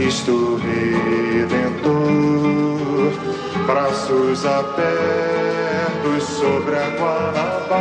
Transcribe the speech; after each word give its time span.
Cristo 0.00 0.56
Redentor, 0.56 1.92
braços 3.66 4.46
abertos 4.46 6.22
sobre 6.38 6.74
a 6.74 6.88
Guanabara. 6.96 7.79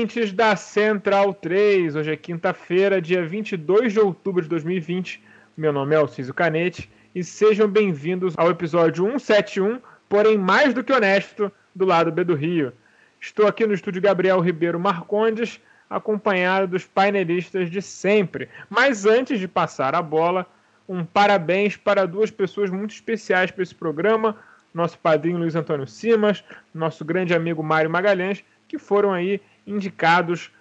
Ouvintes 0.00 0.32
da 0.32 0.56
Central 0.56 1.34
3. 1.34 1.94
Hoje 1.94 2.10
é 2.10 2.16
quinta-feira, 2.16 3.02
dia 3.02 3.22
22 3.22 3.92
de 3.92 4.00
outubro 4.00 4.40
de 4.40 4.48
2020. 4.48 5.22
Meu 5.54 5.74
nome 5.74 5.94
é 5.94 5.98
Alciso 5.98 6.32
Canete 6.32 6.90
e 7.14 7.22
sejam 7.22 7.68
bem-vindos 7.68 8.32
ao 8.38 8.50
episódio 8.50 9.04
171, 9.04 9.78
porém 10.08 10.38
mais 10.38 10.72
do 10.72 10.82
que 10.82 10.90
honesto, 10.90 11.52
do 11.74 11.84
lado 11.84 12.10
B 12.10 12.24
do 12.24 12.34
Rio. 12.34 12.72
Estou 13.20 13.46
aqui 13.46 13.66
no 13.66 13.74
estúdio 13.74 14.00
Gabriel 14.00 14.40
Ribeiro 14.40 14.80
Marcondes, 14.80 15.60
acompanhado 15.90 16.68
dos 16.68 16.86
painelistas 16.86 17.70
de 17.70 17.82
sempre. 17.82 18.48
Mas 18.70 19.04
antes 19.04 19.38
de 19.38 19.46
passar 19.46 19.94
a 19.94 20.00
bola, 20.00 20.46
um 20.88 21.04
parabéns 21.04 21.76
para 21.76 22.06
duas 22.06 22.30
pessoas 22.30 22.70
muito 22.70 22.94
especiais 22.94 23.50
para 23.50 23.62
esse 23.62 23.74
programa, 23.74 24.34
nosso 24.72 24.98
padrinho 24.98 25.36
Luiz 25.36 25.54
Antônio 25.54 25.86
Simas, 25.86 26.42
nosso 26.72 27.04
grande 27.04 27.34
amigo 27.34 27.62
Mário 27.62 27.90
Magalhães, 27.90 28.42
que 28.66 28.78
foram 28.78 29.12
aí 29.12 29.42
indicados 29.66 30.52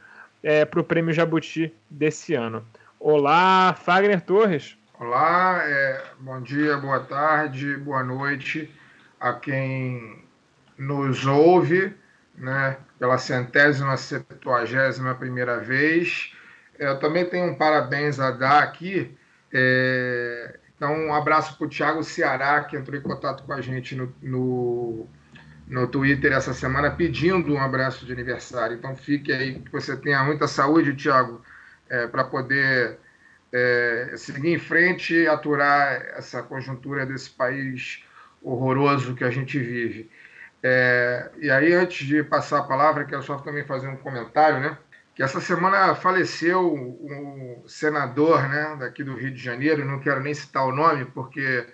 para 0.70 0.80
o 0.80 0.84
Prêmio 0.84 1.14
Jabuti 1.14 1.74
desse 1.90 2.34
ano. 2.34 2.66
Olá, 3.00 3.74
Fagner 3.74 4.22
Torres. 4.22 4.78
Olá, 5.00 5.62
é, 5.64 6.04
bom 6.20 6.42
dia, 6.42 6.78
boa 6.78 7.00
tarde, 7.00 7.78
boa 7.78 8.04
noite 8.04 8.70
a 9.20 9.34
quem 9.34 10.24
nos 10.78 11.26
ouve, 11.26 11.96
né, 12.36 12.78
pela 12.98 13.18
centésima, 13.18 13.96
septuagésima 13.96 15.16
primeira 15.16 15.60
vez. 15.60 16.34
Eu 16.78 17.00
também 17.00 17.26
tenho 17.30 17.52
um 17.52 17.56
parabéns 17.56 18.20
a 18.20 18.32
dar 18.32 18.64
aqui. 18.64 19.18
é, 19.54 20.60
então, 20.76 20.94
um 20.94 21.14
abraço 21.14 21.58
para 21.58 21.68
o 21.68 21.70
Thiago 21.70 22.04
Ceará, 22.04 22.64
que 22.64 22.78
entrou 22.78 22.98
em 22.98 23.02
contato 23.02 23.44
com 23.44 23.52
a 23.52 23.60
gente 23.60 23.96
no, 24.22 25.08
no 25.70 25.88
Twitter 25.88 26.34
essa 26.34 26.54
semana, 26.54 26.90
pedindo 26.90 27.54
um 27.54 27.62
abraço 27.62 28.06
de 28.06 28.12
aniversário. 28.12 28.76
Então, 28.76 28.96
fique 28.96 29.32
aí, 29.32 29.60
que 29.60 29.72
você 29.72 29.96
tenha 29.96 30.24
muita 30.24 30.48
saúde, 30.48 30.96
Thiago, 30.96 31.42
para 32.12 32.24
poder 32.24 32.98
é, 33.54 34.14
seguir 34.18 34.54
em 34.54 34.60
frente 34.60 35.14
e 35.14 35.28
aturar 35.28 36.02
essa 36.16 36.42
conjuntura 36.42 37.06
desse 37.06 37.30
país 37.30 38.04
horroroso 38.42 39.16
que 39.16 39.24
a 39.24 39.30
gente 39.30 39.60
vive. 39.60 40.10
É, 40.62 41.32
e 41.40 41.50
aí, 41.50 41.74
antes 41.74 42.06
de 42.06 42.24
passar 42.24 42.60
a 42.60 42.64
palavra, 42.64 43.06
quero 43.06 43.24
só 43.24 43.38
também 43.38 43.64
fazer 43.64 43.88
um 43.88 43.98
comentário, 43.98 44.60
né? 44.60 44.78
Que 45.16 45.24
essa 45.24 45.40
semana 45.40 45.94
faleceu 45.96 46.74
um 46.74 47.64
senador, 47.68 48.48
né, 48.48 48.78
daqui 48.80 49.04
do 49.04 49.16
Rio 49.16 49.32
de 49.32 49.42
Janeiro, 49.42 49.84
não 49.84 50.00
quero 50.00 50.22
nem 50.22 50.34
citar 50.34 50.66
o 50.66 50.72
nome, 50.72 51.06
porque 51.06 51.68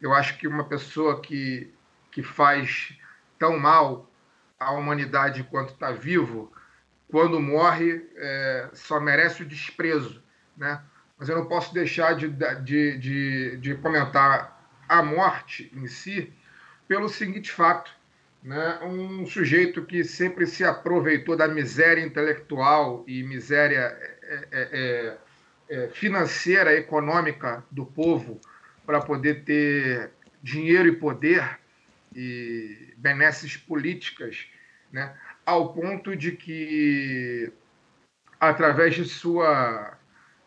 eu 0.00 0.12
acho 0.14 0.38
que 0.38 0.46
uma 0.46 0.64
pessoa 0.64 1.20
que, 1.20 1.72
que 2.12 2.22
faz 2.22 2.96
tão 3.42 3.58
mal 3.58 4.08
à 4.56 4.70
humanidade 4.70 5.42
quanto 5.42 5.72
está 5.72 5.90
vivo, 5.90 6.52
quando 7.08 7.40
morre, 7.40 8.08
é, 8.14 8.70
só 8.72 9.00
merece 9.00 9.42
o 9.42 9.44
desprezo, 9.44 10.22
né? 10.56 10.80
Mas 11.18 11.28
eu 11.28 11.36
não 11.36 11.46
posso 11.46 11.74
deixar 11.74 12.14
de, 12.14 12.28
de, 12.28 12.98
de, 12.98 13.56
de 13.56 13.74
comentar 13.74 14.64
a 14.88 15.02
morte 15.02 15.72
em 15.74 15.88
si 15.88 16.32
pelo 16.86 17.08
seguinte 17.08 17.50
fato 17.50 17.92
né, 18.44 18.78
um 18.84 19.26
sujeito 19.26 19.84
que 19.84 20.04
sempre 20.04 20.46
se 20.46 20.62
aproveitou 20.64 21.36
da 21.36 21.48
miséria 21.48 22.02
intelectual 22.02 23.04
e 23.08 23.24
miséria 23.24 23.96
é, 24.22 24.48
é, 24.52 25.16
é, 25.68 25.88
financeira, 25.88 26.72
econômica 26.74 27.64
do 27.70 27.84
povo 27.84 28.40
para 28.86 29.00
poder 29.00 29.42
ter 29.42 30.10
dinheiro 30.42 30.88
e 30.88 30.92
poder 30.92 31.58
e 32.14 32.91
benesses 33.02 33.56
políticas, 33.56 34.46
né, 34.92 35.12
ao 35.44 35.74
ponto 35.74 36.14
de 36.14 36.32
que, 36.32 37.52
através 38.38 38.94
de 38.94 39.04
sua, 39.04 39.98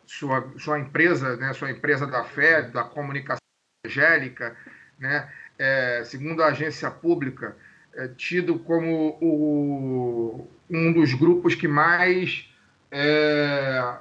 sua, 0.05 0.53
sua 0.57 0.79
empresa, 0.79 1.35
né, 1.35 1.53
sua 1.53 1.69
empresa 1.69 2.07
da 2.07 2.23
fé, 2.23 2.61
da 2.61 2.83
comunicação 2.83 3.41
evangélica, 3.85 4.55
né, 4.97 5.29
é, 5.59 6.03
segundo 6.05 6.41
a 6.41 6.47
agência 6.47 6.89
pública, 6.89 7.57
é 7.93 8.07
tido 8.09 8.57
como 8.59 9.17
o, 9.21 10.49
um 10.69 10.93
dos 10.93 11.13
grupos 11.13 11.55
que 11.55 11.67
mais 11.67 12.49
é, 12.91 13.97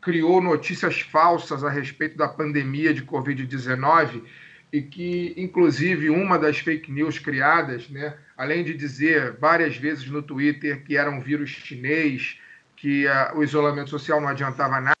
criou 0.00 0.40
notícias 0.40 1.00
falsas 1.00 1.62
a 1.62 1.70
respeito 1.70 2.16
da 2.16 2.28
pandemia 2.28 2.92
de 2.92 3.04
Covid-19 3.04 4.22
e 4.72 4.80
que, 4.80 5.34
inclusive, 5.36 6.08
uma 6.08 6.38
das 6.38 6.58
fake 6.58 6.90
news 6.90 7.18
criadas, 7.18 7.88
né, 7.90 8.16
além 8.36 8.64
de 8.64 8.72
dizer 8.72 9.32
várias 9.32 9.76
vezes 9.76 10.06
no 10.08 10.22
Twitter 10.22 10.82
que 10.82 10.96
era 10.96 11.10
um 11.10 11.20
vírus 11.20 11.50
chinês, 11.50 12.38
que 12.74 13.06
a, 13.06 13.34
o 13.36 13.44
isolamento 13.44 13.90
social 13.90 14.20
não 14.20 14.28
adiantava 14.28 14.80
nada, 14.80 14.96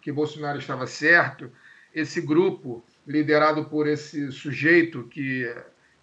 que 0.00 0.10
Bolsonaro 0.10 0.58
estava 0.58 0.86
certo, 0.86 1.52
esse 1.94 2.20
grupo, 2.20 2.84
liderado 3.06 3.66
por 3.66 3.86
esse 3.86 4.32
sujeito 4.32 5.04
que, 5.04 5.54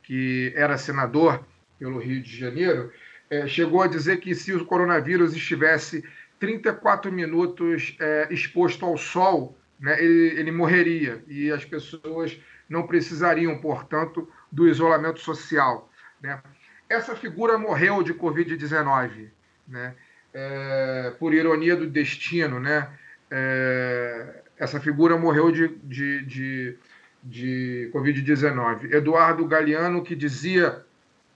que 0.03 0.53
era 0.55 0.77
senador, 0.77 1.43
pelo 1.79 1.99
Rio 1.99 2.21
de 2.21 2.35
Janeiro, 2.37 2.91
é, 3.29 3.47
chegou 3.47 3.81
a 3.81 3.87
dizer 3.87 4.17
que 4.17 4.35
se 4.35 4.53
o 4.53 4.65
coronavírus 4.65 5.35
estivesse 5.35 6.03
34 6.39 7.11
minutos 7.11 7.95
é, 7.99 8.27
exposto 8.29 8.85
ao 8.85 8.97
sol, 8.97 9.57
né, 9.79 10.01
ele, 10.03 10.39
ele 10.39 10.51
morreria. 10.51 11.23
E 11.27 11.51
as 11.51 11.65
pessoas 11.65 12.39
não 12.69 12.87
precisariam, 12.87 13.57
portanto, 13.59 14.27
do 14.51 14.67
isolamento 14.67 15.19
social. 15.19 15.89
Né? 16.21 16.41
Essa 16.89 17.15
figura 17.15 17.57
morreu 17.57 18.03
de 18.03 18.13
Covid-19, 18.13 19.29
né? 19.67 19.95
É, 20.33 21.13
por 21.19 21.33
ironia 21.33 21.75
do 21.75 21.87
destino. 21.87 22.59
Né? 22.59 22.89
É, 23.29 24.41
essa 24.57 24.79
figura 24.79 25.17
morreu 25.17 25.51
de, 25.51 25.67
de, 25.83 26.25
de, 26.25 26.77
de 27.23 27.91
Covid-19. 27.93 28.91
Eduardo 28.91 29.45
Galeano, 29.45 30.03
que 30.03 30.15
dizia 30.15 30.83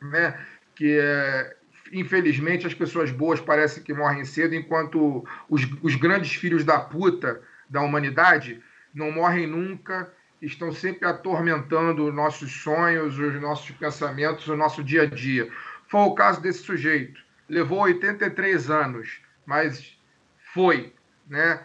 né, 0.02 0.40
que 0.76 0.98
é, 1.00 1.56
infelizmente 1.92 2.68
as 2.68 2.74
pessoas 2.74 3.12
boas 3.12 3.40
parecem 3.40 3.84
que 3.84 3.94
morrem 3.94 4.26
cedo, 4.26 4.56
enquanto 4.56 5.26
os, 5.50 5.68
os 5.82 5.96
grandes 5.96 6.34
filhos 6.36 6.64
da 6.64 6.80
puta 6.80 7.42
da 7.70 7.82
humanidade 7.82 8.62
não 8.94 9.12
morrem 9.12 9.48
nunca, 9.48 10.12
estão 10.42 10.72
sempre 10.72 11.08
atormentando 11.08 12.08
os 12.08 12.14
nossos 12.14 12.52
sonhos, 12.52 13.18
os 13.18 13.42
nossos 13.42 13.72
pensamentos, 13.72 14.48
o 14.48 14.56
nosso 14.56 14.84
dia 14.84 15.04
a 15.04 15.06
dia. 15.06 15.50
Foi 15.88 16.02
o 16.02 16.14
caso 16.14 16.42
desse 16.42 16.60
sujeito. 16.60 17.22
Levou 17.50 17.80
83 17.80 18.70
anos, 18.70 19.20
mas 19.46 19.98
foi, 20.54 20.94
né? 21.28 21.62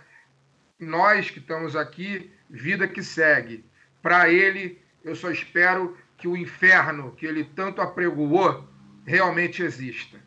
Nós 0.79 1.31
que 1.31 1.39
estamos 1.39 1.77
aqui, 1.77 2.31
vida 2.49 2.89
que 2.89 3.03
segue. 3.03 3.65
Para 4.01 4.29
ele, 4.31 4.81
eu 5.05 5.15
só 5.15 5.31
espero 5.31 5.97
que 6.17 6.27
o 6.27 6.37
inferno 6.37 7.13
que 7.13 7.27
ele 7.27 7.45
tanto 7.45 7.81
apregoou 7.81 8.67
realmente 9.05 9.63
exista. 9.63 10.19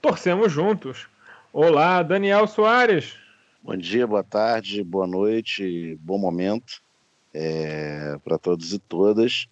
Torcemos 0.00 0.52
juntos. 0.52 1.08
Olá, 1.52 2.02
Daniel 2.02 2.46
Soares. 2.46 3.18
Bom 3.62 3.76
dia, 3.76 4.06
boa 4.06 4.24
tarde, 4.24 4.82
boa 4.82 5.06
noite, 5.06 5.98
bom 6.00 6.18
momento 6.18 6.82
é, 7.32 8.18
para 8.24 8.38
todos 8.38 8.72
e 8.72 8.78
todas. 8.78 9.46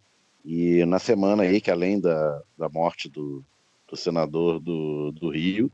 E 0.44 0.84
na 0.86 0.98
semana 0.98 1.42
aí, 1.42 1.60
que 1.60 1.70
além 1.70 2.00
da, 2.00 2.42
da 2.56 2.68
morte 2.68 3.08
do, 3.08 3.44
do 3.88 3.96
senador 3.96 4.60
do, 4.60 5.12
do 5.12 5.30
Rio, 5.30 5.70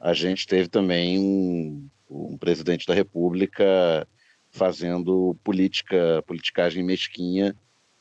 a 0.00 0.12
gente 0.12 0.46
teve 0.46 0.68
também 0.68 1.18
um, 1.18 1.88
um 2.10 2.36
presidente 2.36 2.86
da 2.86 2.94
República 2.94 4.06
fazendo 4.50 5.36
política, 5.44 6.22
politicagem 6.26 6.82
mesquinha 6.82 7.54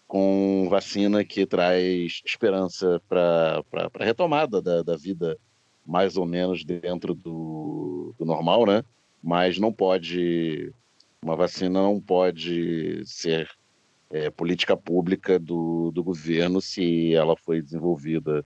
com 0.07 0.67
vacina 0.69 1.23
que 1.23 1.45
traz 1.45 2.21
esperança 2.25 3.01
para 3.09 3.61
a 3.73 4.03
retomada 4.03 4.61
da, 4.61 4.81
da, 4.81 4.95
vida 4.95 5.37
mais 5.85 6.15
ou 6.15 6.25
menos 6.25 6.63
dentro 6.63 7.13
do, 7.13 8.15
do 8.17 8.25
normal, 8.25 8.65
né? 8.65 8.83
Mas 9.21 9.59
não 9.59 9.73
pode, 9.73 10.71
uma 11.27 11.35
vacina 11.35 11.81
não 11.81 11.99
pode 11.99 13.05
ser 13.05 13.49
é, 14.09 14.29
política 14.29 14.77
pública 14.77 15.37
do, 15.37 15.91
do 15.91 16.01
governo 16.01 16.61
se 16.61 17.13
ela 17.13 17.35
foi 17.35 17.61
desenvolvida 17.61 18.45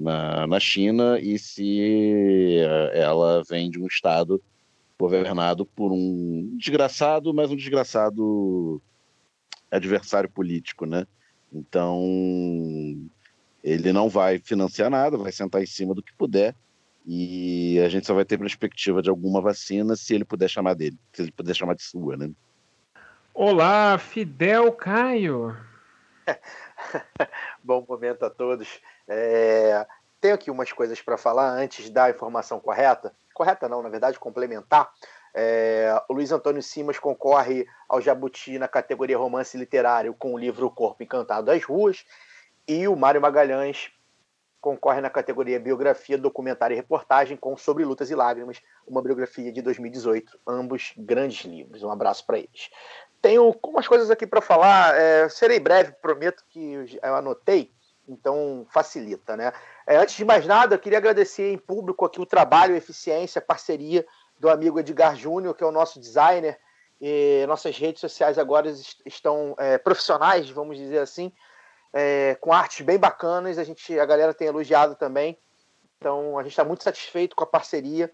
na, 0.00 0.44
na 0.44 0.58
China 0.58 1.20
e 1.20 1.38
se 1.38 2.58
é, 2.58 2.98
ela 2.98 3.44
vem 3.48 3.70
de 3.70 3.80
um 3.80 3.86
Estado 3.86 4.42
governado 4.98 5.64
por 5.64 5.92
um 5.92 6.56
desgraçado, 6.56 7.32
mas 7.32 7.52
um 7.52 7.56
desgraçado 7.56 8.82
adversário 9.70 10.28
político, 10.28 10.84
né? 10.84 11.06
Então, 11.52 12.02
ele 13.62 13.92
não 13.92 14.08
vai 14.08 14.40
financiar 14.40 14.90
nada, 14.90 15.16
vai 15.16 15.30
sentar 15.30 15.62
em 15.62 15.66
cima 15.66 15.94
do 15.94 16.02
que 16.02 16.12
puder 16.14 16.56
e 17.06 17.80
a 17.80 17.88
gente 17.88 18.04
só 18.04 18.14
vai 18.14 18.24
ter 18.24 18.36
perspectiva 18.36 19.00
de 19.00 19.08
alguma 19.08 19.40
vacina 19.40 19.94
se 19.94 20.12
ele 20.12 20.24
puder 20.24 20.48
chamar 20.48 20.74
dele, 20.74 20.98
se 21.12 21.22
ele 21.22 21.30
puder 21.30 21.54
chamar 21.54 21.74
de 21.74 21.84
sua, 21.84 22.16
né? 22.16 22.30
Olá, 23.32 23.96
Fidel 23.96 24.72
Caio. 24.72 25.56
Bom 27.62 27.84
momento 27.88 28.24
a 28.24 28.30
todos. 28.30 28.80
É... 29.06 29.86
Tenho 30.20 30.34
aqui 30.34 30.50
umas 30.50 30.72
coisas 30.72 31.00
para 31.00 31.16
falar 31.16 31.50
antes 31.50 31.90
da 31.90 32.10
informação 32.10 32.58
correta. 32.58 33.14
Correta 33.32 33.68
não, 33.68 33.82
na 33.82 33.88
verdade, 33.88 34.18
complementar. 34.18 34.90
É, 35.32 36.02
o 36.08 36.14
Luiz 36.14 36.32
Antônio 36.32 36.62
Simas 36.62 36.98
concorre 36.98 37.66
ao 37.86 38.00
Jabuti 38.00 38.58
na 38.58 38.66
categoria 38.66 39.18
romance 39.18 39.56
literário 39.56 40.14
com 40.14 40.32
o 40.32 40.38
livro 40.38 40.66
O 40.66 40.70
Corpo 40.70 41.02
Encantado 41.02 41.46
das 41.46 41.62
Ruas. 41.62 42.04
E 42.66 42.88
o 42.88 42.96
Mário 42.96 43.20
Magalhães 43.20 43.92
concorre 44.66 45.00
na 45.00 45.08
categoria 45.08 45.60
Biografia, 45.60 46.18
Documentário 46.18 46.74
e 46.74 46.76
Reportagem 46.76 47.36
com 47.36 47.56
Sobre 47.56 47.84
Lutas 47.84 48.10
e 48.10 48.16
Lágrimas, 48.16 48.60
uma 48.84 49.00
biografia 49.00 49.52
de 49.52 49.62
2018. 49.62 50.40
Ambos 50.44 50.92
grandes 50.96 51.44
livros. 51.44 51.84
Um 51.84 51.90
abraço 51.92 52.26
para 52.26 52.38
eles. 52.38 52.68
Tenho 53.22 53.54
umas 53.64 53.86
coisas 53.86 54.10
aqui 54.10 54.26
para 54.26 54.40
falar. 54.40 54.92
É, 54.96 55.28
serei 55.28 55.60
breve, 55.60 55.92
prometo 56.02 56.42
que 56.48 56.98
eu 57.00 57.14
anotei, 57.14 57.70
então 58.08 58.66
facilita, 58.68 59.36
né? 59.36 59.52
É, 59.86 59.98
antes 59.98 60.16
de 60.16 60.24
mais 60.24 60.44
nada, 60.44 60.74
eu 60.74 60.80
queria 60.80 60.98
agradecer 60.98 61.52
em 61.52 61.58
público 61.58 62.04
aqui 62.04 62.20
o 62.20 62.26
trabalho, 62.26 62.74
a 62.74 62.78
eficiência, 62.78 63.38
a 63.38 63.44
parceria 63.44 64.04
do 64.36 64.50
amigo 64.50 64.80
Edgar 64.80 65.14
Júnior, 65.14 65.54
que 65.54 65.62
é 65.62 65.66
o 65.66 65.70
nosso 65.70 66.00
designer. 66.00 66.58
E 67.00 67.44
nossas 67.46 67.78
redes 67.78 68.00
sociais 68.00 68.36
agora 68.36 68.68
estão 69.04 69.54
é, 69.58 69.78
profissionais, 69.78 70.50
vamos 70.50 70.76
dizer 70.76 70.98
assim, 70.98 71.32
é, 71.96 72.34
com 72.34 72.52
artes 72.52 72.84
bem 72.84 72.98
bacanas. 72.98 73.56
A, 73.56 73.64
gente, 73.64 73.98
a 73.98 74.04
galera 74.04 74.34
tem 74.34 74.48
elogiado 74.48 74.94
também. 74.94 75.38
Então 75.96 76.38
a 76.38 76.42
gente 76.42 76.52
está 76.52 76.62
muito 76.62 76.84
satisfeito 76.84 77.34
com 77.34 77.42
a 77.42 77.46
parceria. 77.46 78.12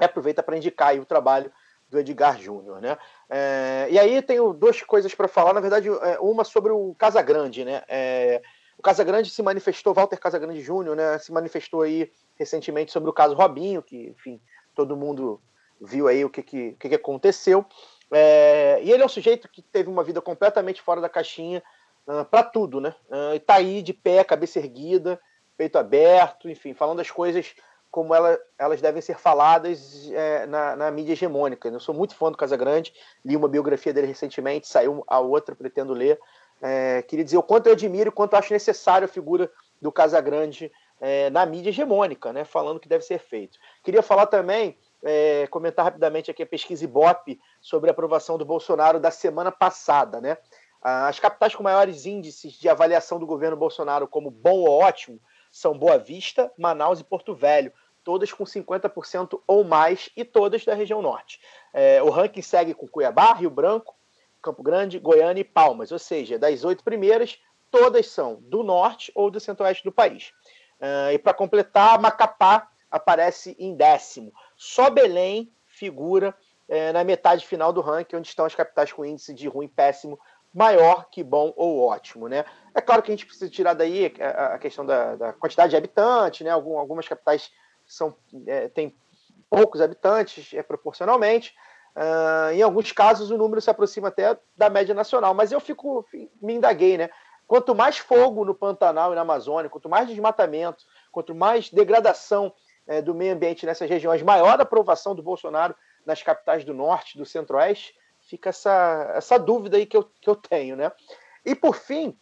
E 0.00 0.04
aproveita 0.04 0.42
para 0.42 0.56
indicar 0.56 0.98
o 0.98 1.04
trabalho 1.04 1.52
do 1.88 2.00
Edgar 2.00 2.40
Júnior, 2.40 2.80
né? 2.80 2.98
É, 3.30 3.86
e 3.88 3.96
aí 3.96 4.20
tenho 4.20 4.52
duas 4.52 4.82
coisas 4.82 5.14
para 5.14 5.28
falar. 5.28 5.52
Na 5.52 5.60
verdade, 5.60 5.88
é, 5.88 6.18
uma 6.18 6.42
sobre 6.42 6.72
o 6.72 6.92
Casagrande, 6.98 7.64
né? 7.64 7.84
É, 7.86 8.42
o 8.76 8.82
Casagrande 8.82 9.30
se 9.30 9.40
manifestou, 9.44 9.94
Walter 9.94 10.18
Casagrande 10.18 10.60
Júnior, 10.60 10.96
né? 10.96 11.16
Se 11.18 11.30
manifestou 11.30 11.82
aí 11.82 12.10
recentemente 12.34 12.90
sobre 12.90 13.08
o 13.08 13.12
caso 13.12 13.36
Robinho, 13.36 13.80
que, 13.80 14.08
enfim, 14.08 14.40
todo 14.74 14.96
mundo 14.96 15.40
viu 15.80 16.08
aí 16.08 16.24
o 16.24 16.30
que, 16.30 16.42
que, 16.42 16.72
que, 16.72 16.88
que 16.88 16.94
aconteceu. 16.96 17.64
É, 18.10 18.80
e 18.82 18.90
ele 18.90 19.04
é 19.04 19.06
um 19.06 19.08
sujeito 19.08 19.48
que 19.48 19.62
teve 19.62 19.88
uma 19.88 20.02
vida 20.02 20.20
completamente 20.20 20.82
fora 20.82 21.00
da 21.00 21.08
caixinha 21.08 21.62
ah, 22.06 22.24
para 22.24 22.42
tudo, 22.42 22.80
né? 22.80 22.94
Uh, 23.08 23.34
e 23.34 23.40
tá 23.40 23.54
aí 23.54 23.82
de 23.82 23.92
pé, 23.92 24.22
cabeça 24.24 24.58
erguida, 24.58 25.18
peito 25.56 25.78
aberto, 25.78 26.48
enfim, 26.48 26.74
falando 26.74 27.00
as 27.00 27.10
coisas 27.10 27.54
como 27.90 28.12
ela, 28.12 28.36
elas 28.58 28.80
devem 28.80 29.00
ser 29.00 29.16
faladas 29.16 30.10
é, 30.10 30.46
na, 30.46 30.74
na, 30.74 30.90
mídia 30.90 31.12
hegemônica. 31.12 31.68
Eu 31.68 31.78
sou 31.78 31.94
muito 31.94 32.16
fã 32.16 32.28
do 32.28 32.36
Casagrande, 32.36 32.92
li 33.24 33.36
uma 33.36 33.48
biografia 33.48 33.92
dele 33.92 34.08
recentemente, 34.08 34.66
saiu 34.66 35.04
a 35.06 35.20
outra, 35.20 35.54
pretendo 35.54 35.92
ler. 35.92 36.18
É, 36.60 37.02
queria 37.02 37.24
dizer 37.24 37.36
o 37.36 37.42
quanto 37.42 37.68
eu 37.68 37.72
admiro, 37.72 38.10
o 38.10 38.12
quanto 38.12 38.34
acho 38.34 38.52
necessário 38.52 39.04
a 39.04 39.08
figura 39.08 39.48
do 39.80 39.92
Casagrande 39.92 40.72
é, 41.00 41.30
na 41.30 41.46
mídia 41.46 41.70
hegemônica, 41.70 42.32
né, 42.32 42.44
falando 42.44 42.78
o 42.78 42.80
que 42.80 42.88
deve 42.88 43.04
ser 43.04 43.20
feito. 43.20 43.58
Queria 43.84 44.02
falar 44.02 44.26
também 44.26 44.76
é, 45.04 45.46
comentar 45.48 45.84
rapidamente 45.84 46.30
aqui 46.30 46.42
a 46.42 46.46
pesquisa 46.46 46.82
Ibope 46.82 47.38
sobre 47.60 47.90
a 47.90 47.92
aprovação 47.92 48.36
do 48.36 48.44
Bolsonaro 48.44 48.98
da 48.98 49.12
semana 49.12 49.52
passada. 49.52 50.20
Né? 50.20 50.36
As 50.86 51.18
capitais 51.18 51.54
com 51.54 51.62
maiores 51.62 52.04
índices 52.04 52.52
de 52.52 52.68
avaliação 52.68 53.18
do 53.18 53.26
governo 53.26 53.56
Bolsonaro 53.56 54.06
como 54.06 54.30
bom 54.30 54.58
ou 54.58 54.82
ótimo 54.82 55.18
são 55.50 55.78
Boa 55.78 55.96
Vista, 55.96 56.52
Manaus 56.58 57.00
e 57.00 57.04
Porto 57.04 57.34
Velho, 57.34 57.72
todas 58.04 58.30
com 58.30 58.44
50% 58.44 59.40
ou 59.46 59.64
mais 59.64 60.10
e 60.14 60.26
todas 60.26 60.62
da 60.62 60.74
região 60.74 61.00
norte. 61.00 61.40
É, 61.72 62.02
o 62.02 62.10
ranking 62.10 62.42
segue 62.42 62.74
com 62.74 62.86
Cuiabá, 62.86 63.32
Rio 63.32 63.48
Branco, 63.48 63.96
Campo 64.42 64.62
Grande, 64.62 64.98
Goiânia 64.98 65.40
e 65.40 65.44
Palmas, 65.44 65.90
ou 65.90 65.98
seja, 65.98 66.38
das 66.38 66.64
oito 66.64 66.84
primeiras, 66.84 67.38
todas 67.70 68.06
são 68.08 68.36
do 68.42 68.62
norte 68.62 69.10
ou 69.14 69.30
do 69.30 69.40
centro-oeste 69.40 69.84
do 69.84 69.90
país. 69.90 70.34
Uh, 70.78 71.12
e 71.14 71.18
para 71.18 71.32
completar, 71.32 71.98
Macapá 71.98 72.68
aparece 72.90 73.56
em 73.58 73.74
décimo. 73.74 74.34
Só 74.54 74.90
Belém 74.90 75.50
figura 75.64 76.36
é, 76.68 76.92
na 76.92 77.04
metade 77.04 77.46
final 77.46 77.72
do 77.72 77.80
ranking, 77.80 78.16
onde 78.16 78.28
estão 78.28 78.44
as 78.44 78.54
capitais 78.54 78.92
com 78.92 79.04
índice 79.04 79.34
de 79.34 79.48
ruim 79.48 79.68
péssimo 79.68 80.18
maior 80.54 81.08
que 81.10 81.22
bom 81.24 81.52
ou 81.56 81.80
ótimo, 81.80 82.28
né? 82.28 82.44
É 82.72 82.80
claro 82.80 83.02
que 83.02 83.10
a 83.10 83.14
gente 83.14 83.26
precisa 83.26 83.50
tirar 83.50 83.74
daí 83.74 84.14
a, 84.20 84.58
questão 84.58 84.86
da, 84.86 85.16
da, 85.16 85.32
quantidade 85.32 85.70
de 85.70 85.76
habitantes, 85.76 86.42
né? 86.42 86.50
algumas 86.50 87.08
capitais 87.08 87.50
são 87.84 88.14
é, 88.46 88.68
têm 88.68 88.96
poucos 89.50 89.80
habitantes 89.80 90.54
é, 90.54 90.62
proporcionalmente. 90.62 91.52
Uh, 91.96 92.50
em 92.52 92.62
alguns 92.62 92.90
casos 92.90 93.30
o 93.30 93.38
número 93.38 93.60
se 93.60 93.70
aproxima 93.70 94.08
até 94.08 94.36
da 94.56 94.68
média 94.68 94.92
nacional, 94.92 95.32
mas 95.32 95.52
eu 95.52 95.60
fico 95.60 96.04
me 96.42 96.54
indaguei, 96.54 96.98
né? 96.98 97.10
Quanto 97.46 97.74
mais 97.74 97.98
fogo 97.98 98.44
no 98.44 98.54
Pantanal 98.54 99.12
e 99.12 99.14
na 99.14 99.20
Amazônia, 99.20 99.70
quanto 99.70 99.88
mais 99.88 100.08
desmatamento, 100.08 100.84
quanto 101.12 101.34
mais 101.34 101.70
degradação 101.70 102.52
é, 102.86 103.00
do 103.00 103.14
meio 103.14 103.34
ambiente 103.34 103.66
nessas 103.66 103.88
regiões, 103.88 104.22
maior 104.22 104.60
aprovação 104.60 105.14
do 105.14 105.22
Bolsonaro 105.22 105.74
nas 106.04 106.22
capitais 106.22 106.64
do 106.64 106.74
norte, 106.74 107.16
do 107.16 107.24
centro-oeste, 107.24 107.94
fica 108.26 108.50
essa, 108.50 109.12
essa 109.14 109.38
dúvida 109.38 109.76
aí 109.76 109.86
que 109.86 109.96
eu, 109.96 110.04
que 110.20 110.28
eu 110.28 110.36
tenho, 110.36 110.76
né? 110.76 110.90
E 111.44 111.54
por 111.54 111.76
fim. 111.76 112.16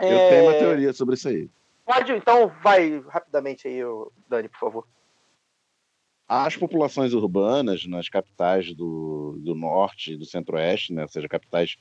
Eu 0.00 0.08
é... 0.08 0.28
tenho 0.30 0.44
uma 0.44 0.54
teoria 0.54 0.92
sobre 0.92 1.14
isso 1.14 1.28
aí. 1.28 1.48
Pode, 1.84 2.12
então, 2.12 2.52
vai 2.62 3.02
rapidamente 3.08 3.66
aí, 3.66 3.80
Dani, 4.28 4.48
por 4.48 4.58
favor. 4.58 4.86
As 6.28 6.56
populações 6.56 7.12
urbanas 7.12 7.84
nas 7.86 8.08
capitais 8.08 8.72
do, 8.72 9.36
do 9.40 9.54
norte 9.54 10.12
e 10.12 10.16
do 10.16 10.24
centro-oeste, 10.24 10.92
né, 10.92 11.02
ou 11.02 11.08
seja, 11.08 11.28
capitais 11.28 11.76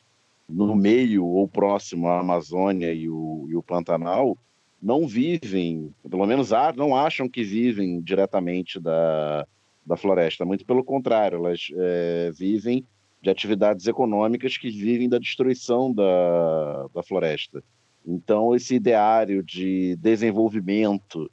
no 0.47 0.75
meio 0.75 1.23
ou 1.23 1.47
próximo 1.47 2.07
à 2.07 2.19
Amazônia 2.19 2.91
e 2.91 3.07
o, 3.07 3.45
e 3.47 3.55
o 3.55 3.61
Pantanal, 3.61 4.35
não 4.81 5.07
vivem, 5.07 5.93
pelo 6.09 6.25
menos 6.25 6.49
não 6.75 6.95
acham 6.95 7.29
que 7.29 7.43
vivem 7.43 8.01
diretamente 8.01 8.79
da, 8.79 9.45
da 9.85 9.95
floresta. 9.95 10.45
Muito 10.45 10.65
pelo 10.65 10.83
contrário, 10.83 11.37
elas 11.37 11.67
é, 11.75 12.31
vivem 12.33 12.83
de 13.21 13.29
atividades 13.29 13.87
econômicas 13.87 14.57
que 14.57 14.69
vivem 14.69 15.09
da 15.09 15.19
destruição 15.19 15.93
da, 15.93 16.87
da 16.93 17.03
floresta. 17.03 17.63
Então, 18.05 18.55
esse 18.55 18.75
ideário 18.75 19.43
de 19.43 19.95
desenvolvimento, 19.97 21.29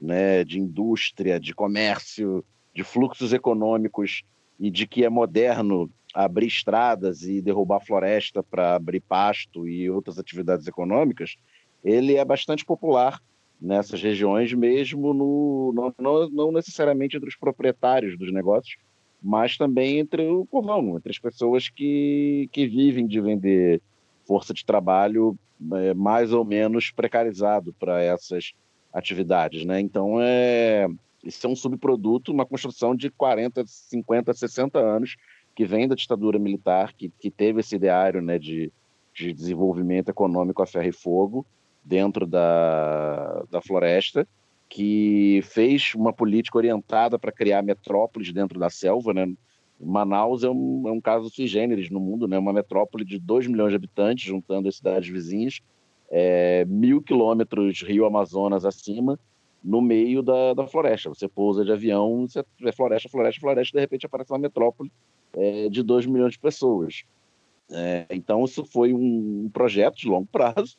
né, 0.00 0.44
de 0.44 0.58
indústria, 0.58 1.38
de 1.38 1.54
comércio, 1.54 2.44
de 2.74 2.82
fluxos 2.82 3.32
econômicos 3.32 4.22
e 4.58 4.70
de 4.70 4.86
que 4.86 5.04
é 5.04 5.08
moderno 5.08 5.90
abrir 6.14 6.46
estradas 6.46 7.22
e 7.22 7.40
derrubar 7.40 7.80
floresta 7.80 8.42
para 8.42 8.74
abrir 8.74 9.00
pasto 9.00 9.68
e 9.68 9.88
outras 9.88 10.18
atividades 10.18 10.66
econômicas, 10.66 11.36
ele 11.84 12.16
é 12.16 12.24
bastante 12.24 12.64
popular 12.64 13.22
nessas 13.60 14.02
regiões, 14.02 14.52
mesmo 14.52 15.12
no, 15.12 15.94
não, 15.98 16.28
não, 16.30 16.52
necessariamente 16.52 17.16
entre 17.16 17.28
os 17.28 17.36
proprietários 17.36 18.16
dos 18.16 18.32
negócios, 18.32 18.76
mas 19.22 19.56
também 19.56 19.98
entre 19.98 20.26
o 20.28 20.46
povão, 20.46 20.96
entre 20.96 21.10
as 21.10 21.18
pessoas 21.18 21.68
que, 21.68 22.48
que 22.52 22.66
vivem 22.66 23.06
de 23.06 23.20
vender 23.20 23.82
força 24.26 24.54
de 24.54 24.64
trabalho 24.64 25.36
é, 25.72 25.94
mais 25.94 26.32
ou 26.32 26.44
menos 26.44 26.90
precarizado 26.90 27.74
para 27.78 28.02
essas 28.02 28.52
atividades. 28.92 29.64
Né? 29.64 29.80
Então, 29.80 30.20
é, 30.20 30.86
isso 31.24 31.46
é 31.46 31.50
um 31.50 31.56
subproduto, 31.56 32.32
uma 32.32 32.46
construção 32.46 32.94
de 32.94 33.10
40, 33.10 33.64
50, 33.66 34.32
60 34.34 34.78
anos 34.78 35.16
que 35.54 35.64
vem 35.64 35.88
da 35.88 35.96
ditadura 35.96 36.38
militar, 36.38 36.92
que, 36.92 37.10
que 37.18 37.30
teve 37.30 37.60
esse 37.60 37.74
ideário 37.74 38.22
né, 38.22 38.38
de, 38.38 38.70
de 39.12 39.32
desenvolvimento 39.32 40.08
econômico 40.08 40.62
a 40.62 40.66
ferro 40.66 40.88
e 40.88 40.92
fogo, 40.92 41.44
dentro 41.84 42.26
da, 42.26 43.44
da 43.50 43.60
floresta 43.60 44.28
que 44.68 45.40
fez 45.44 45.94
uma 45.94 46.12
política 46.12 46.58
orientada 46.58 47.18
para 47.18 47.32
criar 47.32 47.62
metrópoles 47.62 48.32
dentro 48.32 48.58
da 48.58 48.68
selva, 48.68 49.14
né? 49.14 49.26
Manaus 49.80 50.42
é 50.42 50.50
um, 50.50 50.88
é 50.88 50.92
um 50.92 51.00
caso 51.00 51.30
sui 51.30 51.46
generis 51.46 51.88
no 51.88 52.00
mundo, 52.00 52.28
né? 52.28 52.38
Uma 52.38 52.52
metrópole 52.52 53.04
de 53.04 53.18
2 53.18 53.46
milhões 53.46 53.70
de 53.70 53.76
habitantes, 53.76 54.24
juntando 54.24 54.68
as 54.68 54.76
cidades 54.76 55.08
vizinhas, 55.08 55.60
é, 56.10 56.64
mil 56.66 57.00
quilômetros 57.00 57.82
Rio 57.82 58.04
Amazonas 58.04 58.64
acima, 58.64 59.18
no 59.62 59.80
meio 59.80 60.22
da, 60.22 60.54
da 60.54 60.66
floresta. 60.66 61.08
Você 61.08 61.28
pousa 61.28 61.64
de 61.64 61.72
avião, 61.72 62.26
você 62.26 62.44
é 62.62 62.72
floresta, 62.72 63.08
floresta, 63.08 63.40
floresta, 63.40 63.76
de 63.76 63.80
repente 63.80 64.06
aparece 64.06 64.32
uma 64.32 64.38
metrópole 64.38 64.90
é, 65.32 65.68
de 65.68 65.82
2 65.82 66.06
milhões 66.06 66.32
de 66.32 66.38
pessoas. 66.38 67.04
É, 67.70 68.06
então, 68.10 68.44
isso 68.44 68.64
foi 68.64 68.92
um 68.92 69.48
projeto 69.52 69.96
de 69.96 70.08
longo 70.08 70.26
prazo 70.26 70.76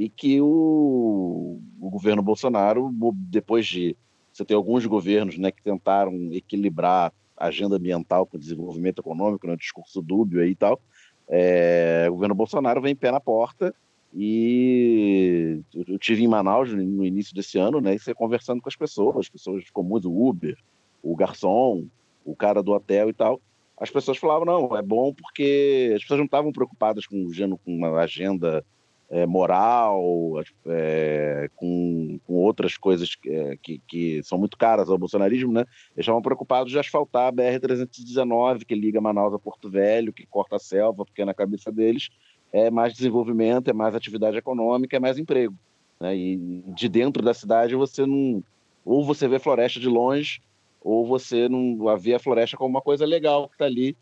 e 0.00 0.08
que 0.08 0.40
o, 0.40 1.60
o 1.78 1.90
governo 1.90 2.22
Bolsonaro, 2.22 2.90
depois 3.14 3.66
de 3.66 3.94
você 4.32 4.46
ter 4.46 4.54
alguns 4.54 4.86
governos 4.86 5.36
né, 5.36 5.50
que 5.50 5.62
tentaram 5.62 6.14
equilibrar 6.32 7.12
a 7.36 7.48
agenda 7.48 7.76
ambiental 7.76 8.24
com 8.24 8.38
o 8.38 8.40
desenvolvimento 8.40 9.02
econômico, 9.02 9.46
né, 9.46 9.52
um 9.52 9.56
discurso 9.58 10.00
dúbio 10.00 10.40
aí 10.40 10.52
e 10.52 10.54
tal, 10.54 10.80
é, 11.28 12.06
o 12.08 12.14
governo 12.14 12.34
Bolsonaro 12.34 12.80
vem 12.80 12.96
pé 12.96 13.10
na 13.10 13.20
porta 13.20 13.74
e 14.14 15.60
eu 15.86 15.98
tive 15.98 16.24
em 16.24 16.28
Manaus 16.28 16.72
no 16.72 17.04
início 17.04 17.34
desse 17.34 17.58
ano, 17.58 17.78
né, 17.78 17.94
e 17.94 17.98
você 17.98 18.14
conversando 18.14 18.62
com 18.62 18.70
as 18.70 18.76
pessoas, 18.76 19.18
as 19.18 19.28
pessoas 19.28 19.68
comuns, 19.68 20.06
o 20.06 20.28
Uber, 20.28 20.56
o 21.02 21.14
garçom, 21.14 21.84
o 22.24 22.34
cara 22.34 22.62
do 22.62 22.72
hotel 22.72 23.10
e 23.10 23.12
tal, 23.12 23.38
as 23.76 23.90
pessoas 23.90 24.16
falavam, 24.16 24.46
não, 24.46 24.74
é 24.78 24.80
bom 24.80 25.12
porque 25.12 25.92
as 25.94 26.00
pessoas 26.00 26.20
não 26.20 26.24
estavam 26.24 26.52
preocupadas 26.52 27.06
com, 27.06 27.22
com 27.62 27.76
uma 27.76 28.00
agenda 28.00 28.64
é, 29.10 29.26
moral, 29.26 30.40
é, 30.66 31.50
com, 31.56 32.20
com, 32.24 32.34
outras 32.34 32.76
coisas 32.76 33.16
que, 33.16 33.28
é, 33.28 33.56
que, 33.60 33.82
que, 33.86 34.22
são 34.22 34.38
muito 34.38 34.56
caras 34.56 34.88
ao 34.88 34.96
bolsonarismo, 34.96 35.52
né? 35.52 35.62
Eles 35.96 36.04
estavam 36.04 36.22
preocupados 36.22 36.70
de 36.70 36.78
asfaltar 36.78 37.26
a 37.26 37.32
BR-319, 37.32 38.64
que 38.64 38.74
liga 38.74 39.00
Manaus 39.00 39.34
a 39.34 39.38
Porto 39.38 39.68
Velho, 39.68 40.12
que 40.12 40.24
corta 40.26 40.56
a 40.56 40.60
selva, 40.60 41.04
porque 41.04 41.24
na 41.24 41.34
cabeça 41.34 41.72
deles 41.72 42.08
é 42.52 42.70
mais 42.70 42.94
desenvolvimento, 42.94 43.68
é 43.68 43.72
mais 43.72 43.96
atividade 43.96 44.36
econômica, 44.36 44.96
é 44.96 45.00
mais 45.00 45.18
emprego. 45.18 45.54
Né? 45.98 46.16
E 46.16 46.62
de 46.68 46.88
dentro 46.88 47.22
da 47.22 47.34
cidade 47.34 47.74
você 47.74 48.06
não... 48.06 48.42
Ou 48.84 49.04
você 49.04 49.26
vê 49.26 49.38
floresta 49.38 49.80
de 49.80 49.88
longe, 49.88 50.40
ou 50.80 51.04
você 51.04 51.48
não 51.48 51.76
vê 51.98 52.14
a 52.14 52.18
floresta 52.18 52.56
como 52.56 52.70
uma 52.70 52.80
coisa 52.80 53.04
legal 53.04 53.48
que 53.48 53.54
está 53.56 53.64
ali 53.64 53.96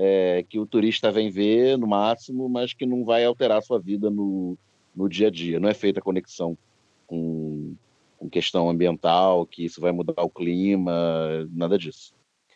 é, 0.00 0.44
que 0.48 0.60
o 0.60 0.66
turista 0.66 1.10
vem 1.10 1.28
ver 1.28 1.76
no 1.76 1.88
máximo, 1.88 2.48
mas 2.48 2.72
que 2.72 2.86
não 2.86 3.04
vai 3.04 3.24
alterar 3.24 3.58
a 3.58 3.62
sua 3.62 3.80
vida 3.80 4.08
no, 4.08 4.56
no 4.94 5.08
dia 5.08 5.26
a 5.26 5.30
dia. 5.30 5.58
Não 5.58 5.68
é 5.68 5.74
feita 5.74 6.00
conexão 6.00 6.56
com, 7.04 7.74
com 8.16 8.30
questão 8.30 8.70
ambiental, 8.70 9.44
que 9.44 9.64
isso 9.64 9.80
vai 9.80 9.90
mudar 9.90 10.22
o 10.22 10.30
clima, 10.30 10.92
nada 11.50 11.76
disso. 11.76 12.14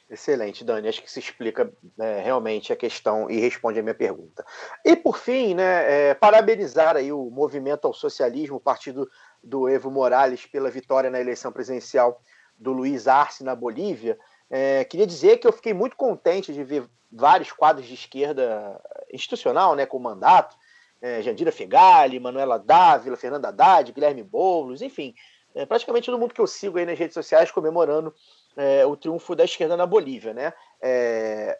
Excelente, 0.09 0.63
Dani. 0.63 0.87
Acho 0.87 1.03
que 1.03 1.11
se 1.11 1.19
explica 1.19 1.73
né, 1.97 2.23
realmente 2.23 2.73
a 2.73 2.77
questão 2.77 3.29
e 3.29 3.41
responde 3.41 3.81
a 3.81 3.83
minha 3.83 3.95
pergunta. 3.95 4.45
E 4.85 4.95
por 4.95 5.19
fim, 5.19 5.55
né, 5.55 6.11
é, 6.11 6.15
parabenizar 6.15 6.97
aí 6.97 7.11
o 7.11 7.29
movimento 7.29 7.87
ao 7.87 7.95
socialismo, 7.95 8.57
o 8.57 8.61
partido 8.61 9.11
do 9.43 9.69
Evo 9.69 9.91
Morales 9.91 10.47
pela 10.47 10.71
vitória 10.71 11.11
na 11.11 11.21
eleição 11.21 11.51
presidencial 11.51 12.23
do 12.57 12.73
Luiz 12.73 13.09
Arce 13.09 13.43
na 13.43 13.57
Bolívia. 13.57 14.17
É, 14.49 14.85
queria 14.85 15.07
dizer 15.07 15.39
que 15.39 15.47
eu 15.47 15.53
fiquei 15.53 15.75
muito 15.75 15.97
contente 15.97 16.53
de 16.53 16.63
ver 16.63 16.85
vários 17.13 17.53
quadros 17.53 17.87
de 17.87 17.95
esquerda 17.95 18.81
institucional, 19.13 19.75
né, 19.75 19.85
com 19.85 19.99
mandato, 19.99 20.57
é, 21.01 21.21
Jandira 21.21 21.53
Fegali, 21.53 22.19
Manuela 22.19 22.59
Dávila, 22.59 23.17
Fernanda 23.17 23.49
Haddad, 23.49 23.93
Guilherme 23.93 24.23
Boulos, 24.23 24.81
enfim, 24.81 25.15
é, 25.55 25.67
praticamente 25.67 26.07
todo 26.07 26.19
mundo 26.19 26.33
que 26.33 26.41
eu 26.41 26.47
sigo 26.47 26.79
aí 26.79 26.87
nas 26.87 26.99
redes 26.99 27.15
sociais 27.15 27.51
comemorando 27.51 28.15
é, 28.57 28.87
o 28.87 28.97
triunfo 28.97 29.35
da 29.35 29.45
esquerda 29.45 29.77
na 29.77 29.87
Bolívia, 29.87 30.33
né? 30.33 30.53
É, 30.81 31.59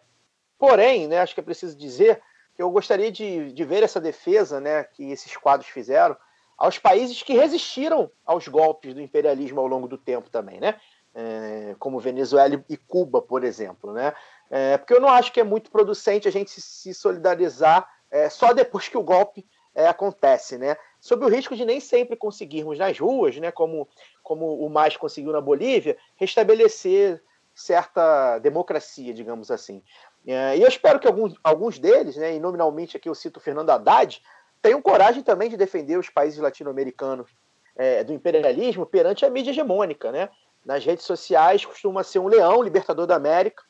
porém, 0.57 1.07
né, 1.07 1.19
acho 1.19 1.33
que 1.33 1.39
é 1.39 1.43
preciso 1.43 1.77
dizer 1.77 2.21
que 2.55 2.61
eu 2.61 2.69
gostaria 2.71 3.11
de, 3.11 3.51
de 3.51 3.65
ver 3.65 3.83
essa 3.83 3.99
defesa, 3.99 4.59
né, 4.59 4.83
que 4.83 5.11
esses 5.11 5.35
quadros 5.35 5.69
fizeram 5.69 6.15
aos 6.57 6.77
países 6.77 7.21
que 7.21 7.33
resistiram 7.33 8.09
aos 8.25 8.47
golpes 8.47 8.93
do 8.93 9.01
imperialismo 9.01 9.59
ao 9.59 9.67
longo 9.67 9.87
do 9.87 9.97
tempo 9.97 10.29
também, 10.29 10.59
né? 10.59 10.79
É, 11.15 11.75
como 11.77 11.99
Venezuela 11.99 12.63
e 12.67 12.77
Cuba, 12.77 13.21
por 13.21 13.43
exemplo, 13.43 13.91
né? 13.93 14.13
É, 14.49 14.77
porque 14.77 14.93
eu 14.93 14.99
não 14.99 15.09
acho 15.09 15.31
que 15.31 15.39
é 15.39 15.43
muito 15.43 15.71
producente 15.71 16.27
a 16.27 16.31
gente 16.31 16.61
se, 16.61 16.93
solidarizar 16.93 17.87
é, 18.11 18.29
só 18.29 18.53
depois 18.53 18.87
que 18.87 18.97
o 18.97 19.03
golpe 19.03 19.45
é, 19.73 19.87
acontece, 19.87 20.57
né? 20.57 20.77
Sob 20.99 21.25
o 21.25 21.29
risco 21.29 21.55
de 21.55 21.65
nem 21.65 21.79
sempre 21.79 22.15
conseguirmos 22.15 22.77
nas 22.77 22.97
ruas, 22.99 23.35
né, 23.37 23.51
como, 23.51 23.87
como 24.21 24.63
o 24.63 24.69
mais 24.69 24.95
conseguiu 24.95 25.31
na 25.31 25.41
Bolívia, 25.41 25.97
restabelecer 26.15 27.21
certa 27.53 28.39
democracia, 28.39 29.13
digamos 29.13 29.51
assim. 29.51 29.83
É, 30.25 30.57
e 30.57 30.61
eu 30.61 30.67
espero 30.67 30.99
que 30.99 31.07
alguns, 31.07 31.35
alguns 31.43 31.79
deles, 31.79 32.15
né, 32.15 32.35
e 32.35 32.39
nominalmente 32.39 32.95
aqui 32.95 33.09
eu 33.09 33.15
cito 33.15 33.39
Fernando 33.39 33.71
Haddad, 33.71 34.21
tenham 34.61 34.81
coragem 34.81 35.21
também 35.21 35.49
de 35.49 35.57
defender 35.57 35.97
os 35.97 36.09
países 36.09 36.39
latino-americanos 36.39 37.29
é, 37.75 38.03
do 38.03 38.13
imperialismo 38.13 38.85
perante 38.85 39.25
a 39.25 39.29
mídia 39.29 39.51
hegemônica. 39.51 40.11
Né? 40.11 40.29
Nas 40.65 40.85
redes 40.85 41.05
sociais 41.05 41.65
costuma 41.65 42.03
ser 42.03 42.19
um 42.19 42.27
leão 42.27 42.61
libertador 42.63 43.05
da 43.05 43.15
América, 43.15 43.63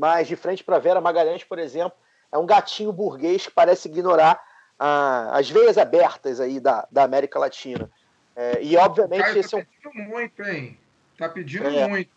mas 0.00 0.26
de 0.26 0.34
frente 0.34 0.64
para 0.64 0.78
Vera 0.78 0.98
Magalhães, 0.98 1.44
por 1.44 1.58
exemplo, 1.58 1.92
é 2.32 2.38
um 2.38 2.46
gatinho 2.46 2.90
burguês 2.90 3.46
que 3.46 3.52
parece 3.52 3.86
ignorar 3.86 4.42
ah, 4.78 5.28
as 5.34 5.50
veias 5.50 5.76
abertas 5.76 6.40
aí 6.40 6.58
da, 6.58 6.88
da 6.90 7.02
América 7.02 7.38
Latina. 7.38 7.90
É, 8.34 8.62
e 8.62 8.78
obviamente 8.78 9.24
Caio, 9.24 9.38
esse 9.38 9.50
tá 9.50 9.58
é 9.58 9.60
um. 9.60 9.64
pedindo 9.64 10.08
muito, 10.08 10.42
hein? 10.42 10.78
Tá 11.18 11.28
pedindo 11.28 11.68
É. 11.68 11.86
muito. 11.86 12.10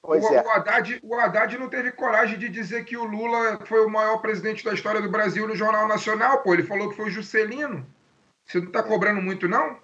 Pois 0.00 0.22
o, 0.22 0.32
é. 0.32 0.42
o, 0.44 0.50
Haddad, 0.50 1.00
o 1.02 1.14
Haddad 1.18 1.58
não 1.58 1.68
teve 1.68 1.90
coragem 1.90 2.38
de 2.38 2.48
dizer 2.48 2.84
que 2.84 2.96
o 2.96 3.02
Lula 3.02 3.58
foi 3.66 3.84
o 3.84 3.90
maior 3.90 4.18
presidente 4.18 4.64
da 4.64 4.72
história 4.72 5.02
do 5.02 5.10
Brasil 5.10 5.48
no 5.48 5.56
Jornal 5.56 5.88
Nacional, 5.88 6.38
pô. 6.38 6.54
Ele 6.54 6.62
falou 6.62 6.88
que 6.90 6.96
foi 6.96 7.06
o 7.06 7.10
Juscelino. 7.10 7.84
Você 8.46 8.60
não 8.60 8.70
tá 8.70 8.80
cobrando 8.80 9.20
muito, 9.20 9.48
não? 9.48 9.76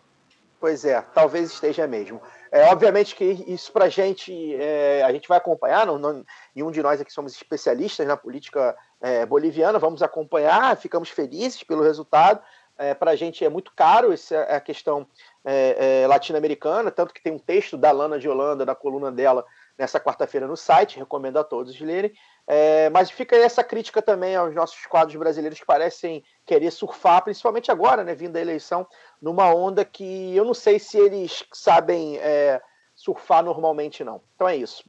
Pois 0.60 0.84
é, 0.84 1.00
talvez 1.14 1.50
esteja 1.50 1.86
mesmo. 1.88 2.22
É, 2.52 2.64
obviamente 2.64 3.14
que 3.14 3.24
isso 3.46 3.70
para 3.72 3.84
a 3.84 3.88
gente, 3.88 4.54
é, 4.56 5.02
a 5.04 5.12
gente 5.12 5.28
vai 5.28 5.38
acompanhar, 5.38 5.86
não, 5.86 5.98
não, 5.98 6.24
nenhum 6.54 6.70
de 6.70 6.82
nós 6.82 7.00
aqui 7.00 7.12
somos 7.12 7.32
especialistas 7.32 8.06
na 8.06 8.16
política 8.16 8.76
é, 9.00 9.24
boliviana, 9.24 9.78
vamos 9.78 10.02
acompanhar, 10.02 10.76
ficamos 10.76 11.08
felizes 11.08 11.62
pelo 11.62 11.82
resultado. 11.82 12.40
É, 12.76 12.94
para 12.94 13.10
a 13.10 13.16
gente 13.16 13.44
é 13.44 13.48
muito 13.48 13.72
caro 13.76 14.10
essa 14.10 14.40
a 14.44 14.58
questão 14.58 15.06
é, 15.44 16.02
é, 16.02 16.06
latino-americana, 16.06 16.90
tanto 16.90 17.12
que 17.12 17.22
tem 17.22 17.32
um 17.32 17.38
texto 17.38 17.76
da 17.76 17.92
Lana 17.92 18.18
de 18.18 18.26
Holanda, 18.28 18.64
na 18.64 18.74
coluna 18.74 19.12
dela, 19.12 19.44
nessa 19.78 20.00
quarta-feira 20.00 20.46
no 20.46 20.56
site, 20.56 20.98
recomendo 20.98 21.38
a 21.38 21.44
todos 21.44 21.78
lerem. 21.78 22.12
É, 22.52 22.90
mas 22.90 23.08
fica 23.12 23.36
essa 23.36 23.62
crítica 23.62 24.02
também 24.02 24.34
aos 24.34 24.52
nossos 24.52 24.84
quadros 24.84 25.14
brasileiros 25.14 25.60
que 25.60 25.64
parecem 25.64 26.24
querer 26.44 26.72
surfar, 26.72 27.22
principalmente 27.22 27.70
agora, 27.70 28.02
né, 28.02 28.12
vindo 28.12 28.32
da 28.32 28.40
eleição, 28.40 28.88
numa 29.22 29.54
onda 29.54 29.84
que 29.84 30.34
eu 30.34 30.44
não 30.44 30.52
sei 30.52 30.80
se 30.80 30.98
eles 30.98 31.44
sabem 31.52 32.18
é, 32.18 32.60
surfar 32.92 33.44
normalmente, 33.44 34.02
não. 34.02 34.20
Então 34.34 34.48
é 34.48 34.56
isso. 34.56 34.82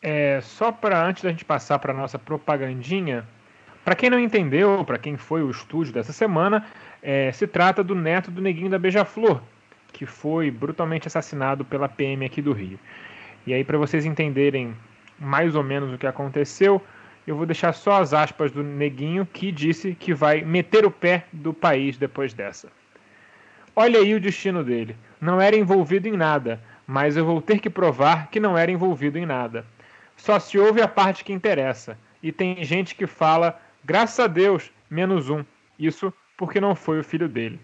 É, 0.00 0.40
só 0.40 0.72
para 0.72 0.98
antes 1.04 1.22
da 1.22 1.28
gente 1.28 1.44
passar 1.44 1.78
para 1.78 1.92
nossa 1.92 2.18
propagandinha, 2.18 3.28
para 3.84 3.94
quem 3.94 4.08
não 4.08 4.18
entendeu, 4.18 4.82
para 4.82 4.96
quem 4.96 5.18
foi 5.18 5.42
o 5.42 5.50
estúdio 5.50 5.92
dessa 5.92 6.14
semana, 6.14 6.66
é, 7.02 7.30
se 7.32 7.46
trata 7.46 7.84
do 7.84 7.94
neto 7.94 8.30
do 8.30 8.40
neguinho 8.40 8.70
da 8.70 8.78
Beija-Flor, 8.78 9.42
que 9.92 10.06
foi 10.06 10.50
brutalmente 10.50 11.06
assassinado 11.06 11.66
pela 11.66 11.86
PM 11.86 12.24
aqui 12.24 12.40
do 12.40 12.54
Rio. 12.54 12.80
E 13.46 13.52
aí, 13.52 13.62
para 13.62 13.76
vocês 13.76 14.06
entenderem 14.06 14.74
mais 15.22 15.54
ou 15.54 15.62
menos 15.62 15.92
o 15.92 15.98
que 15.98 16.06
aconteceu, 16.06 16.82
eu 17.26 17.36
vou 17.36 17.46
deixar 17.46 17.72
só 17.72 18.02
as 18.02 18.12
aspas 18.12 18.50
do 18.50 18.62
neguinho 18.62 19.24
que 19.24 19.52
disse 19.52 19.94
que 19.94 20.12
vai 20.12 20.42
meter 20.42 20.84
o 20.84 20.90
pé 20.90 21.24
do 21.32 21.54
país 21.54 21.96
depois 21.96 22.34
dessa. 22.34 22.68
Olha 23.74 24.00
aí 24.00 24.14
o 24.14 24.20
destino 24.20 24.64
dele. 24.64 24.96
Não 25.20 25.40
era 25.40 25.56
envolvido 25.56 26.08
em 26.08 26.16
nada, 26.16 26.60
mas 26.86 27.16
eu 27.16 27.24
vou 27.24 27.40
ter 27.40 27.60
que 27.60 27.70
provar 27.70 28.28
que 28.28 28.40
não 28.40 28.58
era 28.58 28.70
envolvido 28.70 29.18
em 29.18 29.24
nada. 29.24 29.64
Só 30.16 30.38
se 30.38 30.58
ouve 30.58 30.82
a 30.82 30.88
parte 30.88 31.24
que 31.24 31.32
interessa. 31.32 31.96
E 32.22 32.30
tem 32.30 32.62
gente 32.64 32.94
que 32.94 33.06
fala, 33.06 33.58
graças 33.84 34.20
a 34.20 34.26
Deus, 34.26 34.70
menos 34.90 35.30
um. 35.30 35.44
Isso 35.78 36.12
porque 36.36 36.60
não 36.60 36.74
foi 36.74 36.98
o 36.98 37.04
filho 37.04 37.28
dele. 37.28 37.60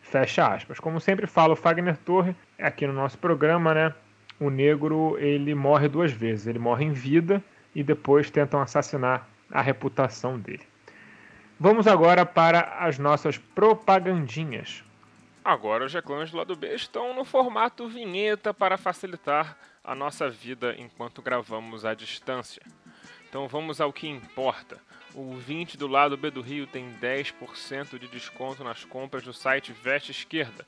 Fecha 0.00 0.46
aspas. 0.46 0.80
Como 0.80 0.98
sempre 0.98 1.26
fala 1.26 1.52
o 1.52 1.56
Fagner 1.56 1.96
Torre, 1.98 2.34
aqui 2.58 2.86
no 2.86 2.92
nosso 2.92 3.18
programa, 3.18 3.72
né? 3.72 3.94
O 4.42 4.50
negro 4.50 5.16
ele 5.20 5.54
morre 5.54 5.88
duas 5.88 6.10
vezes. 6.10 6.48
Ele 6.48 6.58
morre 6.58 6.84
em 6.84 6.92
vida 6.92 7.40
e 7.72 7.80
depois 7.80 8.28
tentam 8.28 8.60
assassinar 8.60 9.28
a 9.48 9.62
reputação 9.62 10.36
dele. 10.36 10.66
Vamos 11.60 11.86
agora 11.86 12.26
para 12.26 12.78
as 12.80 12.98
nossas 12.98 13.38
propagandinhas. 13.38 14.82
Agora 15.44 15.84
os 15.84 15.94
reclames 15.94 16.32
do 16.32 16.38
lado 16.38 16.56
B 16.56 16.74
estão 16.74 17.14
no 17.14 17.24
formato 17.24 17.86
vinheta 17.86 18.52
para 18.52 18.76
facilitar 18.76 19.56
a 19.84 19.94
nossa 19.94 20.28
vida 20.28 20.74
enquanto 20.76 21.22
gravamos 21.22 21.84
à 21.84 21.94
distância. 21.94 22.62
Então 23.28 23.46
vamos 23.46 23.80
ao 23.80 23.92
que 23.92 24.08
importa. 24.08 24.80
O 25.14 25.36
20 25.36 25.78
do 25.78 25.86
lado 25.86 26.16
B 26.16 26.32
do 26.32 26.40
Rio 26.40 26.66
tem 26.66 26.92
10% 27.00 27.96
de 27.96 28.08
desconto 28.08 28.64
nas 28.64 28.84
compras 28.84 29.22
do 29.22 29.32
site 29.32 29.72
Veste 29.72 30.10
Esquerda. 30.10 30.66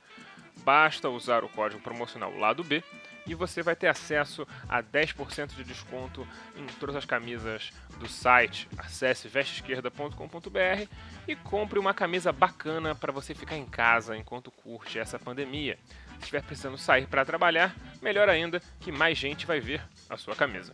Basta 0.63 1.09
usar 1.09 1.43
o 1.43 1.49
código 1.49 1.81
promocional 1.81 2.33
lado 2.37 2.63
B 2.63 2.81
e 3.25 3.33
você 3.33 3.61
vai 3.61 3.75
ter 3.75 3.87
acesso 3.87 4.47
a 4.67 4.81
10% 4.81 5.55
de 5.55 5.63
desconto 5.63 6.27
em 6.55 6.65
todas 6.79 6.95
as 6.95 7.05
camisas 7.05 7.71
do 7.99 8.07
site. 8.07 8.67
Acesse 8.77 9.27
vesteesquerda.com.br 9.27 10.87
e 11.27 11.35
compre 11.35 11.79
uma 11.79 11.93
camisa 11.93 12.31
bacana 12.31 12.93
para 12.93 13.11
você 13.11 13.33
ficar 13.33 13.57
em 13.57 13.65
casa 13.65 14.15
enquanto 14.15 14.51
curte 14.51 14.99
essa 14.99 15.17
pandemia. 15.17 15.77
Se 16.15 16.19
estiver 16.19 16.43
precisando 16.43 16.77
sair 16.77 17.07
para 17.07 17.25
trabalhar, 17.25 17.75
melhor 18.01 18.29
ainda 18.29 18.61
que 18.79 18.91
mais 18.91 19.17
gente 19.17 19.45
vai 19.45 19.59
ver 19.59 19.81
a 20.09 20.17
sua 20.17 20.35
camisa. 20.35 20.73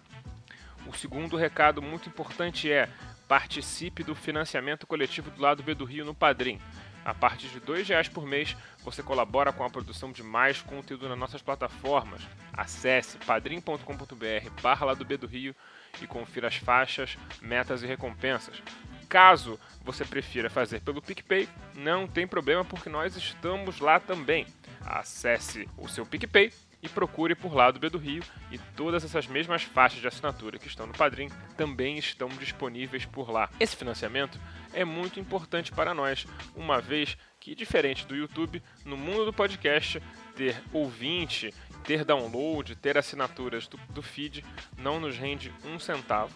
O 0.87 0.93
segundo 0.93 1.37
recado 1.37 1.81
muito 1.81 2.09
importante 2.09 2.71
é 2.71 2.89
participe 3.27 4.03
do 4.03 4.13
financiamento 4.13 4.85
coletivo 4.85 5.31
do 5.31 5.41
lado 5.41 5.63
B 5.63 5.73
do 5.73 5.85
Rio 5.85 6.03
no 6.03 6.13
Padrim. 6.13 6.59
A 7.03 7.13
partir 7.13 7.47
de 7.47 7.59
R$ 7.59 7.83
reais 7.83 8.07
por 8.07 8.25
mês, 8.25 8.55
você 8.83 9.01
colabora 9.01 9.51
com 9.51 9.63
a 9.63 9.69
produção 9.69 10.11
de 10.11 10.21
mais 10.21 10.61
conteúdo 10.61 11.09
nas 11.09 11.17
nossas 11.17 11.41
plataformas. 11.41 12.21
Acesse 12.53 13.17
padrim.com.br 13.17 14.61
barra 14.61 14.85
lá 14.85 14.93
do 14.93 15.05
B 15.05 15.17
do 15.17 15.27
Rio 15.27 15.55
e 16.01 16.07
confira 16.07 16.47
as 16.47 16.55
faixas, 16.55 17.17
metas 17.41 17.81
e 17.81 17.87
recompensas. 17.87 18.61
Caso 19.09 19.59
você 19.83 20.05
prefira 20.05 20.49
fazer 20.49 20.81
pelo 20.81 21.01
PicPay, 21.01 21.49
não 21.75 22.07
tem 22.07 22.25
problema 22.25 22.63
porque 22.63 22.89
nós 22.89 23.15
estamos 23.15 23.79
lá 23.79 23.99
também. 23.99 24.45
Acesse 24.85 25.67
o 25.77 25.89
seu 25.89 26.05
PicPay 26.05 26.53
e 26.81 26.89
procure 26.89 27.35
por 27.35 27.53
lá 27.53 27.69
do 27.69 27.79
B 27.79 27.89
do 27.89 27.97
Rio 27.97 28.23
e 28.51 28.57
todas 28.57 29.03
essas 29.03 29.27
mesmas 29.27 29.63
faixas 29.63 30.01
de 30.01 30.07
assinatura 30.07 30.57
que 30.57 30.67
estão 30.67 30.87
no 30.87 30.93
Padrim 30.93 31.29
também 31.55 31.97
estão 31.97 32.27
disponíveis 32.29 33.05
por 33.05 33.29
lá. 33.29 33.49
Esse 33.59 33.75
financiamento 33.75 34.39
é 34.73 34.83
muito 34.83 35.19
importante 35.19 35.71
para 35.71 35.93
nós, 35.93 36.25
uma 36.55 36.81
vez 36.81 37.17
que, 37.39 37.55
diferente 37.55 38.05
do 38.05 38.15
YouTube, 38.15 38.61
no 38.85 38.97
mundo 38.97 39.25
do 39.25 39.33
podcast, 39.33 40.01
ter 40.35 40.61
ouvinte, 40.71 41.53
ter 41.83 42.03
download, 42.05 42.75
ter 42.75 42.97
assinaturas 42.97 43.67
do, 43.67 43.77
do 43.89 44.01
feed 44.01 44.43
não 44.77 44.99
nos 44.99 45.17
rende 45.17 45.53
um 45.65 45.79
centavo. 45.79 46.35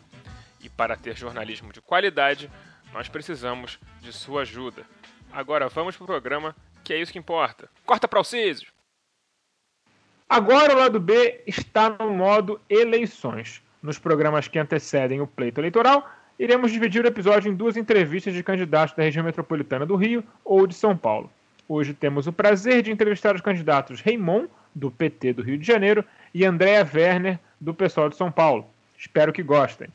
E 0.62 0.70
para 0.70 0.98
ter 0.98 1.16
jornalismo 1.16 1.72
de 1.72 1.82
qualidade, 1.82 2.50
nós 2.92 3.08
precisamos 3.08 3.80
de 4.02 4.12
sua 4.12 4.42
ajuda. 4.42 4.86
Agora 5.32 5.70
vamos 5.70 5.96
para 5.96 6.04
o 6.04 6.08
programa, 6.08 6.56
que 6.84 6.94
é 6.94 6.98
isso 6.98 7.12
que 7.12 7.20
importa. 7.20 7.70
Corta 7.86 8.08
para 8.08 8.20
o 8.20 8.24
Císio! 8.24 8.75
Agora 10.28 10.74
o 10.74 10.80
lado 10.80 11.00
B 11.00 11.42
está 11.46 11.96
no 12.00 12.10
modo 12.10 12.60
eleições. 12.68 13.62
Nos 13.82 14.00
programas 14.00 14.48
que 14.48 14.58
antecedem 14.58 15.22
o 15.22 15.28
pleito 15.28 15.62
eleitoral, 15.62 16.10
iremos 16.40 16.72
dividir 16.72 17.06
o 17.06 17.08
episódio 17.08 17.52
em 17.52 17.56
duas 17.56 17.78
entrevistas 17.78 18.34
de 18.34 18.42
candidatos 18.42 18.96
da 18.96 19.04
região 19.04 19.24
metropolitana 19.24 19.86
do 19.86 19.96
Rio 19.96 20.24
ou 20.44 20.66
de 20.66 20.74
São 20.74 20.98
Paulo. 20.98 21.32
Hoje 21.70 21.94
temos 21.94 22.26
o 22.26 22.34
prazer 22.34 22.82
de 22.82 22.92
entrevistar 22.92 23.36
os 23.36 23.42
candidatos 23.42 24.02
Raimon, 24.02 24.48
do 24.74 24.90
PT 24.90 25.34
do 25.34 25.44
Rio 25.44 25.60
de 25.60 25.66
Janeiro, 25.66 26.04
e 26.34 26.44
Andréa 26.44 26.88
Werner, 26.92 27.40
do 27.62 27.74
pessoal 27.74 28.10
de 28.10 28.16
São 28.16 28.32
Paulo. 28.32 28.66
Espero 28.98 29.32
que 29.32 29.44
gostem. 29.44 29.90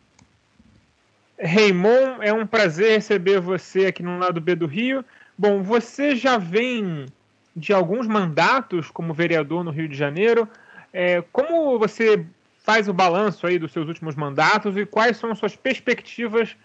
Raimon, 1.43 2.23
é 2.23 2.33
um 2.33 2.47
prazer 2.47 2.93
receber 2.93 3.41
você 3.41 3.87
aqui 3.87 4.03
no 4.03 4.19
lado 4.19 4.41
B 4.41 4.55
do 4.55 4.67
Rio. 4.67 5.05
Bom, 5.37 5.63
você 5.63 6.15
já 6.15 6.39
vem 6.39 7.07
de 7.55 7.73
alguns 7.73 8.07
mandatos 8.07 8.91
como 8.91 9.15
vereador 9.15 9.65
no 9.65 9.71
Rio 9.71 9.89
de 9.89 9.97
Janeiro. 9.97 10.49
É, 10.93 11.23
como 11.33 11.79
você 11.79 12.27
faz 12.63 12.89
o 12.89 12.93
balanço 12.93 13.47
aí 13.47 13.59
dos 13.59 13.73
seus 13.73 13.89
últimos 13.89 14.15
mandatos 14.15 14.77
e 14.77 14.87
quais 14.87 15.17
são 15.17 15.31
as 15.31 15.39
suas 15.39 15.57
perspectivas 15.57 16.57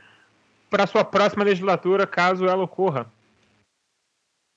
para 0.70 0.84
a 0.84 0.88
sua 0.88 1.04
próxima 1.04 1.44
legislatura, 1.44 2.06
caso 2.06 2.46
ela 2.46 2.64
ocorra? 2.64 3.12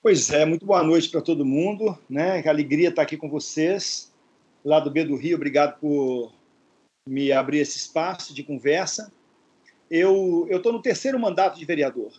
Pois 0.02 0.30
é, 0.30 0.44
muito 0.44 0.64
boa 0.64 0.82
noite 0.82 1.10
para 1.10 1.20
todo 1.20 1.44
mundo, 1.44 1.98
né? 2.08 2.40
Que 2.42 2.48
alegria 2.48 2.88
estar 2.88 3.02
aqui 3.02 3.16
com 3.16 3.28
vocês, 3.28 4.12
lá 4.64 4.78
do 4.80 4.90
B 4.90 5.04
do 5.04 5.16
Rio, 5.16 5.36
obrigado 5.36 5.78
por 5.80 6.32
me 7.08 7.32
abrir 7.32 7.58
esse 7.58 7.78
espaço 7.78 8.34
de 8.34 8.42
conversa. 8.42 9.12
Eu 9.90 10.46
estou 10.50 10.72
no 10.72 10.82
terceiro 10.82 11.18
mandato 11.18 11.58
de 11.58 11.64
vereador 11.64 12.12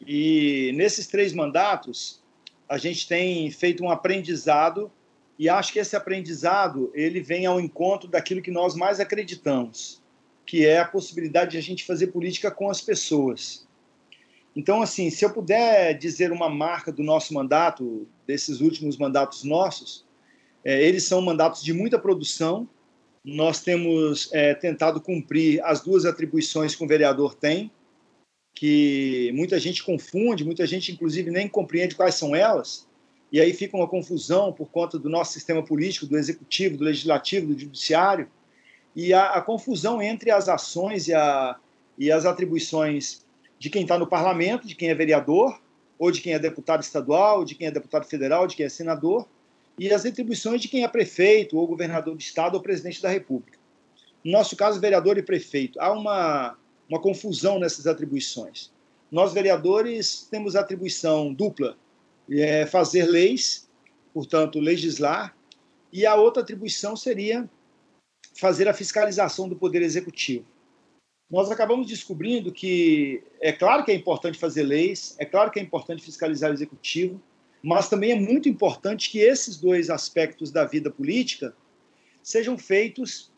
e 0.00 0.72
nesses 0.74 1.06
três 1.06 1.32
mandatos 1.32 2.23
a 2.68 2.78
gente 2.78 3.06
tem 3.06 3.50
feito 3.50 3.84
um 3.84 3.90
aprendizado 3.90 4.90
e 5.38 5.48
acho 5.48 5.72
que 5.72 5.78
esse 5.78 5.96
aprendizado 5.96 6.90
ele 6.94 7.20
vem 7.20 7.46
ao 7.46 7.60
encontro 7.60 8.08
daquilo 8.08 8.42
que 8.42 8.50
nós 8.50 8.74
mais 8.74 9.00
acreditamos, 9.00 10.02
que 10.46 10.64
é 10.64 10.78
a 10.78 10.84
possibilidade 10.84 11.52
de 11.52 11.58
a 11.58 11.62
gente 11.62 11.84
fazer 11.84 12.08
política 12.08 12.50
com 12.50 12.70
as 12.70 12.80
pessoas. 12.80 13.66
Então, 14.56 14.80
assim, 14.80 15.10
se 15.10 15.24
eu 15.24 15.30
puder 15.30 15.98
dizer 15.98 16.30
uma 16.30 16.48
marca 16.48 16.92
do 16.92 17.02
nosso 17.02 17.34
mandato, 17.34 18.06
desses 18.26 18.60
últimos 18.60 18.96
mandatos 18.96 19.42
nossos, 19.42 20.04
é, 20.64 20.82
eles 20.82 21.04
são 21.04 21.20
mandatos 21.20 21.62
de 21.62 21.72
muita 21.72 21.98
produção. 21.98 22.68
Nós 23.24 23.60
temos 23.60 24.30
é, 24.32 24.54
tentado 24.54 25.00
cumprir 25.00 25.60
as 25.64 25.80
duas 25.80 26.04
atribuições 26.04 26.74
que 26.74 26.84
o 26.84 26.86
vereador 26.86 27.34
tem, 27.34 27.70
que 28.64 29.30
muita 29.34 29.60
gente 29.60 29.84
confunde, 29.84 30.42
muita 30.42 30.66
gente, 30.66 30.90
inclusive, 30.90 31.30
nem 31.30 31.46
compreende 31.46 31.94
quais 31.94 32.14
são 32.14 32.34
elas, 32.34 32.88
e 33.30 33.38
aí 33.38 33.52
fica 33.52 33.76
uma 33.76 33.86
confusão 33.86 34.54
por 34.54 34.70
conta 34.70 34.98
do 34.98 35.10
nosso 35.10 35.34
sistema 35.34 35.62
político, 35.62 36.06
do 36.06 36.16
executivo, 36.16 36.78
do 36.78 36.84
legislativo, 36.84 37.48
do 37.52 37.60
judiciário, 37.60 38.26
e 38.96 39.12
a, 39.12 39.32
a 39.32 39.42
confusão 39.42 40.00
entre 40.00 40.30
as 40.30 40.48
ações 40.48 41.08
e, 41.08 41.12
a, 41.12 41.56
e 41.98 42.10
as 42.10 42.24
atribuições 42.24 43.26
de 43.58 43.68
quem 43.68 43.82
está 43.82 43.98
no 43.98 44.06
parlamento, 44.06 44.66
de 44.66 44.74
quem 44.74 44.88
é 44.88 44.94
vereador, 44.94 45.60
ou 45.98 46.10
de 46.10 46.22
quem 46.22 46.32
é 46.32 46.38
deputado 46.38 46.82
estadual, 46.82 47.44
de 47.44 47.54
quem 47.54 47.66
é 47.66 47.70
deputado 47.70 48.06
federal, 48.06 48.46
de 48.46 48.56
quem 48.56 48.64
é 48.64 48.70
senador, 48.70 49.28
e 49.78 49.92
as 49.92 50.06
atribuições 50.06 50.62
de 50.62 50.68
quem 50.68 50.84
é 50.84 50.88
prefeito, 50.88 51.58
ou 51.58 51.66
governador 51.66 52.14
do 52.14 52.20
estado, 52.20 52.54
ou 52.54 52.62
presidente 52.62 53.02
da 53.02 53.10
república. 53.10 53.58
No 54.24 54.32
nosso 54.32 54.56
caso, 54.56 54.80
vereador 54.80 55.18
e 55.18 55.22
prefeito. 55.22 55.78
Há 55.78 55.92
uma, 55.92 56.56
uma 56.88 57.00
confusão 57.00 57.58
nessas 57.58 57.86
atribuições. 57.86 58.72
Nós, 59.10 59.32
vereadores, 59.32 60.26
temos 60.30 60.56
atribuição 60.56 61.32
dupla, 61.32 61.76
é 62.30 62.66
fazer 62.66 63.04
leis, 63.06 63.68
portanto, 64.12 64.58
legislar, 64.58 65.36
e 65.92 66.04
a 66.04 66.14
outra 66.16 66.42
atribuição 66.42 66.96
seria 66.96 67.48
fazer 68.34 68.68
a 68.68 68.74
fiscalização 68.74 69.48
do 69.48 69.56
Poder 69.56 69.82
Executivo. 69.82 70.44
Nós 71.30 71.50
acabamos 71.50 71.86
descobrindo 71.86 72.52
que 72.52 73.22
é 73.40 73.52
claro 73.52 73.84
que 73.84 73.92
é 73.92 73.94
importante 73.94 74.38
fazer 74.38 74.62
leis, 74.62 75.14
é 75.18 75.24
claro 75.24 75.50
que 75.50 75.58
é 75.58 75.62
importante 75.62 76.02
fiscalizar 76.02 76.50
o 76.50 76.54
Executivo, 76.54 77.20
mas 77.62 77.88
também 77.88 78.12
é 78.12 78.14
muito 78.14 78.48
importante 78.48 79.10
que 79.10 79.20
esses 79.20 79.56
dois 79.56 79.88
aspectos 79.88 80.50
da 80.50 80.64
vida 80.64 80.90
política 80.90 81.56
sejam 82.22 82.58
feitos 82.58 83.32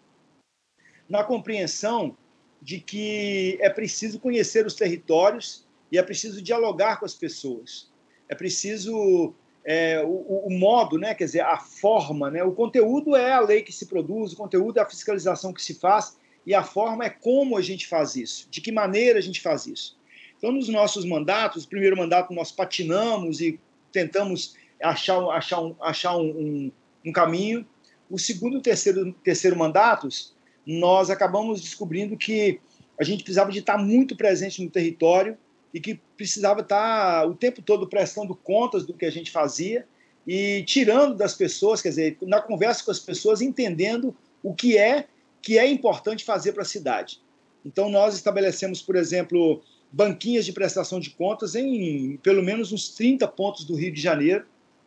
na 1.09 1.23
compreensão 1.23 2.17
de 2.67 2.81
que 2.81 3.57
é 3.61 3.71
preciso 3.71 4.19
conhecer 4.19 4.67
os 4.67 4.75
territórios 4.75 5.65
e 5.93 5.99
é 5.99 6.03
preciso 6.03 6.43
dialogar 6.43 6.99
com 6.99 7.05
as 7.05 7.15
pessoas. 7.15 7.89
É 8.29 8.35
preciso 8.35 9.33
é, 9.65 10.03
o, 10.03 10.47
o, 10.49 10.51
modo, 10.51 10.99
né, 10.99 11.15
quer 11.15 11.27
dizer, 11.27 11.43
a 11.43 11.59
forma, 11.59 12.29
né, 12.29 12.43
o 12.43 12.51
conteúdo 12.51 13.15
é 13.15 13.33
a 13.33 13.39
lei 13.39 13.63
que 13.63 13.73
se 13.73 13.87
produz, 13.87 14.33
o 14.33 14.37
conteúdo 14.37 14.81
é 14.81 14.83
a 14.83 14.85
fiscalização 14.85 15.53
que 15.53 15.63
se 15.63 15.75
faz 15.75 16.19
e 16.45 16.57
a 16.57 16.65
forma 16.65 17.05
é 17.05 17.09
como 17.09 17.57
a 17.57 17.63
gente 17.63 17.87
faz 17.87 18.17
isso, 18.17 18.49
de 18.51 18.61
que 18.61 18.73
maneira 18.73 19.21
a 19.21 19.23
gente 19.23 19.41
faz 19.41 19.69
isso. 19.69 19.97
Então, 20.37 20.51
nos 20.51 20.69
nossos 20.69 21.05
mandatos, 21.05 21.67
primeiro 21.67 21.97
mandato 21.97 22.35
nós 22.35 22.51
patinamos 22.51 23.41
e 23.41 23.61
tentamos 23.93 24.57
achar, 24.83 25.25
achar, 25.29 25.61
um, 25.61 25.77
achar 25.81 26.17
um, 26.17 26.31
um, 26.31 26.73
um 27.07 27.13
caminho. 27.13 27.65
O 28.11 28.19
segundo 28.19 28.59
e 28.59 28.61
terceiro, 28.61 29.13
terceiro 29.23 29.57
mandatos, 29.57 30.36
nós 30.67 31.11
acabamos 31.11 31.61
descobrindo 31.61 32.17
que 32.17 32.61
a 32.99 33.05
gente 33.05 33.23
precisava 33.23 33.53
de 33.53 33.61
estar 33.61 33.79
muito 33.79 34.17
presente 34.17 34.63
no 34.63 34.69
território 34.69 35.39
e 35.73 35.81
que 35.81 36.01
precisava 36.17 36.61
estar 36.61 37.27
o 37.29 37.35
tempo 37.35 37.63
todo 37.63 37.87
prestando 37.87 38.35
contas 38.35 38.85
do 38.85 38.95
que 38.95 39.05
a 39.05 39.11
gente 39.11 39.31
fazia 39.31 39.87
e 40.27 40.65
tirando 40.65 41.15
das 41.15 41.35
pessoas, 41.35 41.81
quer 41.81 41.91
dizer, 41.91 42.19
na 42.23 42.41
conversa 42.41 42.83
com 42.85 42.91
as 42.91 42.99
pessoas, 42.99 43.41
entendendo 43.41 44.17
o 44.43 44.53
que 44.53 44.77
é 44.77 45.07
que 45.41 45.59
é 45.59 45.71
importante 45.71 46.25
fazer 46.25 46.53
para 46.53 46.63
a 46.63 46.67
cidade. 46.67 47.21
Então 47.65 47.89
nós 47.89 48.15
estabelecemos, 48.15 48.83
por 48.83 48.97
exemplo, 48.97 49.63
banquinhas 49.93 50.45
de 50.45 50.53
prestação 50.53 50.99
de 50.99 51.11
contas 51.11 51.55
em 51.55 52.17
pelo 52.17 52.43
menos 52.43 52.73
uns 52.73 52.89
30 52.89 53.29
pontos 53.29 53.65
do 53.65 53.77
Rio 53.77 53.93
de 53.93 54.01
Janeiro, 54.01 54.45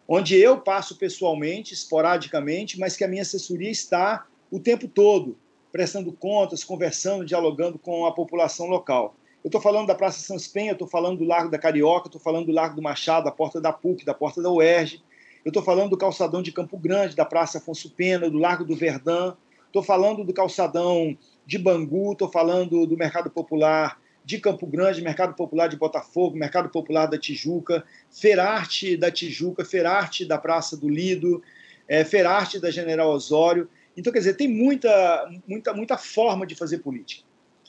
onde 0.07 0.35
eu 0.35 0.59
passo 0.59 0.95
pessoalmente, 0.95 1.73
esporadicamente, 1.73 2.77
mas 2.79 2.97
que 2.97 3.03
a 3.03 3.07
minha 3.07 3.21
assessoria 3.21 3.69
está 3.69 4.25
o 4.51 4.59
tempo 4.59 4.87
todo 4.87 5.37
prestando 5.71 6.11
contas, 6.11 6.63
conversando, 6.63 7.25
dialogando 7.25 7.77
com 7.77 8.05
a 8.05 8.11
população 8.11 8.67
local. 8.67 9.15
Eu 9.43 9.47
estou 9.47 9.61
falando 9.61 9.87
da 9.87 9.95
Praça 9.95 10.19
São 10.19 10.37
Penha, 10.51 10.73
estou 10.73 10.87
falando 10.87 11.19
do 11.19 11.25
Largo 11.25 11.49
da 11.49 11.57
Carioca, 11.57 12.07
estou 12.07 12.19
falando 12.19 12.47
do 12.47 12.51
Largo 12.51 12.75
do 12.75 12.81
Machado, 12.81 13.25
da 13.25 13.31
Porta 13.31 13.61
da 13.61 13.71
PUC, 13.71 14.03
da 14.03 14.13
Porta 14.13 14.41
da 14.41 14.51
UERJ, 14.51 15.01
eu 15.43 15.49
estou 15.49 15.63
falando 15.63 15.91
do 15.91 15.97
calçadão 15.97 16.41
de 16.41 16.51
Campo 16.51 16.77
Grande, 16.77 17.15
da 17.15 17.23
Praça 17.23 17.59
Afonso 17.59 17.89
Pena, 17.91 18.29
do 18.29 18.37
Largo 18.37 18.65
do 18.65 18.75
Verdão, 18.75 19.37
estou 19.65 19.81
falando 19.81 20.23
do 20.23 20.33
calçadão 20.33 21.17
de 21.45 21.57
Bangu, 21.57 22.11
estou 22.11 22.29
falando 22.29 22.85
do 22.85 22.97
Mercado 22.97 23.29
Popular 23.29 23.99
de 24.25 24.37
Campo 24.37 24.67
Grande, 24.67 25.01
Mercado 25.01 25.33
Popular 25.33 25.67
de 25.67 25.77
Botafogo, 25.77 26.35
Mercado 26.35 26.69
Popular 26.69 27.05
da 27.05 27.17
Tijuca, 27.17 27.83
Ferarte 28.11 28.97
da 28.97 29.09
Tijuca, 29.09 29.63
Ferarte 29.63 30.25
da 30.25 30.37
Praça 30.37 30.75
do 30.75 30.89
Lido, 30.89 31.41
é, 31.87 32.03
Ferarte 32.03 32.59
da 32.59 32.69
General 32.69 33.09
Osório. 33.09 33.69
Então, 33.99 34.13
quer 34.13 34.19
dizer, 34.19 34.35
tem 34.35 34.47
muita, 34.47 35.29
muita, 35.45 35.73
muita 35.73 35.97
forma 35.97 36.47
de 36.47 36.55
fazer 36.55 36.77
política. 36.77 37.27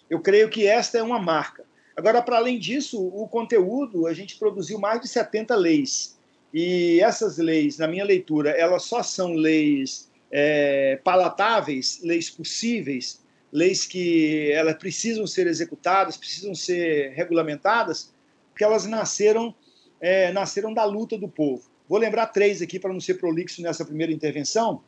Eu 0.09 0.21
creio 0.21 0.49
que 0.49 0.65
esta 0.65 0.97
é 0.97 1.03
uma 1.03 1.19
marca. 1.19 1.65
Agora, 1.97 2.23
para 2.23 2.37
além 2.37 2.57
disso, 2.57 3.05
o 3.05 3.27
conteúdo, 3.27 4.07
a 4.07 4.15
gente 4.15 4.39
produziu 4.39 4.79
mais 4.79 5.01
de 5.01 5.09
70 5.09 5.57
leis. 5.57 6.17
E 6.55 7.01
essas 7.01 7.37
leis, 7.39 7.79
na 7.79 7.89
minha 7.89 8.05
leitura, 8.05 8.51
elas 8.51 8.85
só 8.85 9.03
são 9.03 9.33
leis 9.33 10.09
é, 10.31 11.01
palatáveis, 11.03 12.01
leis 12.05 12.31
possíveis, 12.31 13.21
leis 13.53 13.85
que 13.85 14.53
elas 14.53 14.77
precisam 14.77 15.27
ser 15.27 15.49
executadas, 15.49 16.17
precisam 16.17 16.55
ser 16.55 17.11
regulamentadas, 17.11 18.15
porque 18.51 18.63
elas 18.63 18.87
nasceram, 18.87 19.53
é, 20.01 20.33
nasceram 20.33 20.73
da 20.73 20.85
luta 20.85 21.19
do 21.19 21.29
povo. 21.29 21.69
Vou 21.89 21.99
lembrar 21.99 22.29
três 22.29 22.63
aqui 22.63 22.79
para 22.79 22.93
não 22.93 23.01
ser 23.01 23.15
prolixo 23.15 23.61
nessa 23.63 23.85
primeira 23.85 24.13
intervenção. 24.13 24.81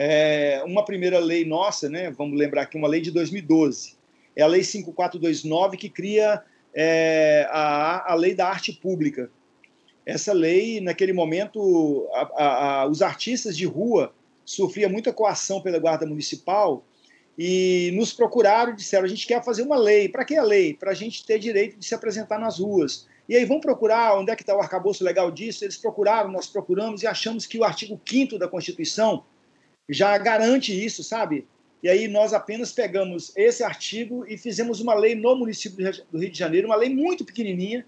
É, 0.00 0.62
uma 0.64 0.84
primeira 0.84 1.18
lei 1.18 1.44
nossa, 1.44 1.88
né, 1.88 2.08
vamos 2.12 2.38
lembrar 2.38 2.62
aqui, 2.62 2.78
uma 2.78 2.86
lei 2.86 3.00
de 3.00 3.10
2012, 3.10 3.98
é 4.36 4.42
a 4.42 4.46
Lei 4.46 4.62
5429, 4.62 5.76
que 5.76 5.88
cria 5.88 6.40
é, 6.72 7.48
a, 7.50 8.12
a 8.12 8.14
Lei 8.14 8.36
da 8.36 8.46
Arte 8.46 8.72
Pública. 8.72 9.28
Essa 10.06 10.32
lei, 10.32 10.80
naquele 10.80 11.12
momento, 11.12 12.08
a, 12.14 12.44
a, 12.44 12.86
os 12.86 13.02
artistas 13.02 13.56
de 13.56 13.66
rua 13.66 14.14
sofriam 14.44 14.88
muita 14.88 15.12
coação 15.12 15.60
pela 15.60 15.80
Guarda 15.80 16.06
Municipal 16.06 16.84
e 17.36 17.90
nos 17.94 18.12
procuraram 18.12 18.72
e 18.72 18.76
disseram: 18.76 19.04
a 19.04 19.08
gente 19.08 19.26
quer 19.26 19.44
fazer 19.44 19.62
uma 19.62 19.76
lei. 19.76 20.08
Para 20.08 20.24
que 20.24 20.36
a 20.36 20.42
lei? 20.44 20.72
Para 20.72 20.92
a 20.92 20.94
gente 20.94 21.26
ter 21.26 21.40
direito 21.40 21.76
de 21.76 21.84
se 21.84 21.94
apresentar 21.94 22.38
nas 22.38 22.60
ruas. 22.60 23.08
E 23.28 23.36
aí 23.36 23.44
vão 23.44 23.60
procurar 23.60 24.16
onde 24.16 24.30
é 24.30 24.36
que 24.36 24.42
está 24.42 24.56
o 24.56 24.60
arcabouço 24.60 25.02
legal 25.02 25.32
disso. 25.32 25.64
Eles 25.64 25.76
procuraram, 25.76 26.30
nós 26.30 26.46
procuramos 26.46 27.02
e 27.02 27.08
achamos 27.08 27.44
que 27.44 27.58
o 27.58 27.64
artigo 27.64 28.00
5 28.08 28.38
da 28.38 28.46
Constituição 28.46 29.24
já 29.88 30.16
garante 30.18 30.72
isso, 30.72 31.02
sabe? 31.02 31.46
E 31.82 31.88
aí 31.88 32.08
nós 32.08 32.34
apenas 32.34 32.72
pegamos 32.72 33.32
esse 33.36 33.62
artigo 33.62 34.24
e 34.28 34.36
fizemos 34.36 34.80
uma 34.80 34.94
lei 34.94 35.14
no 35.14 35.36
município 35.36 35.78
do 36.10 36.18
Rio 36.18 36.30
de 36.30 36.38
Janeiro, 36.38 36.66
uma 36.68 36.76
lei 36.76 36.88
muito 36.88 37.24
pequenininha, 37.24 37.86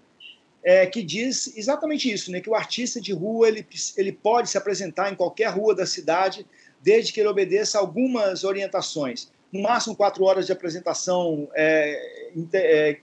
é, 0.63 0.85
que 0.85 1.01
diz 1.01 1.57
exatamente 1.57 2.11
isso, 2.11 2.31
né, 2.31 2.39
que 2.39 2.49
o 2.49 2.55
artista 2.55 3.01
de 3.01 3.11
rua 3.11 3.47
ele, 3.47 3.65
ele 3.97 4.11
pode 4.11 4.49
se 4.49 4.57
apresentar 4.57 5.11
em 5.11 5.15
qualquer 5.15 5.47
rua 5.47 5.75
da 5.75 5.85
cidade, 5.85 6.45
desde 6.81 7.11
que 7.11 7.19
ele 7.19 7.29
obedeça 7.29 7.79
algumas 7.79 8.43
orientações. 8.43 9.31
No 9.51 9.61
máximo 9.61 9.95
quatro 9.95 10.23
horas 10.23 10.45
de 10.45 10.51
apresentação, 10.51 11.49
é, 11.53 12.31
é, 12.53 12.97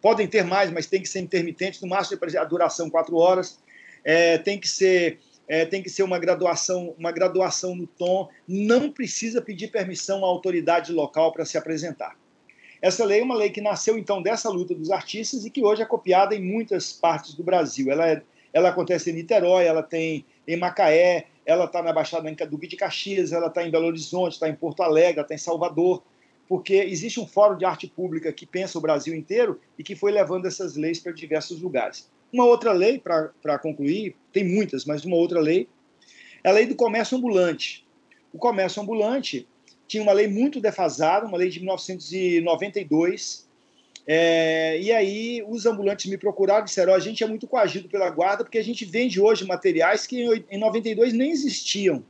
podem 0.00 0.26
ter 0.26 0.42
mais, 0.42 0.70
mas 0.70 0.86
tem 0.86 1.00
que 1.00 1.08
ser 1.08 1.20
intermitente, 1.20 1.80
no 1.82 1.88
máximo 1.88 2.18
a 2.38 2.44
duração 2.44 2.90
quatro 2.90 3.16
horas, 3.16 3.58
é, 4.04 4.38
tem 4.38 4.58
que 4.58 4.68
ser 4.68 5.20
é, 5.48 5.64
tem 5.64 5.82
que 5.82 5.90
ser 5.90 6.02
uma 6.02 6.18
graduação, 6.18 6.94
uma 6.98 7.12
graduação 7.12 7.74
no 7.74 7.86
tom, 7.86 8.28
não 8.46 8.90
precisa 8.90 9.42
pedir 9.42 9.68
permissão 9.68 10.24
à 10.24 10.28
autoridade 10.28 10.92
local 10.92 11.32
para 11.32 11.44
se 11.44 11.58
apresentar. 11.58 12.16
Essa 12.80 13.04
lei 13.04 13.20
é 13.20 13.22
uma 13.22 13.36
lei 13.36 13.50
que 13.50 13.60
nasceu 13.60 13.96
então 13.96 14.20
dessa 14.20 14.50
luta 14.50 14.74
dos 14.74 14.90
artistas 14.90 15.44
e 15.44 15.50
que 15.50 15.64
hoje 15.64 15.82
é 15.82 15.86
copiada 15.86 16.34
em 16.34 16.42
muitas 16.42 16.92
partes 16.92 17.34
do 17.34 17.44
Brasil. 17.44 17.90
Ela, 17.90 18.10
é, 18.10 18.22
ela 18.52 18.70
acontece 18.70 19.10
em 19.10 19.14
Niterói, 19.14 19.64
ela 19.64 19.82
tem 19.82 20.24
em 20.48 20.56
Macaé, 20.56 21.26
ela 21.46 21.66
está 21.66 21.82
na 21.82 21.92
Baixada 21.92 22.28
Duque 22.46 22.66
de 22.66 22.76
Caxias, 22.76 23.32
ela 23.32 23.46
está 23.46 23.64
em 23.64 23.70
Belo 23.70 23.86
Horizonte, 23.86 24.32
está 24.32 24.48
em 24.48 24.54
Porto 24.54 24.82
Alegre, 24.82 25.20
está 25.20 25.34
em 25.34 25.38
Salvador, 25.38 26.02
porque 26.48 26.74
existe 26.74 27.20
um 27.20 27.26
fórum 27.26 27.56
de 27.56 27.64
arte 27.64 27.86
pública 27.86 28.32
que 28.32 28.46
pensa 28.46 28.78
o 28.78 28.80
Brasil 28.80 29.14
inteiro 29.14 29.60
e 29.78 29.84
que 29.84 29.94
foi 29.94 30.12
levando 30.12 30.46
essas 30.46 30.76
leis 30.76 30.98
para 30.98 31.12
diversos 31.12 31.60
lugares. 31.62 32.10
Uma 32.32 32.44
outra 32.46 32.72
lei, 32.72 32.98
para 32.98 33.58
concluir, 33.58 34.16
tem 34.32 34.44
muitas, 34.44 34.84
mas 34.84 35.04
uma 35.04 35.16
outra 35.16 35.40
lei, 35.40 35.68
é 36.42 36.48
a 36.48 36.52
lei 36.52 36.66
do 36.66 36.74
comércio 36.74 37.16
ambulante. 37.16 37.86
O 38.32 38.38
comércio 38.38 38.82
ambulante 38.82 39.46
tinha 39.86 40.02
uma 40.02 40.12
lei 40.12 40.26
muito 40.26 40.60
defasada, 40.60 41.26
uma 41.26 41.36
lei 41.36 41.50
de 41.50 41.60
1992, 41.60 43.46
é, 44.06 44.80
e 44.80 44.90
aí 44.90 45.44
os 45.46 45.64
ambulantes 45.64 46.10
me 46.10 46.18
procuraram 46.18 46.62
e 46.62 46.64
disseram: 46.64 46.92
oh, 46.92 46.96
a 46.96 46.98
gente 46.98 47.22
é 47.22 47.26
muito 47.26 47.46
coagido 47.46 47.88
pela 47.88 48.10
guarda 48.10 48.42
porque 48.42 48.58
a 48.58 48.64
gente 48.64 48.84
vende 48.84 49.20
hoje 49.20 49.46
materiais 49.46 50.06
que 50.06 50.44
em 50.50 50.58
92 50.58 51.12
nem 51.12 51.30
existiam. 51.30 52.04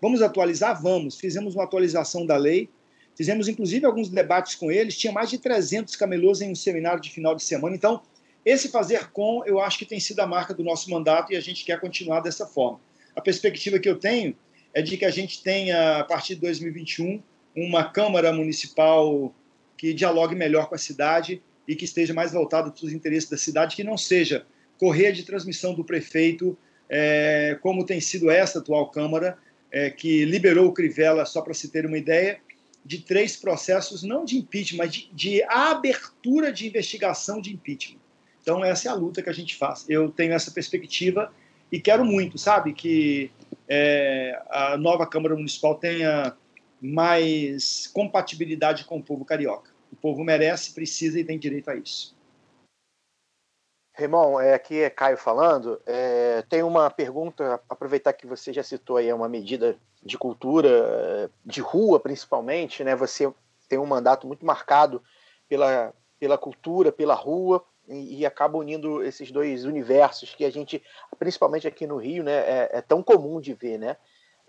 Vamos 0.00 0.22
atualizar? 0.22 0.80
Vamos. 0.80 1.18
Fizemos 1.18 1.54
uma 1.54 1.64
atualização 1.64 2.24
da 2.24 2.36
lei, 2.36 2.68
fizemos 3.14 3.48
inclusive 3.48 3.84
alguns 3.84 4.08
debates 4.08 4.54
com 4.54 4.70
eles. 4.70 4.96
Tinha 4.96 5.12
mais 5.12 5.28
de 5.28 5.38
300 5.38 5.96
camelôs 5.96 6.40
em 6.40 6.50
um 6.50 6.54
seminário 6.54 7.00
de 7.00 7.10
final 7.10 7.34
de 7.34 7.42
semana. 7.42 7.76
Então, 7.76 8.00
esse 8.44 8.68
fazer 8.68 9.10
com, 9.10 9.42
eu 9.46 9.60
acho 9.60 9.78
que 9.78 9.86
tem 9.86 9.98
sido 9.98 10.20
a 10.20 10.26
marca 10.26 10.52
do 10.52 10.62
nosso 10.62 10.90
mandato 10.90 11.32
e 11.32 11.36
a 11.36 11.40
gente 11.40 11.64
quer 11.64 11.80
continuar 11.80 12.20
dessa 12.20 12.46
forma. 12.46 12.80
A 13.16 13.20
perspectiva 13.20 13.78
que 13.78 13.88
eu 13.88 13.96
tenho 13.96 14.36
é 14.74 14.82
de 14.82 14.96
que 14.96 15.04
a 15.04 15.10
gente 15.10 15.42
tenha, 15.42 16.00
a 16.00 16.04
partir 16.04 16.34
de 16.34 16.42
2021, 16.42 17.22
uma 17.56 17.84
Câmara 17.84 18.32
Municipal 18.32 19.34
que 19.76 19.94
dialogue 19.94 20.34
melhor 20.34 20.68
com 20.68 20.74
a 20.74 20.78
cidade 20.78 21.40
e 21.66 21.74
que 21.74 21.84
esteja 21.84 22.12
mais 22.12 22.32
voltada 22.32 22.70
para 22.70 22.84
os 22.84 22.92
interesses 22.92 23.30
da 23.30 23.36
cidade, 23.36 23.76
que 23.76 23.84
não 23.84 23.96
seja 23.96 24.46
correr 24.78 25.12
de 25.12 25.22
transmissão 25.22 25.72
do 25.74 25.84
prefeito, 25.84 26.58
é, 26.88 27.56
como 27.62 27.86
tem 27.86 28.00
sido 28.00 28.30
essa 28.30 28.58
atual 28.58 28.90
Câmara, 28.90 29.38
é, 29.70 29.90
que 29.90 30.24
liberou 30.24 30.66
o 30.66 30.72
Crivella, 30.72 31.24
só 31.24 31.40
para 31.40 31.54
se 31.54 31.68
ter 31.68 31.86
uma 31.86 31.96
ideia, 31.96 32.38
de 32.84 32.98
três 32.98 33.36
processos, 33.36 34.02
não 34.02 34.24
de 34.24 34.36
impeachment, 34.36 34.78
mas 34.78 34.92
de, 34.92 35.10
de 35.12 35.42
abertura 35.44 36.52
de 36.52 36.66
investigação 36.66 37.40
de 37.40 37.52
impeachment. 37.52 38.03
Então, 38.44 38.62
essa 38.62 38.88
é 38.88 38.90
a 38.90 38.94
luta 38.94 39.22
que 39.22 39.30
a 39.30 39.32
gente 39.32 39.56
faz. 39.56 39.88
Eu 39.88 40.10
tenho 40.10 40.34
essa 40.34 40.50
perspectiva 40.50 41.32
e 41.72 41.80
quero 41.80 42.04
muito, 42.04 42.36
sabe, 42.36 42.74
que 42.74 43.30
é, 43.66 44.38
a 44.50 44.76
nova 44.76 45.06
Câmara 45.06 45.34
Municipal 45.34 45.76
tenha 45.76 46.36
mais 46.78 47.86
compatibilidade 47.86 48.84
com 48.84 48.98
o 48.98 49.02
povo 49.02 49.24
carioca. 49.24 49.70
O 49.90 49.96
povo 49.96 50.22
merece, 50.22 50.74
precisa 50.74 51.18
e 51.18 51.24
tem 51.24 51.38
direito 51.38 51.70
a 51.70 51.74
isso. 51.74 52.14
Raimon, 53.96 54.38
é, 54.38 54.52
aqui 54.52 54.80
é 54.80 54.90
Caio 54.90 55.16
falando. 55.16 55.80
É, 55.86 56.42
tem 56.42 56.62
uma 56.62 56.90
pergunta, 56.90 57.58
aproveitar 57.66 58.12
que 58.12 58.26
você 58.26 58.52
já 58.52 58.62
citou 58.62 58.98
aí 58.98 59.10
uma 59.10 59.28
medida 59.28 59.78
de 60.02 60.18
cultura, 60.18 61.30
de 61.42 61.62
rua 61.62 61.98
principalmente, 61.98 62.84
né? 62.84 62.94
Você 62.94 63.32
tem 63.70 63.78
um 63.78 63.86
mandato 63.86 64.26
muito 64.26 64.44
marcado 64.44 65.02
pela, 65.48 65.94
pela 66.20 66.36
cultura, 66.36 66.92
pela 66.92 67.14
rua, 67.14 67.64
e, 67.88 68.20
e, 68.20 68.26
acaba 68.26 68.56
unindo 68.58 69.02
esses 69.02 69.30
dois 69.30 69.64
universos 69.64 70.34
que 70.34 70.44
a 70.44 70.50
gente, 70.50 70.82
principalmente 71.18 71.66
aqui 71.66 71.86
no 71.86 71.96
Rio, 71.96 72.22
né, 72.22 72.32
é, 72.32 72.70
é 72.74 72.80
tão 72.80 73.02
comum 73.02 73.40
de 73.40 73.52
ver, 73.52 73.78
né? 73.78 73.96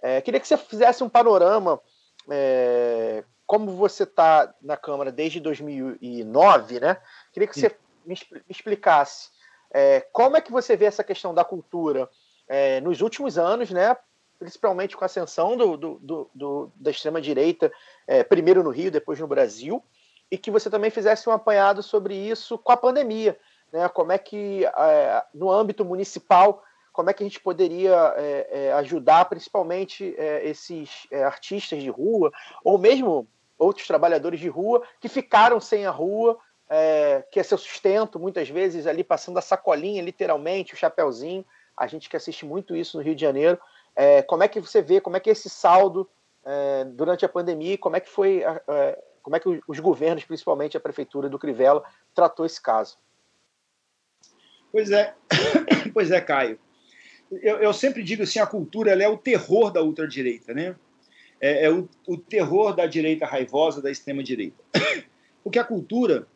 É, 0.02 0.22
queria 0.22 0.40
que 0.40 0.48
você 0.48 0.58
fizesse 0.58 1.04
um 1.04 1.10
panorama, 1.10 1.82
é, 2.30 3.24
como 3.46 3.72
você 3.72 4.04
está 4.04 4.54
na 4.62 4.78
Câmara 4.78 5.12
desde 5.12 5.40
2009, 5.40 6.80
né? 6.80 6.98
Queria 7.34 7.48
que 7.48 7.60
você 7.60 7.76
me, 8.06 8.16
explicasse 8.50 9.30
é, 9.72 10.02
como 10.12 10.38
é 10.38 10.42
que 10.42 10.52
você 10.52 10.76
vê 10.76 10.86
essa 10.86 11.04
questão 11.04 11.34
da 11.34 11.44
cultura 11.44 12.10
é, 12.48 12.80
nos 12.82 13.02
últimos 13.02 13.38
anos, 13.38 13.72
né? 13.72 13.96
Principalmente 14.40 14.96
com 14.96 15.04
a 15.04 15.08
ascensão 15.08 15.58
do, 15.58 15.78
do, 15.78 16.00
do, 16.00 16.30
do 16.34 16.72
da 16.76 16.92
extrema 16.92 17.22
direita, 17.22 17.72
é, 18.08 18.24
primeiro 18.24 18.64
no 18.64 18.70
Rio, 18.70 18.92
depois 18.92 19.20
no 19.20 19.28
Brasil, 19.28 19.84
e 20.32 20.38
que 20.38 20.52
você 20.52 20.70
também 20.70 20.90
fizesse 20.90 21.30
um 21.30 21.32
apanhado 21.32 21.84
sobre 21.84 22.16
isso 22.16 22.58
com 22.58 22.72
a 22.72 22.78
pandemia, 22.78 23.38
né? 23.72 23.88
Como 23.90 24.12
é 24.12 24.18
que 24.18 24.66
é, 24.66 25.24
no 25.34 25.52
âmbito 25.52 25.86
municipal 25.86 26.64
como 26.96 27.10
é 27.10 27.14
que 27.14 27.22
a 27.22 27.26
gente 27.26 27.42
poderia 27.42 28.14
é, 28.16 28.48
é, 28.50 28.74
ajudar 28.74 29.26
principalmente 29.26 30.16
é, 30.18 30.48
esses 30.48 31.06
é, 31.12 31.26
artistas 31.26 31.84
de 31.84 31.90
rua 31.90 32.32
ou 32.64 32.78
mesmo 32.78 33.28
outros 33.60 33.86
trabalhadores 33.86 34.40
de 34.40 34.48
rua 34.48 34.82
que 35.02 35.10
ficaram 35.10 35.60
sem 35.60 35.86
a 35.86 35.92
rua, 35.92 36.38
é, 36.70 37.24
que 37.30 37.40
é 37.40 37.44
seu 37.44 37.58
sustento 37.58 38.18
muitas 38.18 38.50
vezes 38.50 38.88
ali 38.88 39.04
passando 39.04 39.38
a 39.38 39.42
sacolinha 39.42 40.02
literalmente, 40.02 40.74
o 40.74 40.78
chapéuzinho. 40.78 41.46
A 41.76 41.86
gente 41.86 42.10
que 42.10 42.16
assiste 42.16 42.46
muito 42.46 42.74
isso 42.74 42.98
no 42.98 43.04
Rio 43.04 43.14
de 43.14 43.22
Janeiro. 43.22 43.60
Como 44.28 44.44
é 44.44 44.48
que 44.48 44.62
você 44.62 44.82
vê, 44.82 45.02
como 45.02 45.18
é 45.18 45.20
que 45.20 45.30
esse 45.30 45.50
saldo 45.50 46.10
durante 46.96 47.26
a 47.26 47.30
pandemia, 47.30 47.78
como 47.78 47.98
é 47.98 48.00
que 48.00 48.10
foi 48.10 48.44
como 49.26 49.36
é 49.36 49.40
que 49.40 49.60
os 49.68 49.80
governos, 49.80 50.24
principalmente 50.24 50.78
a 50.78 50.80
prefeitura 50.80 51.28
do 51.28 51.40
Crivella, 51.40 51.84
tratou 52.14 52.46
esse 52.46 52.62
caso? 52.62 52.96
Pois 54.72 54.92
é, 54.92 55.16
pois 55.92 56.12
é, 56.12 56.22
Caio. 56.22 56.60
Eu, 57.32 57.58
eu 57.58 57.74
sempre 57.74 58.04
digo 58.04 58.22
assim, 58.22 58.38
a 58.38 58.46
cultura 58.46 58.92
é 58.92 59.08
o 59.08 59.18
terror 59.18 59.72
da 59.72 59.82
ultradireita, 59.82 60.54
né? 60.54 60.76
É, 61.42 61.66
é 61.66 61.72
o, 61.72 61.90
o 62.08 62.16
terror 62.16 62.76
da 62.76 62.86
direita 62.86 63.26
raivosa, 63.26 63.82
da 63.82 63.90
extrema 63.90 64.22
direita. 64.22 64.64
Porque 65.44 65.58
a 65.58 65.64
cultura, 65.64 66.28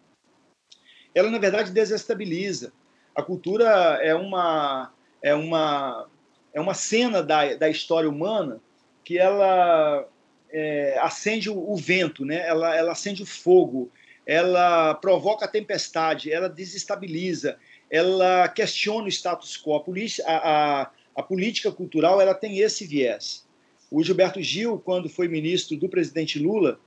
ela 1.14 1.30
na 1.30 1.38
verdade 1.38 1.72
desestabiliza. 1.72 2.74
A 3.14 3.22
cultura 3.22 3.68
é 4.02 4.16
uma 4.16 4.92
é 5.22 5.36
uma 5.36 6.10
é 6.52 6.60
uma 6.60 6.74
cena 6.74 7.22
da, 7.22 7.54
da 7.54 7.70
história 7.70 8.10
humana 8.10 8.60
que 9.04 9.20
ela 9.20 10.10
é, 10.52 10.98
acende 11.00 11.50
o, 11.50 11.72
o, 11.72 11.76
vento, 11.76 12.26
né? 12.26 12.48
ela, 12.48 12.76
ela 12.76 12.92
acende 12.92 13.24
o 13.24 13.26
fogo, 13.26 13.90
ela 14.26 14.94
provoca 14.96 15.46
a 15.46 15.48
tempestade, 15.48 16.32
ela 16.32 16.50
desestabiliza, 16.50 17.58
ela 17.90 18.48
questiona 18.48 19.06
o 19.06 19.10
status 19.10 19.58
quo. 19.58 19.84
A, 20.26 20.34
a, 20.34 20.92
a, 21.16 21.24
política 21.24 21.72
cultural 21.72 22.22
ela 22.22 22.34
tem 22.34 22.60
esse 22.60 22.86
viés. 22.86 23.48
O 23.90 24.04
Gilberto 24.04 24.42
Gil, 24.42 24.80
quando 24.80 25.10
foi 25.10 25.28
ministro 25.28 25.76
do 25.76 25.90
presidente 25.90 26.38
Lula, 26.38 26.80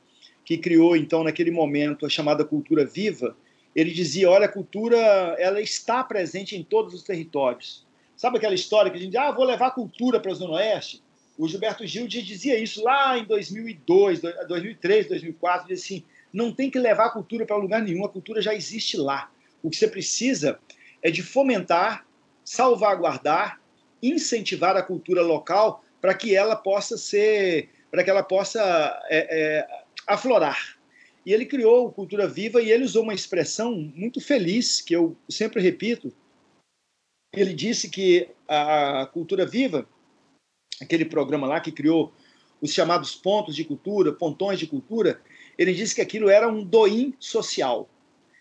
que 0.44 0.56
criou 0.56 0.96
então 0.96 1.24
naquele 1.24 1.50
momento 1.50 2.06
a 2.06 2.08
chamada 2.08 2.44
cultura 2.44 2.84
viva, 2.84 3.36
ele 3.74 3.90
dizia: 3.90 4.30
olha, 4.30 4.46
a 4.46 4.52
cultura 4.52 4.96
ela 5.38 5.60
está 5.60 6.04
presente 6.04 6.56
em 6.56 6.62
todos 6.62 6.94
os 6.94 7.02
territórios. 7.02 7.84
Sabe 8.16 8.36
aquela 8.36 8.54
história 8.54 8.88
que 8.88 8.96
a 8.96 9.00
gente 9.00 9.10
diz, 9.10 9.20
ah, 9.20 9.32
vou 9.32 9.44
levar 9.44 9.72
cultura 9.72 10.20
para 10.20 10.30
a 10.30 10.34
Zona 10.34 10.54
Oeste? 10.54 11.02
O 11.42 11.48
Gilberto 11.48 11.84
Gil 11.84 12.06
dizia 12.06 12.56
isso 12.56 12.84
lá 12.84 13.18
em 13.18 13.24
2002, 13.24 14.20
2003, 14.20 15.08
2004, 15.08 15.66
dizia 15.66 15.96
assim, 15.96 16.04
não 16.32 16.54
tem 16.54 16.70
que 16.70 16.78
levar 16.78 17.06
a 17.06 17.10
cultura 17.10 17.44
para 17.44 17.56
lugar 17.56 17.82
nenhum, 17.82 18.04
a 18.04 18.08
cultura 18.08 18.40
já 18.40 18.54
existe 18.54 18.96
lá. 18.96 19.28
O 19.60 19.68
que 19.68 19.76
você 19.76 19.88
precisa 19.88 20.60
é 21.02 21.10
de 21.10 21.20
fomentar, 21.20 22.06
salvaguardar, 22.44 23.60
incentivar 24.00 24.76
a 24.76 24.84
cultura 24.84 25.20
local 25.20 25.84
para 26.00 26.14
que 26.14 26.32
ela 26.32 26.54
possa 26.54 26.96
ser, 26.96 27.70
para 27.90 28.04
que 28.04 28.10
ela 28.10 28.22
possa 28.22 28.60
é, 29.10 29.26
é, 29.58 29.82
aflorar. 30.06 30.78
E 31.26 31.32
ele 31.32 31.44
criou 31.44 31.88
o 31.88 31.92
Cultura 31.92 32.28
Viva 32.28 32.62
e 32.62 32.70
ele 32.70 32.84
usou 32.84 33.02
uma 33.02 33.14
expressão 33.14 33.74
muito 33.96 34.20
feliz, 34.20 34.80
que 34.80 34.94
eu 34.94 35.16
sempre 35.28 35.60
repito. 35.60 36.12
Ele 37.34 37.52
disse 37.52 37.90
que 37.90 38.28
a 38.46 39.08
Cultura 39.12 39.44
Viva, 39.44 39.88
aquele 40.82 41.04
programa 41.04 41.46
lá 41.46 41.60
que 41.60 41.72
criou 41.72 42.12
os 42.60 42.72
chamados 42.72 43.14
pontos 43.14 43.56
de 43.56 43.64
cultura, 43.64 44.12
pontões 44.12 44.58
de 44.58 44.66
cultura, 44.66 45.20
ele 45.58 45.72
disse 45.72 45.94
que 45.94 46.00
aquilo 46.00 46.28
era 46.28 46.48
um 46.48 46.62
doim 46.62 47.14
social. 47.18 47.88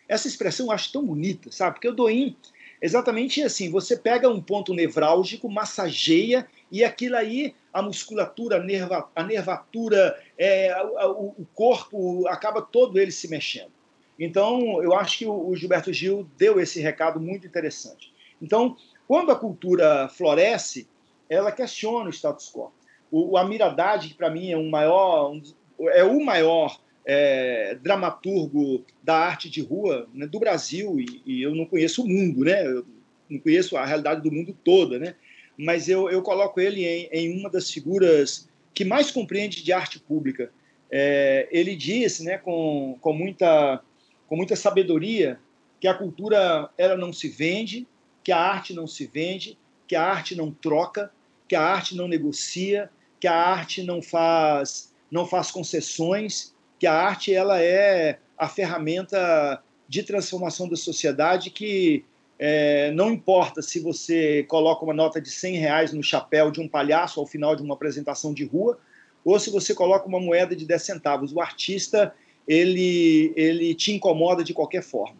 Essa 0.07 0.27
expressão 0.27 0.67
eu 0.67 0.71
acho 0.71 0.91
tão 0.91 1.05
bonita, 1.05 1.51
sabe? 1.51 1.75
Porque 1.75 1.87
o 1.87 1.93
doim 1.93 2.35
exatamente 2.81 3.43
assim, 3.43 3.69
você 3.69 3.95
pega 3.95 4.27
um 4.27 4.41
ponto 4.41 4.73
nevrálgico, 4.73 5.49
massageia 5.49 6.47
e 6.71 6.83
aquilo 6.83 7.15
aí, 7.15 7.53
a 7.71 7.81
musculatura, 7.81 8.57
a, 8.57 8.59
nerva, 8.59 9.09
a 9.15 9.23
nervatura, 9.23 10.19
é, 10.37 10.75
o, 10.83 11.35
o, 11.37 11.47
corpo 11.53 12.27
acaba 12.27 12.61
todo 12.61 12.99
ele 12.99 13.11
se 13.11 13.27
mexendo. 13.27 13.71
Então, 14.19 14.81
eu 14.81 14.93
acho 14.93 15.19
que 15.19 15.25
o 15.25 15.55
Gilberto 15.55 15.93
Gil 15.93 16.27
deu 16.37 16.59
esse 16.59 16.79
recado 16.81 17.19
muito 17.19 17.45
interessante. 17.45 18.11
Então, 18.41 18.75
quando 19.07 19.31
a 19.31 19.35
cultura 19.35 20.09
floresce, 20.09 20.87
ela 21.33 21.51
questiona 21.51 22.09
o 22.09 22.13
status 22.13 22.51
quo. 22.51 22.71
O, 23.09 23.31
o 23.31 23.37
Amir 23.37 23.61
Haddad, 23.61 24.07
que 24.07 24.13
para 24.13 24.29
mim 24.29 24.51
é, 24.51 24.57
um 24.57 24.69
maior, 24.69 25.31
um, 25.31 25.41
é 25.89 26.03
o 26.03 26.23
maior 26.23 26.79
é, 27.05 27.77
dramaturgo 27.81 28.85
da 29.01 29.15
arte 29.17 29.49
de 29.49 29.61
rua 29.61 30.07
né, 30.13 30.27
do 30.27 30.39
Brasil, 30.39 30.99
e, 30.99 31.21
e, 31.25 31.41
eu 31.41 31.55
não 31.55 31.65
conheço 31.65 32.03
o 32.03 32.07
mundo, 32.07 32.45
né? 32.45 32.65
Eu 32.65 32.85
não 33.29 33.39
conheço 33.39 33.77
a 33.77 33.85
realidade 33.85 34.21
do 34.21 34.31
mundo 34.31 34.55
toda, 34.63 34.99
né? 34.99 35.15
mas 35.57 35.87
eu, 35.87 36.09
eu 36.09 36.21
coloco 36.21 36.59
ele 36.59 36.85
em, 36.85 37.07
em, 37.11 37.39
uma 37.39 37.49
das 37.49 37.69
figuras 37.69 38.49
que 38.73 38.83
mais 38.83 39.11
compreende 39.11 39.63
de 39.63 39.71
arte 39.71 39.99
pública. 39.99 40.51
É, 40.89 41.47
ele 41.51 41.75
disse, 41.75 42.23
né, 42.23 42.37
com, 42.37 42.97
com, 42.99 43.13
muita, 43.13 43.81
com 44.27 44.35
muita 44.35 44.55
sabedoria, 44.55 45.39
que 45.79 45.87
a 45.87 45.93
cultura 45.93 46.69
ela 46.77 46.97
não 46.97 47.13
se 47.13 47.27
vende, 47.27 47.87
que 48.23 48.31
a 48.31 48.39
arte 48.39 48.73
não 48.73 48.87
se 48.87 49.05
vende, 49.05 49.57
que 49.87 49.95
a 49.95 50.03
arte 50.03 50.35
não 50.35 50.51
troca, 50.51 51.11
que 51.51 51.55
a 51.57 51.61
arte 51.61 51.97
não 51.97 52.07
negocia, 52.07 52.89
que 53.19 53.27
a 53.27 53.35
arte 53.35 53.83
não 53.83 54.01
faz, 54.01 54.93
não 55.11 55.25
faz 55.25 55.51
concessões, 55.51 56.55
que 56.79 56.87
a 56.87 56.93
arte 56.93 57.33
ela 57.35 57.61
é 57.61 58.19
a 58.37 58.47
ferramenta 58.47 59.61
de 59.85 60.01
transformação 60.01 60.69
da 60.69 60.77
sociedade 60.77 61.49
que 61.49 62.05
é, 62.39 62.89
não 62.91 63.11
importa 63.11 63.61
se 63.61 63.81
você 63.81 64.43
coloca 64.43 64.85
uma 64.85 64.93
nota 64.93 65.19
de 65.19 65.29
100 65.29 65.57
reais 65.57 65.91
no 65.91 66.01
chapéu 66.01 66.51
de 66.51 66.61
um 66.61 66.69
palhaço 66.69 67.19
ao 67.19 67.27
final 67.27 67.53
de 67.53 67.61
uma 67.61 67.73
apresentação 67.73 68.33
de 68.33 68.45
rua, 68.45 68.79
ou 69.25 69.37
se 69.37 69.49
você 69.49 69.75
coloca 69.75 70.07
uma 70.07 70.21
moeda 70.21 70.55
de 70.55 70.65
10 70.65 70.81
centavos. 70.81 71.33
O 71.33 71.41
artista, 71.41 72.15
ele, 72.47 73.33
ele 73.35 73.75
te 73.75 73.91
incomoda 73.91 74.41
de 74.41 74.53
qualquer 74.53 74.83
forma. 74.83 75.17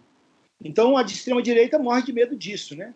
Então, 0.64 0.96
a 0.96 1.02
extrema-direita 1.02 1.78
morre 1.78 2.04
de 2.04 2.14
medo 2.14 2.38
disso, 2.38 2.74
né? 2.74 2.94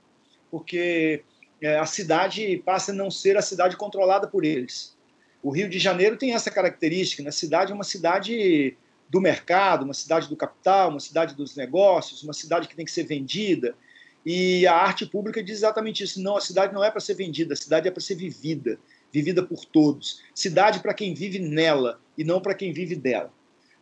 Porque 0.49 1.21
é, 1.65 1.80
a 1.80 1.86
cidade 1.88 2.62
passa 2.63 2.91
a 2.91 2.95
não 2.95 3.10
ser 3.10 3.36
a 3.38 3.41
cidade 3.41 3.75
controlada 3.75 4.28
por 4.28 4.45
eles. 4.45 4.95
O 5.41 5.49
Rio 5.49 5.67
de 5.67 5.80
Janeiro 5.80 6.15
tem 6.15 6.36
essa 6.36 6.51
característica, 6.51 7.23
né? 7.23 7.30
a 7.30 7.32
cidade 7.32 7.71
é 7.71 7.75
uma 7.75 7.84
cidade 7.84 8.78
do 9.10 9.19
mercado, 9.19 9.84
uma 9.84 9.93
cidade 9.93 10.30
do 10.30 10.36
capital, 10.36 10.91
uma 10.91 10.99
cidade 10.99 11.34
dos 11.34 11.56
negócios, 11.56 12.21
uma 12.21 12.34
cidade 12.34 12.67
que 12.67 12.75
tem 12.75 12.86
que 12.86 12.91
ser 12.91 13.04
vendida, 13.04 13.75
e 14.23 14.67
a 14.67 14.75
arte 14.75 15.08
pública 15.08 15.43
diz 15.43 15.58
exatamente 15.58 16.04
isso. 16.04 16.21
Não, 16.21 16.38
a 16.38 16.41
cidade 16.41 16.71
não 16.71 16.84
é 16.84 16.91
para 16.91 16.99
ser 16.99 17.15
vendida, 17.15 17.54
a 17.54 17.58
cidade 17.58 17.88
é 17.88 17.91
para 17.91 18.01
ser 18.01 18.15
vivida, 18.15 18.78
vivida 19.12 19.41
por 19.41 19.65
todos. 19.65 20.21
Cidade 20.36 20.82
para 20.82 20.93
quem 20.93 21.15
vive 21.15 21.39
nela 21.39 21.99
e 22.15 22.23
não 22.23 22.39
para 22.39 22.54
quem 22.54 22.71
vive 22.73 22.95
dela. 22.95 23.34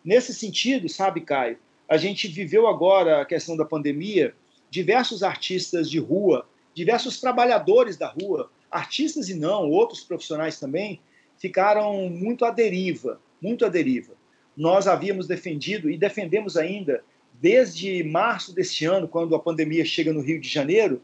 Nesse 0.05 0.33
sentido, 0.33 0.87
sabe, 0.87 1.19
Caio, 1.19 1.57
a 1.89 1.97
gente 1.97 2.29
viveu 2.29 2.65
agora 2.65 3.21
a 3.21 3.25
questão 3.25 3.57
da 3.57 3.65
pandemia, 3.65 4.33
diversos 4.69 5.21
artistas 5.21 5.89
de 5.89 5.99
rua, 5.99 6.47
diversos 6.73 7.19
trabalhadores 7.19 7.97
da 7.97 8.07
rua, 8.07 8.49
artistas 8.69 9.29
e 9.29 9.35
não, 9.35 9.69
outros 9.69 10.01
profissionais 10.01 10.59
também, 10.59 10.99
ficaram 11.37 12.09
muito 12.09 12.45
à 12.45 12.51
deriva, 12.51 13.19
muito 13.41 13.65
à 13.65 13.69
deriva. 13.69 14.13
Nós 14.55 14.87
havíamos 14.87 15.27
defendido 15.27 15.89
e 15.89 15.97
defendemos 15.97 16.57
ainda 16.57 17.03
desde 17.33 18.03
março 18.03 18.53
deste 18.53 18.85
ano, 18.85 19.07
quando 19.07 19.35
a 19.35 19.39
pandemia 19.39 19.83
chega 19.83 20.13
no 20.13 20.21
Rio 20.21 20.39
de 20.39 20.47
Janeiro, 20.47 21.01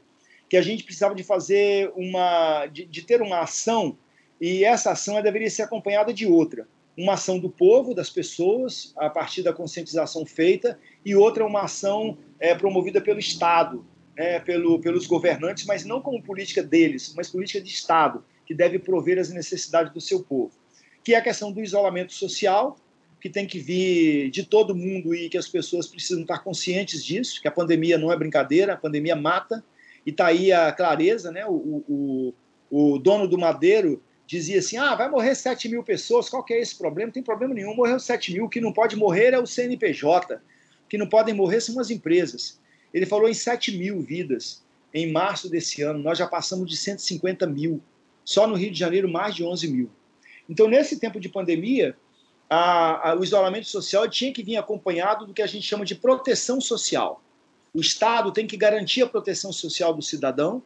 que 0.48 0.58
a 0.58 0.62
gente 0.62 0.84
precisava 0.84 1.14
de 1.14 1.24
fazer 1.24 1.92
uma, 1.96 2.66
de, 2.68 2.86
de 2.86 3.02
ter 3.02 3.22
uma 3.22 3.42
ação 3.42 3.98
e 4.40 4.64
essa 4.64 4.92
ação 4.92 5.22
deveria 5.22 5.50
ser 5.50 5.64
acompanhada 5.64 6.14
de 6.14 6.26
outra, 6.26 6.68
uma 6.98 7.14
ação 7.14 7.40
do 7.40 7.50
povo, 7.50 7.94
das 7.94 8.10
pessoas, 8.10 8.94
a 8.98 9.10
partir 9.10 9.44
da 9.44 9.54
conscientização 9.54 10.26
feita, 10.26 10.80
e 11.06 11.16
outra 11.16 11.46
uma 11.46 11.64
ação 11.64 12.18
é, 12.40 12.56
promovida 12.56 13.02
pelo 13.02 13.20
Estado, 13.20 13.86
né, 14.20 14.38
pelo, 14.38 14.82
pelos 14.82 15.08
governantes, 15.08 15.66
mas 15.66 15.86
não 15.86 16.02
como 16.02 16.22
política 16.22 16.62
deles, 16.62 17.14
mas 17.16 17.30
política 17.30 17.62
de 17.62 17.70
Estado, 17.70 18.22
que 18.46 18.54
deve 18.54 18.78
prover 18.78 19.18
as 19.18 19.30
necessidades 19.30 19.94
do 19.94 20.02
seu 20.02 20.22
povo, 20.22 20.52
que 21.02 21.14
é 21.14 21.18
a 21.18 21.22
questão 21.22 21.54
do 21.54 21.62
isolamento 21.62 22.12
social, 22.12 22.78
que 23.22 23.30
tem 23.30 23.48
que 23.48 23.60
vir 23.60 24.30
de 24.30 24.44
todo 24.44 24.76
mundo 24.76 25.16
e 25.16 25.30
que 25.30 25.38
as 25.38 25.48
pessoas 25.48 25.88
precisam 25.88 26.24
estar 26.24 26.40
conscientes 26.40 27.04
disso, 27.04 27.42
que 27.42 27.48
a 27.48 27.52
pandemia 27.52 27.98
não 27.98 28.12
é 28.12 28.18
brincadeira, 28.18 28.74
a 28.74 28.78
pandemia 28.78 29.16
mata, 29.16 29.64
e 30.06 30.10
está 30.10 30.28
aí 30.28 30.52
a 30.52 30.70
clareza, 30.74 31.32
né? 31.32 31.46
O, 31.46 31.84
o, 31.88 32.34
o, 32.70 33.00
dono 33.00 33.26
do 33.26 33.38
Madeiro 33.38 34.04
dizia 34.28 34.60
assim, 34.60 34.76
ah, 34.76 34.96
vai 34.96 35.10
morrer 35.10 35.34
7 35.34 35.70
mil 35.70 35.82
pessoas, 35.82 36.28
qual 36.28 36.44
que 36.44 36.54
é 36.54 36.60
esse 36.60 36.78
problema? 36.78 37.08
Não 37.08 37.14
tem 37.14 37.24
problema 37.24 37.54
nenhum, 37.54 37.74
morreu 37.74 38.00
7 38.00 38.34
mil, 38.34 38.46
o 38.46 38.50
que 38.50 38.60
não 38.60 38.74
pode 38.74 38.98
morrer 38.98 39.34
é 39.34 39.40
o 39.40 39.48
CNPJ, 39.48 40.36
o 40.36 40.90
que 40.90 40.98
não 40.98 41.08
podem 41.08 41.34
morrer 41.34 41.62
são 41.62 41.80
as 41.80 41.90
empresas. 41.90 42.59
Ele 42.94 43.06
falou 43.06 43.30
em 43.30 43.34
7 43.34 43.78
mil 43.78 44.02
vidas 44.02 44.64
em 44.94 45.12
março 45.12 45.50
desse 45.50 45.82
ano, 45.84 46.00
nós 46.00 46.18
já 46.18 46.28
passamos 46.28 46.70
de 46.70 46.76
150 46.76 47.46
mil, 47.46 47.82
só 48.26 48.48
no 48.48 48.56
Rio 48.56 48.72
de 48.72 48.80
Janeiro 48.80 49.08
mais 49.08 49.36
de 49.36 49.44
11 49.44 49.68
mil. 49.68 49.90
Então, 50.50 50.68
nesse 50.68 51.00
tempo 51.00 51.20
de 51.20 51.30
pandemia, 51.30 51.96
a, 52.50 53.12
a, 53.12 53.16
o 53.16 53.24
isolamento 53.24 53.68
social 53.68 54.10
tinha 54.10 54.34
que 54.34 54.42
vir 54.42 54.58
acompanhado 54.58 55.28
do 55.28 55.34
que 55.34 55.44
a 55.44 55.48
gente 55.48 55.66
chama 55.66 55.86
de 55.86 55.94
proteção 55.94 56.60
social. 56.60 57.24
O 57.72 57.80
Estado 57.80 58.32
tem 58.32 58.48
que 58.48 58.58
garantir 58.58 59.04
a 59.04 59.08
proteção 59.08 59.54
social 59.54 59.94
do 59.94 60.02
cidadão, 60.02 60.64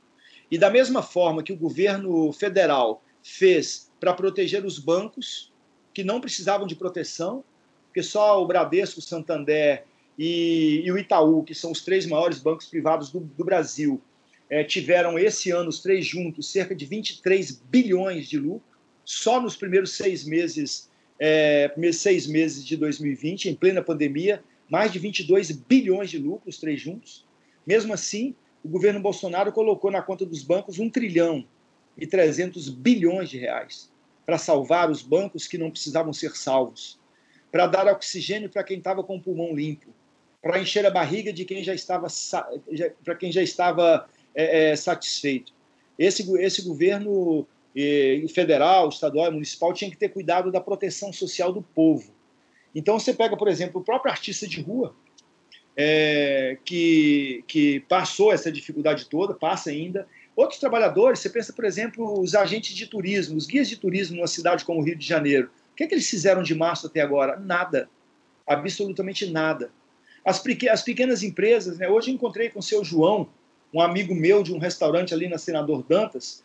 e 0.49 0.57
da 0.57 0.69
mesma 0.69 1.01
forma 1.01 1.43
que 1.43 1.51
o 1.51 1.57
governo 1.57 2.31
federal 2.31 3.03
fez 3.23 3.91
para 3.99 4.13
proteger 4.13 4.65
os 4.65 4.77
bancos, 4.77 5.51
que 5.93 6.03
não 6.03 6.21
precisavam 6.21 6.67
de 6.67 6.75
proteção, 6.75 7.43
porque 7.88 8.03
só 8.03 8.41
o 8.41 8.45
Bradesco, 8.45 8.99
o 8.99 9.03
Santander 9.03 9.83
e, 10.17 10.84
e, 10.86 10.91
o 10.91 10.97
Itaú, 10.97 11.43
que 11.43 11.56
são 11.56 11.71
os 11.71 11.82
três 11.82 12.06
maiores 12.06 12.39
bancos 12.39 12.67
privados 12.67 13.10
do, 13.10 13.19
do 13.19 13.43
Brasil, 13.43 14.02
é, 14.49 14.63
tiveram 14.63 15.17
esse 15.17 15.49
ano, 15.52 15.69
os 15.69 15.82
três 15.82 16.06
juntos, 16.06 16.52
cerca 16.52 16.76
de 16.76 16.86
23 16.86 17.63
bilhões 17.69 18.28
de 18.28 18.38
lucro, 18.38 18.63
só 19.04 19.41
nos 19.41 19.56
primeiros 19.56 19.91
seis 19.91 20.23
meses 20.23 20.89
é, 21.19 21.67
primeiros 21.69 21.99
seis 21.99 22.28
meses 22.28 22.65
de 22.65 22.76
2020, 22.76 23.49
em 23.49 23.56
plena 23.56 23.82
pandemia, 23.82 24.43
mais 24.69 24.91
de 24.91 24.99
22 24.99 25.52
bilhões 25.52 26.10
de 26.10 26.17
lucros, 26.17 26.58
três 26.58 26.82
juntos. 26.82 27.26
Mesmo 27.65 27.93
assim, 27.93 28.36
o 28.63 28.67
governo 28.67 28.99
Bolsonaro 28.99 29.52
colocou 29.52 29.91
na 29.91 30.02
conta 30.02 30.26
dos 30.26 30.43
bancos 30.43 30.80
um 30.80 30.89
trilhão 30.89 31.45
e 31.97 32.08
300 32.08 32.69
bilhões 32.69 33.30
de 33.30 33.38
reais 33.38 33.91
para 34.26 34.38
salvar 34.38 34.89
os 34.89 35.02
bancos 35.02 35.47
que 35.47 35.58
não 35.58 35.69
precisavam 35.69 36.13
ser 36.13 36.36
salvos, 36.36 36.99
para 37.52 37.67
dar 37.67 37.88
oxigênio 37.88 38.49
para 38.49 38.63
quem 38.63 38.78
estava 38.78 39.04
com 39.04 39.17
o 39.17 39.21
pulmão 39.21 39.54
limpo, 39.56 39.93
para 40.43 40.60
encher 40.60 40.86
a 40.86 40.91
barriga 40.91 41.34
de 41.34 41.45
quem 41.45 41.63
já 41.63 41.73
estava 41.73 42.08
para 43.03 43.15
quem 43.15 43.32
já 43.32 43.41
estava 43.41 44.08
é, 44.36 44.71
é, 44.71 44.75
satisfeito. 44.75 45.53
Esse, 45.97 46.29
esse 46.39 46.62
governo 46.62 47.47
e, 47.75 48.25
federal, 48.27 48.89
estadual 48.89 49.29
e 49.29 49.32
municipal 49.32 49.73
tinha 49.73 49.89
que 49.89 49.97
ter 49.97 50.10
cuidado 50.10 50.51
da 50.51 50.60
proteção 50.60 51.13
social 51.13 51.51
do 51.51 51.62
povo. 51.62 52.13
Então 52.75 52.99
você 52.99 53.13
pega, 53.13 53.38
por 53.38 53.47
exemplo, 53.47 53.79
o 53.82 53.84
próprio 53.84 54.12
artista 54.12 54.45
de 54.45 54.62
rua, 54.62 54.93
é, 55.77 56.58
que, 56.65 57.43
que 57.47 57.79
passou 57.82 58.32
essa 58.32 58.51
dificuldade 58.51 59.06
toda, 59.06 59.34
passa 59.34 59.69
ainda, 59.69 60.08
Outros 60.36 60.60
trabalhadores, 60.60 61.19
você 61.19 61.29
pensa, 61.29 61.53
por 61.53 61.63
exemplo, 61.63 62.19
os 62.19 62.34
agentes 62.34 62.75
de 62.75 62.88
turismo, 62.88 63.38
os 63.38 63.45
guias 63.45 63.69
de 63.69 63.77
turismo 63.77 64.17
numa 64.17 64.27
cidade 64.27 64.65
como 64.65 64.79
o 64.79 64.84
Rio 64.84 64.95
de 64.95 65.06
Janeiro. 65.06 65.51
O 65.71 65.75
que, 65.75 65.84
é 65.84 65.88
que 65.88 65.93
eles 65.93 66.10
fizeram 66.10 66.41
de 66.41 66.56
março 66.56 66.88
até 66.88 67.01
agora? 67.01 67.39
Nada. 67.39 67.88
Absolutamente 68.45 69.27
nada. 69.29 69.71
As, 70.25 70.43
as 70.71 70.81
pequenas 70.81 71.23
empresas, 71.23 71.77
né? 71.77 71.89
hoje 71.89 72.12
encontrei 72.12 72.49
com 72.49 72.59
o 72.59 72.63
seu 72.63 72.83
João, 72.83 73.29
um 73.73 73.81
amigo 73.81 74.13
meu 74.13 74.43
de 74.43 74.53
um 74.53 74.59
restaurante 74.59 75.13
ali 75.13 75.27
na 75.27 75.38
Senador 75.38 75.83
Dantas. 75.83 76.43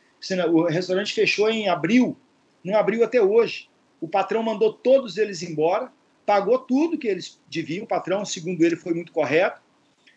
O 0.53 0.65
restaurante 0.65 1.13
fechou 1.13 1.49
em 1.49 1.69
abril, 1.69 2.17
não 2.65 2.77
abriu 2.77 3.05
até 3.05 3.23
hoje. 3.23 3.69
O 4.01 4.09
patrão 4.09 4.43
mandou 4.43 4.73
todos 4.73 5.17
eles 5.17 5.43
embora, 5.43 5.93
pagou 6.27 6.59
tudo 6.59 6.99
que 6.99 7.07
eles 7.07 7.41
deviam. 7.49 7.85
O 7.85 7.89
patrão, 7.89 8.25
segundo 8.25 8.63
ele, 8.65 8.77
foi 8.77 8.95
muito 8.95 9.13
correto. 9.13 9.61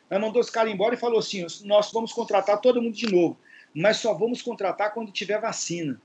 Mas 0.09 0.19
mandou 0.19 0.41
os 0.41 0.49
caras 0.49 0.73
embora 0.73 0.95
e 0.95 0.97
falou 0.97 1.19
assim: 1.19 1.45
nós 1.65 1.91
vamos 1.91 2.13
contratar 2.13 2.59
todo 2.59 2.81
mundo 2.81 2.95
de 2.95 3.11
novo 3.11 3.37
mas 3.73 3.97
só 3.97 4.13
vamos 4.13 4.41
contratar 4.41 4.93
quando 4.93 5.11
tiver 5.11 5.39
vacina. 5.39 6.01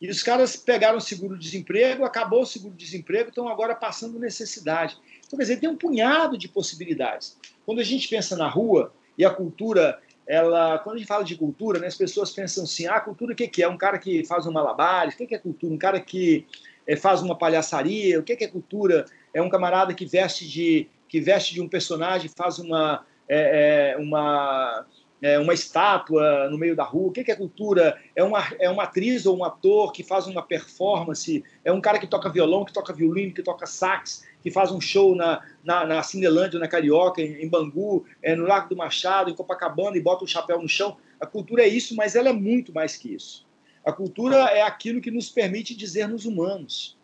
E 0.00 0.08
os 0.08 0.22
caras 0.22 0.56
pegaram 0.56 0.98
seguro-desemprego, 0.98 2.04
acabou 2.04 2.42
o 2.42 2.46
seguro-desemprego, 2.46 3.28
estão 3.28 3.48
agora 3.48 3.74
passando 3.74 4.18
necessidade. 4.18 4.98
Então, 5.30 5.38
quer 5.38 5.44
dizer, 5.44 5.60
tem 5.60 5.68
um 5.68 5.76
punhado 5.76 6.36
de 6.36 6.48
possibilidades. 6.48 7.38
Quando 7.64 7.78
a 7.78 7.84
gente 7.84 8.08
pensa 8.08 8.36
na 8.36 8.48
rua 8.48 8.92
e 9.16 9.24
a 9.24 9.30
cultura, 9.30 10.00
ela, 10.26 10.80
quando 10.80 10.96
a 10.96 10.98
gente 10.98 11.06
fala 11.06 11.22
de 11.22 11.36
cultura, 11.36 11.78
né, 11.78 11.86
as 11.86 11.94
pessoas 11.94 12.32
pensam 12.32 12.64
assim: 12.64 12.88
ah, 12.88 12.98
cultura 12.98 13.32
o 13.32 13.36
que, 13.36 13.46
que 13.46 13.62
é? 13.62 13.68
Um 13.68 13.78
cara 13.78 13.96
que 13.96 14.24
faz 14.24 14.44
um 14.44 14.50
malabares? 14.50 15.14
O 15.14 15.16
que, 15.16 15.32
é 15.32 15.38
cultura? 15.38 15.72
Um 15.72 15.78
cara 15.78 16.00
que 16.00 16.44
é, 16.84 16.96
faz 16.96 17.22
uma 17.22 17.38
palhaçaria? 17.38 18.18
O 18.18 18.24
que, 18.24 18.32
é 18.32 18.48
cultura? 18.48 19.04
É 19.32 19.40
um 19.40 19.48
camarada 19.48 19.94
que 19.94 20.04
veste 20.04 20.48
de, 20.48 20.88
que 21.08 21.20
veste 21.20 21.54
de 21.54 21.60
um 21.60 21.68
personagem, 21.68 22.28
faz 22.36 22.58
uma, 22.58 23.06
é, 23.28 23.92
é, 23.92 23.96
uma 23.98 24.84
é, 25.22 25.38
uma 25.38 25.52
estátua 25.52 26.48
no 26.48 26.58
meio 26.58 26.74
da 26.74 26.84
rua? 26.84 27.08
O 27.08 27.12
que 27.12 27.30
é 27.30 27.36
cultura? 27.36 28.00
É 28.16 28.24
uma, 28.24 28.42
é 28.58 28.70
uma 28.70 28.84
atriz 28.84 29.26
ou 29.26 29.36
um 29.36 29.44
ator 29.44 29.92
que 29.92 30.02
faz 30.02 30.26
uma 30.26 30.42
performance? 30.42 31.44
É 31.64 31.72
um 31.72 31.80
cara 31.80 31.98
que 31.98 32.06
toca 32.06 32.28
violão, 32.28 32.64
que 32.64 32.72
toca 32.72 32.92
violino, 32.92 33.34
que 33.34 33.42
toca 33.42 33.66
sax, 33.66 34.24
que 34.42 34.50
faz 34.50 34.70
um 34.70 34.80
show 34.80 35.14
na, 35.14 35.42
na, 35.62 35.86
na 35.86 36.02
Cinelândia, 36.02 36.58
na 36.58 36.68
Carioca, 36.68 37.20
em, 37.20 37.42
em 37.42 37.48
Bangu, 37.48 38.06
é, 38.22 38.34
no 38.34 38.44
Lago 38.44 38.68
do 38.68 38.76
Machado, 38.76 39.30
em 39.30 39.34
Copacabana 39.34 39.96
e 39.96 40.00
bota 40.00 40.24
o 40.24 40.28
chapéu 40.28 40.60
no 40.60 40.68
chão? 40.68 40.96
A 41.20 41.26
cultura 41.26 41.62
é 41.62 41.68
isso, 41.68 41.94
mas 41.94 42.16
ela 42.16 42.30
é 42.30 42.32
muito 42.32 42.72
mais 42.72 42.96
que 42.96 43.14
isso. 43.14 43.46
A 43.84 43.92
cultura 43.92 44.36
é 44.36 44.62
aquilo 44.62 45.00
que 45.00 45.10
nos 45.10 45.30
permite 45.30 45.74
dizermos 45.74 46.24
humanos. 46.24 46.98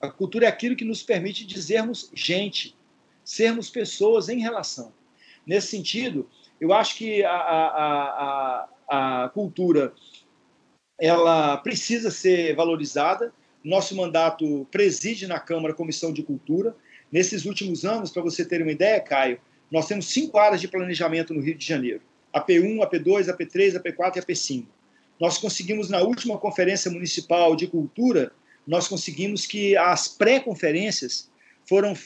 A 0.00 0.08
cultura 0.08 0.46
é 0.46 0.48
aquilo 0.48 0.76
que 0.76 0.84
nos 0.84 1.02
permite 1.02 1.46
dizermos 1.46 2.10
gente, 2.14 2.76
sermos 3.22 3.68
pessoas 3.68 4.28
em 4.28 4.40
relação. 4.40 4.94
Nesse 5.46 5.68
sentido, 5.68 6.28
eu 6.60 6.72
acho 6.72 6.96
que 6.96 7.24
a, 7.24 7.32
a, 7.32 8.68
a, 8.88 9.24
a 9.24 9.28
cultura 9.30 9.94
ela 11.00 11.56
precisa 11.56 12.10
ser 12.10 12.54
valorizada. 12.54 13.32
Nosso 13.64 13.96
mandato 13.96 14.66
preside 14.70 15.26
na 15.26 15.40
Câmara 15.40 15.72
a 15.72 15.76
Comissão 15.76 16.12
de 16.12 16.22
Cultura. 16.22 16.76
Nesses 17.10 17.46
últimos 17.46 17.84
anos, 17.84 18.10
para 18.10 18.22
você 18.22 18.44
ter 18.44 18.62
uma 18.62 18.70
ideia, 18.70 19.00
Caio, 19.00 19.40
nós 19.70 19.86
temos 19.86 20.06
cinco 20.06 20.38
áreas 20.38 20.60
de 20.60 20.68
planejamento 20.68 21.32
no 21.32 21.40
Rio 21.40 21.56
de 21.56 21.66
Janeiro: 21.66 22.02
a 22.32 22.44
P1, 22.44 22.82
a 22.82 22.90
P2, 22.90 23.28
a 23.28 23.36
P3, 23.36 23.76
a 23.76 23.80
P4 23.80 24.16
e 24.16 24.18
a 24.18 24.22
P5. 24.22 24.66
Nós 25.18 25.38
conseguimos, 25.38 25.88
na 25.88 26.00
última 26.00 26.38
Conferência 26.38 26.90
Municipal 26.90 27.54
de 27.54 27.66
Cultura, 27.66 28.32
nós 28.66 28.88
conseguimos 28.88 29.46
que 29.46 29.76
as 29.76 30.08
pré-conferências 30.08 31.30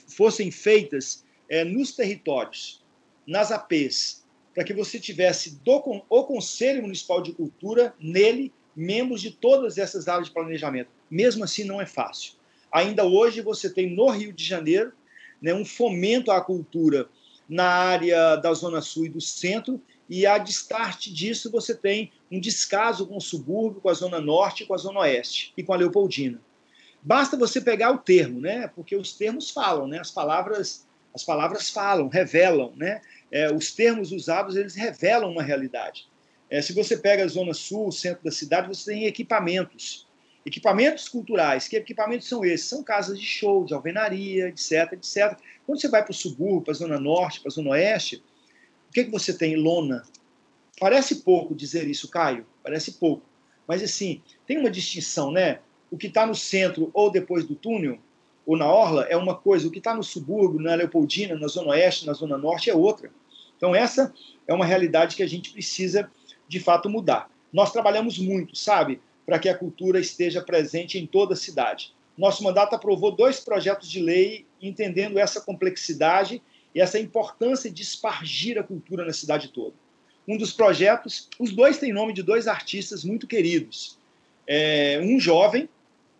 fossem 0.09 0.51
feitas 0.51 1.25
é, 1.49 1.64
nos 1.64 1.95
territórios, 1.95 2.83
nas 3.27 3.53
APs, 3.53 4.24
para 4.55 4.64
que 4.64 4.73
você 4.73 5.01
tivesse 5.01 5.57
do, 5.64 6.03
o 6.09 6.25
Conselho 6.25 6.83
Municipal 6.83 7.21
de 7.21 7.33
Cultura, 7.33 7.95
nele, 7.99 8.53
membros 8.75 9.21
de 9.21 9.31
todas 9.31 9.79
essas 9.79 10.09
áreas 10.09 10.29
de 10.29 10.33
planejamento. 10.33 10.90
Mesmo 11.11 11.45
assim, 11.45 11.64
não 11.64 11.81
é 11.81 11.87
fácil. 11.87 12.35
Ainda 12.71 13.05
hoje, 13.05 13.40
você 13.40 13.69
tem 13.69 13.95
no 13.95 14.09
Rio 14.11 14.33
de 14.33 14.45
Janeiro 14.45 14.93
né, 15.43 15.53
um 15.53 15.64
fomento 15.64 16.31
à 16.31 16.40
cultura 16.40 17.09
na 17.49 17.69
área 17.69 18.37
da 18.37 18.53
Zona 18.55 18.81
Sul 18.81 19.07
e 19.07 19.09
do 19.11 19.21
Centro, 19.21 19.81
e 20.09 20.27
a 20.27 20.38
destarte 20.38 21.12
disso 21.12 21.51
você 21.51 21.75
tem 21.75 22.12
um 22.31 22.40
descaso 22.40 23.07
com 23.07 23.17
o 23.17 23.21
subúrbio, 23.21 23.81
com 23.81 23.88
a 23.88 23.95
Zona 23.95 24.21
Norte, 24.21 24.64
com 24.64 24.75
a 24.75 24.79
Zona 24.79 25.01
Oeste 25.01 25.53
e 25.57 25.62
com 25.62 25.73
a 25.73 25.77
Leopoldina. 25.77 26.40
Basta 27.03 27.37
você 27.37 27.61
pegar 27.61 27.93
o 27.93 27.99
termo, 27.99 28.40
né? 28.40 28.69
Porque 28.69 28.97
os 28.97 29.12
termos 29.12 29.51
falam, 29.51 29.87
né? 29.87 29.99
As 29.99 30.11
palavras, 30.11 30.87
as 31.14 31.23
palavras 31.23 31.71
falam, 31.71 32.09
revelam, 32.09 32.73
né? 32.77 33.03
É, 33.35 33.53
os 33.53 33.73
termos 33.73 34.12
usados 34.12 34.55
eles 34.55 34.77
revelam 34.77 35.33
uma 35.33 35.42
realidade. 35.42 36.07
É, 36.49 36.62
se 36.62 36.73
você 36.73 36.97
pega 36.97 37.25
a 37.25 37.27
zona 37.27 37.53
sul, 37.53 37.88
o 37.88 37.92
centro 37.92 38.23
da 38.23 38.31
cidade, 38.31 38.68
você 38.68 38.92
tem 38.92 39.07
equipamentos, 39.07 40.07
equipamentos 40.47 41.09
culturais. 41.09 41.66
Que 41.66 41.75
equipamentos 41.75 42.29
são 42.29 42.44
esses? 42.44 42.68
São 42.68 42.85
casas 42.85 43.18
de 43.18 43.27
show, 43.27 43.64
de 43.64 43.75
alvenaria, 43.75 44.49
etc, 44.51 44.92
etc. 44.92 45.37
Quando 45.66 45.81
você 45.81 45.88
vai 45.88 46.05
para 46.05 46.12
o 46.12 46.14
subúrbio, 46.14 46.62
para 46.62 46.70
a 46.70 46.77
zona 46.77 47.01
norte, 47.01 47.40
para 47.40 47.49
a 47.49 47.53
zona 47.53 47.70
oeste, 47.70 48.23
o 48.88 48.92
que, 48.92 49.03
que 49.03 49.11
você 49.11 49.37
tem? 49.37 49.57
Lona. 49.57 50.05
Parece 50.79 51.16
pouco 51.16 51.57
dizer 51.57 51.88
isso, 51.88 52.09
Caio, 52.09 52.47
parece 52.62 52.92
pouco. 52.92 53.25
Mas 53.66 53.83
assim, 53.83 54.23
tem 54.47 54.59
uma 54.59 54.70
distinção, 54.70 55.33
né? 55.33 55.59
O 55.90 55.99
que 55.99 56.07
está 56.07 56.25
no 56.25 56.37
centro 56.37 56.88
ou 56.94 57.11
depois 57.11 57.44
do 57.44 57.57
túnel, 57.57 57.99
ou 58.47 58.57
na 58.57 58.66
orla, 58.66 59.07
é 59.09 59.16
uma 59.16 59.35
coisa. 59.35 59.66
O 59.66 59.73
que 59.73 59.79
está 59.79 59.92
no 59.92 60.05
subúrbio, 60.05 60.61
na 60.61 60.77
Leopoldina, 60.77 61.35
na 61.35 61.49
zona 61.49 61.70
oeste, 61.70 62.07
na 62.07 62.12
zona 62.12 62.38
norte, 62.38 62.70
é 62.70 62.75
outra. 62.75 63.11
Então, 63.64 63.74
essa 63.74 64.12
é 64.46 64.53
uma 64.53 64.66
realidade 64.66 65.16
que 65.16 65.22
a 65.22 65.27
gente 65.27 65.50
precisa, 65.50 66.11
de 66.46 66.61
fato, 66.61 66.90
mudar. 66.90 67.31
Nós 67.50 67.72
trabalhamos 67.72 68.18
muito, 68.18 68.55
sabe, 68.55 69.00
para 69.24 69.38
que 69.38 69.48
a 69.48 69.57
cultura 69.57 69.98
esteja 69.98 70.42
presente 70.42 70.98
em 70.98 71.07
toda 71.07 71.33
a 71.33 71.37
cidade. 71.37 71.94
Nosso 72.14 72.44
mandato 72.44 72.74
aprovou 72.74 73.11
dois 73.11 73.40
projetos 73.40 73.90
de 73.90 74.03
lei 74.03 74.44
entendendo 74.61 75.18
essa 75.18 75.40
complexidade 75.40 76.42
e 76.74 76.81
essa 76.83 77.00
importância 77.00 77.70
de 77.70 77.81
espargir 77.81 78.59
a 78.59 78.62
cultura 78.62 79.03
na 79.03 79.14
cidade 79.14 79.48
toda. 79.48 79.72
Um 80.29 80.37
dos 80.37 80.53
projetos, 80.53 81.31
os 81.38 81.50
dois 81.50 81.79
têm 81.79 81.90
nome 81.90 82.12
de 82.12 82.22
dois 82.22 82.46
artistas 82.46 83.03
muito 83.03 83.27
queridos. 83.27 83.96
É, 84.46 85.00
um 85.03 85.18
jovem, 85.18 85.70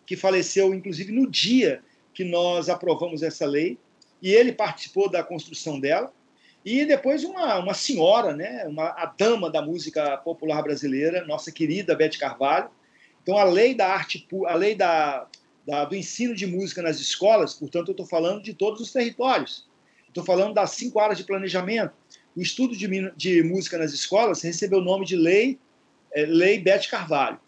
que 0.03 0.15
faleceu, 0.15 0.73
inclusive, 0.73 1.11
no 1.11 1.29
dia 1.29 1.83
que 2.11 2.23
nós 2.23 2.69
aprovamos 2.69 3.21
essa 3.21 3.45
lei, 3.45 3.77
e 4.19 4.31
ele 4.31 4.51
participou 4.51 5.07
da 5.07 5.23
construção 5.23 5.79
dela, 5.79 6.11
e 6.65 6.83
depois 6.83 7.23
uma, 7.23 7.59
uma 7.59 7.75
senhora, 7.75 8.35
né, 8.35 8.65
uma, 8.67 8.87
a 8.87 9.05
dama 9.05 9.51
da 9.51 9.61
música 9.61 10.17
popular 10.17 10.63
brasileira, 10.63 11.23
nossa 11.23 11.51
querida 11.51 11.95
Beth 11.95 12.17
Carvalho. 12.19 12.71
Então, 13.21 13.37
a 13.37 13.43
lei 13.43 13.75
da 13.75 13.87
arte, 13.87 14.27
a 14.47 14.55
lei 14.55 14.73
da, 14.73 15.27
da, 15.65 15.85
do 15.85 15.95
ensino 15.95 16.33
de 16.33 16.47
música 16.47 16.81
nas 16.81 16.99
escolas, 16.99 17.53
portanto, 17.53 17.89
eu 17.89 17.91
estou 17.91 18.07
falando 18.07 18.41
de 18.41 18.55
todos 18.55 18.81
os 18.81 18.91
territórios. 18.91 19.67
Estou 20.07 20.23
falando 20.23 20.55
das 20.55 20.71
cinco 20.71 20.99
áreas 20.99 21.19
de 21.19 21.23
planejamento. 21.23 21.93
O 22.35 22.41
estudo 22.41 22.75
de, 22.75 22.87
de 23.15 23.43
música 23.43 23.77
nas 23.77 23.93
escolas 23.93 24.41
recebeu 24.41 24.79
o 24.79 24.83
nome 24.83 25.05
de 25.05 25.15
Lei, 25.15 25.59
é, 26.13 26.25
lei 26.25 26.59
Beth 26.59 26.87
Carvalho. 26.89 27.39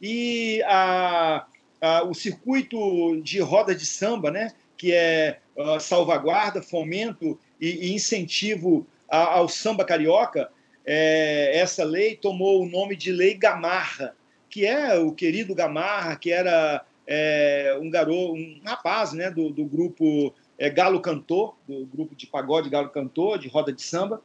E 0.00 0.62
a, 0.66 1.46
a, 1.80 2.04
o 2.04 2.14
circuito 2.14 3.20
de 3.22 3.40
roda 3.40 3.74
de 3.74 3.86
samba, 3.86 4.30
né, 4.30 4.52
que 4.76 4.92
é 4.92 5.38
uh, 5.56 5.80
salvaguarda, 5.80 6.62
fomento 6.62 7.38
e, 7.62 7.86
e 7.86 7.94
incentivo 7.94 8.84
ao 9.08 9.48
samba 9.48 9.84
carioca, 9.84 10.50
é, 10.84 11.56
essa 11.56 11.84
lei 11.84 12.16
tomou 12.16 12.60
o 12.60 12.68
nome 12.68 12.96
de 12.96 13.12
Lei 13.12 13.34
Gamarra, 13.34 14.16
que 14.50 14.66
é 14.66 14.98
o 14.98 15.12
querido 15.12 15.54
Gamarra, 15.54 16.16
que 16.16 16.32
era 16.32 16.84
é, 17.06 17.78
um 17.80 17.88
garoto, 17.88 18.32
um 18.32 18.60
rapaz 18.64 19.12
né, 19.12 19.30
do, 19.30 19.48
do 19.50 19.64
grupo 19.64 20.34
é, 20.58 20.68
Galo 20.68 21.00
Cantor, 21.00 21.54
do 21.68 21.86
grupo 21.86 22.16
de 22.16 22.26
pagode 22.26 22.68
Galo 22.68 22.88
Cantor, 22.88 23.38
de 23.38 23.48
roda 23.48 23.72
de 23.72 23.82
samba. 23.82 24.20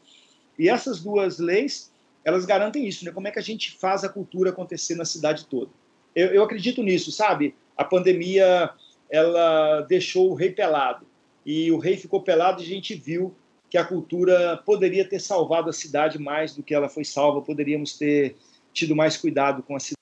E 0.57 0.67
essas 0.67 1.03
duas 1.03 1.37
leis, 1.37 1.91
elas 2.25 2.45
garantem 2.45 2.87
isso, 2.87 3.05
né? 3.05 3.11
Como 3.11 3.27
é 3.27 3.31
que 3.31 3.39
a 3.39 3.43
gente 3.43 3.77
faz 3.77 4.03
a 4.03 4.09
cultura 4.09 4.49
acontecer 4.49 4.95
na 4.95 5.05
cidade 5.05 5.45
toda? 5.45 5.69
Eu, 6.15 6.27
eu 6.29 6.43
acredito 6.43 6.81
nisso, 6.81 7.11
sabe? 7.11 7.53
A 7.77 7.83
pandemia, 7.83 8.71
ela 9.11 9.81
deixou 9.81 10.31
o 10.31 10.33
rei 10.33 10.49
pelado 10.49 11.06
e 11.47 11.71
o 11.71 11.77
rei 11.77 11.95
ficou 11.95 12.21
pelado 12.21 12.61
e 12.61 12.65
a 12.65 12.67
gente 12.67 12.93
viu 12.93 13.33
que 13.69 13.77
a 13.77 13.85
cultura 13.85 14.61
poderia 14.65 15.07
ter 15.07 15.19
salvado 15.19 15.69
a 15.69 15.73
cidade 15.73 16.19
mais 16.19 16.53
do 16.53 16.61
que 16.61 16.75
ela 16.75 16.89
foi 16.89 17.05
salva, 17.05 17.41
poderíamos 17.41 17.97
ter 17.97 18.35
tido 18.73 18.93
mais 18.93 19.15
cuidado 19.15 19.63
com 19.63 19.73
a 19.73 19.79
cidade 19.79 19.95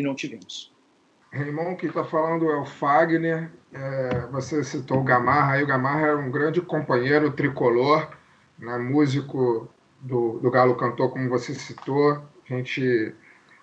e 0.00 0.04
não 0.04 0.14
tivemos. 0.14 0.72
Raimon, 1.32 1.74
que 1.74 1.86
está 1.86 2.04
falando 2.04 2.48
é 2.48 2.56
o 2.56 2.64
Fagner. 2.64 3.50
É, 3.72 4.26
você 4.30 4.62
citou 4.62 5.00
o 5.00 5.04
Gamarra, 5.04 5.60
o 5.60 5.66
Gamarra 5.66 6.06
era 6.06 6.18
um 6.18 6.30
grande 6.30 6.60
companheiro 6.60 7.32
tricolor, 7.32 8.08
né, 8.56 8.78
músico 8.78 9.68
do, 10.00 10.38
do 10.38 10.50
Galo 10.52 10.76
Cantor, 10.76 11.10
como 11.10 11.28
você 11.28 11.52
citou. 11.52 12.22
A 12.48 12.54
gente 12.54 13.12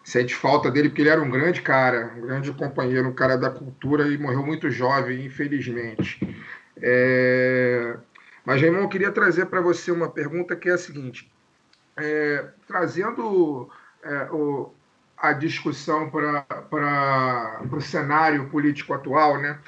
sente 0.03 0.35
falta 0.35 0.69
dele, 0.69 0.89
porque 0.89 1.03
ele 1.03 1.09
era 1.09 1.21
um 1.21 1.29
grande 1.29 1.61
cara, 1.61 2.13
um 2.17 2.21
grande 2.21 2.51
companheiro, 2.51 3.07
um 3.07 3.13
cara 3.13 3.37
da 3.37 3.49
cultura 3.49 4.07
e 4.09 4.17
morreu 4.17 4.45
muito 4.45 4.69
jovem, 4.69 5.25
infelizmente. 5.25 6.19
É... 6.81 7.97
Mas, 8.45 8.61
Raimon, 8.61 8.79
eu 8.79 8.89
queria 8.89 9.11
trazer 9.11 9.45
para 9.45 9.61
você 9.61 9.91
uma 9.91 10.09
pergunta 10.09 10.55
que 10.55 10.69
é 10.69 10.73
a 10.73 10.77
seguinte: 10.77 11.31
é, 11.97 12.45
trazendo 12.67 13.69
é, 14.03 14.23
o, 14.31 14.73
a 15.17 15.33
discussão 15.33 16.09
para 16.09 17.61
o 17.71 17.81
cenário 17.81 18.49
político 18.49 18.93
atual, 18.93 19.39
né? 19.39 19.59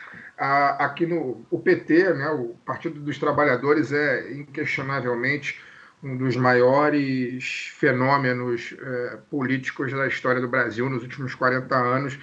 aqui 0.79 1.05
no 1.05 1.45
o 1.51 1.59
PT, 1.59 2.15
né, 2.15 2.27
o 2.31 2.55
Partido 2.65 2.99
dos 2.99 3.19
Trabalhadores, 3.19 3.91
é 3.91 4.31
inquestionavelmente 4.31 5.61
um 6.03 6.17
dos 6.17 6.35
maiores 6.35 7.71
fenômenos 7.75 8.75
é, 8.81 9.17
políticos 9.29 9.93
da 9.93 10.07
história 10.07 10.41
do 10.41 10.47
Brasil 10.47 10.89
nos 10.89 11.03
últimos 11.03 11.35
40 11.35 11.75
anos. 11.75 12.17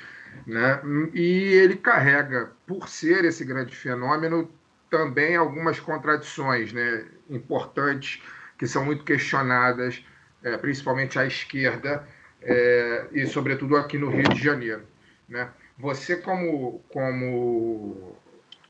Né? 0.46 0.80
E 1.14 1.52
ele 1.52 1.76
carrega, 1.76 2.50
por 2.66 2.88
ser 2.88 3.24
esse 3.24 3.44
grande 3.44 3.76
fenômeno, 3.76 4.50
também 4.90 5.36
algumas 5.36 5.78
contradições 5.80 6.72
né, 6.72 7.04
importantes 7.28 8.22
que 8.58 8.66
são 8.66 8.84
muito 8.84 9.04
questionadas, 9.04 10.04
é, 10.42 10.56
principalmente 10.56 11.18
à 11.18 11.26
esquerda, 11.26 12.06
é, 12.42 13.06
e 13.12 13.26
sobretudo 13.26 13.76
aqui 13.76 13.98
no 13.98 14.10
Rio 14.10 14.28
de 14.28 14.42
Janeiro. 14.42 14.82
Né? 15.28 15.48
Você, 15.78 16.16
como, 16.16 16.82
como 16.88 18.16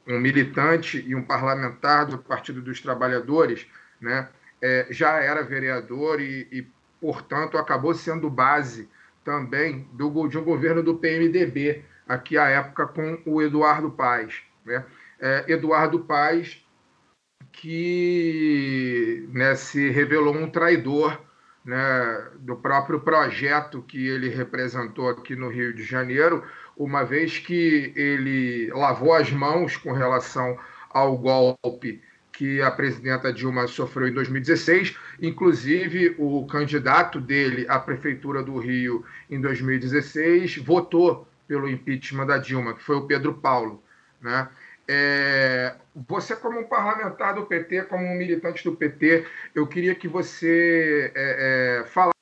um 0.06 0.18
militante 0.18 1.04
e 1.06 1.14
um 1.14 1.22
parlamentar 1.22 2.06
do 2.06 2.18
Partido 2.18 2.60
dos 2.60 2.80
Trabalhadores, 2.80 3.66
né, 4.00 4.28
é, 4.60 4.86
já 4.90 5.20
era 5.20 5.42
vereador 5.42 6.20
e, 6.20 6.48
e, 6.50 6.66
portanto, 7.00 7.56
acabou 7.56 7.94
sendo 7.94 8.28
base 8.28 8.88
também 9.24 9.88
do, 9.92 10.28
de 10.28 10.38
um 10.38 10.44
governo 10.44 10.82
do 10.82 10.96
PMDB, 10.96 11.84
aqui 12.08 12.38
à 12.38 12.48
época 12.48 12.86
com 12.86 13.20
o 13.26 13.42
Eduardo 13.42 13.90
Paes. 13.90 14.42
Né? 14.64 14.84
É, 15.20 15.44
Eduardo 15.48 16.00
Paes, 16.00 16.64
que 17.52 19.28
né, 19.32 19.54
se 19.54 19.90
revelou 19.90 20.34
um 20.34 20.48
traidor 20.48 21.20
né, 21.64 22.28
do 22.38 22.56
próprio 22.56 23.00
projeto 23.00 23.82
que 23.82 24.06
ele 24.06 24.28
representou 24.28 25.08
aqui 25.08 25.34
no 25.34 25.48
Rio 25.48 25.74
de 25.74 25.82
Janeiro, 25.82 26.44
uma 26.76 27.04
vez 27.04 27.38
que 27.38 27.92
ele 27.96 28.70
lavou 28.72 29.12
as 29.12 29.30
mãos 29.32 29.76
com 29.76 29.92
relação 29.92 30.58
ao 30.90 31.18
golpe 31.18 32.00
que 32.38 32.62
a 32.62 32.70
presidenta 32.70 33.32
Dilma 33.32 33.66
sofreu 33.66 34.06
em 34.06 34.12
2016. 34.12 34.96
Inclusive, 35.20 36.14
o 36.16 36.46
candidato 36.46 37.20
dele 37.20 37.66
à 37.68 37.80
prefeitura 37.80 38.44
do 38.44 38.56
Rio 38.58 39.04
em 39.28 39.40
2016 39.40 40.58
votou 40.58 41.26
pelo 41.48 41.68
impeachment 41.68 42.26
da 42.26 42.38
Dilma, 42.38 42.74
que 42.74 42.82
foi 42.82 42.94
o 42.94 43.08
Pedro 43.08 43.34
Paulo. 43.34 43.82
Né? 44.22 44.48
É, 44.90 45.74
você, 45.94 46.34
como 46.34 46.60
um 46.60 46.64
parlamentar 46.64 47.34
do 47.34 47.44
PT, 47.44 47.82
como 47.82 48.04
um 48.06 48.16
militante 48.16 48.64
do 48.64 48.74
PT, 48.74 49.26
eu 49.54 49.66
queria 49.66 49.94
que 49.94 50.08
você 50.08 51.12
é, 51.14 51.80
é, 51.82 51.86
falasse 51.86 52.16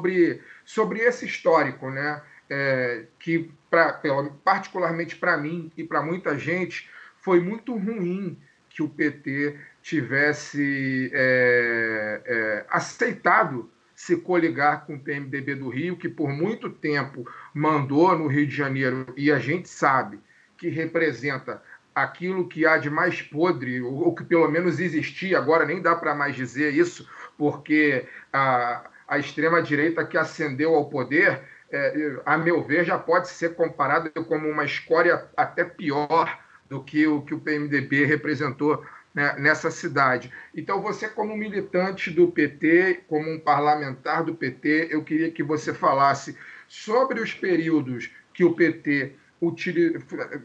sobre, 0.00 0.40
sobre 0.64 1.00
esse 1.00 1.26
histórico, 1.26 1.90
né? 1.90 2.22
É, 2.48 3.06
que, 3.18 3.50
pra, 3.70 4.00
particularmente 4.44 5.16
para 5.16 5.36
mim 5.36 5.72
e 5.76 5.82
para 5.82 6.02
muita 6.02 6.38
gente, 6.38 6.88
foi 7.16 7.40
muito 7.40 7.76
ruim 7.76 8.38
que 8.68 8.82
o 8.82 8.88
PT 8.88 9.58
tivesse 9.82 11.10
é, 11.12 12.22
é, 12.24 12.66
aceitado 12.68 13.70
se 13.94 14.16
coligar 14.16 14.86
com 14.86 14.94
o 14.94 15.00
PMDB 15.00 15.54
do 15.56 15.68
Rio, 15.68 15.96
que 15.96 16.08
por 16.08 16.30
muito 16.30 16.68
tempo 16.70 17.24
mandou 17.54 18.16
no 18.18 18.26
Rio 18.26 18.46
de 18.46 18.54
Janeiro, 18.54 19.06
e 19.16 19.30
a 19.30 19.38
gente 19.38 19.68
sabe 19.68 20.20
que 20.56 20.68
representa 20.68 21.62
aquilo 21.94 22.48
que 22.48 22.66
há 22.66 22.78
de 22.78 22.88
mais 22.88 23.20
podre, 23.20 23.80
ou 23.80 24.14
que 24.14 24.24
pelo 24.24 24.50
menos 24.50 24.80
existia, 24.80 25.38
agora 25.38 25.64
nem 25.64 25.80
dá 25.80 25.94
para 25.94 26.14
mais 26.14 26.34
dizer 26.34 26.72
isso, 26.72 27.08
porque 27.36 28.06
a, 28.32 28.84
a 29.06 29.18
extrema-direita 29.18 30.04
que 30.04 30.16
ascendeu 30.16 30.74
ao 30.74 30.88
poder 30.88 31.42
é, 31.72 32.20
a 32.26 32.36
meu 32.36 32.62
ver, 32.62 32.84
já 32.84 32.98
pode 32.98 33.28
ser 33.28 33.54
comparado 33.54 34.10
como 34.24 34.46
uma 34.48 34.64
escória 34.64 35.26
até 35.34 35.64
pior 35.64 36.38
do 36.68 36.84
que 36.84 37.06
o 37.06 37.22
que 37.22 37.34
o 37.34 37.40
PMDB 37.40 38.04
representou 38.04 38.84
né, 39.14 39.34
nessa 39.38 39.70
cidade. 39.70 40.30
Então, 40.54 40.82
você, 40.82 41.08
como 41.08 41.36
militante 41.36 42.10
do 42.10 42.28
PT, 42.28 43.04
como 43.08 43.30
um 43.30 43.40
parlamentar 43.40 44.22
do 44.22 44.34
PT, 44.34 44.88
eu 44.90 45.02
queria 45.02 45.30
que 45.30 45.42
você 45.42 45.72
falasse 45.72 46.36
sobre 46.68 47.20
os 47.20 47.32
períodos 47.32 48.10
que 48.34 48.44
o 48.44 48.54
PT 48.54 49.14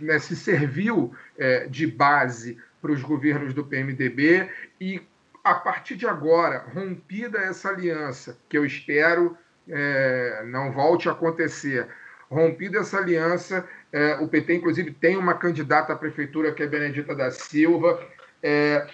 né, 0.01 0.19
se 0.19 0.35
serviu 0.35 1.13
é, 1.37 1.67
de 1.67 1.85
base 1.85 2.57
para 2.81 2.91
os 2.91 3.01
governos 3.01 3.53
do 3.53 3.63
PMDB 3.63 4.49
e, 4.79 5.01
a 5.43 5.53
partir 5.53 5.95
de 5.95 6.07
agora, 6.07 6.65
rompida 6.73 7.39
essa 7.39 7.69
aliança, 7.69 8.37
que 8.49 8.57
eu 8.57 8.65
espero 8.65 9.37
é, 9.69 10.43
não 10.45 10.71
volte 10.71 11.09
a 11.09 11.11
acontecer. 11.11 11.87
Rompida 12.29 12.79
essa 12.79 12.97
aliança, 12.97 13.67
é, 13.91 14.15
o 14.15 14.27
PT, 14.27 14.55
inclusive, 14.55 14.91
tem 14.91 15.15
uma 15.15 15.33
candidata 15.33 15.93
à 15.93 15.95
prefeitura 15.95 16.51
que 16.51 16.63
é 16.63 16.67
Benedita 16.67 17.15
da 17.15 17.31
Silva. 17.31 18.05
É, 18.41 18.87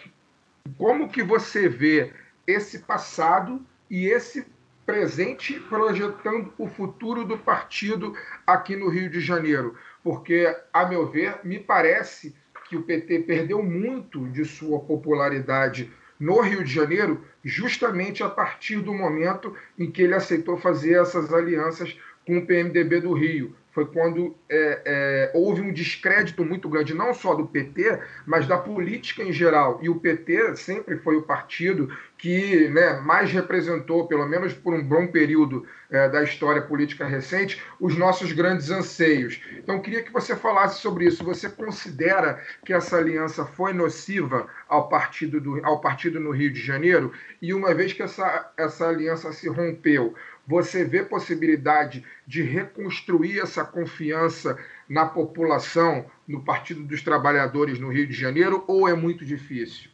como 0.77 1.09
que 1.09 1.23
você 1.23 1.67
vê 1.67 2.11
esse 2.45 2.79
passado 2.79 3.61
e 3.89 4.07
esse 4.07 4.45
presente 4.85 5.59
projetando 5.61 6.53
o 6.57 6.67
futuro 6.67 7.23
do 7.23 7.37
partido 7.37 8.15
aqui 8.45 8.75
no 8.75 8.89
Rio 8.89 9.09
de 9.09 9.19
Janeiro? 9.19 9.77
Porque, 10.03 10.53
a 10.71 10.85
meu 10.85 11.09
ver, 11.09 11.39
me 11.43 11.59
parece 11.59 12.35
que 12.67 12.75
o 12.75 12.83
PT 12.83 13.19
perdeu 13.19 13.63
muito 13.63 14.27
de 14.29 14.43
sua 14.43 14.79
popularidade 14.79 15.91
no 16.19 16.41
Rio 16.41 16.63
de 16.63 16.73
Janeiro, 16.73 17.23
justamente 17.43 18.23
a 18.23 18.29
partir 18.29 18.77
do 18.81 18.93
momento 18.93 19.55
em 19.77 19.89
que 19.89 20.01
ele 20.01 20.13
aceitou 20.13 20.57
fazer 20.57 21.01
essas 21.01 21.33
alianças 21.33 21.97
com 22.25 22.37
o 22.37 22.45
PMDB 22.45 23.01
do 23.01 23.13
Rio 23.13 23.55
foi 23.73 23.87
quando 23.87 24.35
é, 24.47 24.81
é, 24.85 25.31
houve 25.33 25.61
um 25.61 25.73
descrédito 25.73 26.45
muito 26.45 26.69
grande, 26.69 26.93
não 26.93 27.13
só 27.13 27.33
do 27.33 27.47
PT, 27.47 27.99
mas 28.25 28.47
da 28.47 28.57
política 28.57 29.23
em 29.23 29.33
geral. 29.33 29.79
E 29.81 29.89
o 29.89 29.99
PT 29.99 30.55
sempre 30.55 30.97
foi 30.97 31.15
o 31.15 31.23
partido 31.23 31.89
que 32.23 32.69
né, 32.69 33.01
mais 33.01 33.31
representou, 33.31 34.07
pelo 34.07 34.25
menos 34.25 34.53
por 34.53 34.73
um 34.73 34.81
bom 34.81 35.07
período 35.07 35.67
é, 35.89 36.07
da 36.07 36.23
história 36.23 36.61
política 36.61 37.05
recente, 37.05 37.61
os 37.79 37.97
nossos 37.97 38.31
grandes 38.31 38.69
anseios. 38.69 39.41
Então, 39.57 39.81
queria 39.81 40.01
que 40.01 40.13
você 40.13 40.35
falasse 40.35 40.79
sobre 40.79 41.05
isso. 41.05 41.23
Você 41.25 41.49
considera 41.49 42.41
que 42.65 42.73
essa 42.73 42.97
aliança 42.97 43.43
foi 43.45 43.73
nociva 43.73 44.47
ao 44.69 44.87
partido, 44.87 45.41
do, 45.41 45.65
ao 45.65 45.81
partido 45.81 46.19
no 46.19 46.31
Rio 46.31 46.51
de 46.53 46.61
Janeiro? 46.61 47.11
E 47.41 47.53
uma 47.53 47.73
vez 47.73 47.91
que 47.91 48.01
essa, 48.01 48.51
essa 48.55 48.87
aliança 48.87 49.33
se 49.33 49.49
rompeu, 49.49 50.15
você 50.45 50.83
vê 50.83 51.03
possibilidade 51.03 52.03
de 52.27 52.41
reconstruir 52.41 53.39
essa 53.39 53.63
confiança 53.63 54.57
na 54.89 55.05
população, 55.05 56.05
no 56.27 56.43
Partido 56.43 56.83
dos 56.83 57.01
Trabalhadores 57.01 57.79
no 57.79 57.91
Rio 57.91 58.07
de 58.07 58.13
Janeiro, 58.13 58.63
ou 58.67 58.87
é 58.87 58.93
muito 58.93 59.25
difícil? 59.25 59.89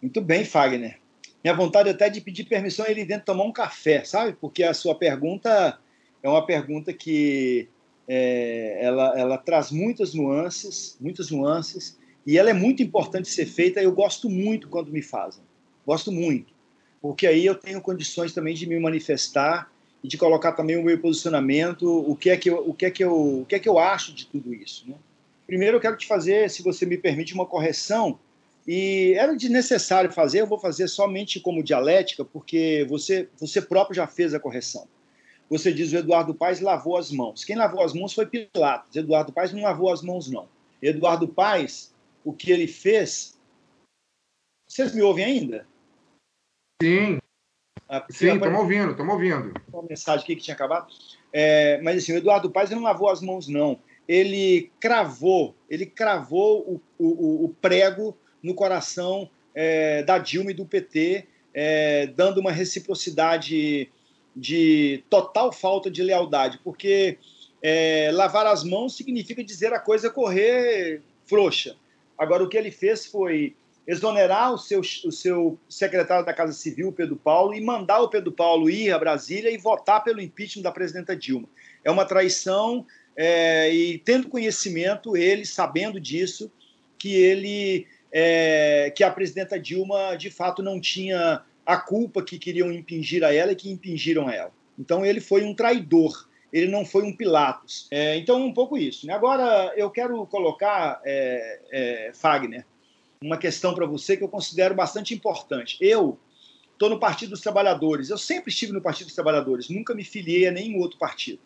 Muito 0.00 0.20
bem, 0.20 0.44
Fagner. 0.44 0.98
Minha 1.44 1.54
vontade 1.54 1.88
é 1.88 1.92
até 1.92 2.08
de 2.08 2.20
pedir 2.20 2.44
permissão 2.44 2.86
a 2.86 2.90
ele 2.90 3.04
dentro 3.04 3.26
tomar 3.26 3.44
um 3.44 3.52
café, 3.52 4.04
sabe? 4.04 4.36
Porque 4.40 4.62
a 4.62 4.72
sua 4.72 4.94
pergunta 4.94 5.78
é 6.22 6.28
uma 6.28 6.46
pergunta 6.46 6.92
que 6.92 7.68
é, 8.08 8.78
ela, 8.80 9.18
ela 9.18 9.38
traz 9.38 9.70
muitas 9.70 10.14
nuances, 10.14 10.96
muitas 11.00 11.30
nuances, 11.30 11.98
e 12.24 12.38
ela 12.38 12.50
é 12.50 12.52
muito 12.52 12.82
importante 12.82 13.28
ser 13.28 13.46
feita. 13.46 13.82
Eu 13.82 13.92
gosto 13.92 14.30
muito 14.30 14.68
quando 14.68 14.92
me 14.92 15.02
fazem, 15.02 15.42
gosto 15.84 16.12
muito, 16.12 16.52
porque 17.00 17.26
aí 17.26 17.44
eu 17.44 17.56
tenho 17.56 17.80
condições 17.80 18.32
também 18.32 18.54
de 18.54 18.66
me 18.66 18.78
manifestar 18.78 19.71
e 20.02 20.08
de 20.08 20.18
colocar 20.18 20.52
também 20.52 20.76
o 20.76 20.82
meu 20.82 20.98
posicionamento, 20.98 21.86
o 21.86 22.16
que 22.16 22.30
é 22.30 22.36
que 22.36 22.50
eu, 22.50 22.68
o 22.68 22.74
que 22.74 22.86
é 22.86 22.90
que 22.90 23.04
eu, 23.04 23.40
o 23.42 23.46
que 23.46 23.54
é 23.54 23.58
que 23.58 23.68
eu 23.68 23.78
acho 23.78 24.12
de 24.12 24.26
tudo 24.26 24.52
isso. 24.52 24.84
Né? 24.88 24.96
Primeiro, 25.46 25.76
eu 25.76 25.80
quero 25.80 25.96
te 25.96 26.06
fazer, 26.06 26.50
se 26.50 26.62
você 26.62 26.84
me 26.84 26.98
permite, 26.98 27.34
uma 27.34 27.46
correção. 27.46 28.18
E 28.66 29.14
era 29.16 29.36
desnecessário 29.36 30.12
fazer, 30.12 30.40
eu 30.40 30.46
vou 30.46 30.58
fazer 30.58 30.88
somente 30.88 31.40
como 31.40 31.62
dialética, 31.62 32.24
porque 32.24 32.86
você, 32.88 33.28
você 33.38 33.60
próprio 33.60 33.96
já 33.96 34.06
fez 34.06 34.34
a 34.34 34.40
correção. 34.40 34.86
Você 35.50 35.72
diz 35.72 35.92
o 35.92 35.96
Eduardo 35.96 36.34
Paes 36.34 36.60
lavou 36.60 36.96
as 36.96 37.10
mãos. 37.10 37.44
Quem 37.44 37.56
lavou 37.56 37.82
as 37.82 37.92
mãos 37.92 38.14
foi 38.14 38.26
Pilatos. 38.26 38.96
Eduardo 38.96 39.32
Paes 39.32 39.52
não 39.52 39.62
lavou 39.62 39.92
as 39.92 40.00
mãos, 40.00 40.30
não. 40.30 40.48
Eduardo 40.80 41.28
Paes, 41.28 41.92
o 42.24 42.32
que 42.32 42.50
ele 42.50 42.66
fez. 42.66 43.38
Vocês 44.66 44.94
me 44.94 45.02
ouvem 45.02 45.24
ainda? 45.24 45.66
Sim. 46.82 47.18
Ah, 47.88 48.04
Sim, 48.08 48.34
estamos 48.34 48.58
ouvindo, 48.58 48.92
estamos 48.92 49.12
ouvindo. 49.12 49.52
Uma 49.72 49.82
mensagem 49.82 50.22
aqui 50.22 50.36
que 50.36 50.42
tinha 50.42 50.54
acabado. 50.54 50.86
É, 51.32 51.80
mas 51.82 52.02
assim, 52.02 52.12
o 52.12 52.16
Eduardo 52.16 52.50
Paes 52.50 52.70
não 52.70 52.82
lavou 52.82 53.08
as 53.08 53.20
mãos, 53.20 53.48
não. 53.48 53.78
Ele 54.08 54.70
cravou, 54.80 55.54
ele 55.68 55.86
cravou 55.86 56.60
o, 56.60 56.80
o, 56.98 57.44
o 57.44 57.48
prego 57.60 58.16
no 58.42 58.54
coração 58.54 59.28
é, 59.54 60.02
da 60.02 60.18
Dilma 60.18 60.50
e 60.50 60.54
do 60.54 60.66
PT, 60.66 61.26
é, 61.54 62.06
dando 62.08 62.38
uma 62.38 62.50
reciprocidade 62.50 63.90
de 64.34 65.04
total 65.10 65.52
falta 65.52 65.90
de 65.90 66.02
lealdade, 66.02 66.58
porque 66.64 67.18
é, 67.62 68.10
lavar 68.12 68.46
as 68.46 68.64
mãos 68.64 68.96
significa 68.96 69.44
dizer 69.44 69.72
a 69.72 69.78
coisa 69.78 70.10
correr 70.10 71.02
frouxa. 71.26 71.76
Agora, 72.18 72.42
o 72.42 72.48
que 72.48 72.56
ele 72.56 72.70
fez 72.70 73.06
foi 73.06 73.54
exonerar 73.86 74.52
o 74.52 74.58
seu, 74.58 74.80
o 74.80 75.12
seu 75.12 75.58
secretário 75.68 76.24
da 76.24 76.32
Casa 76.32 76.52
Civil, 76.52 76.92
Pedro 76.92 77.16
Paulo, 77.16 77.54
e 77.54 77.60
mandar 77.60 78.00
o 78.00 78.08
Pedro 78.08 78.30
Paulo 78.30 78.70
ir 78.70 78.92
a 78.92 78.98
Brasília 78.98 79.50
e 79.50 79.58
votar 79.58 80.04
pelo 80.04 80.20
impeachment 80.20 80.62
da 80.62 80.70
presidenta 80.70 81.16
Dilma. 81.16 81.48
É 81.84 81.90
uma 81.90 82.04
traição 82.04 82.86
é, 83.16 83.72
e 83.72 83.98
tendo 83.98 84.28
conhecimento, 84.28 85.16
ele, 85.16 85.44
sabendo 85.44 86.00
disso, 86.00 86.50
que 86.98 87.14
ele 87.14 87.86
é, 88.12 88.92
que 88.94 89.02
a 89.02 89.10
presidenta 89.10 89.58
Dilma 89.58 90.16
de 90.16 90.30
fato 90.30 90.62
não 90.62 90.80
tinha 90.80 91.42
a 91.64 91.76
culpa 91.76 92.22
que 92.22 92.38
queriam 92.38 92.70
impingir 92.70 93.24
a 93.24 93.32
ela 93.34 93.52
e 93.52 93.56
que 93.56 93.70
impingiram 93.70 94.28
a 94.28 94.34
ela. 94.34 94.52
Então 94.78 95.04
ele 95.04 95.20
foi 95.20 95.44
um 95.44 95.54
traidor, 95.54 96.28
ele 96.52 96.70
não 96.70 96.84
foi 96.84 97.02
um 97.02 97.16
Pilatos. 97.16 97.88
É, 97.90 98.16
então, 98.16 98.40
um 98.44 98.52
pouco 98.52 98.76
isso. 98.76 99.06
Né? 99.06 99.14
Agora, 99.14 99.72
eu 99.76 99.90
quero 99.90 100.26
colocar, 100.26 101.00
é, 101.04 101.60
é, 101.72 102.10
Fagner, 102.14 102.66
uma 103.22 103.38
questão 103.38 103.74
para 103.74 103.86
você 103.86 104.16
que 104.16 104.24
eu 104.24 104.28
considero 104.28 104.74
bastante 104.74 105.14
importante. 105.14 105.76
Eu 105.80 106.18
estou 106.72 106.90
no 106.90 106.98
Partido 106.98 107.30
dos 107.30 107.40
Trabalhadores, 107.40 108.10
eu 108.10 108.18
sempre 108.18 108.50
estive 108.50 108.72
no 108.72 108.82
Partido 108.82 109.06
dos 109.06 109.14
Trabalhadores, 109.14 109.68
nunca 109.68 109.94
me 109.94 110.04
filiei 110.04 110.46
a 110.46 110.50
nenhum 110.50 110.78
outro 110.80 110.98
partido. 110.98 111.40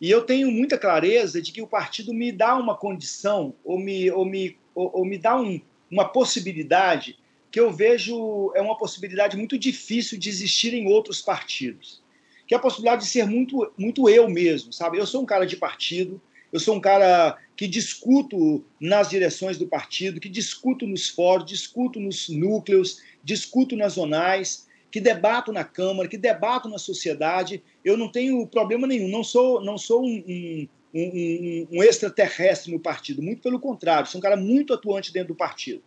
E 0.00 0.10
eu 0.10 0.22
tenho 0.22 0.50
muita 0.50 0.78
clareza 0.78 1.42
de 1.42 1.50
que 1.50 1.62
o 1.62 1.66
partido 1.66 2.14
me 2.14 2.30
dá 2.30 2.54
uma 2.56 2.76
condição, 2.76 3.54
ou 3.64 3.78
me, 3.78 4.10
ou 4.10 4.24
me, 4.24 4.56
ou, 4.74 4.90
ou 4.98 5.04
me 5.04 5.18
dá 5.18 5.40
um, 5.40 5.60
uma 5.90 6.06
possibilidade 6.06 7.18
que 7.50 7.58
eu 7.58 7.72
vejo 7.72 8.52
é 8.54 8.60
uma 8.60 8.76
possibilidade 8.76 9.36
muito 9.36 9.58
difícil 9.58 10.18
de 10.18 10.28
existir 10.28 10.74
em 10.74 10.86
outros 10.86 11.20
partidos, 11.20 12.02
que 12.46 12.54
é 12.54 12.56
a 12.56 12.60
possibilidade 12.60 13.02
de 13.02 13.08
ser 13.08 13.26
muito, 13.26 13.72
muito 13.76 14.08
eu 14.08 14.28
mesmo, 14.28 14.72
sabe? 14.72 14.98
Eu 14.98 15.06
sou 15.06 15.22
um 15.22 15.26
cara 15.26 15.46
de 15.46 15.56
partido, 15.56 16.20
eu 16.52 16.58
sou 16.58 16.76
um 16.76 16.80
cara 16.80 17.36
que 17.56 17.66
discuto 17.66 18.64
nas 18.80 19.10
direções 19.10 19.58
do 19.58 19.66
partido, 19.66 20.20
que 20.20 20.28
discuto 20.28 20.86
nos 20.86 21.08
fóruns, 21.08 21.48
discuto 21.48 22.00
nos 22.00 22.28
núcleos, 22.28 23.02
discuto 23.22 23.76
nas 23.76 23.94
zonais, 23.94 24.66
que 24.90 25.00
debato 25.00 25.52
na 25.52 25.64
Câmara, 25.64 26.08
que 26.08 26.16
debato 26.16 26.68
na 26.68 26.78
sociedade. 26.78 27.62
Eu 27.84 27.96
não 27.96 28.10
tenho 28.10 28.46
problema 28.46 28.86
nenhum, 28.86 29.08
não 29.08 29.22
sou, 29.22 29.62
não 29.62 29.76
sou 29.76 30.04
um, 30.04 30.24
um, 30.26 30.68
um, 30.94 31.68
um 31.72 31.82
extraterrestre 31.82 32.72
no 32.72 32.80
partido, 32.80 33.22
muito 33.22 33.42
pelo 33.42 33.60
contrário, 33.60 34.08
sou 34.08 34.18
um 34.18 34.22
cara 34.22 34.36
muito 34.36 34.72
atuante 34.72 35.12
dentro 35.12 35.28
do 35.28 35.34
partido. 35.34 35.82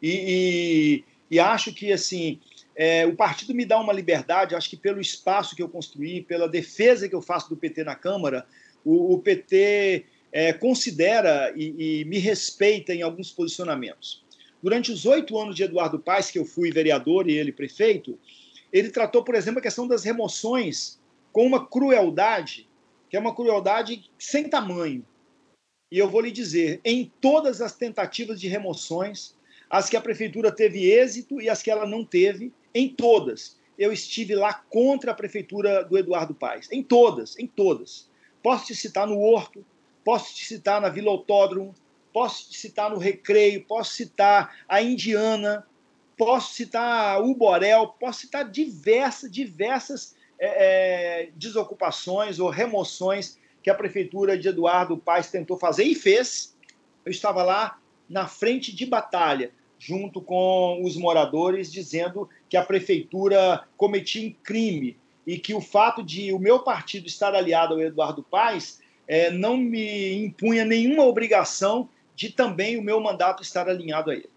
E, 0.00 1.02
e, 1.30 1.36
e 1.36 1.40
acho 1.40 1.72
que 1.72 1.90
assim 1.90 2.38
é, 2.76 3.06
o 3.06 3.16
partido 3.16 3.54
me 3.54 3.64
dá 3.64 3.80
uma 3.80 3.92
liberdade, 3.92 4.54
acho 4.54 4.68
que 4.68 4.76
pelo 4.76 5.00
espaço 5.00 5.56
que 5.56 5.62
eu 5.62 5.68
construí, 5.68 6.20
pela 6.20 6.46
defesa 6.46 7.08
que 7.08 7.14
eu 7.14 7.22
faço 7.22 7.48
do 7.48 7.56
PT 7.56 7.82
na 7.84 7.94
Câmara, 7.94 8.46
o, 8.86 9.14
o 9.14 9.18
PT 9.18 10.06
é, 10.30 10.52
considera 10.52 11.52
e, 11.56 12.00
e, 12.00 12.04
me 12.04 12.18
respeita 12.18 12.94
em 12.94 13.02
alguns 13.02 13.32
posicionamentos. 13.32 14.24
Durante 14.62 14.92
os 14.92 15.04
oito 15.04 15.36
anos 15.36 15.56
de 15.56 15.64
Eduardo 15.64 15.98
Paes, 15.98 16.30
que 16.30 16.38
eu 16.38 16.44
fui 16.44 16.70
vereador 16.70 17.28
e 17.28 17.36
ele 17.36 17.50
prefeito, 17.50 18.16
ele 18.72 18.90
tratou, 18.90 19.24
por 19.24 19.34
exemplo, 19.34 19.58
a 19.58 19.62
questão 19.62 19.88
das 19.88 20.04
remoções 20.04 21.00
com 21.32 21.44
uma 21.44 21.66
crueldade, 21.66 22.68
que 23.10 23.16
é 23.16 23.20
uma 23.20 23.34
crueldade 23.34 24.08
sem 24.18 24.48
tamanho. 24.48 25.04
E 25.90 25.98
eu 25.98 26.08
vou 26.08 26.20
lhe 26.20 26.30
dizer, 26.30 26.80
em 26.84 27.10
todas 27.20 27.60
as 27.60 27.74
tentativas 27.74 28.40
de 28.40 28.48
remoções, 28.48 29.34
as 29.68 29.88
que 29.88 29.96
a 29.96 30.00
prefeitura 30.00 30.52
teve 30.52 30.90
êxito 30.90 31.40
e 31.40 31.48
as 31.48 31.62
que 31.62 31.70
ela 31.70 31.86
não 31.86 32.04
teve, 32.04 32.52
em 32.74 32.88
todas. 32.88 33.58
Eu 33.76 33.92
estive 33.92 34.34
lá 34.34 34.54
contra 34.54 35.10
a 35.10 35.14
prefeitura 35.14 35.84
do 35.84 35.98
Eduardo 35.98 36.34
Paes. 36.34 36.70
Em 36.70 36.82
todas, 36.82 37.38
em 37.38 37.46
todas. 37.46 38.08
Posso 38.46 38.66
te 38.66 38.76
citar 38.76 39.08
no 39.08 39.18
Horto, 39.18 39.66
posso 40.04 40.32
te 40.32 40.44
citar 40.44 40.80
na 40.80 40.88
Vila 40.88 41.10
Autódromo, 41.10 41.74
posso 42.12 42.48
te 42.48 42.56
citar 42.56 42.88
no 42.88 42.96
Recreio, 42.96 43.64
posso 43.64 43.94
citar 43.94 44.58
a 44.68 44.80
Indiana, 44.80 45.66
posso 46.16 46.54
citar 46.54 47.20
o 47.24 47.34
Borel, 47.34 47.88
posso 47.98 48.20
citar 48.20 48.48
diversas, 48.48 49.32
diversas 49.32 50.14
é, 50.38 51.24
é, 51.24 51.30
desocupações 51.34 52.38
ou 52.38 52.48
remoções 52.48 53.36
que 53.64 53.68
a 53.68 53.74
prefeitura 53.74 54.38
de 54.38 54.46
Eduardo 54.46 54.96
Paes 54.96 55.28
tentou 55.28 55.58
fazer 55.58 55.82
e 55.82 55.96
fez. 55.96 56.56
Eu 57.04 57.10
estava 57.10 57.42
lá 57.42 57.80
na 58.08 58.28
frente 58.28 58.72
de 58.72 58.86
batalha, 58.86 59.50
junto 59.76 60.20
com 60.20 60.84
os 60.84 60.96
moradores, 60.96 61.72
dizendo 61.72 62.30
que 62.48 62.56
a 62.56 62.64
prefeitura 62.64 63.64
cometia 63.76 64.24
um 64.24 64.32
crime 64.44 64.96
e 65.26 65.38
que 65.38 65.52
o 65.52 65.60
fato 65.60 66.02
de 66.02 66.32
o 66.32 66.38
meu 66.38 66.60
partido 66.60 67.06
estar 67.06 67.34
aliado 67.34 67.74
ao 67.74 67.80
Eduardo 67.80 68.22
Paes 68.22 68.80
é, 69.08 69.30
não 69.30 69.56
me 69.56 70.14
impunha 70.24 70.64
nenhuma 70.64 71.04
obrigação 71.04 71.88
de 72.14 72.30
também 72.30 72.76
o 72.76 72.82
meu 72.82 73.00
mandato 73.00 73.42
estar 73.42 73.68
alinhado 73.68 74.10
a 74.10 74.14
ele. 74.14 74.30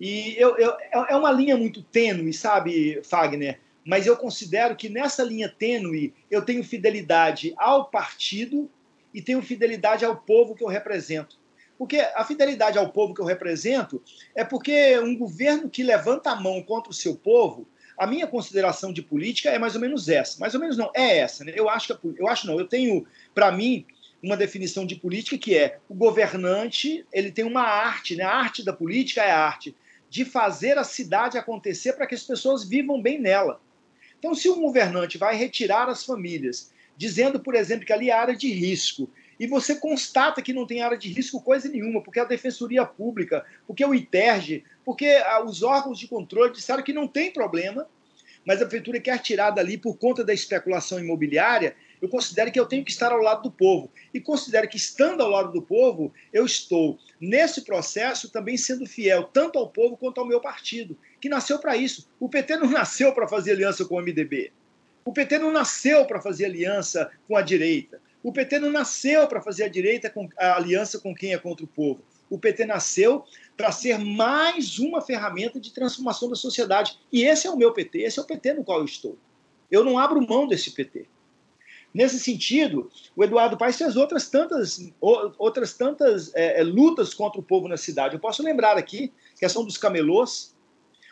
E 0.00 0.34
eu, 0.38 0.56
eu, 0.56 0.74
é 0.92 1.14
uma 1.14 1.30
linha 1.30 1.56
muito 1.56 1.82
tênue, 1.82 2.32
sabe, 2.32 3.02
Fagner? 3.04 3.60
Mas 3.84 4.06
eu 4.06 4.16
considero 4.16 4.74
que 4.74 4.88
nessa 4.88 5.22
linha 5.22 5.48
tênue 5.48 6.14
eu 6.30 6.42
tenho 6.42 6.64
fidelidade 6.64 7.52
ao 7.56 7.86
partido 7.86 8.70
e 9.12 9.20
tenho 9.20 9.42
fidelidade 9.42 10.04
ao 10.04 10.16
povo 10.16 10.54
que 10.54 10.64
eu 10.64 10.68
represento. 10.68 11.38
Porque 11.76 11.98
a 11.98 12.24
fidelidade 12.24 12.78
ao 12.78 12.90
povo 12.90 13.14
que 13.14 13.20
eu 13.20 13.26
represento 13.26 14.02
é 14.34 14.44
porque 14.44 14.98
um 14.98 15.16
governo 15.16 15.68
que 15.68 15.82
levanta 15.82 16.30
a 16.30 16.36
mão 16.36 16.62
contra 16.62 16.90
o 16.90 16.94
seu 16.94 17.14
povo, 17.16 17.66
a 18.00 18.06
minha 18.06 18.26
consideração 18.26 18.94
de 18.94 19.02
política 19.02 19.50
é 19.50 19.58
mais 19.58 19.74
ou 19.74 19.80
menos 19.80 20.08
essa. 20.08 20.40
Mais 20.40 20.54
ou 20.54 20.60
menos 20.60 20.74
não, 20.74 20.90
é 20.96 21.18
essa. 21.18 21.44
Né? 21.44 21.52
Eu 21.54 21.68
acho 21.68 21.94
que 21.94 22.14
eu 22.18 22.26
acho 22.26 22.46
não, 22.46 22.58
eu 22.58 22.66
tenho 22.66 23.06
para 23.34 23.52
mim 23.52 23.84
uma 24.22 24.38
definição 24.38 24.86
de 24.86 24.96
política 24.96 25.36
que 25.36 25.54
é 25.54 25.78
o 25.86 25.94
governante, 25.94 27.04
ele 27.12 27.30
tem 27.30 27.44
uma 27.44 27.60
arte, 27.60 28.16
né? 28.16 28.24
A 28.24 28.34
arte 28.34 28.64
da 28.64 28.72
política 28.72 29.22
é 29.22 29.30
a 29.30 29.38
arte 29.38 29.76
de 30.08 30.24
fazer 30.24 30.78
a 30.78 30.84
cidade 30.84 31.36
acontecer 31.36 31.92
para 31.92 32.06
que 32.06 32.14
as 32.14 32.22
pessoas 32.22 32.66
vivam 32.66 33.02
bem 33.02 33.20
nela. 33.20 33.60
Então, 34.18 34.34
se 34.34 34.48
um 34.48 34.62
governante 34.62 35.18
vai 35.18 35.36
retirar 35.36 35.86
as 35.90 36.02
famílias, 36.02 36.72
dizendo, 36.96 37.38
por 37.38 37.54
exemplo, 37.54 37.84
que 37.84 37.92
ali 37.92 38.08
é 38.08 38.14
área 38.14 38.34
de 38.34 38.50
risco, 38.50 39.10
e 39.40 39.46
você 39.46 39.74
constata 39.74 40.42
que 40.42 40.52
não 40.52 40.66
tem 40.66 40.82
área 40.82 40.98
de 40.98 41.08
risco 41.08 41.40
coisa 41.40 41.66
nenhuma, 41.66 42.02
porque 42.02 42.20
a 42.20 42.24
Defensoria 42.24 42.84
Pública, 42.84 43.42
porque 43.66 43.82
o 43.82 43.94
ITERG, 43.94 44.62
porque 44.84 45.06
ah, 45.06 45.42
os 45.42 45.62
órgãos 45.62 45.98
de 45.98 46.06
controle 46.06 46.52
disseram 46.52 46.82
que 46.82 46.92
não 46.92 47.08
tem 47.08 47.32
problema, 47.32 47.88
mas 48.44 48.60
a 48.60 48.66
prefeitura 48.66 49.00
quer 49.00 49.18
tirar 49.18 49.50
dali 49.50 49.78
por 49.78 49.96
conta 49.96 50.22
da 50.22 50.34
especulação 50.34 51.00
imobiliária, 51.00 51.74
eu 52.02 52.08
considero 52.08 52.52
que 52.52 52.60
eu 52.60 52.66
tenho 52.66 52.84
que 52.84 52.90
estar 52.90 53.12
ao 53.12 53.20
lado 53.20 53.42
do 53.44 53.50
povo. 53.50 53.90
E 54.12 54.20
considero 54.20 54.68
que, 54.68 54.76
estando 54.76 55.22
ao 55.22 55.30
lado 55.30 55.52
do 55.52 55.62
povo, 55.62 56.12
eu 56.32 56.44
estou, 56.44 56.98
nesse 57.18 57.62
processo, 57.62 58.30
também 58.30 58.58
sendo 58.58 58.86
fiel 58.86 59.24
tanto 59.24 59.58
ao 59.58 59.70
povo 59.70 59.96
quanto 59.96 60.20
ao 60.20 60.26
meu 60.26 60.40
partido, 60.40 60.98
que 61.18 61.30
nasceu 61.30 61.58
para 61.58 61.78
isso. 61.78 62.08
O 62.18 62.28
PT 62.28 62.58
não 62.58 62.68
nasceu 62.70 63.12
para 63.14 63.26
fazer 63.26 63.52
aliança 63.52 63.86
com 63.86 63.96
o 63.96 64.02
MDB. 64.02 64.52
O 65.02 65.14
PT 65.14 65.38
não 65.38 65.50
nasceu 65.50 66.04
para 66.04 66.20
fazer 66.20 66.44
aliança 66.44 67.10
com 67.26 67.36
a 67.36 67.42
direita. 67.42 68.00
O 68.22 68.32
PT 68.32 68.58
não 68.58 68.70
nasceu 68.70 69.26
para 69.26 69.40
fazer 69.40 69.64
a 69.64 69.68
direita 69.68 70.10
com 70.10 70.28
a 70.38 70.56
aliança 70.56 70.98
com 70.98 71.14
quem 71.14 71.32
é 71.32 71.38
contra 71.38 71.64
o 71.64 71.68
povo. 71.68 72.02
O 72.28 72.38
PT 72.38 72.64
nasceu 72.66 73.24
para 73.56 73.72
ser 73.72 73.98
mais 73.98 74.78
uma 74.78 75.00
ferramenta 75.00 75.58
de 75.58 75.72
transformação 75.72 76.28
da 76.28 76.36
sociedade. 76.36 76.98
E 77.12 77.24
esse 77.24 77.46
é 77.46 77.50
o 77.50 77.56
meu 77.56 77.72
PT, 77.72 78.02
esse 78.02 78.18
é 78.18 78.22
o 78.22 78.26
PT 78.26 78.54
no 78.54 78.64
qual 78.64 78.78
eu 78.78 78.84
estou. 78.84 79.18
Eu 79.70 79.84
não 79.84 79.98
abro 79.98 80.26
mão 80.26 80.46
desse 80.46 80.70
PT. 80.70 81.06
Nesse 81.92 82.20
sentido, 82.20 82.88
o 83.16 83.24
Eduardo 83.24 83.56
Paes 83.56 83.76
fez 83.76 83.96
outras 83.96 84.28
tantas, 84.28 84.92
outras 85.00 85.74
tantas 85.74 86.32
é, 86.34 86.60
é, 86.60 86.62
lutas 86.62 87.12
contra 87.12 87.40
o 87.40 87.42
povo 87.42 87.66
na 87.66 87.76
cidade. 87.76 88.14
Eu 88.14 88.20
posso 88.20 88.44
lembrar 88.44 88.76
aqui 88.76 89.12
a 89.34 89.40
questão 89.40 89.64
dos 89.64 89.76
camelôs. 89.76 90.54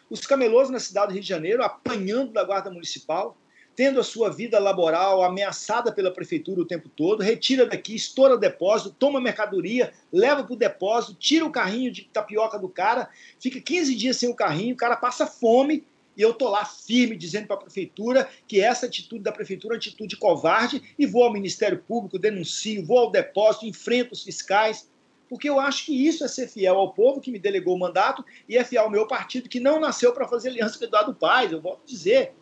Os 0.09 0.21
camelôs 0.21 0.71
na 0.71 0.79
cidade 0.79 1.09
do 1.09 1.13
Rio 1.15 1.23
de 1.23 1.29
Janeiro 1.29 1.65
apanhando 1.65 2.33
da 2.33 2.45
Guarda 2.45 2.71
Municipal, 2.71 3.37
tendo 3.79 4.01
a 4.01 4.03
sua 4.03 4.29
vida 4.29 4.59
laboral 4.59 5.23
ameaçada 5.23 5.93
pela 5.93 6.11
prefeitura 6.11 6.61
o 6.61 6.67
tempo 6.67 6.89
todo, 6.89 7.23
retira 7.23 7.65
daqui, 7.65 7.95
estoura 7.95 8.35
o 8.35 8.37
depósito, 8.37 8.91
toma 8.99 9.21
mercadoria, 9.21 9.93
leva 10.13 10.43
para 10.43 10.53
o 10.53 10.57
depósito, 10.57 11.15
tira 11.15 11.47
o 11.47 11.53
carrinho 11.53 11.93
de 11.93 12.03
tapioca 12.03 12.59
do 12.59 12.69
cara, 12.69 13.09
fica 13.39 13.61
15 13.61 13.95
dias 13.95 14.17
sem 14.17 14.29
o 14.29 14.35
carrinho, 14.35 14.75
o 14.75 14.77
cara 14.77 14.97
passa 14.97 15.29
fome 15.29 15.85
e 16.17 16.21
eu 16.21 16.35
tô 16.35 16.49
lá 16.49 16.65
firme 16.65 17.17
dizendo 17.17 17.47
para 17.47 17.55
a 17.55 17.61
prefeitura 17.61 18.29
que 18.49 18.61
essa 18.61 18.87
atitude 18.87 19.23
da 19.23 19.31
prefeitura 19.31 19.75
é 19.75 19.77
uma 19.77 19.79
atitude 19.79 20.17
covarde 20.17 20.83
e 20.99 21.07
vou 21.07 21.23
ao 21.23 21.33
Ministério 21.33 21.79
Público, 21.79 22.19
denuncio, 22.19 22.85
vou 22.85 22.99
ao 22.99 23.13
depósito, 23.13 23.65
enfrento 23.65 24.13
os 24.13 24.25
fiscais, 24.25 24.91
porque 25.29 25.49
eu 25.49 25.61
acho 25.61 25.87
que 25.87 26.05
isso 26.05 26.25
é 26.25 26.27
ser 26.27 26.49
fiel 26.49 26.75
ao 26.75 26.93
povo 26.93 27.21
que 27.21 27.31
me 27.31 27.39
delegou 27.39 27.77
o 27.77 27.79
mandato 27.79 28.25
e 28.49 28.59
é 28.59 28.65
fiel 28.65 28.83
ao 28.83 28.91
meu 28.91 29.07
partido 29.07 29.49
que 29.49 29.61
não 29.61 29.79
nasceu 29.79 30.13
para 30.13 30.27
fazer 30.27 30.49
aliança 30.49 30.77
com 30.77 30.85
Eduardo 30.85 31.15
Paes, 31.15 31.53
eu 31.53 31.61
volto 31.61 31.83
a 31.85 31.87
dizer. 31.87 32.35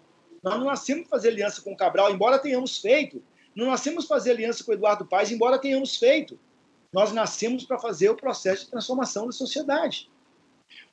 Nós 0.43 0.59
não 0.59 0.67
nascemos 0.67 1.09
fazer 1.09 1.29
aliança 1.29 1.61
com 1.63 1.73
o 1.73 1.77
Cabral, 1.77 2.13
embora 2.13 2.39
tenhamos 2.39 2.79
feito. 2.79 3.23
Não 3.55 3.67
nascemos 3.67 4.07
fazer 4.07 4.33
aliança 4.33 4.63
com 4.63 4.71
o 4.71 4.75
Eduardo 4.75 5.07
Paes, 5.07 5.31
embora 5.31 5.59
tenhamos 5.59 5.97
feito. 5.97 6.39
Nós 6.93 7.13
nascemos 7.13 7.65
para 7.65 7.79
fazer 7.79 8.11
o 8.11 8.17
processo 8.17 8.65
de 8.65 8.71
transformação 8.71 9.27
da 9.27 9.33
sociedade. 9.33 10.11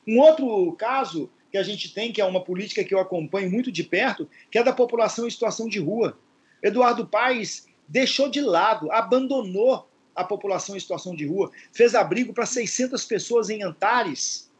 Um 0.07 0.19
outro 0.19 0.73
caso 0.73 1.29
que 1.51 1.57
a 1.57 1.63
gente 1.63 1.93
tem, 1.93 2.11
que 2.11 2.21
é 2.21 2.25
uma 2.25 2.43
política 2.43 2.83
que 2.83 2.93
eu 2.93 2.99
acompanho 2.99 3.51
muito 3.51 3.71
de 3.71 3.83
perto, 3.83 4.27
que 4.49 4.57
é 4.57 4.63
da 4.63 4.73
população 4.73 5.27
em 5.27 5.29
situação 5.29 5.67
de 5.67 5.79
rua. 5.79 6.17
Eduardo 6.61 7.05
Paes 7.05 7.67
deixou 7.87 8.29
de 8.29 8.41
lado, 8.41 8.91
abandonou 8.91 9.87
a 10.15 10.23
população 10.23 10.75
em 10.75 10.79
situação 10.79 11.15
de 11.15 11.25
rua, 11.25 11.51
fez 11.71 11.95
abrigo 11.95 12.33
para 12.33 12.45
600 12.45 13.05
pessoas 13.05 13.49
em 13.49 13.63
Antares, 13.63 14.51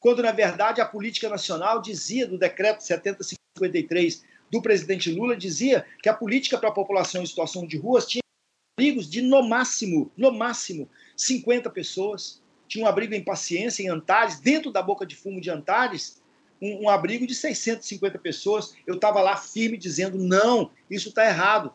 quando 0.00 0.22
na 0.22 0.32
verdade 0.32 0.80
a 0.80 0.86
política 0.86 1.28
nacional 1.28 1.80
dizia 1.80 2.26
do 2.26 2.38
decreto 2.38 2.82
7053 3.58 4.24
do 4.50 4.62
presidente 4.62 5.10
Lula 5.10 5.36
dizia 5.36 5.84
que 6.02 6.08
a 6.08 6.14
política 6.14 6.56
para 6.58 6.70
a 6.70 6.72
população 6.72 7.22
em 7.22 7.26
situação 7.26 7.66
de 7.66 7.76
ruas 7.76 8.06
tinha 8.06 8.22
abrigos 8.76 9.10
de 9.10 9.20
no 9.20 9.42
máximo, 9.42 10.10
no 10.16 10.32
máximo 10.32 10.88
50 11.16 11.68
pessoas. 11.70 12.40
Tinha 12.66 12.84
um 12.84 12.88
abrigo 12.88 13.14
em 13.14 13.24
Paciência, 13.24 13.82
em 13.82 13.88
Antares, 13.88 14.40
dentro 14.40 14.70
da 14.70 14.82
boca 14.82 15.04
de 15.04 15.16
fumo 15.16 15.40
de 15.40 15.50
Antares, 15.50 16.22
um, 16.60 16.84
um 16.84 16.88
abrigo 16.88 17.26
de 17.26 17.34
650 17.34 18.18
pessoas. 18.18 18.74
Eu 18.86 18.94
estava 18.94 19.20
lá 19.20 19.36
firme 19.36 19.76
dizendo: 19.76 20.18
não, 20.18 20.70
isso 20.90 21.08
está 21.08 21.26
errado. 21.26 21.72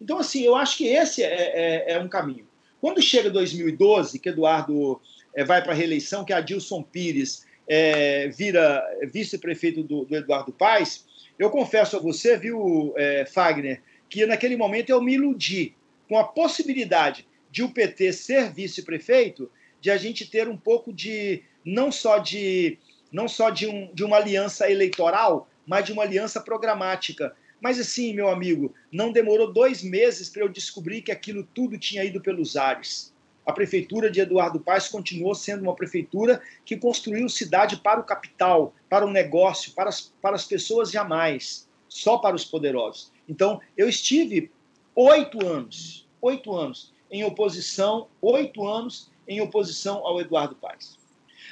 Então, 0.00 0.18
assim, 0.18 0.42
eu 0.42 0.56
acho 0.56 0.78
que 0.78 0.86
esse 0.86 1.22
é, 1.22 1.26
é, 1.28 1.92
é 1.92 1.98
um 1.98 2.08
caminho. 2.08 2.48
Quando 2.80 3.02
chega 3.02 3.28
2012, 3.28 4.18
que 4.18 4.30
Eduardo 4.30 5.00
é, 5.34 5.44
vai 5.44 5.62
para 5.62 5.72
a 5.72 5.74
reeleição, 5.74 6.24
que 6.24 6.32
Adilson 6.32 6.82
Pires 6.82 7.44
é, 7.68 8.28
vira 8.28 8.82
vice-prefeito 9.12 9.82
do, 9.82 10.04
do, 10.04 10.16
Eduardo 10.16 10.52
Paes, 10.52 11.04
eu 11.40 11.48
confesso 11.48 11.96
a 11.96 12.00
você, 12.00 12.36
viu, 12.36 12.92
é, 12.98 13.24
Fagner, 13.24 13.80
que 14.10 14.26
naquele 14.26 14.58
momento 14.58 14.90
eu 14.90 15.00
me 15.00 15.14
iludi 15.14 15.74
com 16.06 16.18
a 16.18 16.24
possibilidade 16.24 17.26
de 17.50 17.62
o 17.62 17.70
PT 17.70 18.12
ser 18.12 18.52
vice-prefeito, 18.52 19.50
de 19.80 19.90
a 19.90 19.96
gente 19.96 20.30
ter 20.30 20.48
um 20.48 20.56
pouco 20.56 20.92
de 20.92 21.42
não 21.64 21.90
só 21.90 22.18
de 22.18 22.76
não 23.10 23.26
só 23.26 23.48
de, 23.48 23.66
um, 23.66 23.90
de 23.92 24.04
uma 24.04 24.18
aliança 24.18 24.70
eleitoral, 24.70 25.48
mas 25.66 25.86
de 25.86 25.92
uma 25.92 26.02
aliança 26.02 26.40
programática. 26.42 27.34
Mas 27.58 27.80
assim, 27.80 28.12
meu 28.12 28.28
amigo, 28.28 28.74
não 28.92 29.10
demorou 29.10 29.50
dois 29.50 29.82
meses 29.82 30.28
para 30.28 30.42
eu 30.42 30.48
descobrir 30.48 31.00
que 31.00 31.10
aquilo 31.10 31.42
tudo 31.42 31.78
tinha 31.78 32.04
ido 32.04 32.20
pelos 32.20 32.54
ares. 32.54 33.09
A 33.50 33.52
prefeitura 33.52 34.08
de 34.08 34.20
Eduardo 34.20 34.60
Paes 34.60 34.86
continuou 34.86 35.34
sendo 35.34 35.62
uma 35.62 35.74
prefeitura 35.74 36.40
que 36.64 36.76
construiu 36.76 37.28
cidade 37.28 37.78
para 37.78 37.98
o 37.98 38.04
capital, 38.04 38.72
para 38.88 39.04
o 39.04 39.10
negócio, 39.10 39.72
para 39.72 39.88
as, 39.88 40.02
para 40.22 40.36
as 40.36 40.44
pessoas 40.44 40.92
jamais, 40.92 41.68
só 41.88 42.18
para 42.18 42.36
os 42.36 42.44
poderosos. 42.44 43.10
Então, 43.28 43.60
eu 43.76 43.88
estive 43.88 44.52
oito 44.94 45.44
anos, 45.44 46.06
oito 46.22 46.54
anos 46.54 46.94
em 47.10 47.24
oposição, 47.24 48.06
oito 48.22 48.64
anos 48.64 49.10
em 49.26 49.40
oposição 49.40 49.96
ao 50.06 50.20
Eduardo 50.20 50.54
Paes. 50.54 50.96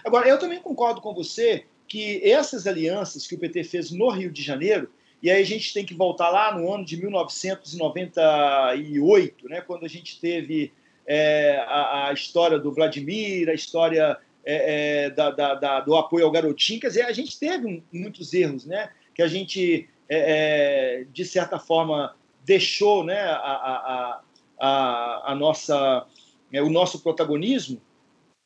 Agora, 0.05 0.29
eu 0.29 0.39
também 0.39 0.61
concordo 0.61 1.01
com 1.01 1.13
você 1.13 1.65
que 1.89 2.23
essas 2.23 2.69
alianças 2.69 3.27
que 3.27 3.35
o 3.35 3.39
PT 3.41 3.65
fez 3.65 3.91
no 3.91 4.09
Rio 4.09 4.31
de 4.31 4.41
Janeiro, 4.41 4.89
e 5.21 5.33
aí 5.33 5.43
a 5.43 5.47
gente 5.47 5.75
tem 5.75 5.85
que 5.85 5.95
voltar 5.95 6.31
lá 6.31 6.57
no 6.57 6.73
ano 6.73 6.85
de 6.85 6.97
1998, 6.97 9.49
né, 9.49 9.61
quando 9.63 9.85
a 9.85 9.89
gente 9.89 10.21
teve 10.21 10.73
é, 11.09 11.57
a, 11.67 12.09
a, 12.09 12.13
história 12.13 12.59
do 12.59 12.71
Vladimir, 12.71 13.49
a 13.49 13.55
história 13.55 14.19
é, 14.45 15.07
é, 15.07 15.11
da, 15.11 15.31
da, 15.31 15.55
da, 15.55 15.81
do 15.81 15.97
apoio 15.97 16.27
ao 16.27 16.31
garotinho, 16.31 16.79
quer 16.79 16.89
dizer, 16.89 17.03
a 17.03 17.13
gente 17.13 17.39
teve 17.41 17.83
muitos 17.91 18.35
erros, 18.35 18.67
né, 18.67 18.91
que 19.15 19.23
a 19.23 19.27
gente, 19.27 19.89
é, 20.07 21.01
é, 21.01 21.05
de 21.11 21.25
certa 21.25 21.59
forma, 21.59 22.15
deixou 22.45 23.03
né, 23.03 23.19
a, 23.21 24.21
a, 24.61 25.33
a, 25.33 25.35
nossa, 25.35 26.07
o 26.53 26.69
nosso 26.69 27.01
protagonismo, 27.01 27.81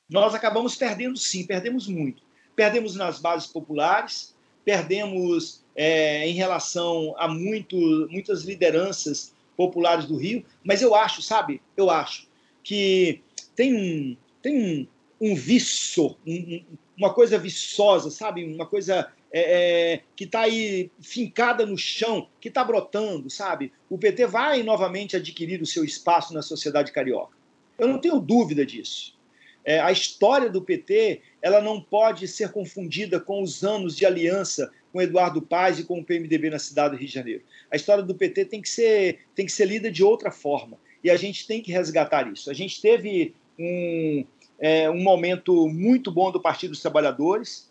nós 0.08 0.32
acabamos 0.32 0.76
perdendo 0.76 1.18
sim, 1.18 1.44
perdemos 1.44 1.88
muito. 1.88 2.22
Perdemos 2.54 2.94
nas 2.94 3.18
bases 3.18 3.48
populares, 3.48 4.36
perdemos 4.64 5.64
é, 5.74 6.28
em 6.28 6.34
relação 6.34 7.14
a 7.16 7.26
muito, 7.26 7.76
muitas 8.10 8.44
lideranças 8.44 9.34
populares 9.56 10.04
do 10.04 10.16
Rio, 10.16 10.44
mas 10.62 10.82
eu 10.82 10.94
acho, 10.94 11.22
sabe, 11.22 11.60
eu 11.76 11.90
acho 11.90 12.30
que 12.62 13.20
tem 13.54 13.74
um, 13.74 14.16
tem 14.40 14.86
um, 15.20 15.30
um 15.30 15.34
viço, 15.34 16.16
um, 16.26 16.64
uma 16.96 17.12
coisa 17.12 17.38
viçosa, 17.38 18.10
sabe, 18.10 18.44
uma 18.44 18.66
coisa 18.66 19.10
é, 19.32 19.94
é, 19.94 20.00
que 20.14 20.24
está 20.24 20.40
aí 20.40 20.90
fincada 21.00 21.64
no 21.64 21.78
chão, 21.78 22.28
que 22.40 22.48
está 22.48 22.62
brotando, 22.62 23.30
sabe? 23.30 23.72
O 23.88 23.96
PT 23.96 24.26
vai 24.26 24.62
novamente 24.62 25.16
adquirir 25.16 25.62
o 25.62 25.66
seu 25.66 25.84
espaço 25.84 26.34
na 26.34 26.42
sociedade 26.42 26.92
carioca. 26.92 27.36
Eu 27.78 27.88
não 27.88 27.98
tenho 27.98 28.20
dúvida 28.20 28.64
disso. 28.64 29.16
É, 29.64 29.80
a 29.80 29.92
história 29.92 30.50
do 30.50 30.60
PT 30.60 31.22
ela 31.40 31.60
não 31.60 31.80
pode 31.80 32.26
ser 32.28 32.50
confundida 32.50 33.20
com 33.20 33.42
os 33.42 33.62
anos 33.64 33.96
de 33.96 34.04
aliança 34.04 34.70
com 34.92 35.00
Eduardo 35.00 35.40
Paz 35.40 35.78
e 35.78 35.84
com 35.84 35.98
o 35.98 36.04
PMDB 36.04 36.50
na 36.50 36.58
cidade 36.58 36.94
do 36.94 36.98
Rio 36.98 37.08
de 37.08 37.14
Janeiro. 37.14 37.42
A 37.70 37.76
história 37.76 38.02
do 38.02 38.14
PT 38.14 38.44
tem 38.44 38.60
que 38.60 38.68
ser, 38.68 39.20
tem 39.34 39.46
que 39.46 39.52
ser 39.52 39.64
lida 39.64 39.90
de 39.90 40.04
outra 40.04 40.30
forma. 40.30 40.78
E 41.02 41.10
a 41.10 41.16
gente 41.16 41.46
tem 41.46 41.60
que 41.60 41.72
resgatar 41.72 42.30
isso. 42.32 42.50
A 42.50 42.54
gente 42.54 42.80
teve 42.80 43.34
um, 43.58 44.24
é, 44.58 44.88
um 44.88 45.02
momento 45.02 45.68
muito 45.68 46.10
bom 46.10 46.30
do 46.30 46.40
Partido 46.40 46.70
dos 46.70 46.80
Trabalhadores, 46.80 47.70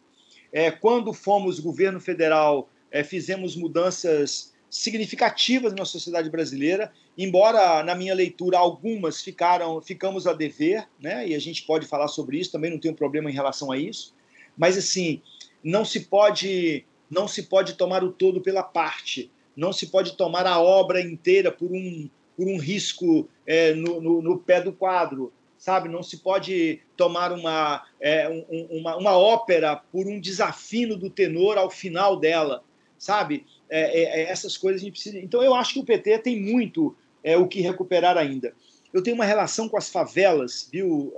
é, 0.52 0.70
quando 0.70 1.14
fomos 1.14 1.60
governo 1.60 2.00
federal, 2.00 2.70
é, 2.92 3.04
fizemos 3.04 3.56
mudanças 3.56 4.54
significativas 4.70 5.74
na 5.74 5.86
sociedade 5.86 6.30
brasileira, 6.30 6.92
embora 7.18 7.84
na 7.84 7.96
minha 7.96 8.14
leitura 8.14 8.58
algumas 8.58 9.22
ficaram, 9.22 9.82
ficamos 9.82 10.28
a 10.28 10.34
dever, 10.34 10.88
né? 11.00 11.28
E 11.28 11.36
a 11.36 11.40
gente 11.40 11.64
pode 11.64 11.86
falar 11.86 12.08
sobre 12.08 12.38
isso, 12.38 12.52
também 12.52 12.72
não 12.72 12.80
tenho 12.80 12.96
problema 12.96 13.30
em 13.30 13.34
relação 13.34 13.72
a 13.72 13.78
isso. 13.78 14.14
Mas 14.58 14.78
assim, 14.78 15.22
não 15.64 15.84
se 15.84 16.02
pode, 16.02 16.86
não 17.10 17.28
se 17.28 17.44
pode 17.44 17.74
tomar 17.74 18.04
o 18.04 18.12
todo 18.12 18.42
pela 18.42 18.64
parte, 18.64 19.30
não 19.56 19.74
se 19.74 19.88
pode 19.88 20.16
tomar 20.16 20.48
a 20.48 20.60
obra 20.60 21.02
inteira 21.02 21.52
por 21.52 21.72
um 21.72 22.10
por 22.42 22.48
um 22.48 22.58
risco 22.58 23.30
é, 23.46 23.72
no, 23.76 24.02
no, 24.02 24.20
no 24.20 24.40
pé 24.40 24.60
do 24.60 24.74
quadro 24.74 25.32
sabe? 25.60 25.88
Não 25.88 26.02
se 26.02 26.18
pode 26.18 26.80
tomar 26.98 27.32
uma, 27.32 27.86
é, 28.00 28.28
um, 28.28 28.80
uma, 28.80 28.98
uma, 28.98 29.16
ópera 29.16 29.76
por 29.76 30.08
um 30.08 30.20
desafino 30.20 30.98
do 30.98 31.08
tenor 31.08 31.56
ao 31.56 31.70
final 31.70 32.20
dela, 32.20 32.64
sabe? 32.98 33.46
É, 33.70 33.82
é, 33.82 34.22
é, 34.22 34.24
essas 34.24 34.58
coisas 34.58 34.82
a 34.82 34.86
gente 34.86 34.94
precisa. 34.94 35.20
Então 35.20 35.44
eu 35.44 35.54
acho 35.54 35.76
que 35.76 35.80
o 35.80 35.86
PT 35.86 36.18
tem 36.18 36.42
muito 36.42 36.98
é, 37.24 37.38
o 37.38 37.48
que 37.48 37.62
recuperar 37.62 38.18
ainda. 38.18 38.56
Eu 38.92 39.04
tenho 39.04 39.14
uma 39.16 39.26
relação 39.26 39.70
com 39.70 39.78
as 39.78 39.88
favelas, 39.88 40.68
viu, 40.72 41.14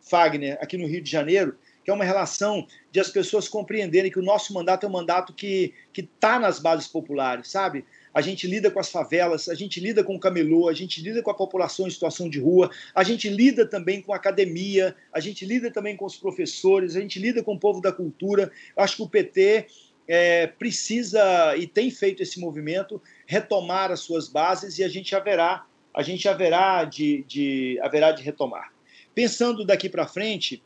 Fagner, 0.00 0.56
aqui 0.58 0.78
no 0.78 0.86
Rio 0.86 1.02
de 1.02 1.10
Janeiro, 1.10 1.58
que 1.84 1.90
é 1.90 1.94
uma 1.94 2.04
relação 2.04 2.66
de 2.90 3.00
as 3.00 3.10
pessoas 3.10 3.48
compreenderem 3.48 4.10
que 4.10 4.18
o 4.18 4.24
nosso 4.24 4.54
mandato 4.54 4.86
é 4.86 4.88
um 4.88 4.92
mandato 4.92 5.34
que 5.34 5.74
está 5.94 6.38
nas 6.38 6.58
bases 6.58 6.88
populares, 6.88 7.50
sabe? 7.50 7.84
A 8.14 8.20
gente 8.20 8.46
lida 8.46 8.70
com 8.70 8.78
as 8.78 8.90
favelas, 8.90 9.48
a 9.48 9.54
gente 9.54 9.80
lida 9.80 10.04
com 10.04 10.14
o 10.14 10.20
camelô, 10.20 10.68
a 10.68 10.74
gente 10.74 11.00
lida 11.00 11.22
com 11.22 11.30
a 11.30 11.34
população 11.34 11.86
em 11.86 11.90
situação 11.90 12.28
de 12.28 12.38
rua, 12.38 12.70
a 12.94 13.02
gente 13.02 13.28
lida 13.28 13.66
também 13.66 14.02
com 14.02 14.12
a 14.12 14.16
academia, 14.16 14.94
a 15.12 15.20
gente 15.20 15.46
lida 15.46 15.70
também 15.70 15.96
com 15.96 16.04
os 16.04 16.16
professores, 16.16 16.96
a 16.96 17.00
gente 17.00 17.18
lida 17.18 17.42
com 17.42 17.54
o 17.54 17.58
povo 17.58 17.80
da 17.80 17.92
cultura. 17.92 18.50
Acho 18.76 18.96
que 18.96 19.02
o 19.02 19.08
PT 19.08 19.66
é, 20.06 20.46
precisa 20.46 21.56
e 21.56 21.66
tem 21.66 21.90
feito 21.90 22.22
esse 22.22 22.38
movimento 22.40 23.00
retomar 23.26 23.90
as 23.90 24.00
suas 24.00 24.28
bases 24.28 24.78
e 24.78 24.84
a 24.84 24.88
gente 24.88 25.14
haverá, 25.14 25.64
a 25.94 26.02
gente 26.02 26.28
haverá 26.28 26.84
de, 26.84 27.24
de 27.26 27.78
haverá 27.82 28.12
de 28.12 28.22
retomar. 28.22 28.72
Pensando 29.14 29.64
daqui 29.64 29.88
para 29.88 30.06
frente, 30.06 30.62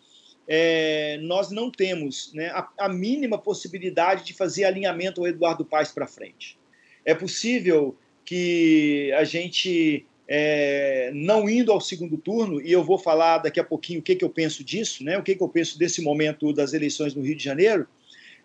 é, 0.49 1.19
nós 1.23 1.51
não 1.51 1.71
temos 1.71 2.33
né, 2.33 2.49
a, 2.49 2.69
a, 2.79 2.89
mínima 2.89 3.37
possibilidade 3.37 4.25
de 4.25 4.33
fazer 4.33 4.65
alinhamento 4.65 5.21
ao 5.21 5.27
Eduardo 5.27 5.65
Paes 5.65 5.91
para 5.91 6.07
frente. 6.07 6.57
É 7.07 7.15
possível 7.15 7.97
que 8.25 9.13
a 9.17 9.23
gente, 9.23 10.05
é, 10.29 11.13
não 11.15 11.49
indo 11.49 11.71
ao 11.71 11.81
segundo 11.81 12.19
turno, 12.19 12.61
e 12.61 12.73
eu 12.73 12.83
vou 12.83 12.99
falar 12.99 13.39
daqui 13.39 13.61
a 13.61 13.65
pouquinho 13.65 14.01
o 14.01 14.03
que, 14.03 14.17
que 14.17 14.25
eu 14.25 14.29
penso 14.29 14.65
disso, 14.65 15.05
né, 15.05 15.17
o 15.17 15.23
que, 15.23 15.37
que 15.37 15.43
eu 15.43 15.49
penso 15.49 15.79
desse 15.79 16.03
momento 16.03 16.53
das 16.53 16.73
eleições 16.73 17.15
no 17.15 17.23
Rio 17.23 17.37
de 17.37 17.45
Janeiro, 17.45 17.87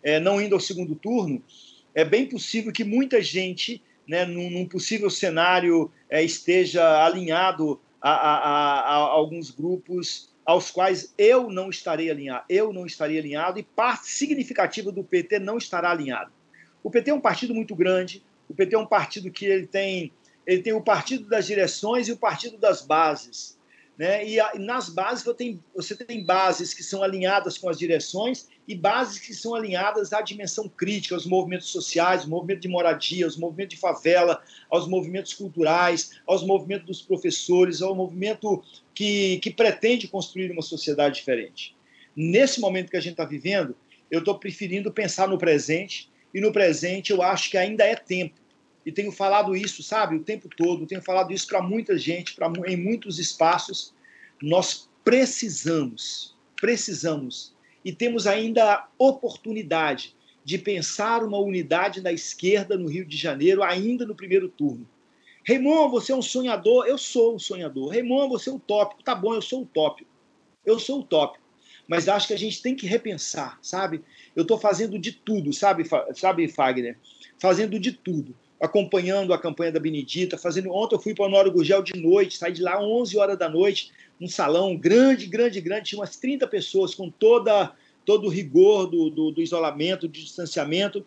é, 0.04 0.20
não 0.20 0.40
indo 0.40 0.54
ao 0.54 0.62
segundo 0.62 0.94
turno, 0.94 1.44
é 1.96 2.06
bem 2.06 2.28
possível 2.28 2.72
que 2.72 2.84
muita 2.84 3.20
gente, 3.20 3.82
né, 4.08 4.26
num, 4.26 4.52
num 4.52 4.66
possível 4.68 5.10
cenário, 5.10 5.92
é, 6.08 6.24
esteja 6.24 7.04
alinhado 7.04 7.82
a, 8.00 8.12
a, 8.12 8.38
a, 8.38 8.80
a, 8.80 8.94
alguns 8.94 9.50
grupos 9.50 10.30
aos 10.46 10.70
quais 10.70 11.14
eu 11.18 11.50
não 11.50 11.70
estarei 11.70 12.10
alinhado. 12.10 12.46
Eu 12.48 12.72
não 12.72 12.86
estarei 12.86 13.18
alinhado 13.18 13.60
e 13.60 13.64
parte 13.64 14.08
significativa 14.08 14.92
do 14.92 15.04
PT 15.04 15.40
não 15.40 15.58
estará 15.58 15.92
alinhado. 15.92 16.32
O 16.84 16.90
PT 16.90 17.12
é 17.12 17.14
um 17.14 17.22
partido 17.22 17.54
muito 17.54 17.76
grande, 17.76 18.24
o 18.52 18.54
PT 18.54 18.76
é 18.76 18.80
um 18.80 18.86
partido 18.86 19.32
que 19.32 19.46
ele 19.46 19.66
tem, 19.66 20.12
ele 20.46 20.62
tem 20.62 20.74
o 20.74 20.82
partido 20.82 21.28
das 21.28 21.48
direções 21.48 22.10
e 22.10 22.12
o 22.12 22.18
partido 22.18 22.58
das 22.58 22.82
bases. 22.82 23.58
Né? 23.98 24.28
E, 24.28 24.40
a, 24.40 24.54
nas 24.56 24.90
bases 24.90 25.24
você 25.24 25.34
tem, 25.34 25.60
você 25.74 25.96
tem 25.96 26.24
bases 26.24 26.74
que 26.74 26.84
são 26.84 27.02
alinhadas 27.02 27.58
com 27.58 27.70
as 27.70 27.80
direções 27.80 28.50
e 28.68 28.76
bases 28.76 29.20
que 29.20 29.34
são 29.34 29.56
alinhadas 29.56 30.12
à 30.12 30.22
dimensão 30.22 30.68
crítica, 30.68 31.16
aos 31.16 31.26
movimentos 31.26 31.68
sociais, 31.68 32.24
ao 32.24 32.30
movimento 32.30 32.60
de 32.60 32.68
moradia, 32.68 33.26
aos 33.26 33.38
movimentos 33.38 33.76
de 33.76 33.82
favela, 33.82 34.42
aos 34.70 34.86
movimentos 34.86 35.34
culturais, 35.34 36.12
aos 36.28 36.46
movimentos 36.46 36.88
dos 36.88 37.02
professores, 37.02 37.82
ao 37.82 37.96
movimento 37.96 38.62
que, 38.94 39.40
que 39.40 39.52
pretende 39.52 40.10
construir 40.10 40.52
uma 40.52 40.62
sociedade 40.62 41.16
diferente. 41.16 41.74
Nesse 42.14 42.60
momento 42.60 42.92
que 42.92 42.98
a 42.98 43.02
gente 43.02 43.14
está 43.14 43.26
vivendo, 43.26 43.76
eu 44.10 44.20
estou 44.20 44.38
preferindo 44.38 44.92
pensar 44.92 45.30
no 45.30 45.38
presente, 45.38 46.12
e 46.34 46.42
no 46.42 46.52
presente 46.52 47.12
eu 47.12 47.22
acho 47.22 47.50
que 47.50 47.58
ainda 47.58 47.86
é 47.86 47.96
tempo 47.96 48.41
e 48.86 48.92
tenho 48.92 49.12
falado 49.12 49.56
isso, 49.56 49.84
sabe, 49.84 50.16
o 50.16 50.24
tempo 50.24 50.50
todo, 50.50 50.88
tenho 50.88 51.02
falado 51.02 51.32
isso 51.32 51.48
para 51.48 51.62
muita 51.62 51.98
gente, 51.98 52.36
em 52.68 52.78
muitos 52.78 53.20
espaços. 53.20 53.94
Nós 54.42 54.90
precisamos, 55.04 56.36
precisamos 56.60 57.56
e 57.86 57.92
temos 57.92 58.26
ainda 58.26 58.74
a 58.74 58.88
oportunidade 58.98 60.16
de 60.44 60.58
pensar 60.58 61.24
uma 61.24 61.38
unidade 61.38 62.02
na 62.02 62.12
esquerda 62.12 62.78
no 62.78 62.88
Rio 62.88 63.06
de 63.06 63.18
Janeiro 63.18 63.64
ainda 63.64 64.06
no 64.06 64.16
primeiro 64.16 64.50
turno. 64.50 64.88
Raymond, 65.48 65.92
você 65.92 66.12
é 66.12 66.16
um 66.16 66.22
sonhador? 66.22 66.86
Eu 66.86 66.98
sou 66.98 67.36
um 67.36 67.40
sonhador. 67.40 67.90
Raymond, 67.90 68.30
você 68.30 68.50
é 68.50 68.54
utópico. 68.54 69.04
Tá 69.04 69.16
bom, 69.16 69.34
eu 69.34 69.42
sou 69.42 69.64
utópico. 69.64 70.10
Eu 70.66 70.80
sou 70.80 71.00
utópico. 71.00 71.44
Mas 71.88 72.08
acho 72.08 72.28
que 72.28 72.34
a 72.34 72.38
gente 72.38 72.62
tem 72.62 72.76
que 72.76 72.86
repensar, 72.86 73.58
sabe? 73.62 74.04
Eu 74.36 74.44
estou 74.44 74.58
fazendo 74.58 75.00
de 75.00 75.12
tudo, 75.12 75.52
sabe, 75.52 75.84
sabe, 76.14 76.48
Fagner? 76.48 76.98
Fazendo 77.40 77.80
de 77.80 77.92
tudo. 77.92 78.36
Acompanhando 78.62 79.34
a 79.34 79.40
campanha 79.40 79.72
da 79.72 79.80
Benedita, 79.80 80.38
fazendo. 80.38 80.72
Ontem 80.72 80.96
eu 80.96 81.00
fui 81.00 81.16
para 81.16 81.24
o 81.24 81.28
Honório 81.28 81.52
Gurgel 81.52 81.82
de 81.82 82.00
noite, 82.00 82.38
saí 82.38 82.54
de 82.54 82.62
lá 82.62 82.80
11 82.82 83.18
horas 83.18 83.38
da 83.38 83.50
noite, 83.50 83.92
um 84.20 84.28
salão 84.28 84.78
grande, 84.78 85.26
grande, 85.26 85.60
grande, 85.60 85.90
tinha 85.90 86.00
umas 86.00 86.16
30 86.16 86.48
pessoas 86.48 86.94
com 86.94 87.10
toda 87.10 87.74
todo 88.06 88.28
o 88.28 88.30
rigor 88.30 88.88
do, 88.88 89.10
do, 89.10 89.32
do 89.32 89.42
isolamento, 89.42 90.08
do 90.08 90.14
distanciamento, 90.14 91.06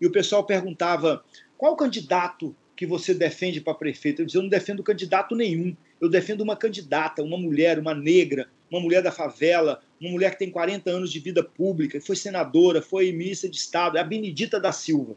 e 0.00 0.06
o 0.06 0.10
pessoal 0.10 0.44
perguntava 0.44 1.24
qual 1.56 1.76
candidato 1.76 2.54
que 2.74 2.86
você 2.86 3.14
defende 3.14 3.60
para 3.60 3.74
prefeito? 3.74 4.22
Eu 4.22 4.26
dizia, 4.26 4.38
eu 4.38 4.42
não 4.42 4.50
defendo 4.50 4.82
candidato 4.82 5.36
nenhum. 5.36 5.76
Eu 6.00 6.08
defendo 6.08 6.40
uma 6.40 6.56
candidata, 6.56 7.22
uma 7.22 7.38
mulher, 7.38 7.78
uma 7.78 7.94
negra, 7.94 8.48
uma 8.68 8.80
mulher 8.80 9.02
da 9.02 9.12
favela, 9.12 9.80
uma 10.00 10.10
mulher 10.10 10.32
que 10.32 10.38
tem 10.40 10.50
40 10.50 10.90
anos 10.90 11.12
de 11.12 11.20
vida 11.20 11.44
pública, 11.44 12.00
foi 12.00 12.16
senadora, 12.16 12.82
foi 12.82 13.12
ministra 13.12 13.48
de 13.48 13.56
Estado, 13.56 13.96
é 13.96 14.00
a 14.00 14.04
Benedita 14.04 14.58
da 14.58 14.72
Silva. 14.72 15.14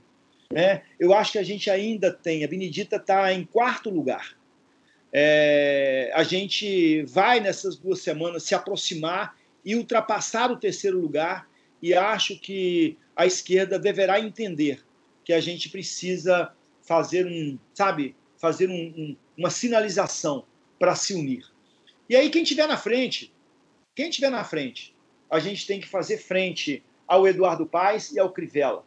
Né? 0.52 0.84
Eu 1.00 1.14
acho 1.14 1.34
que 1.34 1.38
a 1.38 1.44
gente 1.44 1.70
ainda 1.70 2.12
tem, 2.12 2.44
a 2.44 2.48
Benedita 2.48 2.98
está 2.98 3.34
em 3.34 3.44
quarto 3.44 3.90
lugar. 3.90 4.38
É, 5.12 6.12
a 6.14 6.24
gente 6.24 7.04
vai 7.04 7.40
nessas 7.40 7.78
duas 7.78 8.00
semanas 8.00 8.44
se 8.44 8.54
aproximar 8.54 9.36
e 9.64 9.76
ultrapassar 9.76 10.52
o 10.52 10.58
terceiro 10.58 11.00
lugar, 11.00 11.50
e 11.82 11.94
acho 11.94 12.38
que 12.40 12.98
a 13.16 13.26
esquerda 13.26 13.80
deverá 13.80 14.20
entender 14.20 14.84
que 15.24 15.34
a 15.34 15.40
gente 15.40 15.70
precisa 15.70 16.52
fazer 16.82 17.26
um, 17.26 17.58
sabe, 17.74 18.16
fazer 18.38 18.70
um, 18.70 18.94
um, 18.96 19.18
uma 19.38 19.50
sinalização 19.50 20.46
para 20.78 20.96
se 20.96 21.14
unir. 21.14 21.46
E 22.08 22.16
aí 22.16 22.30
quem 22.30 22.44
tiver 22.44 22.68
na 22.68 22.78
frente, 22.78 23.34
quem 23.96 24.10
tiver 24.10 24.30
na 24.30 24.44
frente, 24.44 24.96
a 25.30 25.40
gente 25.40 25.66
tem 25.66 25.80
que 25.80 25.88
fazer 25.88 26.18
frente 26.18 26.84
ao 27.08 27.28
Eduardo 27.28 27.66
Paes 27.66 28.12
e 28.12 28.20
ao 28.20 28.32
Crivella, 28.32 28.84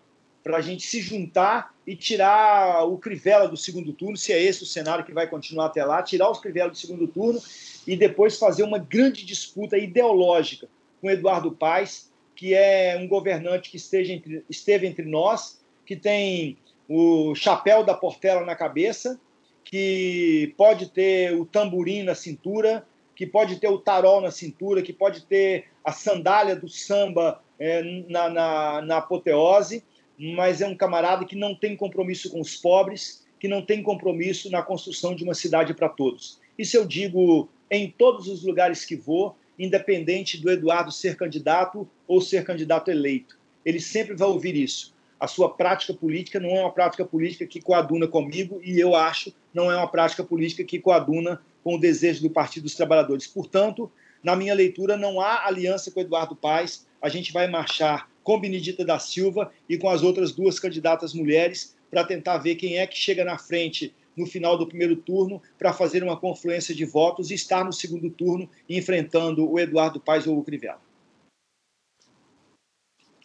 para 0.49 0.57
a 0.57 0.63
gente 0.63 0.87
se 0.87 1.03
juntar 1.03 1.75
e 1.87 1.95
tirar 1.95 2.83
o 2.85 2.97
Crivella 2.97 3.47
do 3.47 3.57
segundo 3.57 3.93
turno, 3.93 4.17
se 4.17 4.33
é 4.33 4.43
esse 4.43 4.63
o 4.63 4.67
cenário 4.67 5.05
que 5.05 5.13
vai 5.13 5.29
continuar 5.29 5.67
até 5.67 5.85
lá, 5.85 6.03
tirar 6.03 6.31
os 6.31 6.41
Crivella 6.41 6.71
do 6.71 6.77
segundo 6.77 7.07
turno 7.07 7.39
e 7.87 7.95
depois 7.95 8.39
fazer 8.39 8.63
uma 8.63 8.79
grande 8.79 9.27
disputa 9.27 9.77
ideológica 9.77 10.67
com 11.03 11.11
Eduardo 11.11 11.53
Paes, 11.53 12.11
que 12.35 12.55
é 12.55 12.97
um 12.99 13.07
governante 13.07 13.71
que 13.71 13.77
esteja 13.77 14.15
entre, 14.15 14.43
esteve 14.49 14.87
entre 14.87 15.05
nós, 15.05 15.61
que 15.85 15.95
tem 15.95 16.57
o 16.89 17.35
chapéu 17.35 17.85
da 17.85 17.93
Portela 17.93 18.43
na 18.43 18.57
cabeça, 18.57 19.21
que 19.63 20.55
pode 20.57 20.89
ter 20.89 21.39
o 21.39 21.45
tamborim 21.45 22.05
na 22.05 22.15
cintura, 22.15 22.87
que 23.15 23.27
pode 23.27 23.57
ter 23.57 23.69
o 23.69 23.77
tarol 23.77 24.23
na 24.23 24.31
cintura, 24.31 24.81
que 24.81 24.95
pode 24.95 25.27
ter 25.27 25.67
a 25.85 25.93
sandália 25.93 26.57
do 26.57 26.71
samba 26.71 27.39
é, 27.59 27.83
na, 28.09 28.31
na, 28.31 28.81
na 28.81 28.97
apoteose, 28.97 29.85
mas 30.19 30.61
é 30.61 30.67
um 30.67 30.77
camarada 30.77 31.25
que 31.25 31.37
não 31.37 31.55
tem 31.55 31.77
compromisso 31.77 32.31
com 32.31 32.41
os 32.41 32.57
pobres, 32.57 33.27
que 33.39 33.49
não 33.49 33.63
tem 33.63 33.83
compromisso 33.83 34.51
na 34.51 34.63
construção 34.63 35.15
de 35.15 35.23
uma 35.23 35.35
cidade 35.35 35.75
para 35.75 35.89
todos. 35.89 36.41
Isso 36.59 36.77
eu 36.77 36.85
digo 36.85 37.49
em 37.71 37.91
todos 37.91 38.27
os 38.27 38.43
lugares 38.43 38.85
que 38.85 38.97
vou, 38.97 39.37
independente 39.59 40.39
do 40.39 40.51
Eduardo 40.51 40.91
ser 40.91 41.17
candidato 41.17 41.89
ou 42.07 42.21
ser 42.21 42.45
candidato 42.45 42.91
eleito. 42.91 43.39
Ele 43.65 43.81
sempre 43.81 44.17
vai 44.17 44.29
ouvir 44.29 44.57
isso 44.57 44.93
a 45.21 45.27
sua 45.27 45.51
prática 45.51 45.93
política 45.93 46.39
não 46.39 46.51
é 46.51 46.61
uma 46.61 46.73
prática 46.73 47.05
política 47.05 47.47
que 47.47 47.61
coaduna 47.61 48.07
comigo 48.07 48.61
e 48.63 48.79
eu 48.79 48.95
acho 48.95 49.33
não 49.53 49.71
é 49.71 49.77
uma 49.77 49.89
prática 49.89 50.23
política 50.23 50.63
que 50.63 50.79
coaduna 50.79 51.41
com 51.65 51.75
o 51.75 51.81
desejo 51.81 52.23
do 52.23 52.31
Partido 52.31 52.65
dos 52.65 52.77
Trabalhadores. 52.77 53.27
Portanto, 53.27 53.91
na 54.23 54.37
minha 54.37 54.55
leitura, 54.55 54.97
não 54.97 55.21
há 55.21 55.47
aliança 55.47 55.91
com 55.91 56.01
Eduardo 56.01 56.37
Paes. 56.37 56.87
A 57.03 57.09
gente 57.09 57.33
vai 57.33 57.49
marchar 57.49 58.09
com 58.29 58.39
Benedita 58.39 58.85
da 58.85 58.99
Silva 58.99 59.51
e 59.67 59.79
com 59.79 59.89
as 59.89 60.03
outras 60.03 60.33
duas 60.33 60.61
candidatas 60.61 61.15
mulheres 61.15 61.75
para 61.91 62.05
tentar 62.05 62.37
ver 62.37 62.57
quem 62.57 62.77
é 62.77 62.87
que 62.87 62.95
chega 62.95 63.25
na 63.25 63.39
frente 63.39 63.95
no 64.15 64.27
final 64.27 64.59
do 64.59 64.67
primeiro 64.67 64.97
turno 64.97 65.41
para 65.59 65.73
fazer 65.73 66.03
uma 66.03 66.15
confluência 66.15 66.75
de 66.75 66.85
votos 66.85 67.31
e 67.31 67.35
estar 67.35 67.65
no 67.65 67.73
segundo 67.73 68.11
turno 68.11 68.47
enfrentando 68.69 69.51
o 69.51 69.59
Eduardo 69.59 69.99
Paes 69.99 70.27
ou 70.27 70.39
o 70.39 70.45
Crivella. 70.45 70.83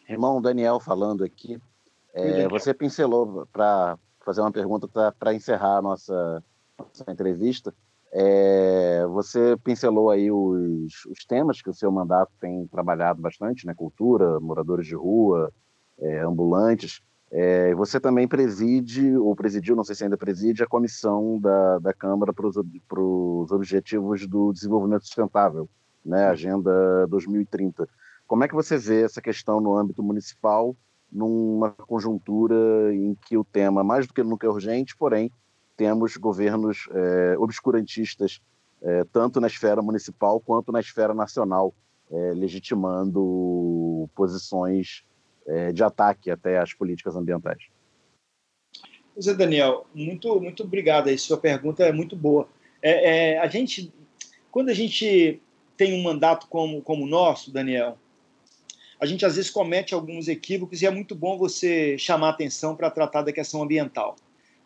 Irmão 0.08 0.42
Daniel 0.42 0.80
falando 0.80 1.26
aqui. 1.26 1.60
É, 2.14 2.48
você 2.48 2.74
pincelou 2.74 3.46
para 3.52 4.00
fazer 4.24 4.40
uma 4.40 4.54
pergunta 4.54 4.88
para 5.20 5.34
encerrar 5.34 5.80
a 5.80 5.82
nossa, 5.82 6.42
nossa 6.80 7.12
entrevista. 7.12 7.76
É, 8.16 9.06
você 9.08 9.58
pincelou 9.64 10.12
aí 10.12 10.32
os, 10.32 11.06
os, 11.06 11.26
temas 11.26 11.64
que 11.64 11.70
o 11.70 11.74
seu 11.74 11.92
mandato 11.92 12.32
tem 12.40 12.68
trabalhado 12.68 13.20
bastante, 13.20 13.66
né? 13.66 13.74
Cultura, 13.74 14.40
moradores 14.40 14.86
de 14.86 14.94
rua, 14.94 15.52
é, 16.00 16.20
ambulantes. 16.20 17.02
É, 17.32 17.74
você 17.74 18.00
também 18.00 18.28
preside, 18.28 19.18
ou 19.18 19.36
presidiu, 19.36 19.76
não 19.76 19.84
sei 19.84 19.96
se 19.96 20.04
ainda 20.04 20.16
preside, 20.16 20.62
a 20.62 20.68
comissão 20.68 21.40
da, 21.40 21.80
da 21.80 21.92
Câmara 21.92 22.32
para 22.32 22.46
os 22.48 23.52
Objetivos 23.52 24.28
do 24.28 24.54
Desenvolvimento 24.54 25.08
Sustentável, 25.08 25.68
né? 26.06 26.28
Agenda 26.28 27.08
2030. 27.08 27.90
Como 28.28 28.44
é 28.44 28.48
que 28.48 28.54
você 28.54 28.78
vê 28.78 29.02
essa 29.02 29.24
questão 29.24 29.60
no 29.60 29.76
âmbito 29.76 30.04
municipal 30.04 30.76
numa 31.12 31.72
conjuntura 31.72 32.94
em 32.94 33.16
que 33.16 33.36
o 33.38 33.44
tema, 33.44 33.84
mais 33.84 34.06
do 34.06 34.14
que 34.14 34.24
nunca, 34.24 34.46
é 34.46 34.50
urgente, 34.50 34.96
porém, 34.96 35.32
temos 35.76 36.18
governos 36.18 36.88
é, 36.92 37.38
obscurantistas, 37.38 38.40
é, 38.82 39.04
tanto 39.12 39.40
na 39.40 39.48
esfera 39.48 39.82
municipal 39.82 40.40
quanto 40.40 40.72
na 40.72 40.80
esfera 40.80 41.14
nacional, 41.14 41.74
é, 42.12 42.34
legitimando 42.34 44.10
posições 44.16 45.04
de 45.74 45.84
ataque 45.84 46.32
até 46.32 46.58
às 46.58 46.74
políticas 46.74 47.18
ambientais. 47.18 47.68
Pois 49.14 49.28
é, 49.28 49.34
Daniel, 49.34 49.86
muito, 49.94 50.40
muito 50.40 50.64
obrigado 50.64 51.08
aí. 51.08 51.18
Sua 51.18 51.38
pergunta 51.38 51.84
é 51.84 51.92
muito 51.92 52.16
boa. 52.16 52.48
É, 52.82 53.34
é, 53.34 53.40
a 53.40 53.48
gente, 53.48 53.94
quando 54.50 54.70
a 54.70 54.74
gente 54.74 55.42
tem 55.78 55.94
um 55.94 56.02
mandato 56.02 56.48
como, 56.48 56.82
como 56.82 57.04
o 57.04 57.08
nosso, 57.08 57.52
Daniel, 57.52 57.98
a 59.00 59.06
gente 59.06 59.26
às 59.26 59.36
vezes 59.36 59.52
comete 59.52 59.94
alguns 59.94 60.28
equívocos 60.28 60.82
e 60.82 60.86
é 60.86 60.92
muito 60.92 61.14
bom 61.14 61.38
você 61.38 61.98
chamar 61.98 62.30
atenção 62.30 62.76
para 62.76 62.90
tratar 62.90 63.22
da 63.22 63.32
questão 63.32 63.62
ambiental. 63.62 64.16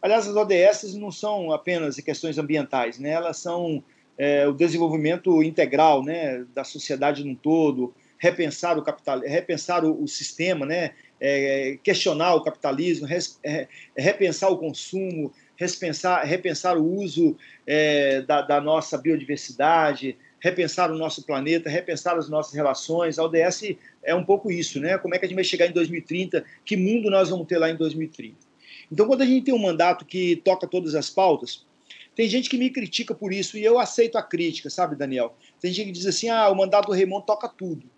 Aliás, 0.02 0.28
as 0.28 0.36
ODS 0.36 0.94
não 0.96 1.12
são 1.12 1.52
apenas 1.52 1.96
questões 1.98 2.38
ambientais, 2.38 3.00
né? 3.00 3.10
elas 3.10 3.38
são 3.38 3.84
é, 4.18 4.48
o 4.48 4.54
desenvolvimento 4.54 5.42
integral 5.44 6.04
né, 6.04 6.46
da 6.54 6.64
sociedade 6.64 7.24
no 7.24 7.36
todo, 7.36 7.94
repensar 8.18 8.78
o 8.78 8.82
capital, 8.82 9.20
repensar 9.20 9.86
o, 9.86 10.04
o 10.04 10.08
sistema, 10.08 10.66
né, 10.66 10.92
é, 11.20 11.78
questionar 11.84 12.36
o 12.36 12.44
capitalismo, 12.44 13.06
res, 13.06 13.40
é, 13.44 13.68
repensar 13.96 14.50
o 14.50 14.58
consumo, 14.58 15.32
repensar, 15.56 16.24
repensar 16.24 16.78
o 16.78 16.86
uso 16.86 17.36
é, 17.66 18.22
da, 18.22 18.42
da, 18.42 18.62
nossa 18.62 18.98
biodiversidade, 18.98 20.18
repensar 20.40 20.92
o 20.92 20.98
nosso 20.98 21.26
planeta, 21.26 21.70
repensar 21.70 22.18
as 22.18 22.30
nossas 22.30 22.54
relações. 22.54 23.18
A 23.18 23.24
ODS 23.24 23.76
é 24.04 24.14
um 24.14 24.24
pouco 24.24 24.52
isso, 24.52 24.80
né? 24.80 24.98
Como 24.98 25.16
é 25.16 25.20
que 25.20 25.26
a 25.26 25.28
gente 25.28 25.36
vai 25.36 25.44
chegar 25.44 25.66
em 25.68 25.72
2030? 25.72 26.44
Que 26.64 26.78
mundo 26.78 27.10
nós 27.10 27.30
vamos 27.30 27.48
ter 27.48 27.58
lá 27.58 27.70
em 27.70 27.76
2030? 27.76 28.47
Então, 28.92 29.08
quando 29.08 29.22
a 29.22 29.26
gente 29.26 29.46
tem 29.46 29.54
um 29.54 29.60
mandato 29.60 30.06
que 30.06 30.38
toca 30.38 30.68
todas 30.68 30.96
as 30.96 31.10
pautas, 31.10 31.66
tem 32.16 32.28
gente 32.28 32.50
que 32.50 32.58
me 32.58 32.70
critica 32.70 33.14
por 33.14 33.32
isso 33.32 33.58
e 33.58 33.64
eu 33.64 33.78
aceito 33.78 34.18
a 34.18 34.24
crítica, 34.24 34.70
sabe, 34.70 34.96
Daniel? 34.96 35.36
Tem 35.60 35.72
gente 35.72 35.88
que 35.88 35.92
diz 35.94 36.06
assim: 36.06 36.30
ah, 36.30 36.50
o 36.50 36.56
mandato 36.56 36.88
do 36.88 36.94
Raymond 36.94 37.26
toca 37.26 37.48
tudo. 37.48 37.90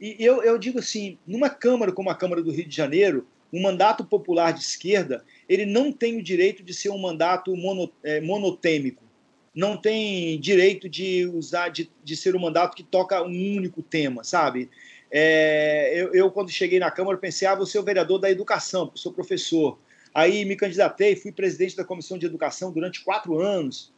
E 0.00 0.16
eu, 0.18 0.42
eu 0.42 0.56
digo 0.58 0.78
assim: 0.78 1.18
numa 1.26 1.50
Câmara 1.50 1.92
como 1.92 2.10
a 2.10 2.14
Câmara 2.14 2.42
do 2.42 2.50
Rio 2.50 2.66
de 2.66 2.74
Janeiro, 2.74 3.26
um 3.52 3.60
mandato 3.60 4.04
popular 4.04 4.52
de 4.52 4.60
esquerda, 4.60 5.24
ele 5.48 5.66
não 5.66 5.92
tem 5.92 6.16
o 6.16 6.22
direito 6.22 6.62
de 6.62 6.72
ser 6.72 6.90
um 6.90 6.98
mandato 6.98 7.54
mono, 7.56 7.90
é, 8.02 8.20
monotêmico 8.20 9.10
não 9.54 9.76
tem 9.76 10.38
direito 10.38 10.88
de 10.88 11.26
usar, 11.26 11.68
de, 11.68 11.90
de 12.04 12.16
ser 12.16 12.36
um 12.36 12.38
mandato 12.38 12.76
que 12.76 12.82
toca 12.82 13.22
um 13.22 13.56
único 13.56 13.82
tema, 13.82 14.22
sabe? 14.22 14.70
É, 15.10 15.92
eu, 15.94 16.14
eu, 16.14 16.30
quando 16.30 16.50
cheguei 16.50 16.78
na 16.78 16.90
Câmara, 16.90 17.18
pensei, 17.18 17.48
ah, 17.48 17.54
vou 17.54 17.66
ser 17.66 17.78
o 17.78 17.82
vereador 17.82 18.18
da 18.18 18.30
educação, 18.30 18.86
porque 18.86 19.00
sou 19.00 19.12
professor. 19.12 19.78
Aí 20.14 20.44
me 20.44 20.56
candidatei, 20.56 21.16
fui 21.16 21.32
presidente 21.32 21.76
da 21.76 21.84
Comissão 21.84 22.18
de 22.18 22.26
Educação 22.26 22.72
durante 22.72 23.02
quatro 23.04 23.38
anos. 23.38 23.92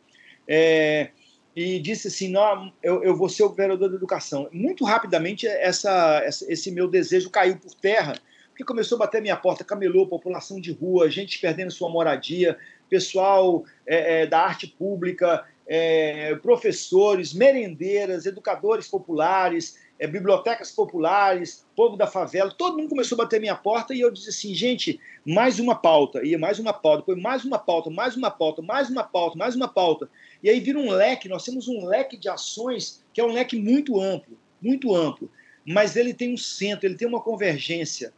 É, 0.46 1.10
e 1.54 1.78
disse 1.78 2.08
assim, 2.08 2.28
não, 2.28 2.72
eu, 2.82 3.02
eu 3.02 3.16
vou 3.16 3.28
ser 3.28 3.42
o 3.42 3.50
vereador 3.50 3.88
da 3.88 3.96
educação. 3.96 4.48
Muito 4.52 4.84
rapidamente, 4.84 5.46
essa, 5.46 6.22
essa, 6.24 6.50
esse 6.50 6.70
meu 6.70 6.88
desejo 6.88 7.30
caiu 7.30 7.56
por 7.56 7.74
terra, 7.74 8.14
porque 8.48 8.64
começou 8.64 8.96
a 8.96 9.00
bater 9.00 9.20
minha 9.20 9.36
porta, 9.36 9.64
camelou, 9.64 10.06
população 10.06 10.60
de 10.60 10.72
rua, 10.72 11.10
gente 11.10 11.38
perdendo 11.38 11.70
sua 11.70 11.90
moradia, 11.90 12.56
pessoal 12.88 13.64
é, 13.86 14.22
é, 14.22 14.26
da 14.26 14.40
arte 14.40 14.66
pública, 14.66 15.44
é, 15.66 16.34
professores, 16.36 17.32
merendeiras, 17.32 18.26
educadores 18.26 18.88
populares, 18.88 19.78
é, 20.02 20.06
bibliotecas 20.08 20.72
populares, 20.72 21.64
povo 21.76 21.96
da 21.96 22.08
favela, 22.08 22.50
todo 22.50 22.76
mundo 22.76 22.88
começou 22.88 23.14
a 23.14 23.22
bater 23.22 23.40
minha 23.40 23.54
porta 23.54 23.94
e 23.94 24.00
eu 24.00 24.10
disse 24.10 24.30
assim, 24.30 24.52
gente, 24.52 24.98
mais 25.24 25.60
uma 25.60 25.76
pauta, 25.76 26.26
e 26.26 26.36
mais 26.36 26.58
uma 26.58 26.72
pauta, 26.72 27.02
depois 27.02 27.22
mais 27.22 27.44
uma 27.44 27.56
pauta, 27.56 27.88
mais 27.88 28.16
uma 28.16 28.28
pauta, 28.28 28.60
mais 28.62 28.90
uma 28.90 29.04
pauta, 29.04 29.38
mais 29.38 29.54
uma 29.54 29.68
pauta. 29.68 30.10
E 30.42 30.50
aí 30.50 30.58
vira 30.58 30.76
um 30.76 30.90
leque, 30.90 31.28
nós 31.28 31.44
temos 31.44 31.68
um 31.68 31.86
leque 31.86 32.16
de 32.16 32.28
ações 32.28 33.00
que 33.14 33.20
é 33.20 33.24
um 33.24 33.32
leque 33.32 33.56
muito 33.56 34.00
amplo, 34.00 34.36
muito 34.60 34.92
amplo, 34.92 35.30
mas 35.64 35.94
ele 35.94 36.12
tem 36.12 36.34
um 36.34 36.36
centro, 36.36 36.84
ele 36.84 36.96
tem 36.96 37.06
uma 37.06 37.20
convergência. 37.20 38.12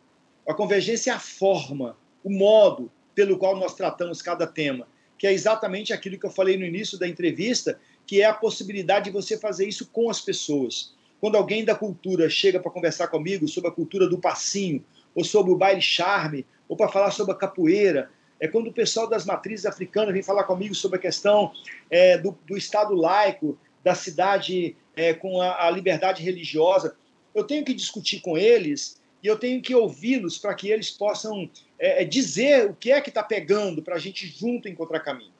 A 0.49 0.55
convergência 0.55 1.11
é 1.11 1.14
a 1.14 1.20
forma, 1.20 1.99
o 2.22 2.30
modo 2.30 2.91
pelo 3.14 3.37
qual 3.37 3.59
nós 3.59 3.74
tratamos 3.74 4.22
cada 4.22 4.47
tema, 4.47 4.89
que 5.18 5.26
é 5.26 5.35
exatamente 5.35 5.93
aquilo 5.93 6.18
que 6.18 6.24
eu 6.24 6.30
falei 6.30 6.57
no 6.57 6.64
início 6.64 6.99
da 6.99 7.07
entrevista, 7.07 7.78
que 8.07 8.22
é 8.22 8.24
a 8.24 8.32
possibilidade 8.32 9.05
de 9.05 9.11
você 9.11 9.37
fazer 9.37 9.68
isso 9.68 9.87
com 9.93 10.09
as 10.09 10.22
pessoas. 10.22 10.95
Quando 11.25 11.37
alguém 11.37 11.64
da 11.64 11.75
cultura 11.75 12.29
chega 12.29 12.61
para 12.61 12.70
conversar 12.70 13.09
comigo 13.09 13.49
sobre 13.49 13.70
a 13.70 13.72
cultura 13.72 14.07
do 14.07 14.18
passinho, 14.18 14.85
ou 15.14 15.25
sobre 15.25 15.51
o 15.53 15.57
baile 15.57 15.81
charme, 15.81 16.45
ou 16.68 16.77
para 16.77 16.91
falar 16.91 17.12
sobre 17.12 17.33
a 17.33 17.35
capoeira, 17.35 18.11
é 18.39 18.47
quando 18.47 18.66
o 18.66 18.72
pessoal 18.75 19.09
das 19.09 19.25
matrizes 19.25 19.64
africanas 19.64 20.12
vem 20.12 20.22
falar 20.22 20.45
comigo 20.45 20.75
sobre 20.75 20.99
a 20.99 21.01
questão 21.01 21.51
é, 21.89 22.18
do, 22.18 22.37
do, 22.47 22.59
Estado 22.59 22.95
laico, 22.95 23.59
da 23.83 23.95
cidade 23.95 24.77
é, 24.95 25.14
com 25.14 25.41
a, 25.41 25.66
a 25.66 25.70
liberdade 25.70 26.22
religiosa. 26.22 26.95
Eu 27.35 27.45
tenho 27.45 27.64
que 27.64 27.72
discutir 27.72 28.20
com 28.20 28.37
eles 28.37 29.01
e 29.22 29.27
eu 29.27 29.39
tenho 29.39 29.62
que 29.62 29.75
ouvi-los 29.75 30.37
para 30.37 30.55
que 30.55 30.68
eles 30.68 30.91
possam 30.91 31.49
é, 31.79 32.03
é 32.03 32.05
dizer 32.05 32.68
o 32.68 32.75
que 32.75 32.93
é 32.93 33.01
que 33.01 33.09
está 33.09 33.22
pegando 33.22 33.81
para 33.81 33.95
a 33.95 33.99
gente 33.99 34.27
junto 34.27 34.68
encontrar 34.68 35.01
caminho. 35.01 35.33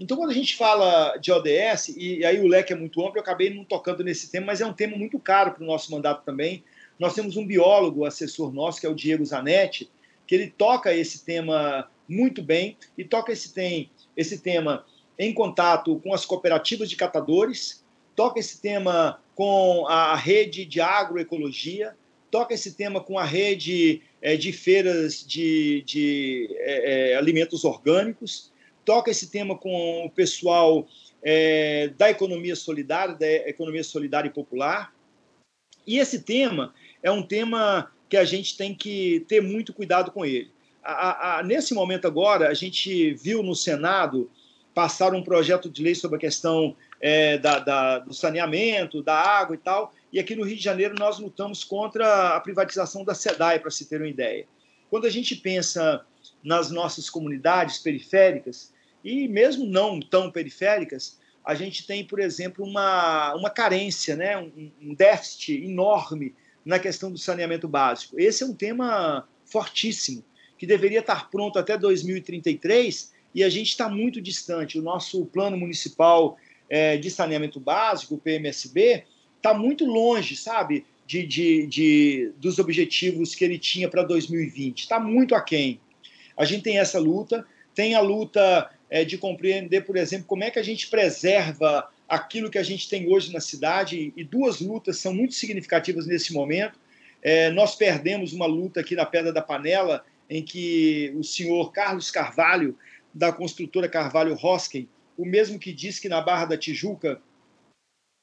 Então, 0.00 0.16
quando 0.16 0.30
a 0.30 0.34
gente 0.34 0.56
fala 0.56 1.18
de 1.18 1.30
ODS, 1.30 1.94
e 1.94 2.24
aí 2.24 2.40
o 2.40 2.48
leque 2.48 2.72
é 2.72 2.76
muito 2.76 3.02
amplo, 3.02 3.18
eu 3.18 3.22
acabei 3.22 3.50
não 3.52 3.64
tocando 3.64 4.02
nesse 4.02 4.30
tema, 4.30 4.46
mas 4.46 4.62
é 4.62 4.66
um 4.66 4.72
tema 4.72 4.96
muito 4.96 5.18
caro 5.18 5.52
para 5.52 5.62
o 5.62 5.66
nosso 5.66 5.92
mandato 5.92 6.24
também. 6.24 6.64
Nós 6.98 7.14
temos 7.14 7.36
um 7.36 7.46
biólogo, 7.46 8.06
assessor 8.06 8.50
nosso, 8.50 8.80
que 8.80 8.86
é 8.86 8.88
o 8.88 8.94
Diego 8.94 9.22
Zanetti, 9.26 9.90
que 10.26 10.34
ele 10.34 10.48
toca 10.48 10.94
esse 10.94 11.22
tema 11.22 11.90
muito 12.08 12.42
bem 12.42 12.78
e 12.96 13.04
toca 13.04 13.30
esse, 13.30 13.52
tem, 13.52 13.90
esse 14.16 14.38
tema 14.38 14.86
em 15.18 15.34
contato 15.34 16.00
com 16.02 16.14
as 16.14 16.24
cooperativas 16.24 16.88
de 16.88 16.96
catadores, 16.96 17.84
toca 18.16 18.40
esse 18.40 18.58
tema 18.58 19.20
com 19.34 19.86
a 19.86 20.16
rede 20.16 20.64
de 20.64 20.80
agroecologia, 20.80 21.94
toca 22.30 22.54
esse 22.54 22.72
tema 22.72 23.02
com 23.02 23.18
a 23.18 23.24
rede 23.24 24.00
é, 24.22 24.34
de 24.34 24.50
feiras 24.50 25.22
de, 25.26 25.82
de 25.82 26.48
é, 26.60 27.16
alimentos 27.16 27.64
orgânicos, 27.64 28.49
toca 28.84 29.10
esse 29.10 29.30
tema 29.30 29.56
com 29.56 30.04
o 30.04 30.10
pessoal 30.10 30.86
é, 31.22 31.88
da 31.96 32.10
economia 32.10 32.56
solidária, 32.56 33.14
da 33.14 33.26
economia 33.48 33.84
solidária 33.84 34.28
e 34.28 34.32
popular. 34.32 34.92
E 35.86 35.98
esse 35.98 36.22
tema 36.22 36.74
é 37.02 37.10
um 37.10 37.22
tema 37.22 37.90
que 38.08 38.16
a 38.16 38.24
gente 38.24 38.56
tem 38.56 38.74
que 38.74 39.24
ter 39.28 39.40
muito 39.40 39.72
cuidado 39.72 40.10
com 40.10 40.24
ele. 40.24 40.50
A, 40.82 41.38
a, 41.38 41.42
nesse 41.42 41.74
momento 41.74 42.06
agora, 42.06 42.48
a 42.48 42.54
gente 42.54 43.14
viu 43.14 43.42
no 43.42 43.54
Senado 43.54 44.30
passar 44.74 45.14
um 45.14 45.22
projeto 45.22 45.68
de 45.68 45.82
lei 45.82 45.94
sobre 45.94 46.16
a 46.16 46.20
questão 46.20 46.76
é, 47.00 47.38
da, 47.38 47.58
da, 47.58 47.98
do 47.98 48.14
saneamento, 48.14 49.02
da 49.02 49.14
água 49.14 49.54
e 49.54 49.58
tal, 49.58 49.92
e 50.12 50.18
aqui 50.18 50.34
no 50.34 50.44
Rio 50.44 50.56
de 50.56 50.62
Janeiro 50.62 50.94
nós 50.98 51.18
lutamos 51.18 51.64
contra 51.64 52.36
a 52.36 52.40
privatização 52.40 53.04
da 53.04 53.14
SEDAI, 53.14 53.60
para 53.60 53.70
se 53.70 53.88
ter 53.88 54.00
uma 54.00 54.08
ideia. 54.08 54.46
Quando 54.88 55.06
a 55.06 55.10
gente 55.10 55.36
pensa 55.36 56.04
nas 56.42 56.70
nossas 56.70 57.10
comunidades 57.10 57.78
periféricas 57.78 58.72
e 59.04 59.28
mesmo 59.28 59.66
não 59.66 60.00
tão 60.00 60.30
periféricas, 60.30 61.18
a 61.44 61.54
gente 61.54 61.86
tem, 61.86 62.04
por 62.04 62.20
exemplo, 62.20 62.64
uma, 62.64 63.34
uma 63.34 63.50
carência, 63.50 64.14
né? 64.14 64.36
um, 64.36 64.70
um 64.80 64.94
déficit 64.94 65.64
enorme 65.64 66.34
na 66.64 66.78
questão 66.78 67.10
do 67.10 67.18
saneamento 67.18 67.66
básico. 67.66 68.20
Esse 68.20 68.42
é 68.42 68.46
um 68.46 68.54
tema 68.54 69.26
fortíssimo, 69.44 70.22
que 70.58 70.66
deveria 70.66 71.00
estar 71.00 71.30
pronto 71.30 71.58
até 71.58 71.76
2033 71.76 73.12
e 73.34 73.42
a 73.42 73.48
gente 73.48 73.68
está 73.68 73.88
muito 73.88 74.20
distante. 74.20 74.78
O 74.78 74.82
nosso 74.82 75.24
plano 75.26 75.56
municipal 75.56 76.36
é, 76.68 76.96
de 76.96 77.10
saneamento 77.10 77.58
básico, 77.58 78.14
o 78.14 78.18
PMSB, 78.18 79.04
está 79.36 79.54
muito 79.54 79.86
longe, 79.86 80.36
sabe, 80.36 80.84
de, 81.06 81.26
de, 81.26 81.66
de, 81.66 82.32
dos 82.36 82.58
objetivos 82.58 83.34
que 83.34 83.44
ele 83.44 83.58
tinha 83.58 83.88
para 83.88 84.02
2020. 84.02 84.80
Está 84.80 85.00
muito 85.00 85.34
aquém. 85.34 85.80
A 86.40 86.46
gente 86.46 86.62
tem 86.62 86.78
essa 86.78 86.98
luta, 86.98 87.46
tem 87.74 87.94
a 87.94 88.00
luta 88.00 88.70
é, 88.88 89.04
de 89.04 89.18
compreender, 89.18 89.84
por 89.84 89.94
exemplo, 89.94 90.24
como 90.26 90.42
é 90.42 90.50
que 90.50 90.58
a 90.58 90.62
gente 90.62 90.88
preserva 90.88 91.86
aquilo 92.08 92.48
que 92.48 92.56
a 92.56 92.62
gente 92.62 92.88
tem 92.88 93.12
hoje 93.12 93.30
na 93.30 93.40
cidade, 93.40 94.10
e 94.16 94.24
duas 94.24 94.58
lutas 94.58 94.96
são 94.96 95.12
muito 95.12 95.34
significativas 95.34 96.06
nesse 96.06 96.32
momento. 96.32 96.80
É, 97.20 97.50
nós 97.50 97.74
perdemos 97.74 98.32
uma 98.32 98.46
luta 98.46 98.80
aqui 98.80 98.96
na 98.96 99.04
Pedra 99.04 99.34
da 99.34 99.42
Panela, 99.42 100.02
em 100.30 100.42
que 100.42 101.12
o 101.14 101.22
senhor 101.22 101.72
Carlos 101.72 102.10
Carvalho, 102.10 102.74
da 103.12 103.30
construtora 103.30 103.86
Carvalho 103.86 104.34
Hosken, 104.42 104.88
o 105.18 105.26
mesmo 105.26 105.58
que 105.58 105.74
disse 105.74 106.00
que 106.00 106.08
na 106.08 106.22
Barra 106.22 106.46
da 106.46 106.56
Tijuca 106.56 107.20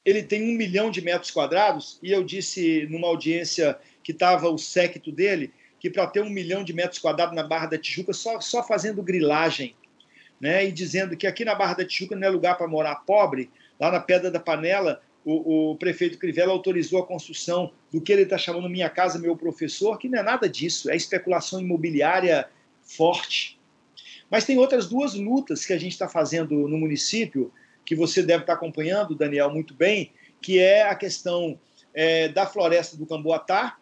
ele 0.04 0.24
tem 0.24 0.42
um 0.42 0.56
milhão 0.56 0.90
de 0.90 1.00
metros 1.00 1.30
quadrados, 1.30 2.00
e 2.02 2.10
eu 2.10 2.24
disse 2.24 2.84
numa 2.90 3.06
audiência 3.06 3.78
que 4.02 4.10
estava 4.10 4.50
o 4.50 4.58
séquito 4.58 5.12
dele, 5.12 5.52
que 5.80 5.90
para 5.90 6.06
ter 6.06 6.22
um 6.22 6.30
milhão 6.30 6.64
de 6.64 6.72
metros 6.72 6.98
quadrados 6.98 7.34
na 7.34 7.42
Barra 7.42 7.66
da 7.66 7.78
Tijuca, 7.78 8.12
só, 8.12 8.40
só 8.40 8.62
fazendo 8.62 9.02
grilagem, 9.02 9.74
né, 10.40 10.66
e 10.66 10.72
dizendo 10.72 11.16
que 11.16 11.26
aqui 11.26 11.44
na 11.44 11.54
Barra 11.54 11.74
da 11.74 11.84
Tijuca 11.84 12.14
não 12.14 12.26
é 12.26 12.30
lugar 12.30 12.56
para 12.56 12.68
morar 12.68 12.96
pobre, 12.96 13.50
lá 13.78 13.90
na 13.90 14.00
Pedra 14.00 14.30
da 14.30 14.40
Panela, 14.40 15.00
o, 15.24 15.72
o 15.72 15.76
prefeito 15.76 16.18
Crivella 16.18 16.52
autorizou 16.52 17.00
a 17.00 17.06
construção 17.06 17.72
do 17.92 18.00
que 18.00 18.12
ele 18.12 18.22
está 18.22 18.38
chamando 18.38 18.68
Minha 18.68 18.88
Casa, 18.88 19.18
Meu 19.18 19.36
Professor, 19.36 19.98
que 19.98 20.08
não 20.08 20.18
é 20.18 20.22
nada 20.22 20.48
disso, 20.48 20.90
é 20.90 20.96
especulação 20.96 21.60
imobiliária 21.60 22.48
forte. 22.82 23.58
Mas 24.30 24.44
tem 24.44 24.58
outras 24.58 24.88
duas 24.88 25.14
lutas 25.14 25.64
que 25.64 25.72
a 25.72 25.78
gente 25.78 25.92
está 25.92 26.08
fazendo 26.08 26.68
no 26.68 26.78
município, 26.78 27.52
que 27.84 27.94
você 27.94 28.22
deve 28.22 28.42
estar 28.42 28.54
tá 28.54 28.58
acompanhando, 28.58 29.14
Daniel, 29.14 29.50
muito 29.50 29.74
bem, 29.74 30.12
que 30.40 30.58
é 30.58 30.88
a 30.88 30.94
questão 30.94 31.58
é, 31.92 32.28
da 32.28 32.46
floresta 32.46 32.96
do 32.96 33.06
Camboatá, 33.06 33.76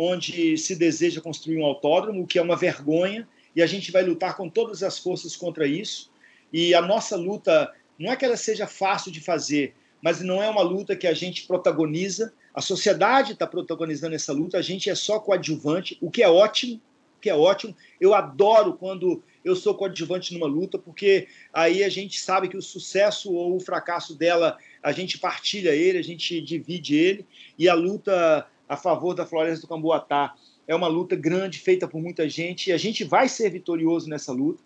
onde 0.00 0.56
se 0.56 0.76
deseja 0.76 1.20
construir 1.20 1.58
um 1.58 1.64
autódromo, 1.64 2.22
o 2.22 2.26
que 2.26 2.38
é 2.38 2.42
uma 2.42 2.56
vergonha, 2.56 3.28
e 3.54 3.60
a 3.60 3.66
gente 3.66 3.90
vai 3.90 4.04
lutar 4.04 4.36
com 4.36 4.48
todas 4.48 4.84
as 4.84 4.96
forças 4.96 5.34
contra 5.34 5.66
isso. 5.66 6.08
E 6.52 6.72
a 6.72 6.80
nossa 6.80 7.16
luta 7.16 7.74
não 7.98 8.12
é 8.12 8.16
que 8.16 8.24
ela 8.24 8.36
seja 8.36 8.68
fácil 8.68 9.10
de 9.10 9.20
fazer, 9.20 9.74
mas 10.00 10.20
não 10.20 10.40
é 10.40 10.48
uma 10.48 10.62
luta 10.62 10.94
que 10.94 11.08
a 11.08 11.12
gente 11.12 11.48
protagoniza. 11.48 12.32
A 12.54 12.60
sociedade 12.60 13.32
está 13.32 13.44
protagonizando 13.44 14.14
essa 14.14 14.32
luta, 14.32 14.56
a 14.56 14.62
gente 14.62 14.88
é 14.88 14.94
só 14.94 15.18
coadjuvante, 15.18 15.98
o 16.00 16.12
que 16.12 16.22
é 16.22 16.28
ótimo, 16.28 16.80
que 17.20 17.28
é 17.28 17.34
ótimo. 17.34 17.74
Eu 18.00 18.14
adoro 18.14 18.74
quando 18.74 19.20
eu 19.44 19.56
sou 19.56 19.74
coadjuvante 19.74 20.32
numa 20.32 20.46
luta, 20.46 20.78
porque 20.78 21.26
aí 21.52 21.82
a 21.82 21.88
gente 21.88 22.20
sabe 22.20 22.48
que 22.48 22.56
o 22.56 22.62
sucesso 22.62 23.32
ou 23.32 23.56
o 23.56 23.60
fracasso 23.60 24.14
dela, 24.14 24.56
a 24.80 24.92
gente 24.92 25.18
partilha 25.18 25.74
ele, 25.74 25.98
a 25.98 26.02
gente 26.02 26.40
divide 26.40 26.96
ele, 26.96 27.26
e 27.58 27.68
a 27.68 27.74
luta 27.74 28.46
a 28.68 28.76
favor 28.76 29.14
da 29.14 29.24
floresta 29.24 29.62
do 29.62 29.68
Camboatá. 29.68 30.34
É 30.66 30.74
uma 30.74 30.88
luta 30.88 31.16
grande, 31.16 31.58
feita 31.58 31.88
por 31.88 32.00
muita 32.00 32.28
gente, 32.28 32.68
e 32.68 32.72
a 32.72 32.76
gente 32.76 33.02
vai 33.02 33.28
ser 33.28 33.50
vitorioso 33.50 34.08
nessa 34.08 34.32
luta. 34.32 34.62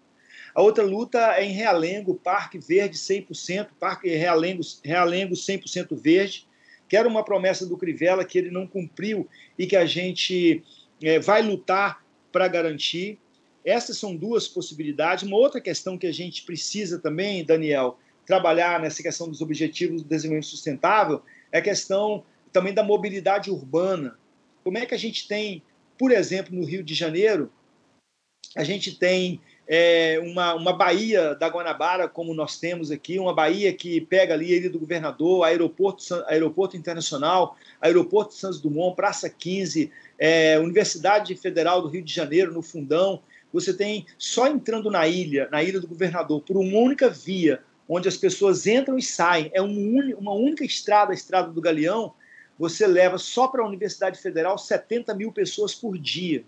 A 0.54 0.60
outra 0.60 0.84
luta 0.84 1.18
é 1.36 1.44
em 1.44 1.52
Realengo, 1.52 2.14
Parque 2.14 2.58
Verde 2.58 2.98
100%, 2.98 3.68
Parque 3.78 4.08
Realengo, 4.08 4.62
Realengo 4.84 5.34
100% 5.34 5.96
verde, 5.96 6.46
que 6.88 6.96
era 6.96 7.08
uma 7.08 7.24
promessa 7.24 7.64
do 7.64 7.78
Crivella 7.78 8.24
que 8.24 8.36
ele 8.36 8.50
não 8.50 8.66
cumpriu 8.66 9.26
e 9.58 9.66
que 9.66 9.76
a 9.76 9.86
gente 9.86 10.62
é, 11.02 11.18
vai 11.18 11.40
lutar 11.40 12.04
para 12.30 12.46
garantir. 12.48 13.18
Essas 13.64 13.96
são 13.96 14.14
duas 14.14 14.46
possibilidades. 14.46 15.24
Uma 15.24 15.38
outra 15.38 15.60
questão 15.60 15.96
que 15.96 16.06
a 16.06 16.12
gente 16.12 16.42
precisa 16.42 16.98
também, 16.98 17.44
Daniel, 17.44 17.98
trabalhar 18.26 18.78
nessa 18.78 19.02
questão 19.02 19.28
dos 19.28 19.40
objetivos 19.40 20.02
do 20.02 20.08
desenvolvimento 20.08 20.50
sustentável 20.50 21.22
é 21.50 21.58
a 21.58 21.62
questão 21.62 22.24
também 22.52 22.74
da 22.74 22.82
mobilidade 22.82 23.50
urbana. 23.50 24.18
Como 24.62 24.78
é 24.78 24.86
que 24.86 24.94
a 24.94 24.98
gente 24.98 25.26
tem, 25.26 25.62
por 25.98 26.10
exemplo, 26.12 26.54
no 26.54 26.64
Rio 26.64 26.82
de 26.82 26.94
Janeiro, 26.94 27.50
a 28.54 28.64
gente 28.64 28.98
tem 28.98 29.40
é, 29.66 30.20
uma, 30.22 30.54
uma 30.54 30.72
Baía 30.72 31.34
da 31.34 31.48
Guanabara, 31.48 32.08
como 32.08 32.34
nós 32.34 32.58
temos 32.58 32.90
aqui, 32.90 33.18
uma 33.18 33.34
Baía 33.34 33.72
que 33.72 34.00
pega 34.00 34.34
ali 34.34 34.52
a 34.52 34.56
Ilha 34.56 34.70
do 34.70 34.78
Governador, 34.78 35.44
aeroporto, 35.44 36.02
aeroporto 36.26 36.76
Internacional, 36.76 37.56
Aeroporto 37.80 38.34
Santos 38.34 38.60
Dumont, 38.60 38.94
Praça 38.94 39.30
15, 39.30 39.90
é, 40.18 40.58
Universidade 40.58 41.34
Federal 41.36 41.80
do 41.80 41.88
Rio 41.88 42.02
de 42.02 42.12
Janeiro, 42.12 42.52
no 42.52 42.62
Fundão. 42.62 43.22
Você 43.52 43.72
tem, 43.72 44.06
só 44.18 44.46
entrando 44.46 44.90
na 44.90 45.06
ilha, 45.06 45.48
na 45.50 45.62
Ilha 45.62 45.80
do 45.80 45.88
Governador, 45.88 46.42
por 46.42 46.56
uma 46.56 46.78
única 46.78 47.08
via, 47.08 47.62
onde 47.88 48.08
as 48.08 48.16
pessoas 48.16 48.66
entram 48.66 48.98
e 48.98 49.02
saem, 49.02 49.50
é 49.52 49.60
um, 49.60 50.14
uma 50.18 50.32
única 50.32 50.64
estrada, 50.64 51.12
a 51.12 51.14
Estrada 51.14 51.50
do 51.50 51.60
Galeão, 51.60 52.14
você 52.62 52.86
leva 52.86 53.18
só 53.18 53.48
para 53.48 53.60
a 53.60 53.66
Universidade 53.66 54.20
Federal 54.20 54.56
70 54.56 55.12
mil 55.16 55.32
pessoas 55.32 55.74
por 55.74 55.98
dia. 55.98 56.44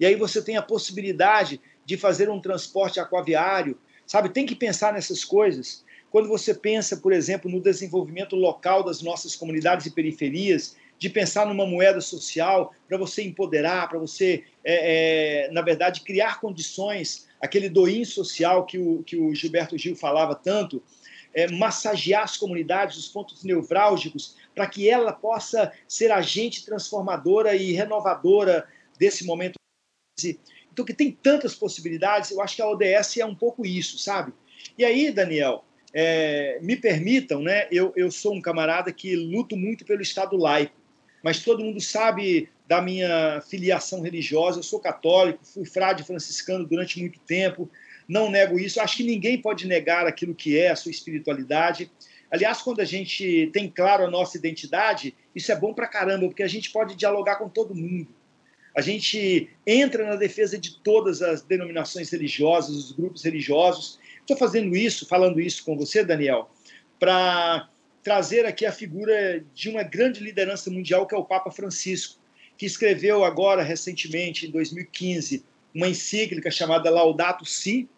E 0.00 0.06
aí 0.06 0.14
você 0.14 0.40
tem 0.40 0.56
a 0.56 0.62
possibilidade 0.62 1.60
de 1.84 1.98
fazer 1.98 2.30
um 2.30 2.40
transporte 2.40 2.98
aquaviário, 2.98 3.78
sabe? 4.06 4.30
Tem 4.30 4.46
que 4.46 4.54
pensar 4.54 4.94
nessas 4.94 5.26
coisas. 5.26 5.84
quando 6.10 6.26
você 6.26 6.54
pensa, 6.54 6.96
por 6.96 7.12
exemplo, 7.12 7.50
no 7.50 7.60
desenvolvimento 7.60 8.34
local 8.34 8.82
das 8.82 9.02
nossas 9.02 9.36
comunidades 9.36 9.84
e 9.84 9.90
periferias, 9.90 10.74
de 10.98 11.10
pensar 11.10 11.44
numa 11.44 11.66
moeda 11.66 12.00
social 12.00 12.74
para 12.88 12.96
você 12.96 13.22
empoderar, 13.22 13.90
para 13.90 13.98
você, 13.98 14.42
é, 14.64 15.48
é, 15.48 15.52
na 15.52 15.60
verdade, 15.60 16.00
criar 16.00 16.40
condições, 16.40 17.28
aquele 17.42 17.68
doim 17.68 18.06
social 18.06 18.64
que 18.64 18.78
o, 18.78 19.02
que 19.02 19.18
o 19.18 19.34
Gilberto 19.34 19.76
Gil 19.76 19.94
falava 19.94 20.34
tanto, 20.34 20.82
é, 21.38 21.46
massagear 21.52 22.24
as 22.24 22.36
comunidades, 22.36 22.98
os 22.98 23.06
pontos 23.06 23.44
nevrálgicos, 23.44 24.34
para 24.56 24.66
que 24.66 24.90
ela 24.90 25.12
possa 25.12 25.72
ser 25.86 26.10
agente 26.10 26.66
transformadora 26.66 27.54
e 27.54 27.70
renovadora 27.70 28.66
desse 28.98 29.24
momento. 29.24 29.54
Então, 30.72 30.84
que 30.84 30.92
tem 30.92 31.12
tantas 31.12 31.54
possibilidades, 31.54 32.32
eu 32.32 32.42
acho 32.42 32.56
que 32.56 32.62
a 32.62 32.68
ODS 32.68 33.18
é 33.18 33.24
um 33.24 33.36
pouco 33.36 33.64
isso, 33.64 33.98
sabe? 33.98 34.32
E 34.76 34.84
aí, 34.84 35.12
Daniel, 35.12 35.64
é, 35.94 36.58
me 36.60 36.76
permitam, 36.76 37.40
né? 37.40 37.68
Eu, 37.70 37.92
eu 37.94 38.10
sou 38.10 38.34
um 38.34 38.42
camarada 38.42 38.92
que 38.92 39.14
luto 39.14 39.56
muito 39.56 39.84
pelo 39.84 40.02
Estado 40.02 40.36
laico, 40.36 40.74
mas 41.22 41.44
todo 41.44 41.62
mundo 41.62 41.80
sabe 41.80 42.48
da 42.66 42.82
minha 42.82 43.40
filiação 43.42 44.00
religiosa. 44.00 44.58
Eu 44.58 44.64
sou 44.64 44.80
católico, 44.80 45.46
fui 45.46 45.64
frade 45.64 46.02
franciscano 46.02 46.66
durante 46.66 46.98
muito 46.98 47.20
tempo, 47.20 47.70
não 48.08 48.30
nego 48.30 48.58
isso. 48.58 48.80
Acho 48.80 48.96
que 48.96 49.04
ninguém 49.04 49.40
pode 49.40 49.66
negar 49.66 50.06
aquilo 50.06 50.34
que 50.34 50.58
é 50.58 50.70
a 50.70 50.76
sua 50.76 50.90
espiritualidade. 50.90 51.90
Aliás, 52.30 52.62
quando 52.62 52.80
a 52.80 52.84
gente 52.84 53.50
tem 53.52 53.70
claro 53.70 54.04
a 54.04 54.10
nossa 54.10 54.36
identidade, 54.36 55.14
isso 55.34 55.52
é 55.52 55.56
bom 55.56 55.74
pra 55.74 55.86
caramba, 55.86 56.26
porque 56.26 56.42
a 56.42 56.48
gente 56.48 56.70
pode 56.70 56.94
dialogar 56.94 57.36
com 57.36 57.48
todo 57.48 57.74
mundo. 57.74 58.08
A 58.76 58.80
gente 58.80 59.48
entra 59.66 60.06
na 60.06 60.16
defesa 60.16 60.56
de 60.56 60.78
todas 60.78 61.20
as 61.20 61.42
denominações 61.42 62.10
religiosas, 62.10 62.76
os 62.76 62.92
grupos 62.92 63.24
religiosos, 63.24 63.98
Estou 64.28 64.36
fazendo 64.36 64.76
isso, 64.76 65.06
falando 65.06 65.40
isso 65.40 65.64
com 65.64 65.74
você, 65.74 66.04
Daniel, 66.04 66.50
para 67.00 67.66
trazer 68.02 68.44
aqui 68.44 68.66
a 68.66 68.72
figura 68.72 69.42
de 69.54 69.70
uma 69.70 69.82
grande 69.82 70.20
liderança 70.20 70.70
mundial 70.70 71.06
que 71.06 71.14
é 71.14 71.18
o 71.18 71.24
Papa 71.24 71.50
Francisco, 71.50 72.20
que 72.54 72.66
escreveu 72.66 73.24
agora 73.24 73.62
recentemente, 73.62 74.46
em 74.46 74.50
2015, 74.50 75.42
uma 75.74 75.88
encíclica 75.88 76.50
chamada 76.50 76.90
Laudato 76.90 77.46
Si, 77.46 77.88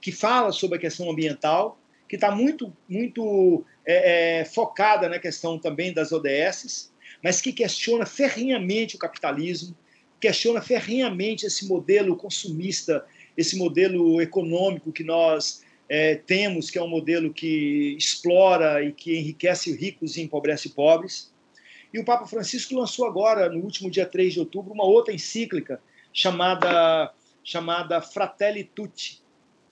que 0.00 0.12
fala 0.12 0.52
sobre 0.52 0.78
a 0.78 0.80
questão 0.80 1.10
ambiental, 1.10 1.78
que 2.08 2.16
está 2.16 2.30
muito, 2.30 2.74
muito 2.88 3.64
é, 3.84 4.40
é, 4.40 4.44
focada 4.44 5.08
na 5.08 5.18
questão 5.18 5.58
também 5.58 5.92
das 5.92 6.12
ODS, 6.12 6.92
mas 7.22 7.40
que 7.40 7.52
questiona 7.52 8.06
ferrinhamente 8.06 8.96
o 8.96 8.98
capitalismo, 8.98 9.76
questiona 10.20 10.60
ferrinhamente 10.60 11.46
esse 11.46 11.66
modelo 11.66 12.16
consumista, 12.16 13.04
esse 13.36 13.56
modelo 13.56 14.20
econômico 14.20 14.92
que 14.92 15.04
nós 15.04 15.62
é, 15.88 16.16
temos, 16.16 16.70
que 16.70 16.78
é 16.78 16.82
um 16.82 16.88
modelo 16.88 17.32
que 17.32 17.94
explora 17.96 18.82
e 18.82 18.92
que 18.92 19.16
enriquece 19.16 19.74
ricos 19.74 20.16
e 20.16 20.22
empobrece 20.22 20.70
pobres. 20.70 21.32
E 21.92 21.98
o 21.98 22.04
Papa 22.04 22.26
Francisco 22.26 22.74
lançou 22.74 23.06
agora, 23.06 23.48
no 23.48 23.60
último 23.60 23.90
dia 23.90 24.04
3 24.04 24.34
de 24.34 24.40
outubro, 24.40 24.74
uma 24.74 24.84
outra 24.84 25.14
encíclica 25.14 25.80
chamada, 26.12 27.12
chamada 27.42 28.02
Fratelli 28.02 28.64
Tutti, 28.64 29.22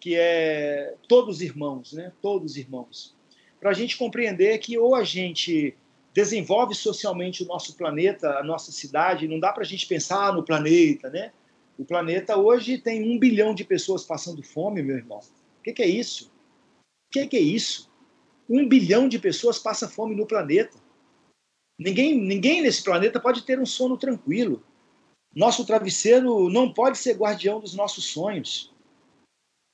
que 0.01 0.14
é 0.14 0.94
todos 1.09 1.40
irmãos, 1.40 1.92
né? 1.92 2.12
todos 2.20 2.57
irmãos. 2.57 3.16
Para 3.61 3.70
a 3.70 3.74
gente 3.74 3.97
compreender 3.97 4.59
que 4.59 4.78
ou 4.78 4.94
a 4.94 5.05
gente 5.05 5.76
desenvolve 6.12 6.74
socialmente 6.74 7.42
o 7.42 7.47
nosso 7.47 7.76
planeta, 7.76 8.38
a 8.38 8.42
nossa 8.42 8.72
cidade, 8.72 9.28
não 9.28 9.38
dá 9.38 9.53
para 9.53 9.62
a 9.62 9.66
gente 9.66 9.86
pensar 9.86 10.32
no 10.32 10.42
planeta, 10.42 11.11
né? 11.11 11.32
O 11.78 11.84
planeta 11.84 12.38
hoje 12.38 12.78
tem 12.78 13.03
um 13.03 13.18
bilhão 13.18 13.55
de 13.55 13.64
pessoas 13.64 14.03
passando 14.03 14.42
fome, 14.42 14.82
meu 14.82 14.97
irmão 14.97 15.20
que, 15.66 15.72
que 15.72 15.82
é 15.82 15.88
isso? 15.88 16.30
O 17.09 17.12
que, 17.12 17.26
que 17.26 17.36
é 17.36 17.40
isso? 17.40 17.90
Um 18.49 18.68
bilhão 18.68 19.09
de 19.09 19.18
pessoas 19.18 19.59
passa 19.59 19.88
fome 19.88 20.14
no 20.14 20.26
planeta. 20.26 20.78
Ninguém, 21.78 22.16
ninguém 22.16 22.62
nesse 22.62 22.82
planeta 22.84 23.18
pode 23.18 23.42
ter 23.42 23.59
um 23.59 23.66
sono 23.66 23.97
tranquilo. 23.97 24.62
Nosso 25.34 25.66
travesseiro 25.66 26.49
não 26.49 26.72
pode 26.72 26.99
ser 26.99 27.16
guardião 27.16 27.59
dos 27.59 27.74
nossos 27.74 28.05
sonhos. 28.05 28.72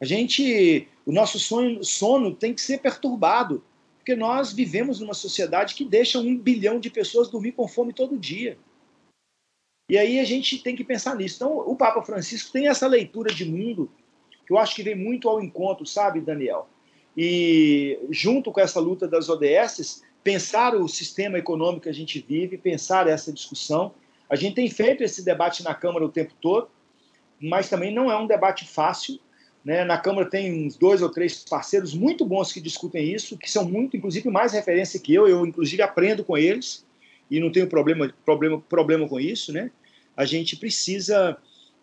A 0.02 0.04
gente, 0.04 0.88
o 1.06 1.12
nosso 1.12 1.38
sonho, 1.38 1.84
sono 1.84 2.34
tem 2.34 2.52
que 2.52 2.60
ser 2.60 2.78
perturbado, 2.78 3.62
porque 3.98 4.16
nós 4.16 4.52
vivemos 4.52 4.98
numa 4.98 5.14
sociedade 5.14 5.76
que 5.76 5.84
deixa 5.84 6.18
um 6.18 6.36
bilhão 6.36 6.80
de 6.80 6.90
pessoas 6.90 7.30
dormir 7.30 7.52
com 7.52 7.68
fome 7.68 7.92
todo 7.92 8.18
dia. 8.18 8.58
E 9.88 9.96
aí 9.96 10.18
a 10.18 10.24
gente 10.24 10.58
tem 10.58 10.74
que 10.74 10.82
pensar 10.82 11.14
nisso. 11.14 11.36
Então, 11.36 11.56
o 11.56 11.76
Papa 11.76 12.02
Francisco 12.02 12.50
tem 12.50 12.66
essa 12.66 12.88
leitura 12.88 13.32
de 13.32 13.44
mundo 13.44 13.88
que 14.44 14.52
eu 14.52 14.58
acho 14.58 14.74
que 14.74 14.82
vem 14.82 14.96
muito 14.96 15.28
ao 15.28 15.40
encontro, 15.40 15.86
sabe, 15.86 16.20
Daniel? 16.20 16.68
E 17.16 18.00
junto 18.10 18.50
com 18.50 18.60
essa 18.60 18.80
luta 18.80 19.06
das 19.06 19.28
ODS, 19.28 20.02
pensar 20.24 20.74
o 20.74 20.88
sistema 20.88 21.38
econômico 21.38 21.82
que 21.82 21.88
a 21.88 21.94
gente 21.94 22.18
vive, 22.18 22.58
pensar 22.58 23.06
essa 23.06 23.32
discussão. 23.32 23.94
A 24.28 24.34
gente 24.34 24.56
tem 24.56 24.68
feito 24.68 25.04
esse 25.04 25.24
debate 25.24 25.62
na 25.62 25.76
Câmara 25.76 26.04
o 26.04 26.10
tempo 26.10 26.34
todo, 26.40 26.68
mas 27.40 27.68
também 27.68 27.94
não 27.94 28.10
é 28.10 28.18
um 28.18 28.26
debate 28.26 28.66
fácil. 28.66 29.20
Né? 29.64 29.84
Na 29.84 29.98
Câmara 29.98 30.28
tem 30.28 30.66
uns 30.66 30.76
dois 30.76 31.02
ou 31.02 31.08
três 31.08 31.44
parceiros 31.44 31.94
muito 31.94 32.24
bons 32.24 32.52
que 32.52 32.60
discutem 32.60 33.12
isso, 33.12 33.38
que 33.38 33.50
são 33.50 33.64
muito, 33.64 33.96
inclusive, 33.96 34.28
mais 34.28 34.52
referência 34.52 34.98
que 34.98 35.14
eu. 35.14 35.28
Eu, 35.28 35.46
inclusive, 35.46 35.82
aprendo 35.82 36.24
com 36.24 36.36
eles 36.36 36.84
e 37.30 37.38
não 37.38 37.50
tenho 37.50 37.68
problema, 37.68 38.12
problema, 38.24 38.60
problema 38.60 39.08
com 39.08 39.20
isso. 39.20 39.52
Né? 39.52 39.70
A 40.16 40.24
gente 40.24 40.56
precisa 40.56 41.36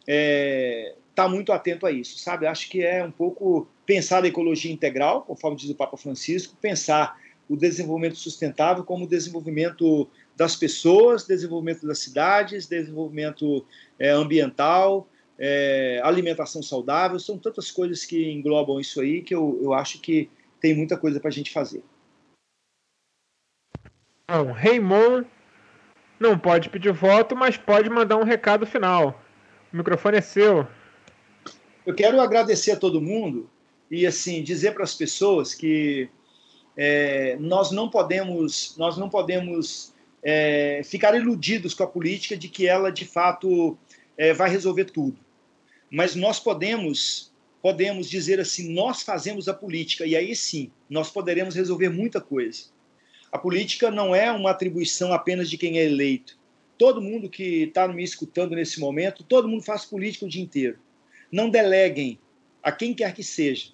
é, 0.07 0.93
estar 1.09 1.23
tá 1.23 1.29
muito 1.29 1.51
atento 1.51 1.85
a 1.85 1.91
isso, 1.91 2.19
sabe? 2.19 2.45
Acho 2.45 2.69
que 2.69 2.83
é 2.83 3.03
um 3.03 3.11
pouco 3.11 3.67
pensar 3.85 4.23
a 4.23 4.27
ecologia 4.27 4.71
integral, 4.71 5.21
conforme 5.21 5.57
diz 5.57 5.69
o 5.69 5.75
Papa 5.75 5.97
Francisco, 5.97 6.55
pensar 6.61 7.17
o 7.47 7.57
desenvolvimento 7.57 8.15
sustentável 8.17 8.83
como 8.83 9.07
desenvolvimento 9.07 10.07
das 10.35 10.55
pessoas, 10.55 11.25
desenvolvimento 11.25 11.85
das 11.87 11.99
cidades, 11.99 12.67
desenvolvimento 12.67 13.65
é, 13.97 14.09
ambiental, 14.11 15.07
é, 15.39 16.01
alimentação 16.03 16.61
saudável, 16.61 17.17
são 17.17 17.37
tantas 17.37 17.71
coisas 17.71 18.03
que 18.03 18.29
englobam 18.29 18.79
isso 18.79 18.99
aí 18.99 19.21
que 19.21 19.33
eu, 19.33 19.57
eu 19.63 19.73
acho 19.73 20.01
que 20.01 20.29
tem 20.59 20.75
muita 20.75 20.97
coisa 20.97 21.19
para 21.19 21.29
a 21.29 21.31
gente 21.31 21.51
fazer. 21.51 21.81
Bom, 24.29 24.51
Raymond 24.51 25.25
não 26.19 26.37
pode 26.37 26.69
pedir 26.69 26.91
voto, 26.91 27.35
mas 27.35 27.55
pode 27.55 27.89
mandar 27.89 28.17
um 28.17 28.23
recado 28.23 28.67
final. 28.67 29.23
O 29.71 29.77
microfone 29.77 30.17
é 30.17 30.21
seu. 30.21 30.67
Eu 31.85 31.95
quero 31.95 32.19
agradecer 32.19 32.71
a 32.71 32.75
todo 32.75 33.01
mundo 33.01 33.49
e 33.89 34.05
assim 34.05 34.43
dizer 34.43 34.73
para 34.73 34.83
as 34.83 34.93
pessoas 34.93 35.55
que 35.55 36.09
é, 36.75 37.37
nós 37.39 37.71
não 37.71 37.89
podemos, 37.89 38.75
nós 38.77 38.97
não 38.97 39.09
podemos 39.09 39.93
é, 40.21 40.81
ficar 40.83 41.15
iludidos 41.15 41.73
com 41.73 41.83
a 41.83 41.87
política 41.87 42.35
de 42.35 42.49
que 42.49 42.67
ela 42.67 42.91
de 42.91 43.05
fato 43.05 43.77
é, 44.17 44.33
vai 44.33 44.49
resolver 44.49 44.85
tudo. 44.85 45.17
Mas 45.91 46.15
nós 46.15 46.39
podemos, 46.39 47.31
podemos 47.61 48.09
dizer 48.09 48.39
assim, 48.39 48.71
nós 48.73 49.01
fazemos 49.01 49.47
a 49.47 49.53
política 49.53 50.05
e 50.05 50.15
aí 50.15 50.35
sim 50.35 50.71
nós 50.89 51.09
poderemos 51.09 51.55
resolver 51.55 51.89
muita 51.89 52.21
coisa. 52.21 52.65
A 53.31 53.37
política 53.37 53.91
não 53.91 54.13
é 54.13 54.31
uma 54.31 54.51
atribuição 54.51 55.13
apenas 55.13 55.49
de 55.49 55.57
quem 55.57 55.77
é 55.77 55.85
eleito. 55.85 56.37
Todo 56.77 57.01
mundo 57.01 57.29
que 57.29 57.63
está 57.63 57.87
me 57.87 58.03
escutando 58.03 58.55
nesse 58.55 58.79
momento, 58.79 59.23
todo 59.23 59.47
mundo 59.47 59.63
faz 59.63 59.85
política 59.85 60.25
o 60.25 60.29
dia 60.29 60.41
inteiro. 60.41 60.79
Não 61.31 61.49
deleguem 61.49 62.19
a 62.63 62.71
quem 62.71 62.93
quer 62.93 63.13
que 63.13 63.23
seja. 63.23 63.71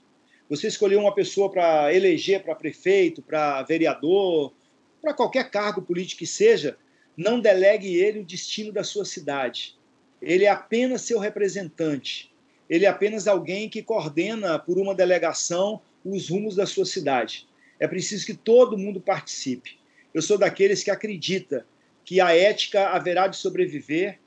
Você 0.49 0.68
escolheu 0.68 0.99
uma 0.99 1.13
pessoa 1.13 1.49
para 1.49 1.93
eleger 1.93 2.43
para 2.43 2.55
prefeito, 2.55 3.22
para 3.22 3.63
vereador, 3.63 4.53
para 5.01 5.13
qualquer 5.13 5.49
cargo 5.49 5.82
político 5.82 6.20
que 6.20 6.28
seja, 6.28 6.78
não 7.16 7.39
delegue 7.39 7.95
ele 7.95 8.20
o 8.20 8.26
destino 8.26 8.72
da 8.72 8.84
sua 8.84 9.05
cidade. 9.05 9.78
Ele 10.22 10.45
é 10.45 10.49
apenas 10.49 11.01
seu 11.01 11.20
representante. 11.20 12.32
Ele 12.70 12.86
é 12.86 12.88
apenas 12.88 13.28
alguém 13.28 13.70
que 13.70 13.84
coordena 13.84 14.57
por 14.57 14.78
uma 14.78 14.95
delegação 14.95 15.82
os 16.03 16.30
rumos 16.30 16.55
da 16.55 16.66
sua 16.66 16.86
cidade. 16.86 17.47
É 17.80 17.88
preciso 17.88 18.26
que 18.26 18.34
todo 18.34 18.78
mundo 18.78 18.99
participe. 18.99 19.78
Eu 20.13 20.22
sou 20.22 20.38
daqueles 20.38 20.84
que 20.84 20.91
acredita 20.91 21.66
que 22.03 22.22
a 22.22 22.36
ética 22.36 22.89
haverá 22.89 23.28
de 23.28 23.38
sobreviver 23.38 24.20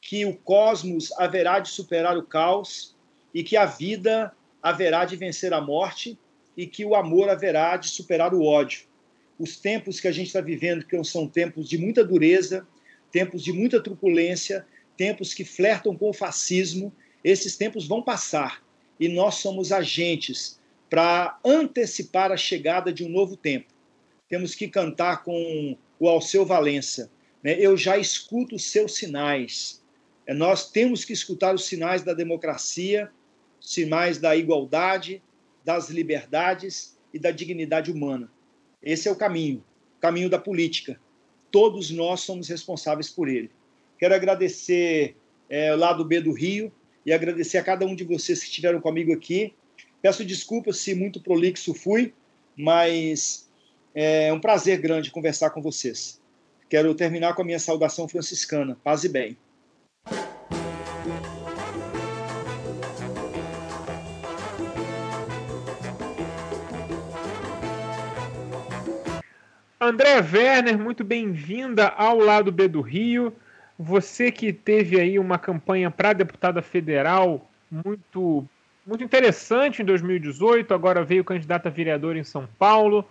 que 0.00 0.24
o 0.24 0.34
cosmos 0.34 1.12
haverá 1.12 1.60
de 1.60 1.68
superar 1.68 2.16
o 2.16 2.22
caos 2.22 2.96
e 3.34 3.44
que 3.44 3.56
a 3.56 3.66
vida 3.66 4.32
haverá 4.62 5.04
de 5.04 5.16
vencer 5.16 5.52
a 5.52 5.60
morte 5.60 6.18
e 6.56 6.66
que 6.66 6.84
o 6.84 6.94
amor 6.94 7.28
haverá 7.28 7.76
de 7.76 7.88
superar 7.88 8.34
o 8.34 8.42
ódio. 8.42 8.82
Os 9.38 9.56
tempos 9.58 10.00
que 10.00 10.08
a 10.08 10.12
gente 10.12 10.26
está 10.26 10.40
vivendo, 10.40 10.84
que 10.84 11.02
são 11.04 11.26
tempos 11.26 11.68
de 11.68 11.78
muita 11.78 12.04
dureza, 12.04 12.66
tempos 13.10 13.42
de 13.42 13.52
muita 13.52 13.80
truculência, 13.80 14.66
tempos 15.00 15.32
que 15.32 15.46
flertam 15.46 15.96
com 15.96 16.10
o 16.10 16.12
fascismo, 16.12 16.92
esses 17.24 17.56
tempos 17.56 17.88
vão 17.88 18.02
passar 18.02 18.62
e 19.00 19.08
nós 19.08 19.36
somos 19.36 19.72
agentes 19.72 20.60
para 20.90 21.40
antecipar 21.42 22.30
a 22.30 22.36
chegada 22.36 22.92
de 22.92 23.02
um 23.02 23.08
novo 23.08 23.34
tempo. 23.34 23.72
Temos 24.28 24.54
que 24.54 24.68
cantar 24.68 25.24
com 25.24 25.74
o 25.98 26.06
Alceu 26.06 26.44
Valença. 26.44 27.10
Né? 27.42 27.56
Eu 27.58 27.78
já 27.78 27.96
escuto 27.96 28.56
os 28.56 28.64
seus 28.64 28.94
sinais 28.96 29.80
é, 30.26 30.34
nós 30.34 30.70
temos 30.70 31.02
que 31.02 31.12
escutar 31.12 31.54
os 31.54 31.64
sinais 31.64 32.04
da 32.04 32.14
democracia, 32.14 33.10
sinais 33.60 34.18
da 34.18 34.36
igualdade, 34.36 35.20
das 35.64 35.88
liberdades 35.88 36.96
e 37.12 37.18
da 37.18 37.30
dignidade 37.30 37.90
humana. 37.90 38.30
Esse 38.80 39.08
é 39.08 39.10
o 39.10 39.16
caminho, 39.16 39.64
o 39.96 40.00
caminho 40.00 40.30
da 40.30 40.38
política. 40.38 41.00
Todos 41.50 41.90
nós 41.90 42.20
somos 42.20 42.48
responsáveis 42.48 43.08
por 43.08 43.28
ele. 43.28 43.50
Quero 44.00 44.14
agradecer 44.14 45.14
é, 45.46 45.74
o 45.74 45.76
lado 45.76 46.02
B 46.06 46.22
do 46.22 46.32
Rio 46.32 46.72
e 47.04 47.12
agradecer 47.12 47.58
a 47.58 47.62
cada 47.62 47.84
um 47.84 47.94
de 47.94 48.02
vocês 48.02 48.40
que 48.40 48.46
estiveram 48.46 48.80
comigo 48.80 49.12
aqui. 49.12 49.52
Peço 50.00 50.24
desculpas 50.24 50.78
se 50.78 50.94
muito 50.94 51.20
prolixo 51.20 51.74
fui, 51.74 52.14
mas 52.56 53.46
é 53.94 54.32
um 54.32 54.40
prazer 54.40 54.80
grande 54.80 55.10
conversar 55.10 55.50
com 55.50 55.60
vocês. 55.60 56.18
Quero 56.70 56.94
terminar 56.94 57.34
com 57.34 57.42
a 57.42 57.44
minha 57.44 57.58
saudação 57.58 58.08
franciscana. 58.08 58.74
Paz 58.82 59.04
e 59.04 59.08
bem. 59.10 59.36
André 69.78 70.20
Werner, 70.20 70.78
muito 70.78 71.04
bem-vinda 71.04 71.88
ao 71.88 72.18
lado 72.18 72.50
B 72.50 72.66
do 72.66 72.80
Rio. 72.80 73.36
Você 73.82 74.30
que 74.30 74.52
teve 74.52 75.00
aí 75.00 75.18
uma 75.18 75.38
campanha 75.38 75.90
para 75.90 76.12
deputada 76.12 76.60
federal 76.60 77.50
muito 77.70 78.46
muito 78.86 79.02
interessante 79.02 79.80
em 79.80 79.84
2018, 79.86 80.74
agora 80.74 81.02
veio 81.02 81.24
candidata 81.24 81.70
a 81.70 81.72
vereador 81.72 82.14
em 82.14 82.22
São 82.22 82.46
Paulo. 82.58 83.08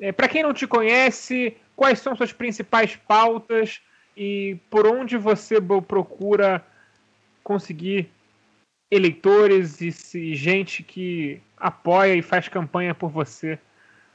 É, 0.00 0.10
para 0.10 0.26
quem 0.26 0.42
não 0.42 0.54
te 0.54 0.66
conhece, 0.66 1.54
quais 1.76 1.98
são 1.98 2.16
suas 2.16 2.32
principais 2.32 2.96
pautas 2.96 3.82
e 4.16 4.56
por 4.70 4.86
onde 4.86 5.18
você 5.18 5.60
procura 5.60 6.64
conseguir 7.44 8.10
eleitores 8.90 9.82
e, 9.82 10.18
e 10.18 10.34
gente 10.34 10.82
que 10.82 11.42
apoia 11.58 12.14
e 12.14 12.22
faz 12.22 12.48
campanha 12.48 12.94
por 12.94 13.10
você 13.10 13.58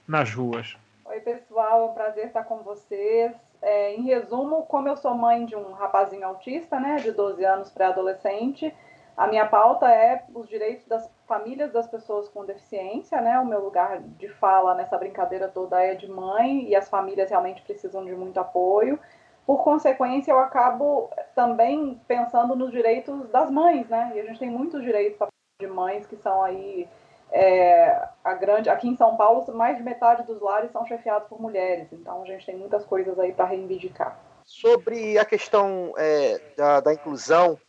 nas 0.07 0.33
ruas? 0.33 0.75
Oi, 1.05 1.19
pessoal, 1.19 1.81
é 1.81 1.91
um 1.91 1.93
prazer 1.93 2.25
estar 2.25 2.43
com 2.43 2.63
vocês. 2.63 3.31
É, 3.67 3.95
em 3.95 4.03
resumo, 4.03 4.63
como 4.67 4.87
eu 4.87 4.95
sou 4.95 5.15
mãe 5.15 5.43
de 5.43 5.55
um 5.55 5.71
rapazinho 5.71 6.27
autista, 6.27 6.79
né, 6.79 6.97
de 6.97 7.11
12 7.11 7.43
anos 7.43 7.71
pré-adolescente, 7.71 8.71
a 9.17 9.25
minha 9.27 9.47
pauta 9.47 9.89
é 9.89 10.23
os 10.35 10.47
direitos 10.47 10.85
das 10.85 11.09
famílias 11.25 11.71
das 11.71 11.87
pessoas 11.87 12.29
com 12.29 12.45
deficiência, 12.45 13.19
né? 13.21 13.39
O 13.39 13.45
meu 13.45 13.63
lugar 13.63 14.01
de 14.01 14.27
fala 14.27 14.75
nessa 14.75 14.97
brincadeira 14.97 15.47
toda 15.47 15.81
é 15.81 15.95
de 15.95 16.07
mãe 16.07 16.67
e 16.67 16.75
as 16.75 16.89
famílias 16.89 17.29
realmente 17.29 17.61
precisam 17.61 18.05
de 18.05 18.13
muito 18.13 18.39
apoio. 18.39 18.99
Por 19.45 19.63
consequência, 19.63 20.31
eu 20.31 20.39
acabo 20.39 21.09
também 21.33 21.99
pensando 22.07 22.55
nos 22.55 22.71
direitos 22.71 23.29
das 23.29 23.49
mães, 23.49 23.87
né? 23.87 24.11
E 24.15 24.19
a 24.19 24.25
gente 24.25 24.39
tem 24.39 24.49
muitos 24.49 24.83
direitos 24.83 25.27
de 25.59 25.67
mães 25.67 26.05
que 26.05 26.17
são 26.17 26.43
aí 26.43 26.87
é, 27.35 28.07
a 28.23 28.33
grande 28.33 28.69
aqui 28.69 28.87
em 28.87 28.95
São 28.95 29.17
Paulo 29.17 29.45
mais 29.53 29.75
de 29.75 29.83
metade 29.83 30.23
dos 30.23 30.41
lares 30.41 30.71
são 30.71 30.85
chefiados 30.85 31.27
por 31.27 31.41
mulheres 31.41 31.89
então 31.91 32.23
a 32.23 32.25
gente 32.25 32.45
tem 32.45 32.55
muitas 32.55 32.85
coisas 32.85 33.19
aí 33.19 33.33
para 33.33 33.43
reivindicar 33.43 34.17
sobre 34.45 35.17
a 35.17 35.25
questão 35.25 35.93
é, 35.97 36.39
da, 36.55 36.79
da, 36.79 36.93
inclusão 36.93 37.59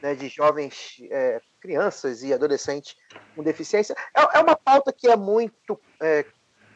né, 0.00 0.14
de 0.14 0.28
jovens 0.28 0.98
é, 1.10 1.40
crianças 1.60 2.22
e 2.22 2.32
adolescentes 2.32 2.94
com 3.34 3.42
deficiência 3.42 3.96
é, 4.14 4.38
é 4.38 4.40
uma 4.40 4.54
pauta 4.54 4.92
que 4.92 5.08
é 5.08 5.16
muito 5.16 5.80
é, 6.00 6.24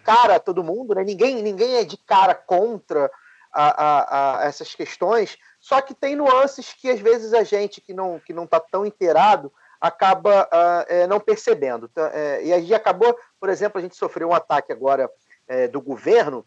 cara 0.02 0.36
a 0.36 0.40
todo 0.40 0.64
mundo 0.64 0.92
né? 0.92 1.04
ninguém 1.04 1.40
ninguém 1.40 1.76
é 1.76 1.84
de 1.84 1.96
cara 1.98 2.34
contra 2.34 3.08
a, 3.52 3.84
a, 3.84 4.40
a 4.40 4.44
essas 4.44 4.74
questões 4.74 5.38
só 5.60 5.80
que 5.80 5.94
tem 5.94 6.16
nuances 6.16 6.72
que 6.72 6.90
às 6.90 6.98
vezes 6.98 7.32
a 7.32 7.44
gente 7.44 7.80
que 7.80 7.94
não 7.94 8.18
que 8.18 8.32
não 8.32 8.42
está 8.42 8.58
tão 8.58 8.84
inteirado 8.84 9.52
acaba 9.80 10.46
uh, 10.46 11.08
não 11.08 11.18
percebendo. 11.18 11.88
Então, 11.90 12.04
é, 12.12 12.44
e 12.44 12.52
aí 12.52 12.74
acabou, 12.74 13.16
por 13.40 13.48
exemplo, 13.48 13.78
a 13.78 13.82
gente 13.82 13.96
sofreu 13.96 14.28
um 14.28 14.34
ataque 14.34 14.70
agora 14.70 15.10
é, 15.48 15.66
do 15.66 15.80
governo 15.80 16.46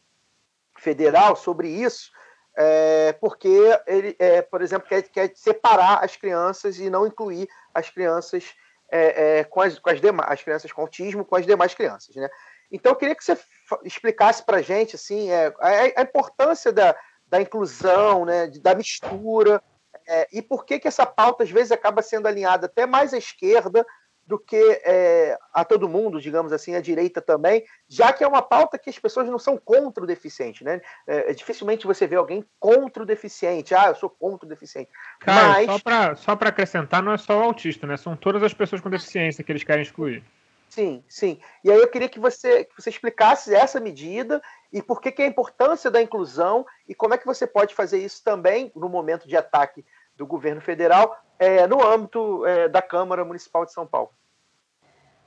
federal 0.78 1.36
sobre 1.36 1.68
isso, 1.68 2.12
é, 2.56 3.14
porque 3.14 3.50
ele, 3.88 4.16
é, 4.20 4.42
por 4.42 4.62
exemplo, 4.62 4.88
quer, 4.88 5.02
quer, 5.04 5.32
separar 5.36 6.04
as 6.04 6.16
crianças 6.16 6.78
e 6.78 6.90
não 6.90 7.08
incluir 7.08 7.50
as 7.74 7.90
crianças 7.90 8.54
é, 8.92 9.44
com, 9.46 9.62
as, 9.62 9.80
com 9.80 9.90
as 9.90 10.00
demais, 10.00 10.30
as 10.32 10.44
crianças 10.44 10.72
com 10.72 10.82
autismo 10.82 11.26
com 11.26 11.36
as 11.36 11.48
demais 11.48 11.74
crianças, 11.74 12.16
né? 12.16 12.30
Então 12.72 12.92
eu 12.92 12.96
queria 12.96 13.16
que 13.16 13.24
você 13.24 13.36
explicasse 13.84 14.44
para 14.44 14.58
a 14.58 14.62
gente 14.62 14.96
assim 14.96 15.32
a, 15.32 15.52
a 15.96 16.02
importância 16.02 16.72
da, 16.72 16.96
da 17.28 17.42
inclusão, 17.42 18.26
né, 18.26 18.48
da 18.62 18.76
mistura 18.76 19.62
é, 20.08 20.28
e 20.32 20.42
por 20.42 20.66
que, 20.66 20.80
que 20.80 20.88
essa 20.88 21.06
pauta 21.06 21.44
às 21.44 21.52
vezes 21.52 21.72
acaba 21.72 22.02
sendo 22.02 22.28
alinhada 22.28 22.66
até 22.66 22.86
mais 22.86 23.14
à 23.14 23.18
esquerda 23.18 23.86
do 24.26 24.40
que 24.40 24.82
é, 24.86 25.38
a 25.54 25.66
todo 25.66 25.90
mundo, 25.90 26.22
digamos 26.22 26.54
assim, 26.54 26.76
à 26.76 26.82
direita 26.82 27.22
também, 27.22 27.64
já 27.90 28.14
que 28.14 28.24
é 28.24 28.28
uma 28.28 28.42
pauta 28.42 28.78
que 28.78 28.90
as 28.90 28.98
pessoas 28.98 29.28
não 29.28 29.38
são 29.38 29.58
contra 29.58 30.04
o 30.04 30.08
deficiente, 30.08 30.64
né? 30.64 30.82
É, 31.06 31.32
é 31.32 31.34
dificilmente 31.34 31.86
você 31.86 32.08
vê 32.08 32.16
alguém 32.16 32.46
contra 32.60 33.04
o 33.04 33.06
deficiente. 33.06 33.76
Ah, 33.76 33.88
eu 33.88 33.96
sou 33.96 34.10
contra 34.10 34.46
o 34.46 34.50
deficiente. 34.50 34.90
Cara, 35.20 35.66
Mas... 35.84 36.20
só 36.20 36.36
para 36.36 36.50
acrescentar, 36.50 37.04
não 37.04 37.14
é 37.14 37.18
só 37.18 37.38
o 37.38 37.44
autista, 37.44 37.86
né? 37.86 37.98
São 37.98 38.16
todas 38.16 38.42
as 38.44 38.54
pessoas 38.54 38.82
com 38.82 38.90
deficiência 38.90 39.44
que 39.44 39.52
eles 39.52 39.64
querem 39.64 39.84
excluir. 39.84 40.24
Sim, 40.70 41.04
sim. 41.08 41.40
E 41.64 41.70
aí 41.70 41.78
eu 41.78 41.88
queria 41.88 42.10
que 42.10 42.20
você, 42.20 42.64
que 42.64 42.82
você 42.82 42.90
explicasse 42.90 43.54
essa 43.54 43.80
medida 43.80 44.42
e 44.74 44.82
por 44.82 45.00
que, 45.00 45.12
que 45.12 45.22
é 45.22 45.26
a 45.26 45.30
importância 45.30 45.92
da 45.92 46.02
inclusão 46.02 46.66
e 46.90 46.96
como 46.96 47.14
é 47.14 47.18
que 47.18 47.28
você 47.28 47.46
pode 47.46 47.76
fazer 47.76 48.00
isso 48.00 48.24
também 48.24 48.72
no 48.76 48.90
momento 48.90 49.28
de 49.28 49.38
ataque 49.38 49.86
do 50.18 50.26
governo 50.26 50.60
federal 50.60 51.16
é, 51.38 51.68
no 51.68 51.82
âmbito 51.86 52.44
é, 52.46 52.68
da 52.68 52.82
Câmara 52.82 53.24
Municipal 53.24 53.66
de 53.66 53.72
São 53.72 53.86
Paulo. 53.86 54.10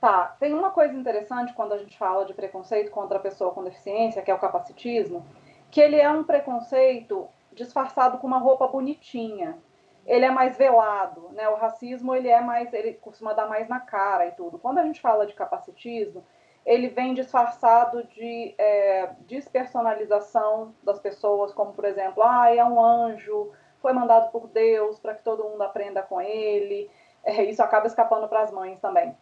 Tá, 0.01 0.35
tem 0.39 0.53
uma 0.53 0.69
coisa 0.69 0.93
interessante 0.93 1.53
quando 1.53 1.73
a 1.73 1.77
gente 1.77 1.97
fala 1.97 2.25
de 2.25 2.33
preconceito 2.33 2.91
contra 2.91 3.17
a 3.17 3.21
pessoa 3.21 3.51
com 3.51 3.63
deficiência, 3.63 4.21
que 4.21 4.29
é 4.29 4.33
o 4.33 4.39
capacitismo, 4.39 5.25
que 5.71 5.81
ele 5.81 5.95
é 5.95 6.09
um 6.09 6.23
preconceito 6.23 7.27
disfarçado 7.53 8.17
com 8.17 8.27
uma 8.27 8.37
roupa 8.37 8.67
bonitinha. 8.67 9.57
Ele 10.05 10.23
é 10.23 10.31
mais 10.31 10.55
velado, 10.55 11.29
né? 11.33 11.49
O 11.49 11.55
racismo 11.55 12.13
ele 12.13 12.29
é 12.29 12.39
mais, 12.39 12.71
ele 12.73 12.93
costuma 12.93 13.33
dar 13.33 13.47
mais 13.47 13.67
na 13.67 13.79
cara 13.79 14.27
e 14.27 14.31
tudo. 14.31 14.59
Quando 14.59 14.77
a 14.77 14.83
gente 14.83 15.01
fala 15.01 15.25
de 15.25 15.33
capacitismo, 15.33 16.23
ele 16.67 16.89
vem 16.89 17.13
disfarçado 17.13 18.03
de 18.07 18.53
é, 18.57 19.09
despersonalização 19.21 20.75
das 20.83 20.99
pessoas, 20.99 21.53
como 21.53 21.71
por 21.71 21.85
exemplo, 21.85 22.21
ah, 22.21 22.53
é 22.53 22.63
um 22.63 22.83
anjo, 22.83 23.53
foi 23.81 23.93
mandado 23.93 24.29
por 24.31 24.47
Deus 24.49 24.99
para 24.99 25.15
que 25.15 25.23
todo 25.23 25.45
mundo 25.45 25.61
aprenda 25.63 26.03
com 26.03 26.19
ele. 26.19 26.91
É, 27.23 27.45
isso 27.45 27.63
acaba 27.63 27.87
escapando 27.87 28.27
para 28.27 28.41
as 28.41 28.51
mães 28.51 28.77
também. 28.81 29.17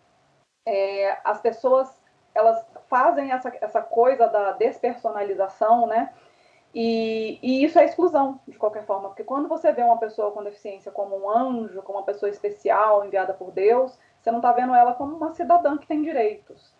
É, 0.65 1.19
as 1.23 1.39
pessoas 1.39 2.03
elas 2.33 2.65
fazem 2.89 3.31
essa, 3.31 3.53
essa 3.61 3.81
coisa 3.81 4.27
da 4.27 4.51
despersonalização, 4.53 5.85
né? 5.85 6.11
E, 6.73 7.39
e, 7.41 7.63
isso 7.63 7.79
é 7.79 7.85
exclusão, 7.85 8.41
de 8.47 8.57
qualquer 8.57 8.85
forma, 8.85 9.07
porque 9.07 9.23
quando 9.23 9.47
você 9.47 9.71
vê 9.71 9.81
uma 9.81 9.97
pessoa 9.97 10.31
com 10.31 10.43
deficiência 10.43 10.91
como 10.91 11.15
um 11.15 11.29
anjo, 11.29 11.81
como 11.83 11.99
uma 11.99 12.05
pessoa 12.05 12.29
especial 12.29 13.05
enviada 13.05 13.33
por 13.33 13.51
Deus, 13.51 13.97
você 14.19 14.29
não 14.29 14.39
está 14.39 14.51
vendo 14.51 14.75
ela 14.75 14.93
como 14.93 15.15
uma 15.15 15.31
cidadã 15.31 15.77
que 15.77 15.87
tem 15.87 16.01
direitos. 16.01 16.74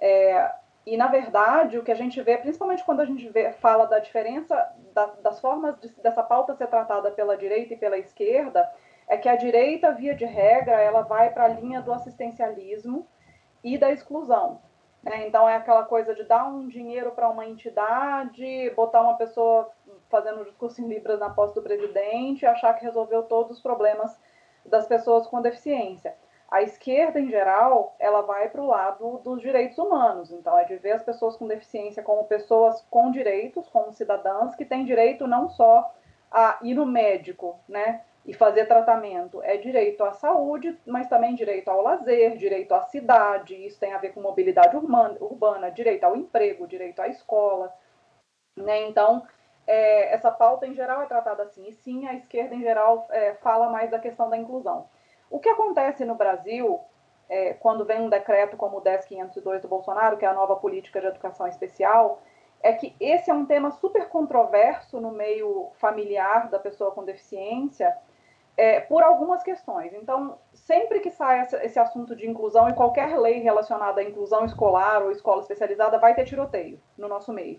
É, 0.00 0.52
e, 0.86 0.96
na 0.96 1.06
verdade, 1.06 1.78
o 1.78 1.82
que 1.82 1.92
a 1.92 1.96
gente 1.96 2.20
vê, 2.20 2.36
principalmente 2.36 2.84
quando 2.84 3.00
a 3.00 3.04
gente 3.04 3.28
vê, 3.30 3.52
fala 3.52 3.86
da 3.86 3.98
diferença 3.98 4.54
da, 4.92 5.06
das 5.22 5.40
formas 5.40 5.78
de, 5.80 5.88
dessa 6.02 6.22
pauta 6.22 6.54
ser 6.54 6.66
tratada 6.66 7.10
pela 7.10 7.36
direita 7.36 7.74
e 7.74 7.76
pela 7.76 7.98
esquerda, 7.98 8.70
é 9.08 9.16
que 9.16 9.28
a 9.28 9.36
direita, 9.36 9.92
via 9.92 10.14
de 10.14 10.24
regra, 10.24 10.80
ela 10.80 11.02
vai 11.02 11.30
para 11.30 11.44
a 11.44 11.48
linha 11.48 11.80
do 11.80 11.92
assistencialismo 11.92 13.06
e 13.62 13.78
da 13.78 13.90
exclusão. 13.90 14.60
Né? 15.02 15.26
Então, 15.26 15.48
é 15.48 15.56
aquela 15.56 15.84
coisa 15.84 16.14
de 16.14 16.24
dar 16.24 16.46
um 16.46 16.68
dinheiro 16.68 17.12
para 17.12 17.28
uma 17.28 17.46
entidade, 17.46 18.70
botar 18.70 19.02
uma 19.02 19.16
pessoa 19.16 19.70
fazendo 20.10 20.40
um 20.40 20.44
discurso 20.44 20.80
em 20.82 20.88
Libras 20.88 21.20
na 21.20 21.30
posse 21.30 21.54
do 21.54 21.62
presidente, 21.62 22.46
achar 22.46 22.74
que 22.74 22.84
resolveu 22.84 23.22
todos 23.22 23.56
os 23.56 23.62
problemas 23.62 24.18
das 24.64 24.86
pessoas 24.86 25.26
com 25.26 25.42
deficiência. 25.42 26.14
A 26.54 26.62
esquerda, 26.62 27.18
em 27.18 27.28
geral, 27.28 27.96
ela 27.98 28.20
vai 28.20 28.48
para 28.48 28.62
o 28.62 28.68
lado 28.68 29.18
dos 29.24 29.42
direitos 29.42 29.76
humanos. 29.76 30.30
Então, 30.30 30.56
é 30.56 30.62
de 30.62 30.76
ver 30.76 30.92
as 30.92 31.02
pessoas 31.02 31.36
com 31.36 31.48
deficiência 31.48 32.00
como 32.00 32.22
pessoas 32.26 32.80
com 32.88 33.10
direitos, 33.10 33.68
como 33.70 33.92
cidadãs, 33.92 34.54
que 34.54 34.64
têm 34.64 34.84
direito 34.84 35.26
não 35.26 35.48
só 35.48 35.92
a 36.30 36.60
ir 36.62 36.74
no 36.74 36.86
médico, 36.86 37.58
né? 37.68 38.02
E 38.24 38.32
fazer 38.32 38.66
tratamento. 38.66 39.42
É 39.42 39.56
direito 39.56 40.04
à 40.04 40.12
saúde, 40.12 40.78
mas 40.86 41.08
também 41.08 41.34
direito 41.34 41.72
ao 41.72 41.82
lazer, 41.82 42.36
direito 42.36 42.72
à 42.72 42.82
cidade. 42.82 43.56
Isso 43.66 43.80
tem 43.80 43.92
a 43.92 43.98
ver 43.98 44.12
com 44.12 44.20
mobilidade 44.20 44.76
urbana, 44.76 45.16
urbana 45.20 45.72
direito 45.72 46.04
ao 46.04 46.14
emprego, 46.14 46.68
direito 46.68 47.02
à 47.02 47.08
escola. 47.08 47.74
Né? 48.56 48.86
Então, 48.86 49.26
é, 49.66 50.14
essa 50.14 50.30
pauta 50.30 50.68
em 50.68 50.74
geral 50.74 51.02
é 51.02 51.06
tratada 51.06 51.42
assim. 51.42 51.66
E 51.66 51.72
sim, 51.72 52.06
a 52.06 52.14
esquerda 52.14 52.54
em 52.54 52.62
geral 52.62 53.08
é, 53.10 53.34
fala 53.42 53.68
mais 53.68 53.90
da 53.90 53.98
questão 53.98 54.30
da 54.30 54.36
inclusão. 54.36 54.88
O 55.34 55.40
que 55.40 55.48
acontece 55.48 56.04
no 56.04 56.14
Brasil, 56.14 56.80
é, 57.28 57.54
quando 57.54 57.84
vem 57.84 58.00
um 58.00 58.08
decreto 58.08 58.56
como 58.56 58.76
o 58.76 58.80
10502 58.80 59.62
do 59.62 59.66
Bolsonaro, 59.66 60.16
que 60.16 60.24
é 60.24 60.28
a 60.28 60.32
nova 60.32 60.54
política 60.54 61.00
de 61.00 61.08
educação 61.08 61.48
especial, 61.48 62.22
é 62.62 62.72
que 62.72 62.94
esse 63.00 63.32
é 63.32 63.34
um 63.34 63.44
tema 63.44 63.72
super 63.72 64.08
controverso 64.08 65.00
no 65.00 65.10
meio 65.10 65.72
familiar 65.74 66.48
da 66.50 66.58
pessoa 66.60 66.92
com 66.92 67.04
deficiência, 67.04 67.98
é, 68.56 68.78
por 68.78 69.02
algumas 69.02 69.42
questões. 69.42 69.92
Então, 69.92 70.38
sempre 70.52 71.00
que 71.00 71.10
sai 71.10 71.40
esse, 71.40 71.56
esse 71.56 71.80
assunto 71.80 72.14
de 72.14 72.30
inclusão 72.30 72.68
e 72.68 72.74
qualquer 72.74 73.18
lei 73.18 73.40
relacionada 73.40 74.00
à 74.00 74.04
inclusão 74.04 74.44
escolar 74.44 75.02
ou 75.02 75.10
escola 75.10 75.40
especializada, 75.40 75.98
vai 75.98 76.14
ter 76.14 76.26
tiroteio 76.26 76.80
no 76.96 77.08
nosso 77.08 77.32
meio. 77.32 77.58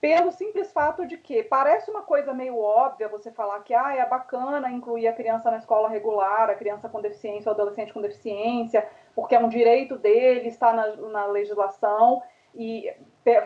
Pelo 0.00 0.30
simples 0.30 0.72
fato 0.72 1.04
de 1.04 1.18
que 1.18 1.42
parece 1.42 1.90
uma 1.90 2.02
coisa 2.02 2.32
meio 2.32 2.56
óbvia 2.56 3.08
você 3.08 3.32
falar 3.32 3.60
que 3.64 3.74
ah, 3.74 3.96
é 3.96 4.08
bacana 4.08 4.70
incluir 4.70 5.08
a 5.08 5.12
criança 5.12 5.50
na 5.50 5.56
escola 5.56 5.88
regular, 5.88 6.48
a 6.48 6.54
criança 6.54 6.88
com 6.88 7.00
deficiência, 7.00 7.50
o 7.50 7.52
adolescente 7.52 7.92
com 7.92 8.00
deficiência, 8.00 8.88
porque 9.12 9.34
é 9.34 9.40
um 9.40 9.48
direito 9.48 9.96
dele, 9.96 10.48
está 10.48 10.72
na, 10.72 10.94
na 10.94 11.26
legislação. 11.26 12.22
E 12.54 12.92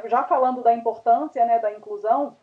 já 0.05 0.24
falando 0.24 0.62
da 0.62 0.74
importância 0.74 1.45
né, 1.47 1.59
da 1.59 1.73
inclusão, 1.73 2.37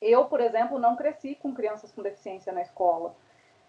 eu, 0.00 0.26
por 0.26 0.40
exemplo, 0.40 0.78
não 0.78 0.94
cresci 0.94 1.34
com 1.34 1.52
crianças 1.52 1.90
com 1.90 2.02
deficiência 2.02 2.52
na 2.52 2.62
escola. 2.62 3.16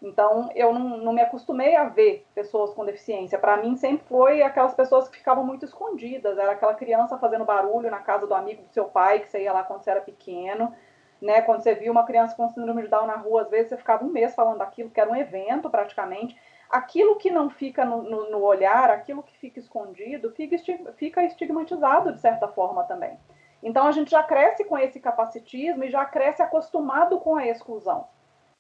Então, 0.02 0.50
eu 0.56 0.74
não, 0.74 0.98
não 0.98 1.14
me 1.14 1.22
acostumei 1.22 1.76
a 1.76 1.84
ver 1.84 2.26
pessoas 2.34 2.74
com 2.74 2.84
deficiência. 2.84 3.38
Para 3.38 3.58
mim, 3.58 3.76
sempre 3.76 4.08
foi 4.08 4.42
aquelas 4.42 4.74
pessoas 4.74 5.08
que 5.08 5.18
ficavam 5.18 5.46
muito 5.46 5.64
escondidas. 5.64 6.40
Era 6.40 6.54
aquela 6.54 6.74
criança 6.74 7.20
fazendo 7.20 7.46
barulho 7.46 7.92
na 7.92 8.00
casa 8.00 8.26
do 8.26 8.34
amigo 8.34 8.64
do 8.64 8.74
seu 8.74 8.86
pai, 8.86 9.20
que 9.20 9.30
você 9.30 9.44
ia 9.44 9.54
lá 9.54 9.64
quando 9.64 9.84
você 9.84 9.92
era 9.92 10.02
pequeno. 10.02 10.74
Né? 11.22 11.44
Quando 11.44 11.62
você 11.62 11.76
via 11.76 11.92
uma 11.92 12.04
criança 12.04 12.36
com 12.36 12.50
síndrome 12.50 12.82
de 12.82 12.88
Down 12.88 13.06
na 13.06 13.16
rua, 13.16 13.44
às 13.44 13.50
vezes 13.52 13.70
você 13.70 13.78
ficava 13.78 14.04
um 14.04 14.10
mês 14.10 14.34
falando 14.34 14.58
daquilo, 14.58 14.90
que 14.90 15.00
era 15.00 15.10
um 15.10 15.16
evento 15.16 15.70
praticamente. 15.70 16.36
Aquilo 16.68 17.18
que 17.18 17.30
não 17.30 17.52
fica 17.52 17.86
no, 17.86 18.02
no, 18.02 18.32
no 18.32 18.42
olhar, 18.42 18.90
aquilo 18.90 19.22
que 19.22 19.38
fica 19.38 19.60
escondido, 19.60 20.32
fica, 20.32 20.58
fica 20.96 21.24
estigmatizado 21.24 22.12
de 22.12 22.20
certa 22.20 22.48
forma 22.48 22.86
também. 22.86 23.20
Então, 23.62 23.86
a 23.86 23.92
gente 23.92 24.10
já 24.10 24.24
cresce 24.24 24.66
com 24.66 24.76
esse 24.76 25.00
capacitismo 25.00 25.84
e 25.84 25.92
já 25.92 26.04
cresce 26.06 26.42
acostumado 26.42 27.20
com 27.20 27.36
a 27.36 27.46
exclusão. 27.46 28.08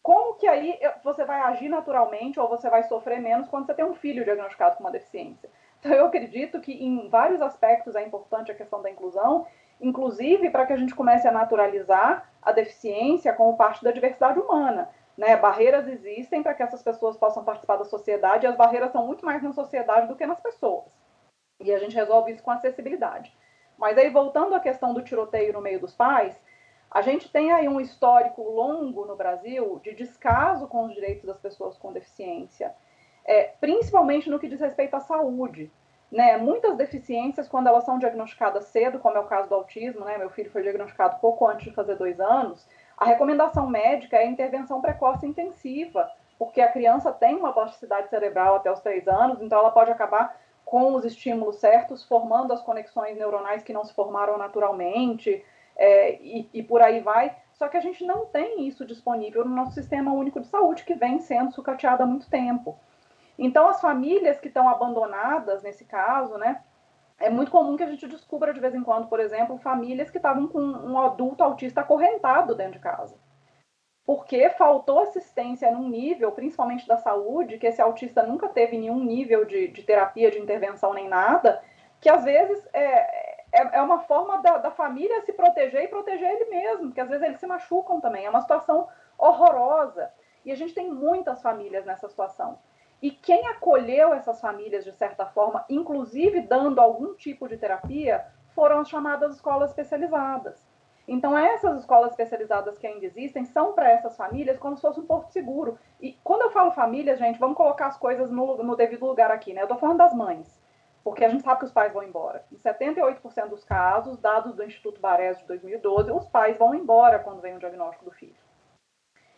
Como 0.02 0.36
que 0.36 0.48
aí 0.48 0.80
você 1.04 1.24
vai 1.24 1.40
agir 1.42 1.70
naturalmente 1.70 2.40
ou 2.40 2.48
você 2.48 2.70
vai 2.70 2.84
sofrer 2.84 3.20
menos 3.20 3.48
quando 3.48 3.68
você 3.68 3.74
tem 3.74 3.86
um 3.86 3.94
filho 3.94 4.24
diagnosticado 4.24 4.76
com 4.76 4.84
uma 4.84 4.92
deficiência? 4.92 5.50
Então, 5.80 5.94
eu 5.94 6.06
acredito 6.06 6.60
que 6.60 6.72
em 6.72 7.10
vários 7.10 7.42
aspectos 7.42 7.96
é 7.96 8.04
importante 8.04 8.52
a 8.52 8.56
questão 8.56 8.82
da 8.82 8.90
inclusão, 8.90 9.48
inclusive 9.80 10.50
para 10.50 10.66
que 10.66 10.74
a 10.74 10.78
gente 10.78 10.94
comece 10.94 11.28
a 11.28 11.32
naturalizar 11.32 12.32
a 12.42 12.52
deficiência 12.52 13.34
como 13.34 13.58
parte 13.58 13.84
da 13.84 13.92
diversidade 13.92 14.40
humana. 14.40 14.90
Né? 15.18 15.36
Barreiras 15.36 15.88
existem 15.88 16.42
para 16.42 16.54
que 16.54 16.64
essas 16.64 16.82
pessoas 16.82 17.18
possam 17.18 17.44
participar 17.44 17.78
da 17.78 17.86
sociedade 17.86 18.46
e 18.46 18.50
as 18.50 18.56
barreiras 18.56 18.92
são 18.92 19.06
muito 19.06 19.26
mais 19.26 19.42
na 19.44 19.54
sociedade 19.54 20.08
do 20.08 20.16
que 20.16 20.26
nas 20.26 20.40
pessoas. 20.40 20.86
E 21.60 21.74
a 21.74 21.80
gente 21.80 21.96
resolve 21.96 22.32
isso 22.32 22.44
com 22.44 22.52
acessibilidade. 22.52 23.36
Mas 23.78 23.98
aí, 23.98 24.10
voltando 24.10 24.56
à 24.56 24.60
questão 24.60 24.94
do 24.94 25.02
tiroteio 25.02 25.54
no 25.54 25.62
meio 25.62 25.80
dos 25.80 25.94
pais, 25.94 26.40
a 26.92 27.02
gente 27.02 27.32
tem 27.32 27.54
aí 27.54 27.70
um 27.70 27.80
histórico 27.80 28.44
longo 28.44 29.06
no 29.06 29.16
Brasil 29.16 29.80
de 29.82 29.94
descaso 29.94 30.68
com 30.68 30.86
os 30.86 30.94
direitos 30.94 31.26
das 31.26 31.40
pessoas 31.40 31.78
com 31.78 31.94
deficiência, 31.94 32.76
é, 33.24 33.54
principalmente 33.62 34.30
no 34.30 34.38
que 34.38 34.50
diz 34.50 34.60
respeito 34.60 34.96
à 34.96 35.00
saúde. 35.00 35.72
Né? 36.12 36.36
Muitas 36.36 36.76
deficiências, 36.76 37.48
quando 37.48 37.68
elas 37.68 37.86
são 37.86 37.98
diagnosticadas 37.98 38.66
cedo, 38.66 39.00
como 39.00 39.16
é 39.16 39.22
o 39.22 39.28
caso 39.28 39.48
do 39.48 39.56
autismo, 39.56 40.04
né? 40.04 40.18
meu 40.18 40.30
filho 40.30 40.52
foi 40.52 40.64
diagnosticado 40.64 41.22
pouco 41.22 41.48
antes 41.48 41.64
de 41.64 41.74
fazer 41.74 41.96
dois 41.96 42.20
anos, 42.20 42.68
a 42.98 43.06
recomendação 43.06 43.66
médica 43.68 44.18
é 44.18 44.26
intervenção 44.26 44.82
precoce 44.82 45.26
intensiva, 45.26 46.12
porque 46.38 46.60
a 46.60 46.72
criança 46.72 47.14
tem 47.14 47.36
uma 47.36 47.54
plasticidade 47.54 48.10
cerebral 48.10 48.56
até 48.56 48.70
os 48.70 48.82
três 48.82 49.08
anos, 49.08 49.42
então 49.42 49.60
ela 49.60 49.72
pode 49.72 49.92
acabar 49.92 50.38
com 50.66 50.94
os 50.96 51.06
estímulos 51.06 51.56
certos, 51.58 52.04
formando 52.04 52.52
as 52.52 52.62
conexões 52.62 53.18
neuronais 53.18 53.64
que 53.64 53.72
não 53.72 53.86
se 53.86 53.94
formaram 53.94 54.38
naturalmente, 54.38 55.44
é, 55.82 56.22
e, 56.22 56.48
e 56.54 56.62
por 56.62 56.80
aí 56.80 57.00
vai. 57.00 57.36
Só 57.54 57.68
que 57.68 57.76
a 57.76 57.82
gente 57.82 58.06
não 58.06 58.28
tem 58.28 58.68
isso 58.68 58.86
disponível 58.86 59.44
no 59.44 59.56
nosso 59.56 59.74
sistema 59.74 60.14
único 60.14 60.40
de 60.40 60.46
saúde, 60.46 60.84
que 60.84 60.94
vem 60.94 61.20
sendo 61.20 61.52
sucateado 61.52 62.04
há 62.04 62.06
muito 62.06 62.30
tempo. 62.30 62.78
Então, 63.38 63.68
as 63.68 63.82
famílias 63.82 64.40
que 64.40 64.48
estão 64.48 64.70
abandonadas, 64.70 65.64
nesse 65.64 65.84
caso, 65.84 66.38
né, 66.38 66.62
é 67.20 67.32
muito 67.32 67.50
comum 67.50 67.76
que 67.76 67.84
a 67.84 67.90
gente 67.90 68.08
descubra 68.08 68.54
de 68.54 68.60
vez 68.60 68.76
em 68.76 68.84
quando, 68.84 69.08
por 69.08 69.20
exemplo, 69.20 69.58
famílias 69.58 70.12
que 70.12 70.18
estavam 70.18 70.48
com 70.48 70.60
um 70.60 71.00
adulto 71.00 71.44
autista 71.44 71.82
acorrentado 71.82 72.54
dentro 72.54 72.74
de 72.74 72.80
casa. 72.80 73.16
Porque 74.06 74.50
faltou 74.52 75.00
assistência 75.00 75.72
num 75.72 75.90
nível, 75.90 76.32
principalmente 76.32 76.88
da 76.88 76.98
saúde, 76.98 77.58
que 77.58 77.66
esse 77.66 77.82
autista 77.82 78.22
nunca 78.22 78.48
teve 78.50 78.78
nenhum 78.78 79.04
nível 79.04 79.46
de, 79.46 79.68
de 79.68 79.82
terapia, 79.82 80.30
de 80.30 80.40
intervenção 80.40 80.94
nem 80.94 81.08
nada, 81.08 81.62
que 82.00 82.10
às 82.10 82.24
vezes 82.24 82.68
é, 82.74 83.21
é, 83.52 83.78
é 83.78 83.82
uma 83.82 84.00
forma 84.00 84.42
da, 84.42 84.58
da, 84.58 84.72
família 84.72 85.22
se 85.22 85.34
proteger 85.34 85.84
e 85.84 85.88
proteger 85.88 86.30
ele 86.30 86.46
mesmo, 86.46 86.88
porque 86.88 87.02
às 87.02 87.10
vezes 87.10 87.26
eles 87.26 87.40
se 87.40 87.48
machucam 87.48 88.00
também. 88.00 88.26
É 88.26 88.30
uma 88.30 88.42
situação 88.42 88.88
horrorosa. 89.18 90.12
E 90.46 90.52
a 90.52 90.56
gente 90.56 90.74
tem 90.74 90.90
muitas 90.90 91.42
famílias 91.42 91.86
nessa 91.86 92.08
situação. 92.08 92.58
E 93.02 93.12
quem 93.12 93.48
acolheu 93.48 94.14
essas 94.14 94.40
famílias, 94.40 94.84
de 94.84 94.92
certa 94.94 95.26
forma, 95.26 95.66
inclusive 95.70 96.42
dando 96.42 96.80
algum 96.80 97.14
tipo 97.16 97.48
de 97.48 97.58
terapia, 97.58 98.26
foram 98.56 98.80
as 98.80 98.90
chamadas 98.90 99.36
escolas 99.36 99.72
especializadas. 99.72 100.70
Então, 101.08 101.38
essas 101.38 101.80
escolas 101.80 102.12
especializadas 102.12 102.78
que 102.78 102.88
ainda 102.88 103.06
existem 103.06 103.44
são 103.44 103.74
para 103.74 103.90
essas 103.90 104.16
famílias 104.16 104.58
como 104.58 104.76
se 104.76 104.82
fosse 104.82 105.00
um 105.00 105.06
porto 105.06 105.32
seguro. 105.32 105.78
E 106.00 106.14
quando 106.24 106.44
eu 106.44 106.52
falo 106.52 106.72
família, 106.72 107.18
gente, 107.18 107.40
vamos 107.40 107.58
colocar 107.58 107.88
as 107.88 107.98
coisas 107.98 108.32
no, 108.32 108.64
no 108.64 108.76
devido 108.76 109.06
lugar 109.06 109.32
aqui, 109.32 109.52
né? 109.52 109.62
Eu 109.62 109.66
estou 109.66 109.80
falando 109.80 109.98
das 109.98 110.14
mães 110.14 110.61
porque 111.04 111.26
a 111.26 111.30
gente 111.30 111.44
sabe 111.44 111.60
que 111.60 111.66
os 111.66 111.72
pais 111.72 111.94
vão 111.94 112.04
embora. 112.04 112.46
Em 112.52 112.58
78% 112.58 113.50
dos 113.50 113.64
casos, 113.64 114.18
dados 114.20 114.56
do 114.56 114.64
Instituto 114.64 115.02
Barés 115.02 115.38
de 115.40 115.46
2012, 115.46 116.12
os 116.12 116.28
pais 116.28 116.58
vão 116.58 116.76
embora 116.76 117.20
quando 117.20 117.42
vem 117.42 117.56
o 117.56 117.60
diagnóstico 117.60 118.06
do 118.06 118.12
filho. 118.12 118.36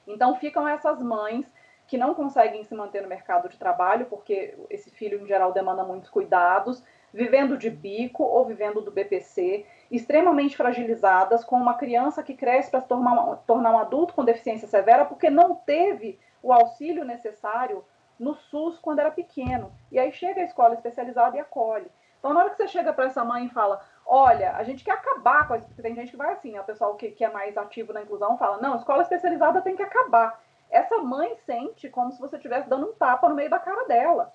Então 0.06 0.36
ficam 0.36 0.68
essas 0.68 1.02
mães 1.02 1.46
que 1.88 1.98
não 1.98 2.14
conseguem 2.14 2.64
se 2.64 2.74
manter 2.74 3.02
no 3.02 3.10
mercado 3.10 3.50
de 3.50 3.58
trabalho, 3.58 4.06
porque 4.08 4.58
esse 4.70 4.90
filho, 4.90 5.22
em 5.22 5.28
geral, 5.28 5.52
demanda 5.52 5.84
muitos 5.84 6.10
cuidados, 6.10 6.84
vivendo 7.14 7.58
de 7.58 7.70
bico 7.70 8.24
ou 8.24 8.46
vivendo 8.46 8.82
do 8.82 8.92
BPC, 8.92 9.66
extremamente 9.92 10.58
fragilizadas, 10.58 11.44
com 11.44 11.56
uma 11.56 11.76
criança 11.76 12.24
que 12.24 12.34
cresce 12.34 12.72
para 12.72 12.82
se 12.82 12.88
tornar, 12.88 13.38
tornar 13.46 13.72
um 13.72 13.78
adulto 13.78 14.14
com 14.14 14.26
deficiência 14.26 14.68
severa, 14.68 15.06
porque 15.06 15.30
não 15.30 15.56
teve 15.56 16.20
o 16.42 16.52
auxílio 16.52 17.06
necessário 17.06 17.86
no 18.24 18.34
SUS 18.34 18.80
quando 18.80 19.00
era 19.00 19.12
pequeno. 19.12 19.72
E 19.92 20.00
aí 20.00 20.12
chega 20.12 20.42
a 20.42 20.46
escola 20.46 20.74
especializada 20.74 21.38
e 21.38 21.40
acolhe. 21.40 21.92
Então, 22.18 22.34
na 22.34 22.40
hora 22.40 22.50
que 22.52 22.56
você 22.56 22.68
chega 22.70 22.94
para 22.94 23.06
essa 23.06 23.24
mãe 23.26 23.46
e 23.46 23.50
fala: 23.50 23.82
Olha, 24.06 24.56
a 24.56 24.64
gente 24.64 24.84
quer 24.84 24.94
acabar 24.94 25.48
com 25.48 25.60
porque 25.60 25.82
tem 25.82 25.94
gente 25.94 26.12
que 26.12 26.18
vai 26.18 26.32
assim, 26.32 26.54
né? 26.54 26.62
o 26.62 26.66
pessoal 26.66 26.96
que, 26.96 27.12
que 27.12 27.26
é 27.26 27.30
mais 27.30 27.58
ativo 27.58 27.92
na 27.92 28.02
inclusão 28.02 28.38
fala: 28.38 28.62
Não, 28.62 28.78
escola 28.78 29.04
especializada 29.04 29.62
tem 29.62 29.76
que 29.76 29.84
acabar. 29.84 30.42
Essa 30.70 30.98
mãe 31.00 31.36
sente 31.46 31.90
como 31.90 32.12
se 32.12 32.20
você 32.20 32.38
estivesse 32.38 32.70
dando 32.70 32.90
um 32.90 32.94
tapa 32.94 33.28
no 33.30 33.36
meio 33.36 33.50
da 33.50 33.60
cara 33.60 33.86
dela. 33.86 34.34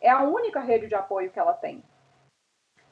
É 0.00 0.10
a 0.10 0.22
única 0.22 0.60
rede 0.60 0.88
de 0.88 0.94
apoio 0.94 1.30
que 1.30 1.38
ela 1.38 1.54
tem. 1.54 1.82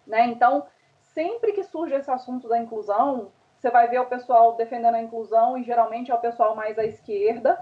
Né? 0.07 0.27
Então, 0.27 0.67
sempre 1.01 1.53
que 1.53 1.65
surge 1.65 1.95
esse 1.95 2.11
assunto 2.11 2.49
da 2.49 2.59
inclusão, 2.59 3.33
você 3.59 3.71
vai 3.71 3.89
ver 3.89 3.99
o 3.99 4.07
pessoal 4.07 4.55
defendendo 4.55 4.95
a 4.95 5.03
inclusão, 5.03 5.59
e 5.59 5.65
geralmente 5.65 6.11
é 6.11 6.15
o 6.15 6.21
pessoal 6.21 6.55
mais 6.55 6.79
à 6.79 6.85
esquerda, 6.85 7.59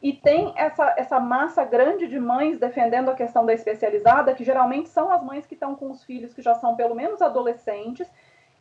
e 0.00 0.12
tem 0.12 0.52
essa, 0.56 0.94
essa 0.96 1.18
massa 1.18 1.64
grande 1.64 2.06
de 2.06 2.20
mães 2.20 2.58
defendendo 2.58 3.10
a 3.10 3.14
questão 3.14 3.44
da 3.44 3.52
especializada, 3.52 4.34
que 4.34 4.44
geralmente 4.44 4.88
são 4.88 5.10
as 5.10 5.22
mães 5.22 5.46
que 5.46 5.54
estão 5.54 5.74
com 5.74 5.90
os 5.90 6.04
filhos 6.04 6.32
que 6.32 6.42
já 6.42 6.54
são 6.54 6.76
pelo 6.76 6.94
menos 6.94 7.20
adolescentes, 7.20 8.08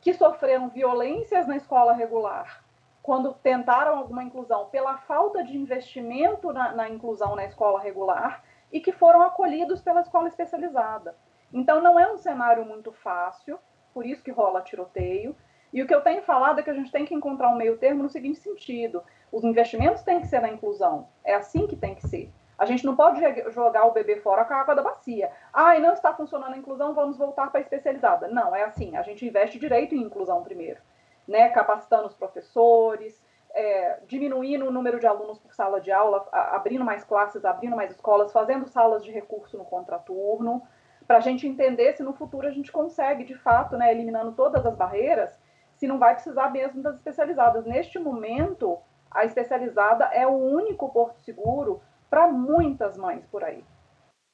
que 0.02 0.14
sofreram 0.14 0.70
violências 0.70 1.48
na 1.48 1.56
escola 1.56 1.94
regular, 1.94 2.64
quando 3.04 3.34
tentaram 3.36 3.98
alguma 3.98 4.24
inclusão, 4.24 4.66
pela 4.68 4.98
falta 4.98 5.44
de 5.44 5.56
investimento 5.56 6.52
na, 6.52 6.72
na 6.74 6.90
inclusão 6.90 7.36
na 7.36 7.46
escola 7.46 7.80
regular, 7.80 8.44
e 8.72 8.80
que 8.80 8.92
foram 8.92 9.22
acolhidos 9.22 9.82
pela 9.82 10.02
escola 10.02 10.28
especializada. 10.28 11.16
Então, 11.54 11.82
não 11.82 12.00
é 12.00 12.12
um 12.12 12.18
cenário 12.18 12.66
muito 12.66 12.92
fácil, 12.92 13.60
por 13.94 14.06
isso 14.06 14.24
que 14.24 14.32
rola 14.32 14.62
tiroteio. 14.62 15.36
E 15.72 15.82
o 15.82 15.88
que 15.88 15.94
eu 15.94 16.02
tenho 16.02 16.22
falado 16.24 16.60
é 16.60 16.64
que 16.64 16.70
a 16.70 16.74
gente 16.74 16.92
tem 16.92 17.06
que 17.06 17.14
encontrar 17.14 17.50
um 17.50 17.56
meio 17.56 17.78
termo 17.78 18.04
no 18.04 18.10
seguinte 18.10 18.40
sentido: 18.40 19.04
os 19.32 19.44
investimentos 19.44 20.04
têm 20.04 20.22
que 20.22 20.28
ser 20.28 20.41
na 20.41 20.49
inclusão. 20.49 21.08
É 21.24 21.36
assim 21.36 21.68
que 21.68 21.76
tem 21.76 21.95
que 21.95 22.08
ser. 22.08 22.32
A 22.58 22.66
gente 22.66 22.86
não 22.86 22.95
pode 22.95 23.22
jogar 23.52 23.86
o 23.86 23.91
bebê 23.91 24.18
fora 24.18 24.44
com 24.44 24.54
a 24.54 24.58
água 24.58 24.76
da 24.76 24.82
bacia. 24.82 25.32
Ah, 25.54 25.78
e 25.78 25.80
não 25.80 25.94
está 25.94 26.14
funcionando 26.14 26.54
a 26.54 26.58
inclusão, 26.58 26.94
vamos 26.94 27.18
voltar 27.18 27.52
para 27.52 27.60
a 27.60 27.62
especializada. 27.62 28.28
Não, 28.28 28.56
é 28.56 28.64
assim. 28.64 28.98
A 28.98 29.04
gente 29.04 29.26
investe 29.28 29.60
direito 29.60 29.94
em 29.94 30.02
inclusão 30.02 30.41
primeiro, 30.44 30.80
né? 31.28 31.49
Capacitando 31.49 32.08
os 32.08 32.16
professores, 32.16 33.24
é, 33.54 33.99
diminuindo 34.08 34.66
o 34.66 34.72
número 34.72 34.99
de 34.99 35.06
alunos 35.06 35.38
por 35.38 35.54
sala 35.54 35.80
de 35.80 35.91
aula, 35.91 36.28
abrindo 36.32 36.84
mais 36.84 37.04
classes, 37.04 37.45
abrindo 37.45 37.76
mais 37.76 37.91
escolas, 37.91 38.32
fazendo 38.32 38.68
salas 38.68 39.04
de 39.04 39.12
recurso 39.12 39.58
no 39.58 39.66
contraturno, 39.66 40.64
para 41.06 41.18
a 41.18 41.22
gente 41.22 41.48
entender 41.48 41.94
se 41.94 42.04
no 42.04 42.14
futuro 42.14 42.48
a 42.48 42.52
gente 42.52 42.72
consegue, 42.72 43.24
de 43.24 43.36
fato, 43.36 43.78
né, 43.78 43.91
eliminando 43.91 44.34
todas 44.34 44.66
as 44.66 44.76
barreiras, 44.76 45.40
se 45.76 45.88
não 45.88 45.99
vai 45.99 46.14
precisar 46.14 46.49
mesmo 46.49 46.82
das 46.82 46.95
especializadas. 46.95 47.66
Neste 47.66 47.98
momento, 47.98 48.80
a 49.18 49.26
especializada 49.26 50.06
é 50.14 50.27
o 50.27 50.35
único 50.35 50.89
porto 50.89 51.19
seguro 51.22 51.81
para 52.07 52.27
muitas 52.27 52.95
mães 52.98 53.26
por 53.31 53.44
aí. 53.44 53.65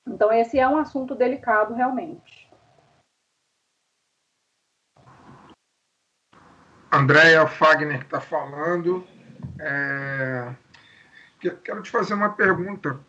Então, 0.05 0.31
esse 0.31 0.59
é 0.59 0.67
um 0.67 0.77
assunto 0.77 1.15
delicado 1.15 1.73
realmente. 1.73 2.51
Andréia 6.91 7.47
Fagner 7.47 8.01
está 8.01 8.19
falando. 8.19 9.07
É... 9.57 10.53
quero 11.63 11.81
te 11.81 11.89
fazer 11.89 12.13
uma 12.13 12.33
pergunta. 12.33 12.99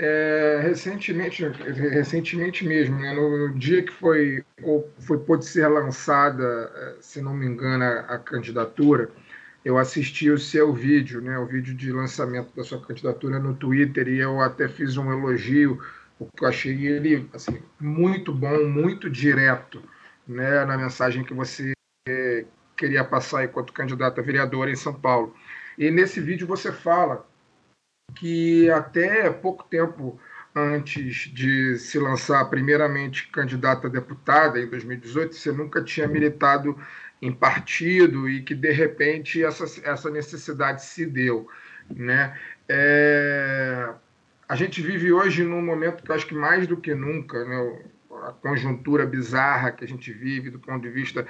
É, 0.00 0.60
recentemente, 0.62 1.44
recentemente 1.44 2.64
mesmo, 2.64 3.00
né, 3.00 3.12
no 3.14 3.52
dia 3.58 3.82
que 3.82 3.92
foi, 3.92 4.44
ou 4.62 4.88
foi 5.00 5.18
pode 5.18 5.44
ser 5.44 5.66
lançada, 5.66 6.72
é, 6.72 6.96
se 7.00 7.20
não 7.20 7.34
me 7.34 7.44
engano, 7.46 7.82
a, 7.82 8.14
a, 8.14 8.18
candidatura, 8.20 9.10
eu 9.64 9.76
assisti 9.76 10.30
o 10.30 10.38
seu 10.38 10.72
vídeo, 10.72 11.20
né, 11.20 11.38
o 11.38 11.46
vídeo 11.46 11.74
de 11.74 11.92
lançamento 11.92 12.54
da 12.54 12.64
sua 12.64 12.80
candidatura 12.80 13.38
no 13.38 13.54
Twitter, 13.54 14.08
e 14.08 14.18
eu 14.18 14.40
até 14.40 14.68
fiz 14.68 14.96
um 14.96 15.12
elogio, 15.12 15.82
porque 16.18 16.44
eu 16.44 16.48
achei 16.48 16.86
ele 16.86 17.28
assim, 17.32 17.60
muito 17.78 18.32
bom, 18.32 18.66
muito 18.66 19.10
direto 19.10 19.82
né, 20.26 20.64
na 20.64 20.76
mensagem 20.76 21.24
que 21.24 21.34
você 21.34 21.72
queria 22.76 23.04
passar 23.04 23.44
enquanto 23.44 23.72
candidato 23.72 24.20
a 24.20 24.24
vereador 24.24 24.68
em 24.68 24.76
São 24.76 24.94
Paulo. 24.94 25.34
E 25.76 25.90
nesse 25.90 26.20
vídeo 26.20 26.46
você 26.46 26.72
fala 26.72 27.26
que 28.14 28.70
até 28.70 29.30
pouco 29.30 29.64
tempo 29.64 30.18
antes 30.54 31.28
de 31.32 31.78
se 31.78 31.98
lançar 31.98 32.44
primeiramente 32.46 33.28
candidata 33.28 33.86
a 33.86 33.90
deputada 33.90 34.60
em 34.60 34.66
2018, 34.68 35.34
você 35.34 35.52
nunca 35.52 35.82
tinha 35.82 36.08
militado 36.08 36.76
em 37.20 37.32
partido 37.32 38.28
e 38.28 38.42
que 38.42 38.54
de 38.54 38.70
repente 38.70 39.42
essa, 39.44 39.64
essa 39.88 40.10
necessidade 40.10 40.84
se 40.84 41.04
deu, 41.04 41.48
né? 41.90 42.36
É, 42.68 43.88
a 44.48 44.56
gente 44.56 44.80
vive 44.80 45.12
hoje 45.12 45.42
num 45.42 45.62
momento 45.62 46.02
que 46.02 46.10
eu 46.10 46.14
acho 46.14 46.26
que 46.26 46.34
mais 46.34 46.66
do 46.66 46.76
que 46.76 46.94
nunca, 46.94 47.44
né, 47.44 47.80
a 48.24 48.32
conjuntura 48.32 49.06
bizarra 49.06 49.72
que 49.72 49.84
a 49.84 49.88
gente 49.88 50.12
vive 50.12 50.50
do 50.50 50.58
ponto 50.58 50.82
de 50.82 50.90
vista 50.90 51.26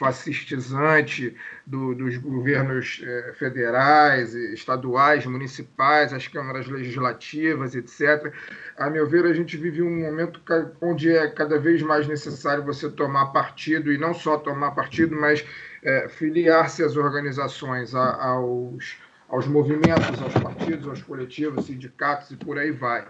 fascistizante 0.00 1.36
do, 1.66 1.94
dos 1.94 2.16
governos 2.16 3.02
eh, 3.04 3.34
federais, 3.38 4.34
estaduais, 4.34 5.26
municipais, 5.26 6.14
as 6.14 6.26
câmaras 6.26 6.66
legislativas, 6.66 7.74
etc. 7.74 8.32
A 8.78 8.88
meu 8.88 9.06
ver, 9.06 9.26
a 9.26 9.34
gente 9.34 9.58
vive 9.58 9.82
um 9.82 10.00
momento 10.00 10.40
onde 10.80 11.14
é 11.14 11.28
cada 11.28 11.58
vez 11.58 11.82
mais 11.82 12.08
necessário 12.08 12.64
você 12.64 12.90
tomar 12.90 13.26
partido, 13.26 13.92
e 13.92 13.98
não 13.98 14.14
só 14.14 14.38
tomar 14.38 14.70
partido, 14.70 15.14
mas 15.14 15.44
eh, 15.82 16.08
filiar-se 16.08 16.82
às 16.82 16.96
organizações, 16.96 17.94
a, 17.94 18.24
aos, 18.24 18.96
aos 19.28 19.46
movimentos, 19.46 20.22
aos 20.22 20.32
partidos, 20.32 20.88
aos 20.88 21.02
coletivos, 21.02 21.66
sindicatos 21.66 22.30
e 22.30 22.36
por 22.36 22.58
aí 22.58 22.70
vai. 22.70 23.06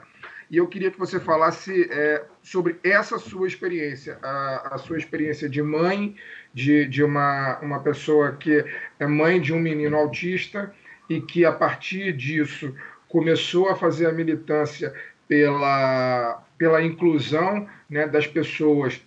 E 0.51 0.57
eu 0.57 0.67
queria 0.67 0.91
que 0.91 0.99
você 0.99 1.21
falasse 1.21 1.89
é, 1.93 2.25
sobre 2.43 2.81
essa 2.83 3.19
sua 3.19 3.47
experiência, 3.47 4.19
a, 4.21 4.75
a, 4.75 4.79
sua 4.79 4.99
experiência 4.99 5.49
de 5.49 5.63
mãe, 5.63 6.17
de, 6.53 6.87
de 6.87 7.03
uma, 7.03 7.59
uma 7.61 7.81
pessoa 7.81 8.33
que 8.33 8.65
é 8.99 9.07
mãe 9.07 9.41
de 9.41 9.53
um 9.53 9.61
menino 9.61 9.97
autista 9.97 10.73
e 11.09 11.21
que, 11.21 11.45
a 11.45 11.53
partir 11.53 12.13
disso, 12.13 12.75
começou 13.09 13.69
a 13.69 13.77
fazer 13.77 14.07
a 14.07 14.13
militância 14.13 14.95
pela, 15.29 16.43
pela 16.59 16.83
inclusão 16.83 17.69
né, 17.89 18.07
das 18.07 18.27
pessoas 18.27 19.01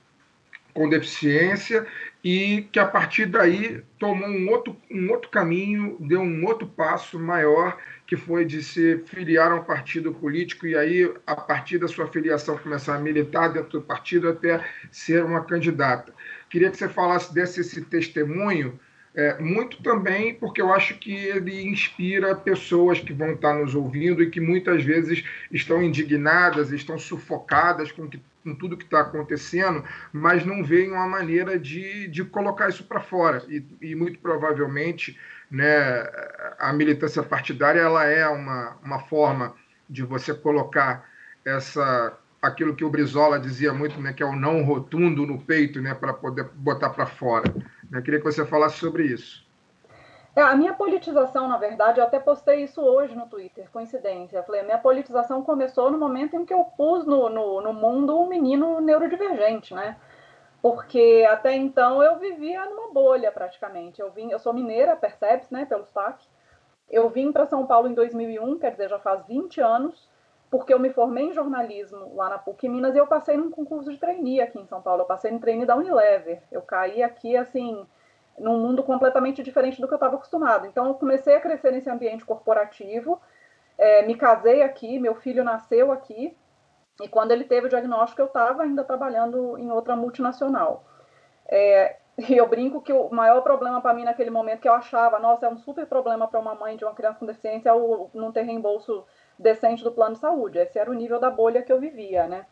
com 0.73 0.89
deficiência 0.89 1.85
e 2.23 2.67
que 2.71 2.79
a 2.79 2.85
partir 2.85 3.25
daí 3.25 3.83
tomou 3.99 4.27
um 4.27 4.49
outro, 4.49 4.75
um 4.89 5.09
outro 5.11 5.29
caminho, 5.29 5.97
deu 5.99 6.21
um 6.21 6.45
outro 6.45 6.65
passo 6.65 7.19
maior, 7.19 7.77
que 8.07 8.15
foi 8.15 8.45
de 8.45 8.63
se 8.63 8.97
filiar 9.05 9.51
a 9.51 9.55
um 9.55 9.63
partido 9.63 10.13
político 10.13 10.65
e 10.65 10.75
aí, 10.75 11.13
a 11.27 11.35
partir 11.35 11.77
da 11.77 11.87
sua 11.87 12.07
filiação, 12.07 12.57
começar 12.57 12.95
a 12.95 12.99
militar 12.99 13.51
dentro 13.51 13.79
do 13.79 13.81
partido 13.81 14.29
até 14.29 14.63
ser 14.91 15.23
uma 15.23 15.43
candidata. 15.43 16.12
Queria 16.53 16.69
que 16.69 16.77
você 16.77 16.87
falasse 16.87 17.33
desse 17.33 17.61
esse 17.61 17.81
testemunho, 17.81 18.79
é, 19.15 19.39
muito 19.39 19.81
também 19.81 20.35
porque 20.35 20.61
eu 20.61 20.71
acho 20.71 20.99
que 20.99 21.11
ele 21.11 21.63
inspira 21.63 22.35
pessoas 22.35 22.99
que 22.99 23.11
vão 23.11 23.31
estar 23.31 23.55
nos 23.55 23.73
ouvindo 23.73 24.21
e 24.21 24.29
que 24.29 24.39
muitas 24.39 24.83
vezes 24.83 25.23
estão 25.51 25.81
indignadas, 25.81 26.71
estão 26.71 26.95
sufocadas 26.99 27.91
com, 27.91 28.07
que, 28.07 28.21
com 28.43 28.53
tudo 28.53 28.77
que 28.77 28.83
está 28.83 29.01
acontecendo, 29.01 29.83
mas 30.11 30.45
não 30.45 30.63
veem 30.63 30.91
uma 30.91 31.07
maneira 31.07 31.57
de, 31.57 32.07
de 32.07 32.23
colocar 32.23 32.69
isso 32.69 32.83
para 32.83 32.99
fora. 32.99 33.43
E, 33.49 33.65
e, 33.81 33.95
muito 33.95 34.19
provavelmente 34.19 35.19
né, 35.49 36.07
a 36.59 36.71
militância 36.71 37.23
partidária 37.23 37.79
ela 37.79 38.05
é 38.05 38.27
uma, 38.27 38.77
uma 38.83 38.99
forma 38.99 39.55
de 39.89 40.03
você 40.03 40.35
colocar 40.35 41.03
essa 41.43 42.15
aquilo 42.43 42.75
que 42.75 42.83
o 42.83 42.89
Brizola 42.89 43.39
dizia 43.39 43.73
muito, 43.73 43.99
né, 44.01 44.11
que 44.11 44.21
é 44.21 44.25
o 44.25 44.35
não 44.35 44.63
rotundo 44.63 45.25
no 45.25 45.39
peito, 45.39 45.81
né, 45.81 45.93
para 45.93 46.13
poder 46.13 46.43
botar 46.53 46.89
para 46.89 47.05
fora. 47.05 47.45
Eu 47.91 48.01
queria 48.01 48.19
que 48.19 48.25
você 48.25 48.45
falasse 48.45 48.77
sobre 48.77 49.05
isso. 49.05 49.47
É, 50.35 50.41
a 50.41 50.55
minha 50.55 50.73
politização, 50.73 51.47
na 51.47 51.57
verdade, 51.57 51.99
eu 51.99 52.03
até 52.03 52.19
postei 52.19 52.63
isso 52.63 52.81
hoje 52.81 53.15
no 53.15 53.27
Twitter, 53.27 53.69
coincidência. 53.71 54.37
Eu 54.37 54.43
falei, 54.43 54.61
a 54.61 54.65
minha 54.65 54.77
politização 54.77 55.43
começou 55.43 55.89
no 55.89 55.97
momento 55.97 56.35
em 56.35 56.43
que 56.43 56.53
eu 56.53 56.65
pus 56.75 57.05
no, 57.05 57.29
no, 57.29 57.61
no 57.61 57.71
mundo 57.71 58.19
um 58.19 58.27
menino 58.27 58.81
neurodivergente, 58.81 59.73
né? 59.73 59.95
Porque 60.61 61.25
até 61.29 61.55
então 61.55 62.01
eu 62.01 62.17
vivia 62.17 62.65
numa 62.65 62.91
bolha 62.91 63.31
praticamente. 63.31 64.01
Eu 64.01 64.11
vim, 64.11 64.31
eu 64.31 64.39
sou 64.39 64.53
mineira, 64.53 64.95
percebe-se, 64.95 65.53
né, 65.53 65.65
pelo 65.65 65.85
sotaque. 65.85 66.27
Eu 66.89 67.09
vim 67.09 67.31
para 67.31 67.45
São 67.45 67.67
Paulo 67.67 67.87
em 67.87 67.93
2001, 67.93 68.57
quer 68.57 68.71
dizer, 68.71 68.89
já 68.89 68.97
faz 68.97 69.25
20 69.27 69.61
anos 69.61 70.09
porque 70.53 70.71
eu 70.71 70.77
me 70.77 70.91
formei 70.91 71.25
em 71.25 71.33
jornalismo 71.33 72.13
lá 72.13 72.29
na 72.29 72.37
PUC 72.37 72.69
Minas 72.69 72.93
e 72.93 72.99
eu 72.99 73.07
passei 73.07 73.35
num 73.35 73.49
concurso 73.49 73.91
de 73.91 73.97
trainee 73.97 74.39
aqui 74.39 74.59
em 74.59 74.67
São 74.67 74.83
Paulo. 74.83 75.01
Eu 75.01 75.07
passei 75.07 75.31
no 75.31 75.39
trainee 75.39 75.65
da 75.65 75.75
Unilever. 75.75 76.43
Eu 76.51 76.61
caí 76.61 77.01
aqui, 77.01 77.35
assim, 77.35 77.83
num 78.37 78.59
mundo 78.59 78.83
completamente 78.83 79.41
diferente 79.41 79.81
do 79.81 79.87
que 79.87 79.93
eu 79.95 79.97
estava 79.97 80.13
acostumado. 80.13 80.67
Então, 80.67 80.89
eu 80.89 80.93
comecei 80.93 81.33
a 81.33 81.41
crescer 81.41 81.71
nesse 81.71 81.89
ambiente 81.89 82.23
corporativo, 82.23 83.19
é, 83.79 84.03
me 84.03 84.13
casei 84.15 84.61
aqui, 84.61 84.99
meu 84.99 85.15
filho 85.15 85.43
nasceu 85.43 85.91
aqui, 85.91 86.37
e 87.01 87.07
quando 87.07 87.31
ele 87.31 87.45
teve 87.45 87.65
o 87.65 87.69
diagnóstico, 87.69 88.21
eu 88.21 88.27
estava 88.27 88.61
ainda 88.61 88.83
trabalhando 88.83 89.57
em 89.57 89.71
outra 89.71 89.95
multinacional. 89.95 90.83
É, 91.49 91.95
e 92.29 92.37
eu 92.37 92.47
brinco 92.47 92.79
que 92.79 92.93
o 92.93 93.09
maior 93.09 93.41
problema 93.41 93.81
para 93.81 93.95
mim 93.95 94.03
naquele 94.03 94.29
momento 94.29 94.59
que 94.59 94.69
eu 94.69 94.73
achava, 94.73 95.17
nossa, 95.17 95.47
é 95.47 95.49
um 95.49 95.57
super 95.57 95.87
problema 95.87 96.27
para 96.27 96.39
uma 96.39 96.53
mãe 96.53 96.77
de 96.77 96.85
uma 96.85 96.93
criança 96.93 97.17
com 97.17 97.25
deficiência 97.25 97.69
é 97.69 97.73
o 97.73 98.11
não 98.13 98.31
ter 98.31 98.43
reembolso 98.43 99.03
decente 99.37 99.83
do 99.83 99.91
plano 99.91 100.15
de 100.15 100.19
saúde. 100.19 100.57
Esse 100.57 100.79
era 100.79 100.89
o 100.89 100.93
nível 100.93 101.19
da 101.19 101.29
bolha 101.29 101.61
que 101.61 101.71
eu 101.71 101.79
vivia, 101.79 102.27
né? 102.27 102.45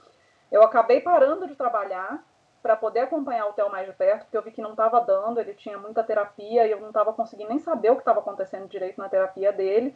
Eu 0.51 0.63
acabei 0.63 0.99
parando 1.01 1.47
de 1.47 1.55
trabalhar 1.55 2.23
para 2.61 2.75
poder 2.75 3.01
acompanhar 3.01 3.47
o 3.47 3.53
Theo 3.53 3.71
mais 3.71 3.87
de 3.87 3.93
perto, 3.93 4.23
porque 4.23 4.37
eu 4.37 4.43
vi 4.43 4.51
que 4.51 4.61
não 4.61 4.71
estava 4.71 5.01
dando, 5.01 5.39
ele 5.39 5.53
tinha 5.53 5.77
muita 5.77 6.03
terapia 6.03 6.67
e 6.67 6.71
eu 6.71 6.79
não 6.79 6.89
estava 6.89 7.11
conseguindo 7.13 7.49
nem 7.49 7.59
saber 7.59 7.89
o 7.89 7.95
que 7.95 8.01
estava 8.01 8.19
acontecendo 8.19 8.67
direito 8.67 8.99
na 8.99 9.09
terapia 9.09 9.51
dele. 9.51 9.95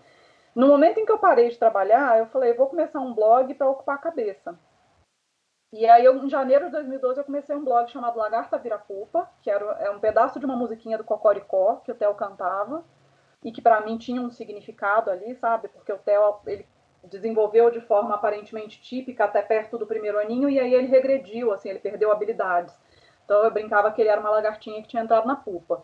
No 0.55 0.67
momento 0.67 0.99
em 0.99 1.05
que 1.05 1.11
eu 1.11 1.19
parei 1.19 1.49
de 1.49 1.59
trabalhar, 1.59 2.17
eu 2.17 2.27
falei, 2.27 2.53
vou 2.53 2.67
começar 2.67 2.99
um 2.99 3.13
blog 3.13 3.53
para 3.53 3.69
ocupar 3.69 3.95
a 3.95 3.99
cabeça. 3.99 4.57
E 5.73 5.85
aí, 5.85 6.05
eu, 6.05 6.15
em 6.23 6.29
janeiro 6.29 6.65
de 6.67 6.71
2012, 6.71 7.19
eu 7.19 7.25
comecei 7.25 7.53
um 7.53 7.65
blog 7.65 7.91
chamado 7.91 8.17
Lagarta 8.17 8.57
Virapupa, 8.57 9.29
que 9.41 9.51
era 9.51 9.65
é 9.81 9.89
um 9.91 9.99
pedaço 9.99 10.39
de 10.39 10.45
uma 10.45 10.55
musiquinha 10.55 10.97
do 10.97 11.03
Cocoricó, 11.03 11.81
que 11.83 11.91
o 11.91 11.95
Theo 11.95 12.15
cantava, 12.15 12.85
e 13.43 13.51
que 13.51 13.61
para 13.61 13.81
mim 13.81 13.97
tinha 13.97 14.21
um 14.21 14.31
significado 14.31 15.11
ali, 15.11 15.35
sabe? 15.35 15.67
Porque 15.67 15.91
o 15.91 15.97
Theo, 15.97 16.39
ele 16.47 16.65
desenvolveu 17.10 17.69
de 17.69 17.80
forma 17.82 18.15
aparentemente 18.15 18.82
típica 18.82 19.26
até 19.26 19.41
perto 19.41 19.77
do 19.77 19.86
primeiro 19.86 20.19
aninho 20.19 20.49
e 20.49 20.60
aí 20.60 20.73
ele 20.73 20.88
regrediu, 20.88 21.52
assim, 21.52 21.69
ele 21.69 21.80
perdeu 21.80 22.11
habilidades. 22.11 22.77
Então 23.23 23.44
eu 23.44 23.52
brincava 23.52 23.91
que 23.91 24.02
ele 24.02 24.10
era 24.10 24.22
uma 24.22 24.30
lagartinha 24.30 24.82
que 24.82 24.88
tinha 24.88 25.03
entrado 25.03 25.27
na 25.27 25.36
pupa. 25.36 25.84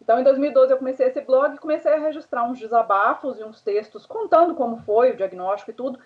Então 0.00 0.18
em 0.18 0.24
2012 0.24 0.72
eu 0.72 0.78
comecei 0.78 1.06
esse 1.06 1.20
blog 1.20 1.54
e 1.54 1.58
comecei 1.58 1.92
a 1.92 1.98
registrar 1.98 2.44
uns 2.44 2.58
desabafos 2.58 3.38
e 3.38 3.44
uns 3.44 3.62
textos 3.62 4.04
contando 4.06 4.54
como 4.54 4.78
foi 4.78 5.12
o 5.12 5.16
diagnóstico 5.16 5.70
e 5.70 5.74
tudo. 5.74 5.98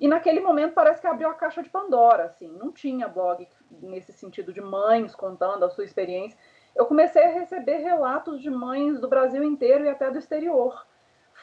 E 0.00 0.08
naquele 0.08 0.40
momento 0.40 0.74
parece 0.74 1.00
que 1.00 1.06
abriu 1.06 1.28
a 1.28 1.34
caixa 1.34 1.62
de 1.62 1.70
Pandora, 1.70 2.24
assim, 2.24 2.48
não 2.48 2.72
tinha 2.72 3.06
blog 3.06 3.46
nesse 3.80 4.12
sentido 4.12 4.52
de 4.52 4.60
mães 4.60 5.14
contando 5.14 5.64
a 5.64 5.70
sua 5.70 5.84
experiência. 5.84 6.38
Eu 6.74 6.86
comecei 6.86 7.22
a 7.22 7.30
receber 7.30 7.76
relatos 7.76 8.42
de 8.42 8.50
mães 8.50 9.00
do 9.00 9.08
Brasil 9.08 9.44
inteiro 9.44 9.84
e 9.84 9.88
até 9.88 10.10
do 10.10 10.18
exterior 10.18 10.84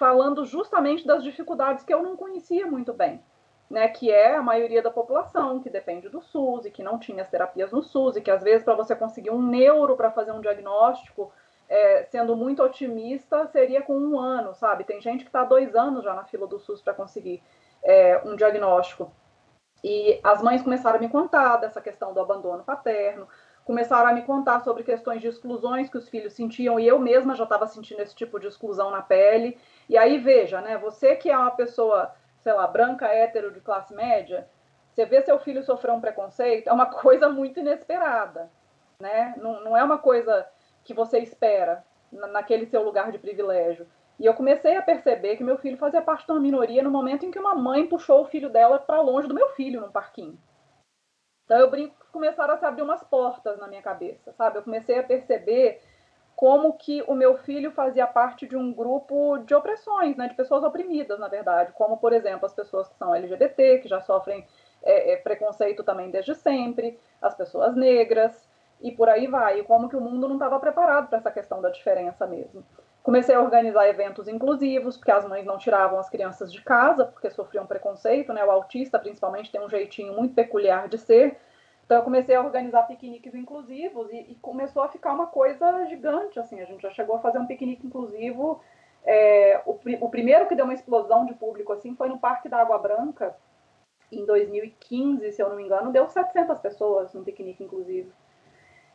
falando 0.01 0.43
justamente 0.45 1.05
das 1.05 1.23
dificuldades 1.23 1.85
que 1.85 1.93
eu 1.93 2.01
não 2.01 2.17
conhecia 2.17 2.65
muito 2.65 2.91
bem, 2.91 3.23
né, 3.69 3.87
que 3.87 4.09
é 4.09 4.35
a 4.35 4.41
maioria 4.41 4.81
da 4.81 4.89
população 4.89 5.59
que 5.59 5.69
depende 5.69 6.09
do 6.09 6.19
SUS 6.19 6.65
e 6.65 6.71
que 6.71 6.81
não 6.81 6.97
tinha 6.97 7.21
as 7.21 7.29
terapias 7.29 7.71
no 7.71 7.83
SUS 7.83 8.15
e 8.15 8.21
que 8.21 8.31
às 8.31 8.41
vezes 8.41 8.63
para 8.63 8.73
você 8.73 8.95
conseguir 8.95 9.29
um 9.29 9.39
neuro 9.39 9.95
para 9.95 10.09
fazer 10.09 10.31
um 10.31 10.41
diagnóstico, 10.41 11.31
é, 11.69 12.03
sendo 12.05 12.35
muito 12.35 12.63
otimista, 12.63 13.45
seria 13.45 13.83
com 13.83 13.95
um 13.95 14.19
ano, 14.19 14.55
sabe? 14.55 14.85
Tem 14.85 14.99
gente 14.99 15.23
que 15.23 15.29
está 15.29 15.43
dois 15.43 15.75
anos 15.75 16.03
já 16.03 16.15
na 16.15 16.23
fila 16.23 16.47
do 16.47 16.57
SUS 16.57 16.81
para 16.81 16.95
conseguir 16.95 17.43
é, 17.83 18.19
um 18.25 18.35
diagnóstico. 18.35 19.13
E 19.83 20.19
as 20.23 20.41
mães 20.41 20.63
começaram 20.63 20.97
a 20.97 20.99
me 20.99 21.09
contar 21.09 21.57
dessa 21.57 21.79
questão 21.79 22.11
do 22.11 22.19
abandono 22.19 22.63
paterno, 22.63 23.27
começaram 23.63 24.09
a 24.09 24.13
me 24.13 24.23
contar 24.23 24.61
sobre 24.61 24.83
questões 24.83 25.21
de 25.21 25.27
exclusões 25.27 25.89
que 25.89 25.97
os 25.97 26.09
filhos 26.09 26.33
sentiam 26.33 26.79
e 26.79 26.87
eu 26.87 26.99
mesma 26.99 27.35
já 27.35 27.43
estava 27.43 27.67
sentindo 27.67 28.01
esse 28.01 28.15
tipo 28.15 28.39
de 28.39 28.47
exclusão 28.47 28.91
na 28.91 29.01
pele. 29.01 29.57
E 29.89 29.97
aí 29.97 30.17
veja, 30.17 30.61
né? 30.61 30.77
Você 30.77 31.15
que 31.15 31.29
é 31.29 31.37
uma 31.37 31.51
pessoa, 31.51 32.13
sei 32.39 32.53
lá, 32.53 32.67
branca, 32.67 33.07
hétero, 33.07 33.51
de 33.51 33.59
classe 33.59 33.93
média, 33.93 34.47
você 34.91 35.05
vê 35.05 35.21
seu 35.21 35.39
filho 35.39 35.63
sofrer 35.63 35.91
um 35.91 36.01
preconceito, 36.01 36.67
é 36.67 36.73
uma 36.73 36.85
coisa 36.91 37.29
muito 37.29 37.59
inesperada, 37.59 38.49
né? 38.99 39.33
Não, 39.37 39.63
não 39.63 39.77
é 39.77 39.83
uma 39.83 39.97
coisa 39.97 40.47
que 40.83 40.93
você 40.93 41.19
espera 41.19 41.83
naquele 42.11 42.65
seu 42.65 42.83
lugar 42.83 43.11
de 43.11 43.19
privilégio. 43.19 43.87
E 44.19 44.25
eu 44.25 44.33
comecei 44.33 44.75
a 44.75 44.81
perceber 44.81 45.37
que 45.37 45.43
meu 45.43 45.57
filho 45.57 45.77
fazia 45.77 46.01
parte 46.01 46.25
de 46.25 46.31
uma 46.31 46.39
minoria 46.39 46.83
no 46.83 46.91
momento 46.91 47.25
em 47.25 47.31
que 47.31 47.39
uma 47.39 47.55
mãe 47.55 47.87
puxou 47.87 48.21
o 48.21 48.25
filho 48.25 48.49
dela 48.49 48.77
para 48.77 49.01
longe 49.01 49.27
do 49.27 49.33
meu 49.33 49.49
filho 49.49 49.81
num 49.81 49.91
parquinho. 49.91 50.37
Então 51.45 51.57
eu 51.57 51.69
brinco 51.69 51.95
que 51.99 52.11
começaram 52.11 52.53
a 52.53 52.57
se 52.57 52.65
abrir 52.65 52.83
umas 52.83 53.03
portas 53.03 53.57
na 53.57 53.67
minha 53.67 53.81
cabeça, 53.81 54.31
sabe? 54.33 54.57
Eu 54.57 54.63
comecei 54.63 54.99
a 54.99 55.03
perceber 55.03 55.81
como 56.35 56.73
que 56.73 57.03
o 57.07 57.13
meu 57.13 57.37
filho 57.37 57.71
fazia 57.71 58.07
parte 58.07 58.47
de 58.47 58.55
um 58.55 58.73
grupo 58.73 59.37
de 59.39 59.53
opressões, 59.53 60.15
né, 60.17 60.27
de 60.27 60.35
pessoas 60.35 60.63
oprimidas, 60.63 61.19
na 61.19 61.27
verdade, 61.27 61.71
como, 61.73 61.97
por 61.97 62.13
exemplo, 62.13 62.45
as 62.45 62.53
pessoas 62.53 62.87
que 62.87 62.95
são 62.95 63.13
LGBT, 63.13 63.79
que 63.79 63.87
já 63.87 64.01
sofrem 64.01 64.45
é, 64.83 65.13
é, 65.13 65.17
preconceito 65.17 65.83
também 65.83 66.09
desde 66.09 66.33
sempre, 66.33 66.99
as 67.21 67.35
pessoas 67.35 67.75
negras, 67.75 68.49
e 68.81 68.91
por 68.91 69.07
aí 69.07 69.27
vai, 69.27 69.59
e 69.59 69.63
como 69.63 69.87
que 69.87 69.95
o 69.95 70.01
mundo 70.01 70.27
não 70.27 70.35
estava 70.35 70.59
preparado 70.59 71.07
para 71.07 71.19
essa 71.19 71.29
questão 71.29 71.61
da 71.61 71.69
diferença 71.69 72.25
mesmo. 72.25 72.65
Comecei 73.03 73.35
a 73.35 73.41
organizar 73.41 73.87
eventos 73.87 74.27
inclusivos, 74.27 74.97
porque 74.97 75.11
as 75.11 75.27
mães 75.27 75.45
não 75.45 75.57
tiravam 75.57 75.99
as 75.99 76.09
crianças 76.09 76.51
de 76.51 76.61
casa, 76.61 77.05
porque 77.05 77.29
sofriam 77.29 77.65
preconceito, 77.65 78.33
né, 78.33 78.43
o 78.43 78.51
autista, 78.51 78.97
principalmente, 78.97 79.51
tem 79.51 79.61
um 79.61 79.69
jeitinho 79.69 80.13
muito 80.13 80.33
peculiar 80.33 80.87
de 80.87 80.97
ser, 80.97 81.37
então 81.91 81.99
eu 81.99 82.05
comecei 82.05 82.33
a 82.33 82.41
organizar 82.41 82.83
piqueniques 82.83 83.35
inclusivos 83.35 84.09
e, 84.13 84.15
e, 84.29 84.35
começou 84.35 84.81
a 84.81 84.87
ficar 84.87 85.11
uma 85.11 85.27
coisa 85.27 85.85
gigante, 85.87 86.39
assim, 86.39 86.61
a 86.61 86.63
gente 86.63 86.81
já 86.81 86.89
chegou 86.89 87.17
a 87.17 87.19
fazer 87.19 87.37
um 87.37 87.45
piquenique 87.45 87.85
inclusivo. 87.85 88.61
É, 89.03 89.61
o, 89.65 89.77
o, 89.99 90.09
primeiro 90.09 90.47
que 90.47 90.55
deu 90.55 90.63
uma 90.63 90.73
explosão 90.73 91.25
de 91.25 91.33
público 91.33 91.73
assim 91.73 91.93
foi 91.93 92.07
no 92.07 92.17
Parque 92.17 92.47
da 92.47 92.61
Água 92.61 92.77
Branca, 92.77 93.35
em 94.09 94.25
2015, 94.25 95.33
se 95.33 95.41
eu 95.41 95.49
não 95.49 95.57
me 95.57 95.63
engano, 95.63 95.91
deu 95.91 96.07
700 96.07 96.59
pessoas 96.59 97.13
no 97.13 97.25
piquenique 97.25 97.61
inclusivo. 97.61 98.09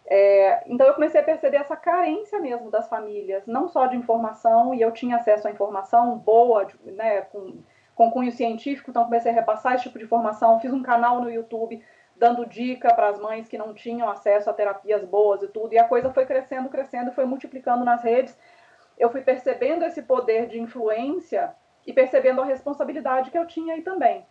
É, 0.07 0.63
então 0.67 0.87
eu 0.87 0.95
comecei 0.95 1.21
a 1.21 1.25
perceber 1.25 1.59
essa 1.59 1.77
carência 1.77 2.41
mesmo 2.41 2.71
das 2.71 2.89
famílias, 2.89 3.47
não 3.47 3.69
só 3.69 3.85
de 3.85 3.97
informação, 3.99 4.73
e 4.73 4.81
eu 4.81 4.91
tinha 4.91 5.17
acesso 5.17 5.47
à 5.47 5.51
informação 5.51 6.17
boa, 6.17 6.67
né, 6.83 7.21
com, 7.31 7.59
com 7.95 8.11
cunho 8.11 8.33
científico, 8.33 8.89
então 8.89 9.05
comecei 9.05 9.33
a 9.33 9.35
repassar 9.35 9.75
esse 9.75 9.85
tipo 9.85 9.99
de 9.99 10.07
informação, 10.07 10.59
fiz 10.61 10.73
um 10.73 10.83
canal 10.83 11.21
no 11.21 11.29
YouTube 11.29 11.85
dando 12.19 12.47
dica 12.47 12.93
para 12.95 13.09
as 13.09 13.19
mães 13.19 13.49
que 13.49 13.59
não 13.59 13.75
tinham 13.75 14.09
acesso 14.09 14.49
a 14.49 14.55
terapias 14.55 15.05
boas 15.05 15.43
e 15.43 15.49
tudo. 15.49 15.73
E 15.75 15.79
a 15.79 15.87
coisa 15.87 16.13
foi 16.13 16.25
crescendo, 16.25 16.69
crescendo, 16.69 17.13
foi 17.13 17.25
multiplicando 17.25 17.85
nas 17.85 18.03
redes. 18.03 18.37
Eu 18.99 19.11
fui 19.11 19.21
percebendo 19.21 19.85
esse 19.85 20.03
poder 20.03 20.49
de 20.49 20.59
influência 20.59 21.55
e 21.87 21.93
percebendo 21.93 22.41
a 22.41 22.45
responsabilidade 22.45 23.31
que 23.31 23.39
eu 23.39 23.47
tinha 23.47 23.75
aí 23.75 23.83
também. 23.83 24.27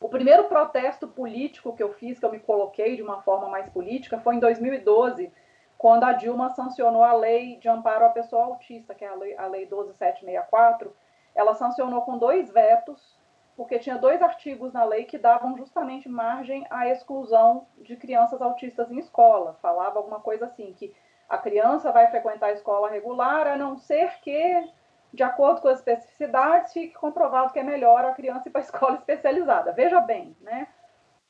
O 0.00 0.08
primeiro 0.08 0.44
protesto 0.44 1.08
político 1.08 1.74
que 1.74 1.82
eu 1.82 1.92
fiz, 1.94 2.18
que 2.18 2.24
eu 2.24 2.30
me 2.30 2.38
coloquei 2.38 2.96
de 2.96 3.02
uma 3.02 3.22
forma 3.22 3.48
mais 3.48 3.68
política, 3.68 4.20
foi 4.20 4.36
em 4.36 4.40
2012, 4.40 5.32
quando 5.78 6.04
a 6.04 6.12
Dilma 6.12 6.50
sancionou 6.50 7.02
a 7.02 7.14
lei 7.14 7.56
de 7.56 7.68
amparo 7.68 8.04
à 8.04 8.10
pessoa 8.10 8.44
autista, 8.44 8.94
que 8.94 9.04
é 9.04 9.08
a 9.08 9.14
lei, 9.14 9.36
a 9.36 9.46
lei 9.46 9.66
12764. 9.66 10.94
Ela 11.34 11.54
sancionou 11.54 12.02
com 12.02 12.18
dois 12.18 12.50
vetos 12.50 13.18
porque 13.56 13.78
tinha 13.78 13.96
dois 13.96 14.20
artigos 14.20 14.72
na 14.72 14.84
lei 14.84 15.04
que 15.04 15.18
davam 15.18 15.56
justamente 15.56 16.08
margem 16.08 16.66
à 16.70 16.88
exclusão 16.88 17.66
de 17.78 17.96
crianças 17.96 18.42
autistas 18.42 18.90
em 18.90 18.98
escola. 18.98 19.56
Falava 19.62 19.98
alguma 19.98 20.20
coisa 20.20 20.46
assim, 20.46 20.72
que 20.72 20.94
a 21.28 21.38
criança 21.38 21.92
vai 21.92 22.08
frequentar 22.10 22.46
a 22.46 22.52
escola 22.52 22.90
regular, 22.90 23.46
a 23.46 23.56
não 23.56 23.76
ser 23.76 24.18
que, 24.20 24.70
de 25.12 25.22
acordo 25.22 25.60
com 25.60 25.68
as 25.68 25.78
especificidades, 25.78 26.72
fique 26.72 26.94
comprovado 26.94 27.52
que 27.52 27.58
é 27.58 27.62
melhor 27.62 28.04
a 28.04 28.12
criança 28.12 28.48
ir 28.48 28.52
para 28.52 28.60
a 28.60 28.64
escola 28.64 28.96
especializada. 28.96 29.72
Veja 29.72 30.00
bem, 30.00 30.36
né? 30.40 30.68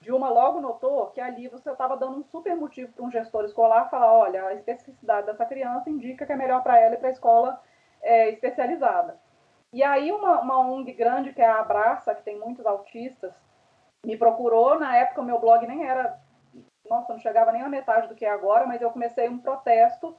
Dilma 0.00 0.28
logo 0.28 0.60
notou 0.60 1.06
que 1.06 1.20
ali 1.20 1.48
você 1.48 1.70
estava 1.70 1.96
dando 1.96 2.18
um 2.18 2.24
super 2.24 2.54
motivo 2.56 2.92
para 2.92 3.04
um 3.04 3.10
gestor 3.10 3.44
escolar 3.44 3.88
falar, 3.88 4.12
olha, 4.12 4.46
a 4.46 4.54
especificidade 4.54 5.26
dessa 5.26 5.46
criança 5.46 5.88
indica 5.88 6.26
que 6.26 6.32
é 6.32 6.36
melhor 6.36 6.62
para 6.62 6.78
ela 6.78 6.94
ir 6.94 6.98
para 6.98 7.08
a 7.08 7.12
escola 7.12 7.60
é, 8.02 8.28
especializada. 8.30 9.18
E 9.74 9.82
aí 9.82 10.12
uma, 10.12 10.40
uma 10.40 10.60
ONG 10.60 10.92
grande, 10.92 11.32
que 11.32 11.42
é 11.42 11.46
a 11.46 11.58
Abraça, 11.58 12.14
que 12.14 12.22
tem 12.22 12.38
muitos 12.38 12.64
autistas, 12.64 13.34
me 14.06 14.16
procurou. 14.16 14.78
Na 14.78 14.96
época 14.96 15.20
o 15.20 15.24
meu 15.24 15.40
blog 15.40 15.66
nem 15.66 15.84
era, 15.84 16.16
nossa, 16.88 17.12
não 17.12 17.18
chegava 17.18 17.50
nem 17.50 17.60
a 17.60 17.68
metade 17.68 18.06
do 18.06 18.14
que 18.14 18.24
é 18.24 18.30
agora, 18.30 18.66
mas 18.66 18.80
eu 18.80 18.92
comecei 18.92 19.28
um 19.28 19.36
protesto 19.36 20.16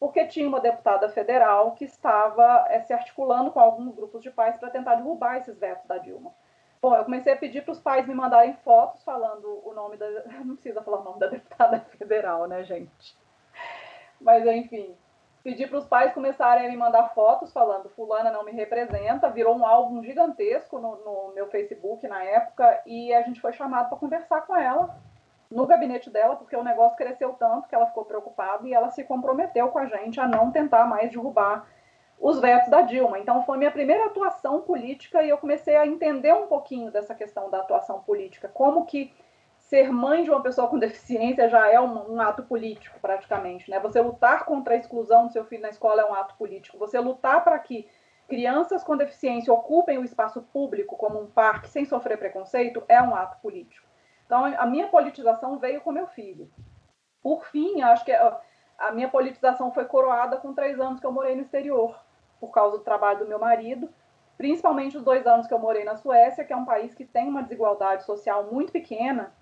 porque 0.00 0.26
tinha 0.26 0.48
uma 0.48 0.58
deputada 0.58 1.06
federal 1.10 1.72
que 1.72 1.84
estava 1.84 2.64
é, 2.70 2.80
se 2.80 2.94
articulando 2.94 3.50
com 3.50 3.60
alguns 3.60 3.94
grupos 3.94 4.22
de 4.22 4.30
pais 4.30 4.56
para 4.56 4.70
tentar 4.70 4.94
derrubar 4.94 5.36
esses 5.36 5.58
vetos 5.58 5.86
da 5.86 5.98
Dilma. 5.98 6.34
Bom, 6.80 6.96
eu 6.96 7.04
comecei 7.04 7.34
a 7.34 7.36
pedir 7.36 7.62
para 7.62 7.72
os 7.72 7.80
pais 7.80 8.06
me 8.06 8.14
mandarem 8.14 8.54
fotos 8.64 9.04
falando 9.04 9.60
o 9.68 9.74
nome 9.74 9.98
da. 9.98 10.06
Não 10.46 10.54
precisa 10.54 10.80
falar 10.80 11.00
o 11.00 11.04
nome 11.04 11.18
da 11.18 11.26
deputada 11.28 11.80
federal, 11.98 12.46
né, 12.46 12.64
gente? 12.64 13.14
Mas, 14.18 14.46
enfim, 14.46 14.96
Pedi 15.44 15.66
para 15.66 15.76
os 15.76 15.84
pais 15.84 16.14
começarem 16.14 16.66
a 16.66 16.70
me 16.70 16.76
mandar 16.76 17.10
fotos 17.10 17.52
falando 17.52 17.90
fulana 17.90 18.30
não 18.30 18.42
me 18.42 18.50
representa, 18.50 19.28
virou 19.28 19.54
um 19.54 19.66
álbum 19.66 20.02
gigantesco 20.02 20.78
no, 20.78 20.96
no 21.04 21.34
meu 21.34 21.46
Facebook 21.48 22.08
na 22.08 22.24
época 22.24 22.80
e 22.86 23.12
a 23.12 23.20
gente 23.20 23.42
foi 23.42 23.52
chamado 23.52 23.90
para 23.90 23.98
conversar 23.98 24.40
com 24.46 24.56
ela 24.56 24.98
no 25.50 25.66
gabinete 25.66 26.08
dela, 26.08 26.34
porque 26.34 26.56
o 26.56 26.64
negócio 26.64 26.96
cresceu 26.96 27.34
tanto 27.34 27.68
que 27.68 27.74
ela 27.74 27.84
ficou 27.86 28.06
preocupada 28.06 28.66
e 28.66 28.72
ela 28.72 28.88
se 28.88 29.04
comprometeu 29.04 29.68
com 29.68 29.78
a 29.78 29.84
gente 29.84 30.18
a 30.18 30.26
não 30.26 30.50
tentar 30.50 30.86
mais 30.86 31.10
derrubar 31.10 31.66
os 32.18 32.40
vetos 32.40 32.70
da 32.70 32.80
Dilma. 32.80 33.18
Então 33.18 33.44
foi 33.44 33.58
minha 33.58 33.70
primeira 33.70 34.06
atuação 34.06 34.62
política 34.62 35.22
e 35.22 35.28
eu 35.28 35.36
comecei 35.36 35.76
a 35.76 35.86
entender 35.86 36.32
um 36.32 36.46
pouquinho 36.46 36.90
dessa 36.90 37.14
questão 37.14 37.50
da 37.50 37.58
atuação 37.58 38.00
política, 38.00 38.48
como 38.48 38.86
que 38.86 39.12
ser 39.74 39.90
mãe 39.90 40.22
de 40.22 40.30
uma 40.30 40.40
pessoa 40.40 40.68
com 40.68 40.78
deficiência 40.78 41.48
já 41.48 41.68
é 41.68 41.80
um, 41.80 42.14
um, 42.14 42.20
ato 42.20 42.44
político, 42.44 43.00
praticamente. 43.00 43.68
Né? 43.68 43.80
Você 43.80 44.00
lutar 44.00 44.44
contra 44.44 44.74
a 44.74 44.76
exclusão 44.76 45.26
do 45.26 45.32
seu 45.32 45.44
filho 45.44 45.62
na 45.62 45.68
escola 45.68 46.02
é 46.02 46.04
um 46.04 46.14
ato 46.14 46.36
político. 46.36 46.78
Você 46.78 46.96
lutar 47.00 47.42
para 47.42 47.58
que 47.58 47.88
crianças 48.28 48.84
com 48.84 48.96
deficiência 48.96 49.52
ocupem 49.52 49.98
o 49.98 50.04
espaço 50.04 50.40
público, 50.52 50.96
como 50.96 51.20
um 51.20 51.26
parque, 51.26 51.68
sem 51.68 51.84
sofrer 51.84 52.16
preconceito, 52.16 52.84
é 52.88 53.02
um 53.02 53.16
ato 53.16 53.40
político. 53.42 53.84
Então, 54.24 54.44
a 54.44 54.64
minha 54.64 54.86
politização 54.86 55.58
veio 55.58 55.80
com 55.80 55.90
meu 55.90 56.06
filho. 56.06 56.48
Por 57.20 57.44
fim, 57.46 57.82
acho 57.82 58.04
que 58.04 58.12
a 58.12 58.92
minha 58.92 59.08
politização 59.08 59.72
foi 59.72 59.86
coroada 59.86 60.36
com 60.36 60.54
três 60.54 60.78
anos 60.78 61.00
que 61.00 61.06
eu 61.06 61.12
morei 61.12 61.34
no 61.34 61.42
exterior, 61.42 61.98
por 62.38 62.52
causa 62.52 62.78
do 62.78 62.84
trabalho 62.84 63.18
do 63.18 63.26
meu 63.26 63.40
marido, 63.40 63.92
principalmente 64.38 64.96
os 64.96 65.02
dois 65.02 65.26
anos 65.26 65.48
que 65.48 65.54
eu 65.54 65.58
morei 65.58 65.82
na 65.82 65.96
Suécia, 65.96 66.44
que 66.44 66.52
é 66.52 66.56
um 66.56 66.64
país 66.64 66.94
que 66.94 67.04
tem 67.04 67.28
uma 67.28 67.42
desigualdade 67.42 68.04
social 68.04 68.44
muito 68.52 68.72
pequena, 68.72 69.32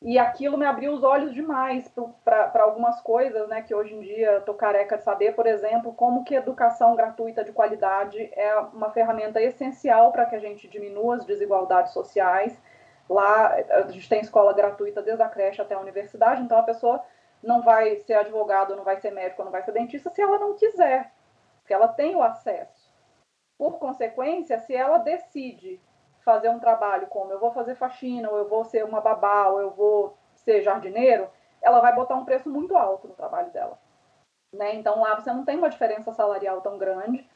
e 0.00 0.16
aquilo 0.16 0.56
me 0.56 0.64
abriu 0.64 0.92
os 0.92 1.02
olhos 1.02 1.34
demais 1.34 1.92
para 2.24 2.62
algumas 2.62 3.00
coisas, 3.00 3.48
né, 3.48 3.62
que 3.62 3.74
hoje 3.74 3.94
em 3.94 4.00
dia 4.00 4.38
estou 4.38 4.54
careca 4.54 4.96
de 4.96 5.02
saber, 5.02 5.34
por 5.34 5.46
exemplo, 5.46 5.92
como 5.92 6.22
que 6.22 6.36
educação 6.36 6.94
gratuita 6.94 7.42
de 7.42 7.52
qualidade 7.52 8.30
é 8.32 8.56
uma 8.72 8.90
ferramenta 8.90 9.42
essencial 9.42 10.12
para 10.12 10.26
que 10.26 10.36
a 10.36 10.38
gente 10.38 10.68
diminua 10.68 11.16
as 11.16 11.24
desigualdades 11.24 11.92
sociais. 11.92 12.56
Lá 13.10 13.54
a 13.70 13.90
gente 13.90 14.08
tem 14.08 14.20
escola 14.20 14.52
gratuita 14.52 15.02
desde 15.02 15.22
a 15.22 15.28
creche 15.28 15.60
até 15.60 15.74
a 15.74 15.80
universidade, 15.80 16.42
então 16.42 16.58
a 16.58 16.62
pessoa 16.62 17.02
não 17.42 17.62
vai 17.62 17.96
ser 17.96 18.14
advogado, 18.14 18.76
não 18.76 18.84
vai 18.84 19.00
ser 19.00 19.10
médico, 19.10 19.42
não 19.42 19.50
vai 19.50 19.62
ser 19.62 19.72
dentista 19.72 20.10
se 20.10 20.22
ela 20.22 20.38
não 20.38 20.54
quiser, 20.54 21.12
porque 21.60 21.74
ela 21.74 21.88
tem 21.88 22.14
o 22.14 22.22
acesso. 22.22 22.88
Por 23.56 23.78
consequência, 23.78 24.60
se 24.60 24.74
ela 24.74 24.98
decide 24.98 25.80
fazer 26.28 26.50
um 26.50 26.58
trabalho 26.58 27.06
como 27.06 27.32
eu 27.32 27.40
vou 27.40 27.50
fazer 27.52 27.74
faxina, 27.74 28.28
ou 28.28 28.36
eu 28.36 28.46
vou 28.46 28.62
ser 28.62 28.84
uma 28.84 29.00
babá, 29.00 29.48
ou 29.48 29.62
eu 29.62 29.70
vou 29.70 30.14
ser 30.34 30.60
jardineiro, 30.60 31.26
ela 31.62 31.80
vai 31.80 31.94
botar 31.94 32.16
um 32.16 32.24
preço 32.26 32.50
muito 32.50 32.76
alto 32.76 33.08
no 33.08 33.14
trabalho 33.14 33.50
dela. 33.50 33.78
Né? 34.52 34.74
Então 34.74 35.00
lá 35.00 35.14
você 35.14 35.32
não 35.32 35.42
tem 35.42 35.56
uma 35.56 35.70
diferença 35.70 36.12
salarial 36.12 36.60
tão 36.60 36.76
grande. 36.76 37.26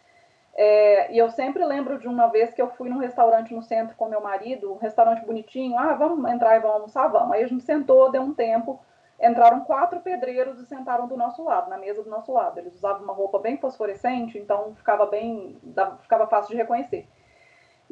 É, 0.54 1.10
e 1.10 1.16
eu 1.16 1.30
sempre 1.30 1.64
lembro 1.64 1.98
de 1.98 2.06
uma 2.06 2.26
vez 2.26 2.52
que 2.52 2.60
eu 2.60 2.68
fui 2.68 2.90
num 2.90 2.98
restaurante 2.98 3.54
no 3.54 3.62
centro 3.62 3.96
com 3.96 4.10
meu 4.10 4.20
marido, 4.20 4.70
um 4.70 4.76
restaurante 4.76 5.24
bonitinho, 5.24 5.78
ah, 5.78 5.94
vamos 5.94 6.30
entrar 6.30 6.56
e 6.56 6.60
vamos 6.60 6.76
almoçar, 6.76 7.08
vamos. 7.08 7.32
Aí 7.32 7.42
a 7.42 7.46
gente 7.46 7.64
sentou, 7.64 8.10
deu 8.10 8.20
um 8.20 8.34
tempo, 8.34 8.78
entraram 9.18 9.60
quatro 9.60 10.00
pedreiros 10.00 10.60
e 10.60 10.66
sentaram 10.66 11.06
do 11.06 11.16
nosso 11.16 11.42
lado, 11.42 11.70
na 11.70 11.78
mesa 11.78 12.02
do 12.02 12.10
nosso 12.10 12.30
lado. 12.30 12.58
Eles 12.58 12.74
usavam 12.74 13.04
uma 13.04 13.14
roupa 13.14 13.38
bem 13.38 13.56
fosforescente, 13.56 14.36
então 14.36 14.74
ficava 14.74 15.06
bem, 15.06 15.58
ficava 16.02 16.26
fácil 16.26 16.50
de 16.50 16.58
reconhecer. 16.58 17.08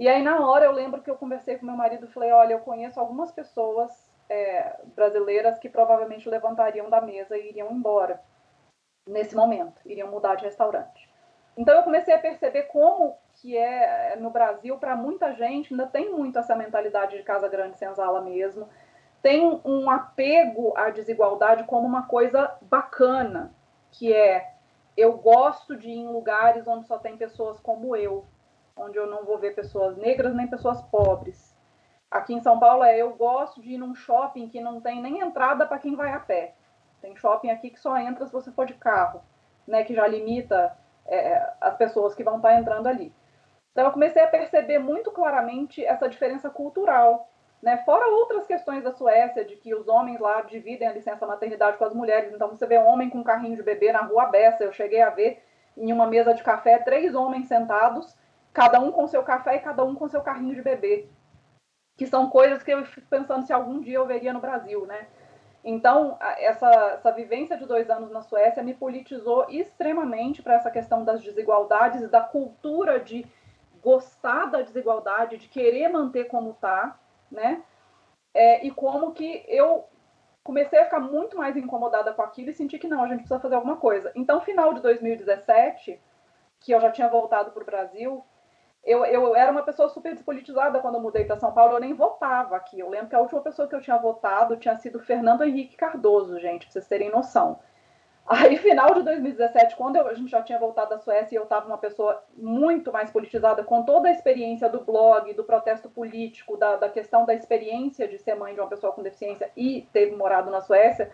E 0.01 0.09
aí, 0.09 0.23
na 0.23 0.49
hora, 0.49 0.65
eu 0.65 0.73
lembro 0.73 1.03
que 1.03 1.11
eu 1.11 1.15
conversei 1.15 1.59
com 1.59 1.67
meu 1.67 1.77
marido 1.77 2.07
e 2.07 2.11
falei: 2.11 2.33
olha, 2.33 2.55
eu 2.55 2.61
conheço 2.61 2.99
algumas 2.99 3.31
pessoas 3.31 4.11
é, 4.31 4.81
brasileiras 4.97 5.59
que 5.59 5.69
provavelmente 5.69 6.27
levantariam 6.27 6.89
da 6.89 7.03
mesa 7.03 7.37
e 7.37 7.51
iriam 7.51 7.71
embora 7.71 8.19
nesse 9.07 9.37
momento, 9.37 9.83
iriam 9.85 10.11
mudar 10.11 10.37
de 10.37 10.45
restaurante. 10.45 11.07
Então, 11.55 11.77
eu 11.77 11.83
comecei 11.83 12.15
a 12.15 12.19
perceber 12.19 12.63
como 12.63 13.15
que 13.35 13.59
é 13.59 14.17
no 14.17 14.31
Brasil, 14.31 14.79
para 14.79 14.97
muita 14.97 15.35
gente, 15.35 15.75
ainda 15.75 15.87
tem 15.87 16.11
muito 16.11 16.39
essa 16.39 16.57
mentalidade 16.57 17.19
de 17.19 17.23
casa 17.23 17.47
grande 17.47 17.77
senzala 17.77 18.23
mesmo. 18.23 18.71
Tem 19.21 19.61
um 19.63 19.91
apego 19.91 20.73
à 20.79 20.89
desigualdade 20.89 21.65
como 21.65 21.87
uma 21.87 22.07
coisa 22.07 22.57
bacana, 22.63 23.53
que 23.91 24.15
é 24.15 24.51
eu 24.97 25.19
gosto 25.19 25.77
de 25.77 25.91
ir 25.91 25.99
em 25.99 26.09
lugares 26.09 26.67
onde 26.67 26.87
só 26.87 26.99
tem 26.99 27.19
pessoas 27.19 27.61
como 27.61 27.95
eu 27.95 28.25
onde 28.81 28.99
eu 28.99 29.07
não 29.07 29.25
vou 29.25 29.39
ver 29.39 29.55
pessoas 29.55 29.97
negras 29.97 30.35
nem 30.35 30.47
pessoas 30.47 30.81
pobres. 30.83 31.57
Aqui 32.11 32.35
em 32.35 32.41
São 32.41 32.59
Paulo 32.59 32.83
é 32.83 32.97
eu 32.99 33.15
gosto 33.15 33.61
de 33.61 33.75
ir 33.75 33.79
num 33.79 33.95
shopping 33.95 34.49
que 34.49 34.61
não 34.61 34.81
tem 34.81 35.01
nem 35.01 35.21
entrada 35.21 35.67
para 35.67 35.79
quem 35.79 35.95
vai 35.95 36.13
a 36.13 36.19
pé. 36.19 36.55
Tem 37.01 37.15
shopping 37.17 37.51
aqui 37.51 37.71
que 37.71 37.79
só 37.81 37.97
entra 37.97 38.27
se 38.27 38.33
você 38.33 38.51
for 38.51 38.67
de 38.67 38.75
carro, 38.75 39.23
né? 39.67 39.85
Que 39.85 39.95
já 39.95 40.07
limita 40.07 40.77
é, 41.07 41.53
as 41.61 41.77
pessoas 41.77 42.15
que 42.15 42.25
vão 42.25 42.37
estar 42.37 42.55
entrando 42.55 42.89
ali. 42.89 43.15
Então 43.73 43.85
eu 43.85 43.93
comecei 43.93 44.23
a 44.23 44.29
perceber 44.29 44.79
muito 44.79 45.11
claramente 45.13 45.85
essa 45.85 46.09
diferença 46.09 46.51
cultural, 46.51 47.29
né? 47.63 47.79
Fora 47.85 48.09
outras 48.09 48.47
questões 48.47 48.83
da 48.83 48.93
Suécia, 48.93 49.45
de 49.45 49.57
que 49.57 49.75
os 49.75 49.87
homens 49.87 50.19
lá 50.19 50.43
dividem 50.43 50.89
a 50.89 50.93
licença 50.93 51.27
maternidade 51.27 51.77
com 51.79 51.85
as 51.85 51.95
mulheres. 51.95 52.33
Então 52.35 52.49
você 52.49 52.67
vê 52.67 52.79
um 52.79 52.87
homem 52.87 53.09
com 53.09 53.23
carrinho 53.23 53.57
de 53.57 53.63
bebê 53.63 53.93
na 53.93 54.01
rua 54.01 54.25
aberta. 54.25 54.65
Eu 54.65 54.73
cheguei 54.73 55.01
a 55.01 55.11
ver 55.11 55.43
em 55.77 55.93
uma 55.93 56.07
mesa 56.07 56.35
de 56.35 56.43
café 56.43 56.79
três 56.79 57.15
homens 57.15 57.47
sentados, 57.47 58.17
cada 58.53 58.81
um 58.81 58.91
com 58.91 59.07
seu 59.07 59.23
café 59.23 59.57
e 59.57 59.61
cada 59.61 59.85
um 59.85 59.95
com 59.95 60.09
seu 60.09 60.21
carrinho 60.21 60.55
de 60.55 60.63
bebê. 60.63 61.09
Que 61.97 62.07
são 62.07 62.31
coisas 62.31 62.63
que 62.63 62.71
eu 62.71 62.85
fico 62.85 63.07
pensando 63.09 63.47
se 63.47 63.53
algum 63.53 63.81
dia 63.81 63.97
eu 63.97 64.07
veria 64.07 64.33
no 64.33 64.41
Brasil, 64.41 64.87
né? 64.87 65.07
Então, 65.63 66.17
essa, 66.39 66.71
essa 66.95 67.13
vivência 67.13 67.57
de 67.57 67.67
dois 67.67 67.91
anos 67.91 68.11
na 68.11 68.23
Suécia 68.23 68.63
me 68.63 68.73
politizou 68.73 69.47
extremamente 69.51 70.43
para 70.43 70.55
essa 70.55 70.71
questão 70.71 71.05
das 71.05 71.23
desigualdades 71.23 72.09
da 72.09 72.23
cultura 72.23 72.99
de 72.99 73.27
gostar 73.83 74.47
da 74.47 74.63
desigualdade, 74.63 75.37
de 75.37 75.49
querer 75.49 75.89
manter 75.89 76.25
como 76.25 76.53
está, 76.53 76.99
né? 77.31 77.63
É, 78.33 78.65
e 78.65 78.71
como 78.71 79.13
que 79.13 79.45
eu 79.49 79.85
comecei 80.43 80.79
a 80.79 80.85
ficar 80.85 81.01
muito 81.01 81.37
mais 81.37 81.57
incomodada 81.57 82.13
com 82.13 82.23
aquilo 82.23 82.51
e 82.51 82.55
senti 82.55 82.79
que 82.79 82.89
não, 82.89 83.03
a 83.03 83.09
gente 83.09 83.19
precisa 83.19 83.41
fazer 83.41 83.55
alguma 83.55 83.77
coisa. 83.77 84.11
Então, 84.15 84.41
final 84.41 84.73
de 84.73 84.81
2017, 84.81 86.01
que 86.61 86.73
eu 86.73 86.81
já 86.81 86.91
tinha 86.91 87.09
voltado 87.09 87.51
para 87.51 87.63
o 87.63 87.67
Brasil, 87.67 88.25
eu, 88.85 89.05
eu 89.05 89.37
era 89.37 89.51
uma 89.51 89.63
pessoa 89.63 89.89
super 89.89 90.15
despolitizada 90.15 90.81
quando 90.81 90.95
eu 90.95 91.01
mudei 91.01 91.25
para 91.25 91.37
São 91.37 91.53
Paulo, 91.53 91.75
eu 91.75 91.81
nem 91.81 91.95
votava 91.95 92.57
aqui. 92.57 92.81
Eu 92.81 92.89
lembro 92.89 93.09
que 93.09 93.15
a 93.15 93.21
última 93.21 93.41
pessoa 93.41 93.69
que 93.69 93.75
eu 93.75 93.81
tinha 93.81 93.99
votado 93.99 94.57
tinha 94.57 94.77
sido 94.79 94.99
Fernando 94.99 95.45
Henrique 95.45 95.77
Cardoso, 95.77 96.41
gente, 96.41 96.67
para 96.67 96.73
vocês 96.73 96.87
terem 96.87 97.11
noção. 97.11 97.59
Aí, 98.27 98.57
final 98.59 98.95
de 98.95 99.03
2017, 99.03 99.77
quando 99.77 99.97
eu, 99.97 100.07
a 100.07 100.15
gente 100.15 100.31
já 100.31 100.43
tinha 100.43 100.59
voltado 100.59 100.91
da 100.91 100.99
Suécia 100.99 101.35
e 101.35 101.39
eu 101.39 101.43
estava 101.43 101.67
uma 101.67 101.79
pessoa 101.79 102.23
muito 102.37 102.91
mais 102.91 103.11
politizada, 103.11 103.63
com 103.63 103.83
toda 103.83 104.09
a 104.09 104.13
experiência 104.13 104.69
do 104.69 104.81
blog, 104.81 105.33
do 105.35 105.45
protesto 105.45 105.91
político, 105.91 106.57
da, 106.57 106.77
da 106.77 106.89
questão 106.89 107.27
da 107.27 107.35
experiência 107.35 108.09
de 108.09 108.19
ser 108.19 108.35
mãe 108.35 108.55
de 108.55 108.61
uma 108.61 108.69
pessoa 108.69 108.93
com 108.93 109.03
deficiência 109.03 109.51
e 109.57 109.87
ter 109.93 110.17
morado 110.17 110.51
na 110.51 110.61
Suécia, 110.61 111.11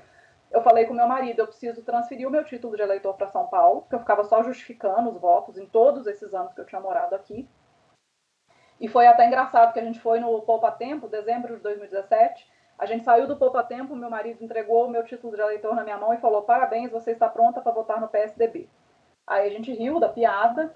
eu 0.51 0.63
falei 0.63 0.87
com 0.87 0.95
meu 0.95 1.07
marido, 1.07 1.41
eu 1.41 1.47
preciso 1.47 1.83
transferir 1.83 2.27
o 2.27 2.31
meu 2.31 2.45
título 2.45 2.77
de 2.77 2.83
eleitor 2.83 3.15
para 3.15 3.27
São 3.29 3.47
Paulo, 3.47 3.83
porque 3.83 3.95
eu 3.95 4.01
ficava 4.01 4.25
só 4.25 4.43
justificando 4.43 5.11
os 5.11 5.21
votos 5.21 5.59
em 5.59 5.67
todos 5.67 6.07
esses 6.07 6.33
anos 6.33 6.53
que 6.55 6.61
eu 6.61 6.67
tinha 6.67 6.81
morado 6.81 7.15
aqui. 7.15 7.49
E 8.81 8.89
foi 8.89 9.07
até 9.07 9.27
engraçado 9.27 9.73
que 9.73 9.81
a 9.81 9.85
gente 9.85 10.01
foi 10.01 10.21
no 10.21 10.41
Poupa 10.43 10.71
Tempo, 10.71 11.09
dezembro 11.09 11.57
de 11.57 11.63
2017, 11.63 12.47
a 12.79 12.85
gente 12.85 13.05
saiu 13.05 13.27
do 13.27 13.37
Poupa 13.37 13.63
Tempo, 13.63 13.97
meu 13.97 14.11
marido 14.11 14.45
entregou 14.45 14.87
o 14.87 14.91
meu 14.91 15.03
título 15.03 15.35
de 15.35 15.41
eleitor 15.41 15.75
na 15.75 15.83
minha 15.83 15.97
mão 15.97 16.13
e 16.13 16.19
falou: 16.19 16.43
parabéns, 16.43 16.91
você 16.91 17.13
está 17.13 17.29
pronta 17.29 17.61
para 17.61 17.73
votar 17.73 18.01
no 18.01 18.09
PSDB. 18.09 18.69
Aí 19.27 19.47
a 19.49 19.51
gente 19.51 19.73
riu 19.73 19.99
da 19.99 20.09
piada. 20.09 20.75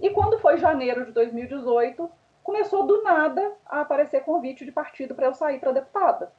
E 0.00 0.10
quando 0.10 0.38
foi 0.38 0.56
janeiro 0.56 1.04
de 1.04 1.12
2018, 1.12 2.10
começou 2.42 2.86
do 2.86 3.02
nada 3.02 3.52
a 3.66 3.82
aparecer 3.82 4.24
convite 4.24 4.64
de 4.64 4.72
partido 4.72 5.14
para 5.14 5.26
eu 5.26 5.34
sair 5.34 5.60
para 5.60 5.72
deputada. 5.72 6.32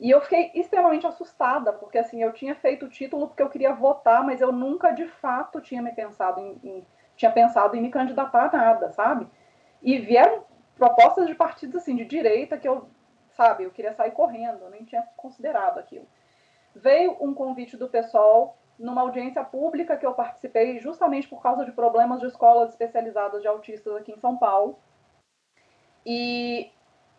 E 0.00 0.10
eu 0.10 0.20
fiquei 0.20 0.52
extremamente 0.54 1.06
assustada, 1.06 1.72
porque 1.72 1.98
assim, 1.98 2.22
eu 2.22 2.32
tinha 2.32 2.54
feito 2.54 2.86
o 2.86 2.88
título 2.88 3.26
porque 3.26 3.42
eu 3.42 3.50
queria 3.50 3.74
votar, 3.74 4.24
mas 4.24 4.40
eu 4.40 4.52
nunca 4.52 4.92
de 4.92 5.06
fato 5.06 5.60
tinha 5.60 5.82
me 5.82 5.92
pensado 5.92 6.40
em, 6.40 6.60
em 6.62 6.86
tinha 7.16 7.32
pensado 7.32 7.76
em 7.76 7.82
me 7.82 7.90
candidatar 7.90 8.46
a 8.46 8.56
nada, 8.56 8.92
sabe? 8.92 9.26
E 9.82 9.98
vieram 9.98 10.44
propostas 10.76 11.26
de 11.26 11.34
partidos 11.34 11.82
assim 11.82 11.96
de 11.96 12.04
direita 12.04 12.56
que 12.56 12.68
eu 12.68 12.88
sabe? 13.38 13.64
Eu 13.64 13.70
queria 13.70 13.92
sair 13.92 14.10
correndo, 14.10 14.64
eu 14.64 14.70
nem 14.70 14.84
tinha 14.84 15.02
considerado 15.16 15.78
aquilo. 15.78 16.06
Veio 16.74 17.16
um 17.20 17.32
convite 17.32 17.76
do 17.76 17.88
pessoal 17.88 18.58
numa 18.78 19.02
audiência 19.02 19.44
pública 19.44 19.96
que 19.96 20.04
eu 20.04 20.14
participei 20.14 20.78
justamente 20.80 21.28
por 21.28 21.40
causa 21.40 21.64
de 21.64 21.72
problemas 21.72 22.20
de 22.20 22.26
escolas 22.26 22.70
especializadas 22.70 23.40
de 23.40 23.48
autistas 23.48 23.94
aqui 23.94 24.12
em 24.12 24.18
São 24.18 24.36
Paulo. 24.36 24.78
E 26.04 26.70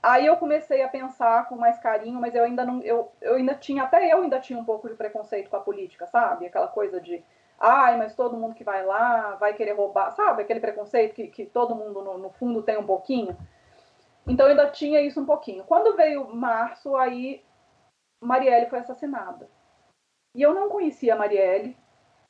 aí 0.02 0.26
eu 0.26 0.38
comecei 0.38 0.82
a 0.82 0.90
pensar 0.90 1.48
com 1.48 1.56
mais 1.56 1.80
carinho, 1.80 2.20
mas 2.20 2.34
eu 2.36 2.44
ainda 2.44 2.66
não, 2.66 2.82
eu, 2.82 3.12
eu 3.22 3.36
ainda 3.36 3.56
tinha, 3.56 3.84
até 3.84 4.12
eu 4.12 4.22
ainda 4.22 4.40
tinha 4.40 4.58
um 4.58 4.66
pouco 4.66 4.88
de 4.90 4.96
preconceito 4.96 5.50
com 5.50 5.58
a 5.58 5.62
política, 5.62 6.08
sabe? 6.08 6.46
Aquela 6.46 6.68
coisa 6.68 7.00
de, 7.02 7.24
ai, 7.60 7.98
mas 7.98 8.16
todo 8.16 8.38
mundo 8.38 8.56
que 8.56 8.64
vai 8.64 8.86
lá 8.86 9.36
vai 9.36 9.54
querer 9.54 9.74
roubar, 9.74 10.12
sabe? 10.12 10.42
Aquele 10.42 10.60
preconceito 10.60 11.14
que, 11.14 11.28
que 11.28 11.46
todo 11.46 11.76
mundo 11.76 12.02
no, 12.02 12.18
no 12.18 12.30
fundo 12.32 12.62
tem 12.62 12.78
um 12.78 12.86
pouquinho. 12.86 13.36
Então 14.28 14.46
eu 14.46 14.52
ainda 14.52 14.70
tinha 14.70 15.02
isso 15.02 15.20
um 15.20 15.26
pouquinho. 15.26 15.64
Quando 15.64 15.96
veio 15.96 16.34
março, 16.34 16.96
aí 16.96 17.44
Marielle 18.22 18.70
foi 18.70 18.80
assassinada. 18.80 19.50
E 20.36 20.42
eu 20.42 20.54
não 20.54 20.70
conhecia 20.70 21.14
a 21.14 21.18
Marielle, 21.18 21.76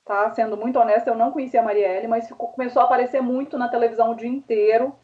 tá? 0.05 0.31
Sendo 0.31 0.55
muito 0.55 0.79
honesta, 0.79 1.09
eu 1.09 1.15
não 1.15 1.31
conhecia 1.31 1.59
a 1.59 1.63
Marielle, 1.63 2.07
mas 2.07 2.27
ficou, 2.27 2.47
começou 2.49 2.81
a 2.81 2.85
aparecer 2.85 3.21
muito 3.21 3.57
na 3.57 3.67
televisão 3.67 4.11
o 4.11 4.15
dia 4.15 4.29
inteiro. 4.29 4.95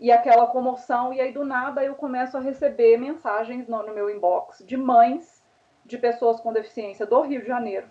E 0.00 0.10
aquela 0.10 0.46
comoção, 0.46 1.12
e 1.12 1.20
aí 1.20 1.30
do 1.30 1.44
nada 1.44 1.84
eu 1.84 1.94
começo 1.94 2.34
a 2.34 2.40
receber 2.40 2.96
mensagens 2.96 3.68
no, 3.68 3.82
no 3.82 3.92
meu 3.92 4.08
inbox 4.08 4.64
de 4.64 4.74
mães 4.74 5.44
de 5.84 5.98
pessoas 5.98 6.40
com 6.40 6.54
deficiência 6.54 7.04
do 7.04 7.20
Rio 7.20 7.42
de 7.42 7.46
Janeiro, 7.46 7.86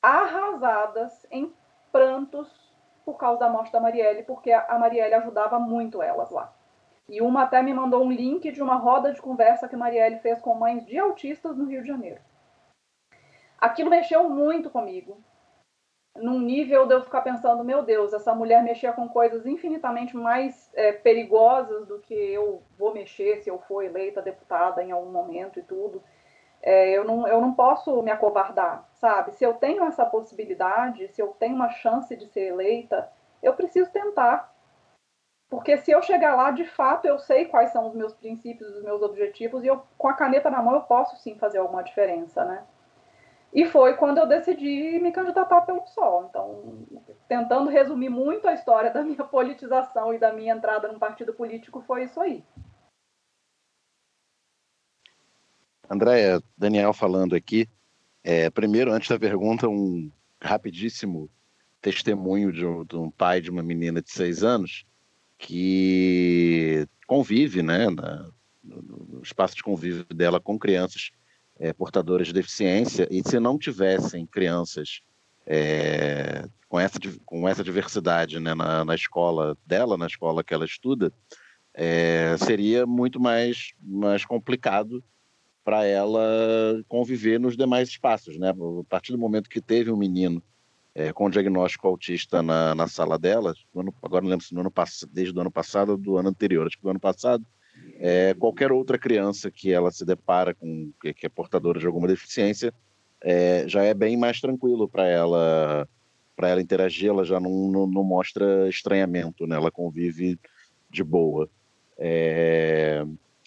arrasadas 0.00 1.26
em 1.32 1.52
prantos 1.90 2.48
por 3.04 3.16
causa 3.16 3.40
da 3.40 3.48
morte 3.48 3.72
da 3.72 3.80
Marielle, 3.80 4.22
porque 4.22 4.52
a 4.52 4.78
Marielle 4.78 5.14
ajudava 5.14 5.58
muito 5.58 6.00
elas 6.00 6.30
lá. 6.30 6.54
E 7.08 7.20
uma 7.20 7.42
até 7.42 7.60
me 7.60 7.74
mandou 7.74 8.04
um 8.04 8.12
link 8.12 8.52
de 8.52 8.62
uma 8.62 8.76
roda 8.76 9.12
de 9.12 9.20
conversa 9.20 9.68
que 9.68 9.74
Marielle 9.74 10.20
fez 10.20 10.40
com 10.40 10.54
mães 10.54 10.86
de 10.86 10.96
autistas 10.96 11.56
no 11.56 11.64
Rio 11.64 11.82
de 11.82 11.88
Janeiro. 11.88 12.20
Aquilo 13.58 13.90
mexeu 13.90 14.28
muito 14.28 14.70
comigo, 14.70 15.18
num 16.16 16.38
nível 16.38 16.86
de 16.86 16.94
eu 16.94 17.02
ficar 17.02 17.22
pensando, 17.22 17.64
meu 17.64 17.82
Deus, 17.82 18.12
essa 18.12 18.34
mulher 18.34 18.62
mexia 18.62 18.92
com 18.92 19.08
coisas 19.08 19.46
infinitamente 19.46 20.16
mais 20.16 20.70
é, 20.74 20.92
perigosas 20.92 21.86
do 21.86 21.98
que 22.00 22.14
eu 22.14 22.62
vou 22.78 22.92
mexer 22.92 23.42
se 23.42 23.48
eu 23.48 23.58
for 23.60 23.82
eleita 23.82 24.20
deputada 24.20 24.82
em 24.82 24.92
algum 24.92 25.10
momento 25.10 25.58
e 25.58 25.62
tudo. 25.62 26.02
É, 26.60 26.90
eu, 26.90 27.04
não, 27.04 27.26
eu 27.26 27.40
não 27.40 27.54
posso 27.54 28.02
me 28.02 28.10
acovardar, 28.10 28.88
sabe? 28.94 29.32
Se 29.32 29.44
eu 29.44 29.54
tenho 29.54 29.82
essa 29.84 30.04
possibilidade, 30.06 31.08
se 31.08 31.20
eu 31.20 31.28
tenho 31.28 31.56
uma 31.56 31.70
chance 31.70 32.14
de 32.14 32.26
ser 32.28 32.48
eleita, 32.48 33.10
eu 33.42 33.54
preciso 33.54 33.90
tentar. 33.90 34.52
Porque 35.50 35.76
se 35.76 35.90
eu 35.90 36.00
chegar 36.02 36.34
lá, 36.34 36.50
de 36.50 36.64
fato, 36.64 37.06
eu 37.06 37.18
sei 37.18 37.46
quais 37.46 37.70
são 37.72 37.88
os 37.88 37.94
meus 37.94 38.14
princípios, 38.14 38.68
os 38.76 38.82
meus 38.82 39.02
objetivos, 39.02 39.64
e 39.64 39.66
eu, 39.66 39.82
com 39.98 40.08
a 40.08 40.14
caneta 40.14 40.48
na 40.50 40.62
mão, 40.62 40.74
eu 40.74 40.82
posso 40.82 41.16
sim 41.16 41.36
fazer 41.36 41.58
alguma 41.58 41.82
diferença, 41.82 42.44
né? 42.44 42.64
E 43.52 43.66
foi 43.66 43.96
quando 43.96 44.18
eu 44.18 44.26
decidi 44.26 44.98
me 44.98 45.12
candidatar 45.12 45.60
pelo 45.62 45.82
PSOL. 45.82 46.26
Então, 46.28 46.86
tentando 47.28 47.68
resumir 47.68 48.08
muito 48.08 48.48
a 48.48 48.54
história 48.54 48.90
da 48.90 49.02
minha 49.04 49.24
politização 49.24 50.14
e 50.14 50.18
da 50.18 50.32
minha 50.32 50.54
entrada 50.54 50.90
no 50.90 50.98
partido 50.98 51.34
político, 51.34 51.82
foi 51.86 52.04
isso 52.04 52.18
aí. 52.18 52.42
Andréia, 55.88 56.42
Daniel 56.56 56.94
falando 56.94 57.34
aqui. 57.34 57.68
É, 58.24 58.48
primeiro, 58.48 58.90
antes 58.90 59.10
da 59.10 59.18
pergunta, 59.18 59.68
um 59.68 60.10
rapidíssimo 60.40 61.28
testemunho 61.82 62.50
de 62.50 62.64
um, 62.64 62.84
de 62.84 62.96
um 62.96 63.10
pai 63.10 63.42
de 63.42 63.50
uma 63.50 63.62
menina 63.62 64.00
de 64.00 64.10
seis 64.10 64.42
anos 64.42 64.86
que 65.36 66.88
convive, 67.06 67.62
né, 67.62 67.90
na, 67.90 68.30
no 68.62 69.20
espaço 69.22 69.56
de 69.56 69.62
convívio 69.62 70.04
dela 70.04 70.40
com 70.40 70.58
crianças 70.58 71.10
é, 71.62 71.72
portadoras 71.72 72.26
de 72.26 72.32
deficiência, 72.32 73.06
e 73.08 73.22
se 73.22 73.38
não 73.38 73.56
tivessem 73.56 74.26
crianças 74.26 75.00
é, 75.46 76.44
com, 76.68 76.80
essa, 76.80 76.98
com 77.24 77.48
essa 77.48 77.62
diversidade 77.62 78.40
né, 78.40 78.52
na, 78.52 78.84
na, 78.84 78.96
escola 78.96 79.56
dela, 79.64 79.96
na 79.96 80.08
escola 80.08 80.42
que 80.42 80.52
ela 80.52 80.64
estuda, 80.64 81.12
é, 81.72 82.36
seria 82.36 82.84
muito 82.84 83.20
mais, 83.20 83.74
mais 83.80 84.24
complicado 84.24 85.04
para 85.64 85.84
ela 85.84 86.20
conviver 86.88 87.38
nos 87.38 87.56
demais 87.56 87.88
espaços. 87.88 88.36
Né? 88.36 88.50
A 88.50 88.84
partir 88.88 89.12
do 89.12 89.18
momento 89.18 89.48
que 89.48 89.60
teve 89.60 89.88
um 89.92 89.96
menino 89.96 90.42
é, 90.92 91.12
com 91.12 91.30
diagnóstico 91.30 91.86
autista 91.86 92.42
na, 92.42 92.74
na 92.74 92.88
sala 92.88 93.16
dela, 93.16 93.54
agora 94.02 94.22
não 94.22 94.30
lembro 94.30 94.44
se 94.44 94.52
no 94.52 94.62
ano, 94.62 94.72
desde 95.12 95.38
o 95.38 95.40
ano 95.40 95.50
passado 95.50 95.90
ou 95.90 95.96
do 95.96 96.16
ano 96.16 96.30
anterior, 96.30 96.66
acho 96.66 96.76
que 96.76 96.82
do 96.82 96.90
ano 96.90 97.00
passado, 97.00 97.46
é, 97.98 98.34
qualquer 98.34 98.72
outra 98.72 98.98
criança 98.98 99.50
que 99.50 99.72
ela 99.72 99.90
se 99.90 100.04
depara 100.04 100.54
com, 100.54 100.90
que, 101.00 101.26
é 101.26 101.28
portadora 101.28 101.78
de 101.78 101.86
alguma 101.86 102.08
deficiência, 102.08 102.72
é, 103.20 103.64
já 103.68 103.82
é 103.82 103.94
bem 103.94 104.16
mais 104.16 104.40
tranquilo 104.40 104.88
para 104.88 105.06
ela 105.06 105.88
para 106.34 106.48
ela 106.48 106.62
interagir, 106.62 107.10
ela 107.10 107.24
já 107.24 107.38
não, 107.38 107.70
não, 107.70 107.86
não, 107.86 108.02
mostra 108.02 108.68
estranhamento, 108.68 109.46
né? 109.46 109.54
ela 109.54 109.70
convive 109.70 110.40
de 110.90 111.04
boa. 111.04 111.48
É, 111.98 113.04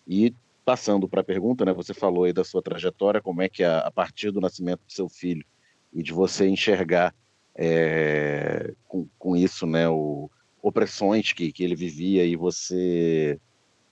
e 0.08 0.34
passando 0.64 1.08
para 1.08 1.22
a 1.22 1.24
pergunta, 1.24 1.66
né, 1.66 1.74
você 1.74 1.94
falou 1.94 2.24
aí 2.24 2.32
da 2.32 2.44
sua 2.44 2.62
trajetória, 2.62 3.22
como 3.22 3.42
é 3.42 3.50
que 3.50 3.64
a, 3.64 3.80
a 3.80 3.92
partir 3.92 4.32
do 4.32 4.40
nascimento 4.40 4.82
do 4.86 4.94
seu 4.94 5.10
filho 5.10 5.46
e 5.94 6.02
de 6.02 6.14
você 6.14 6.48
enxergar 6.48 7.14
é, 7.56 8.74
com, 8.88 9.08
com, 9.18 9.36
isso, 9.36 9.66
né, 9.66 9.90
o, 9.90 10.30
opressões 10.62 11.34
que, 11.34 11.52
que 11.52 11.64
ele 11.64 11.76
vivia 11.76 12.26
e 12.26 12.36
você 12.36 13.40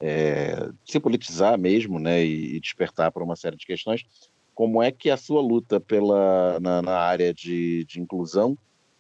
é, 0.06 0.70
se 0.84 1.00
politizar 1.00 1.58
mesmo, 1.58 1.98
né, 1.98 2.26
e, 2.26 2.60
despertar 2.60 3.10
para 3.10 3.24
uma 3.24 3.38
série 3.38 3.56
de 3.56 3.66
questões. 3.66 4.04
Como 4.54 4.84
é 4.84 4.92
que 4.92 5.10
a 5.10 5.16
sua 5.16 5.42
luta 5.42 5.80
pela, 5.80 6.60
na, 6.60 6.82
na 6.82 6.98
área 7.00 7.34
de, 7.34 7.86
de 7.86 8.02
inclusão 8.02 8.58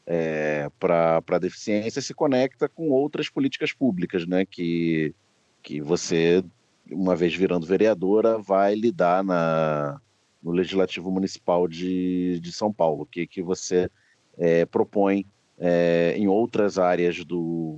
é, 0.07 0.71
para 0.79 1.21
a 1.27 1.39
deficiência 1.39 2.01
se 2.01 2.13
conecta 2.13 2.69
com 2.69 2.89
outras 2.89 3.29
políticas 3.29 3.73
públicas, 3.73 4.25
né? 4.25 4.45
Que, 4.45 5.13
que 5.61 5.81
você, 5.81 6.41
uma 6.89 7.17
vez 7.17 7.35
virando 7.35 7.67
vereadora, 7.67 8.37
vai 8.37 8.73
lidar 8.73 9.25
na, 9.25 9.99
no 10.41 10.51
Legislativo 10.51 11.11
Municipal 11.11 11.67
de, 11.67 12.39
de 12.39 12.51
São 12.53 12.71
Paulo, 12.71 13.05
que, 13.05 13.27
que 13.27 13.41
você 13.41 13.89
é, 14.37 14.65
propõe 14.65 15.25
é, 15.59 16.15
em 16.17 16.29
outras 16.29 16.79
áreas 16.79 17.25
do, 17.25 17.77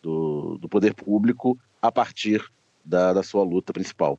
do, 0.00 0.58
do, 0.58 0.68
poder 0.68 0.94
público 0.94 1.58
a 1.80 1.90
partir 1.90 2.44
da, 2.84 3.12
da 3.12 3.22
sua 3.22 3.44
luta 3.44 3.72
principal. 3.72 4.18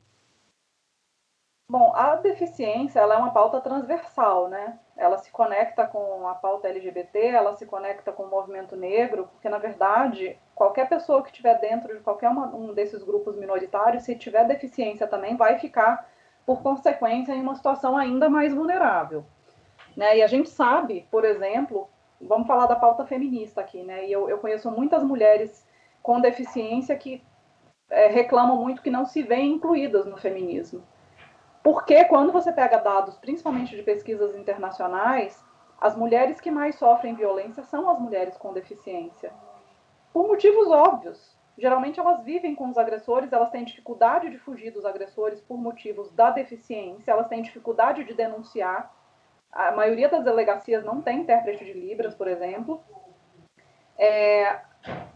Bom, 1.68 1.90
a 1.94 2.16
deficiência 2.16 3.00
ela 3.00 3.14
é 3.14 3.16
uma 3.16 3.30
pauta 3.30 3.58
transversal, 3.60 4.48
né? 4.48 4.78
Ela 4.94 5.16
se 5.16 5.30
conecta 5.30 5.86
com 5.86 6.28
a 6.28 6.34
pauta 6.34 6.68
LGBT, 6.68 7.18
ela 7.28 7.56
se 7.56 7.64
conecta 7.64 8.12
com 8.12 8.24
o 8.24 8.30
movimento 8.30 8.76
negro, 8.76 9.26
porque 9.32 9.48
na 9.48 9.56
verdade 9.56 10.38
qualquer 10.54 10.86
pessoa 10.88 11.22
que 11.22 11.30
estiver 11.30 11.58
dentro 11.60 11.96
de 11.96 12.02
qualquer 12.02 12.28
uma, 12.28 12.54
um 12.54 12.74
desses 12.74 13.02
grupos 13.02 13.36
minoritários, 13.36 14.02
se 14.02 14.14
tiver 14.14 14.46
deficiência 14.46 15.06
também, 15.06 15.34
vai 15.34 15.58
ficar 15.58 16.06
por 16.44 16.60
consequência 16.62 17.32
em 17.32 17.40
uma 17.40 17.54
situação 17.54 17.96
ainda 17.96 18.28
mais 18.28 18.52
vulnerável. 18.52 19.24
Né? 19.96 20.18
E 20.18 20.22
a 20.22 20.26
gente 20.26 20.50
sabe, 20.50 21.08
por 21.10 21.24
exemplo, 21.24 21.88
vamos 22.20 22.46
falar 22.46 22.66
da 22.66 22.76
pauta 22.76 23.06
feminista 23.06 23.60
aqui, 23.60 23.82
né? 23.82 24.06
E 24.06 24.12
eu, 24.12 24.28
eu 24.28 24.38
conheço 24.38 24.70
muitas 24.70 25.02
mulheres 25.02 25.66
com 26.02 26.20
deficiência 26.20 26.96
que 26.96 27.22
é, 27.92 28.06
reclamam 28.06 28.56
muito 28.56 28.82
que 28.82 28.90
não 28.90 29.04
se 29.04 29.22
veem 29.22 29.52
incluídas 29.52 30.06
no 30.06 30.16
feminismo. 30.16 30.82
Porque 31.62 32.04
quando 32.06 32.32
você 32.32 32.50
pega 32.50 32.78
dados, 32.78 33.16
principalmente 33.18 33.76
de 33.76 33.82
pesquisas 33.82 34.34
internacionais, 34.34 35.44
as 35.78 35.94
mulheres 35.94 36.40
que 36.40 36.50
mais 36.50 36.74
sofrem 36.76 37.14
violência 37.14 37.62
são 37.64 37.88
as 37.88 38.00
mulheres 38.00 38.36
com 38.38 38.52
deficiência. 38.52 39.30
Por 40.12 40.26
motivos 40.26 40.70
óbvios. 40.70 41.36
Geralmente 41.56 42.00
elas 42.00 42.24
vivem 42.24 42.54
com 42.54 42.70
os 42.70 42.78
agressores, 42.78 43.30
elas 43.30 43.50
têm 43.50 43.62
dificuldade 43.62 44.30
de 44.30 44.38
fugir 44.38 44.70
dos 44.70 44.86
agressores 44.86 45.38
por 45.42 45.58
motivos 45.58 46.10
da 46.12 46.30
deficiência, 46.30 47.12
elas 47.12 47.28
têm 47.28 47.42
dificuldade 47.42 48.04
de 48.04 48.14
denunciar. 48.14 48.90
A 49.52 49.70
maioria 49.72 50.08
das 50.08 50.24
delegacias 50.24 50.82
não 50.82 51.02
tem 51.02 51.20
intérprete 51.20 51.62
de 51.62 51.74
Libras, 51.74 52.14
por 52.14 52.26
exemplo. 52.26 52.82
É, 53.98 54.62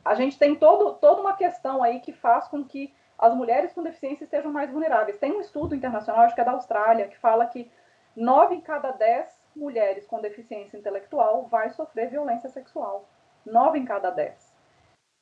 a 0.05 0.14
gente 0.14 0.38
tem 0.38 0.55
todo, 0.55 0.94
toda 0.94 1.20
uma 1.20 1.36
questão 1.36 1.82
aí 1.82 2.01
que 2.01 2.12
faz 2.12 2.48
com 2.48 2.64
que 2.64 2.94
as 3.18 3.34
mulheres 3.34 3.72
com 3.72 3.82
deficiência 3.82 4.24
estejam 4.24 4.52
mais 4.52 4.70
vulneráveis. 4.70 5.18
Tem 5.18 5.32
um 5.32 5.40
estudo 5.40 5.74
internacional, 5.74 6.22
acho 6.22 6.34
que 6.34 6.40
é 6.40 6.44
da 6.44 6.52
Austrália, 6.52 7.09
que 7.09 7.16
fala 7.16 7.47
que 7.47 7.70
nove 8.14 8.55
em 8.55 8.60
cada 8.60 8.93
dez 8.93 9.34
mulheres 9.55 10.06
com 10.06 10.20
deficiência 10.20 10.76
intelectual 10.76 11.47
vai 11.47 11.70
sofrer 11.70 12.10
violência 12.10 12.48
sexual. 12.48 13.09
Nove 13.44 13.78
em 13.78 13.84
cada 13.84 14.10
dez. 14.10 14.55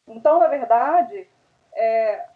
Então, 0.06 0.38
na 0.38 0.48
verdade, 0.48 1.28
é, 1.72 2.26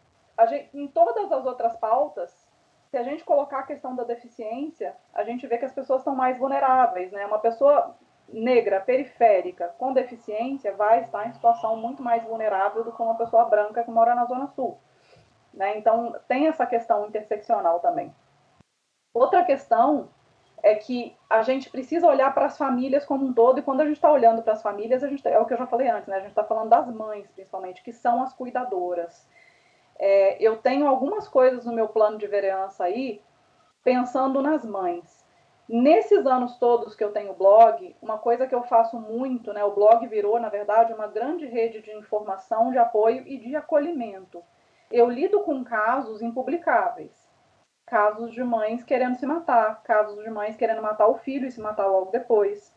gente, 0.48 0.70
em 0.76 0.86
todas 0.86 1.30
as 1.30 1.44
outras 1.44 1.76
pautas, 1.76 2.48
se 2.90 2.97
a 2.97 3.02
gente 3.02 3.24
colocar 3.24 3.60
a 3.60 3.66
questão 3.66 3.94
da 3.94 4.05
deficiência, 4.05 4.97
a 5.12 5.24
gente 5.24 5.47
vê 5.47 5.59
que 5.59 5.64
as 5.64 5.72
pessoas 5.72 6.01
estão 6.01 6.14
mais 6.14 6.39
vulneráveis. 6.39 7.12
Né? 7.12 7.26
Uma 7.26 7.39
pessoa 7.39 7.97
negra, 8.28 8.80
periférica, 8.80 9.68
com 9.78 9.92
deficiência, 9.92 10.74
vai 10.74 11.00
estar 11.00 11.26
em 11.26 11.32
situação 11.32 11.76
muito 11.76 12.02
mais 12.02 12.22
vulnerável 12.24 12.84
do 12.84 12.92
que 12.92 13.02
uma 13.02 13.16
pessoa 13.16 13.46
branca 13.46 13.82
que 13.82 13.90
mora 13.90 14.14
na 14.14 14.26
Zona 14.26 14.48
Sul. 14.48 14.78
Né? 15.52 15.78
Então, 15.78 16.14
tem 16.28 16.46
essa 16.46 16.66
questão 16.66 17.06
interseccional 17.06 17.80
também. 17.80 18.14
Outra 19.14 19.44
questão 19.44 20.10
é 20.62 20.74
que 20.74 21.16
a 21.30 21.42
gente 21.42 21.70
precisa 21.70 22.06
olhar 22.06 22.32
para 22.34 22.46
as 22.46 22.59
famílias 22.59 23.05
como 23.05 23.26
um 23.26 23.32
todo, 23.32 23.59
e 23.59 23.62
quando 23.62 23.80
a 23.80 23.84
gente 23.84 23.96
está 23.96 24.10
olhando 24.10 24.42
para 24.42 24.52
as 24.52 24.62
famílias, 24.62 25.02
a 25.02 25.09
gente, 25.09 25.26
é 25.26 25.38
o 25.38 25.46
que 25.46 25.55
eu 25.55 25.59
já 25.59 25.66
falei 25.66 25.88
antes, 25.88 26.09
né? 26.09 26.16
a 26.16 26.20
gente 26.20 26.30
está 26.30 26.44
falando 26.44 26.68
das 26.68 26.88
mães, 26.92 27.26
principalmente, 27.30 27.82
que 27.82 27.92
são 27.92 28.22
as 28.22 28.32
cuidadoras. 28.32 29.26
É, 29.98 30.40
eu 30.42 30.56
tenho 30.59 30.86
algumas 30.86 31.26
coisas 31.26 31.64
no 31.64 31.72
meu 31.72 31.88
plano 31.88 32.18
de 32.18 32.26
vereança 32.26 32.84
aí, 32.84 33.22
pensando 33.82 34.42
nas 34.42 34.64
mães. 34.64 35.18
Nesses 35.69 36.27
anos 36.27 36.57
todos 36.59 36.95
que 36.95 37.05
eu 37.05 37.12
tenho 37.12 37.35
blog, 37.35 37.95
uma 38.01 38.19
coisa 38.19 38.47
que 38.47 38.55
eu 38.55 38.62
faço 38.62 38.99
muito, 38.99 39.53
né? 39.53 39.62
O 39.65 39.74
blog 39.74 40.07
virou, 40.07 40.40
na 40.40 40.49
verdade, 40.49 40.95
uma 40.95 41.07
grande 41.07 41.47
rede 41.47 41.82
de 41.82 41.93
informação, 41.93 42.70
de 42.70 42.78
apoio 42.78 43.23
e 43.27 43.39
de 43.39 43.55
acolhimento 43.55 44.43
eu 44.90 45.09
lido 45.11 45.40
com 45.40 45.62
casos 45.62 46.23
impublicáveis. 46.23 47.28
Casos 47.86 48.32
de 48.32 48.43
mães 48.43 48.82
querendo 48.82 49.16
se 49.16 49.27
matar, 49.27 49.82
casos 49.82 50.23
de 50.23 50.31
mães 50.31 50.57
querendo 50.57 50.82
matar 50.82 51.07
o 51.09 51.19
filho 51.19 51.47
e 51.47 51.53
se 51.53 51.61
matar 51.61 51.86
logo 51.86 52.11
depois. 52.11 52.74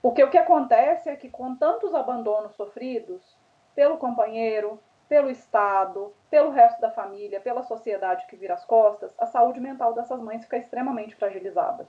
Porque 0.00 0.22
o 0.22 0.30
que 0.30 0.38
acontece 0.38 1.08
é 1.08 1.16
que, 1.16 1.28
com 1.28 1.54
tantos 1.54 1.94
abandonos 1.94 2.54
sofridos 2.54 3.36
pelo 3.74 3.98
companheiro, 3.98 4.80
pelo 5.08 5.30
Estado, 5.30 6.12
pelo 6.30 6.50
resto 6.50 6.80
da 6.80 6.90
família, 6.90 7.40
pela 7.40 7.62
sociedade 7.62 8.26
que 8.26 8.36
vira 8.36 8.54
as 8.54 8.64
costas, 8.64 9.14
a 9.18 9.26
saúde 9.26 9.60
mental 9.60 9.94
dessas 9.94 10.20
mães 10.20 10.42
fica 10.42 10.56
extremamente 10.56 11.14
fragilizada. 11.14 11.86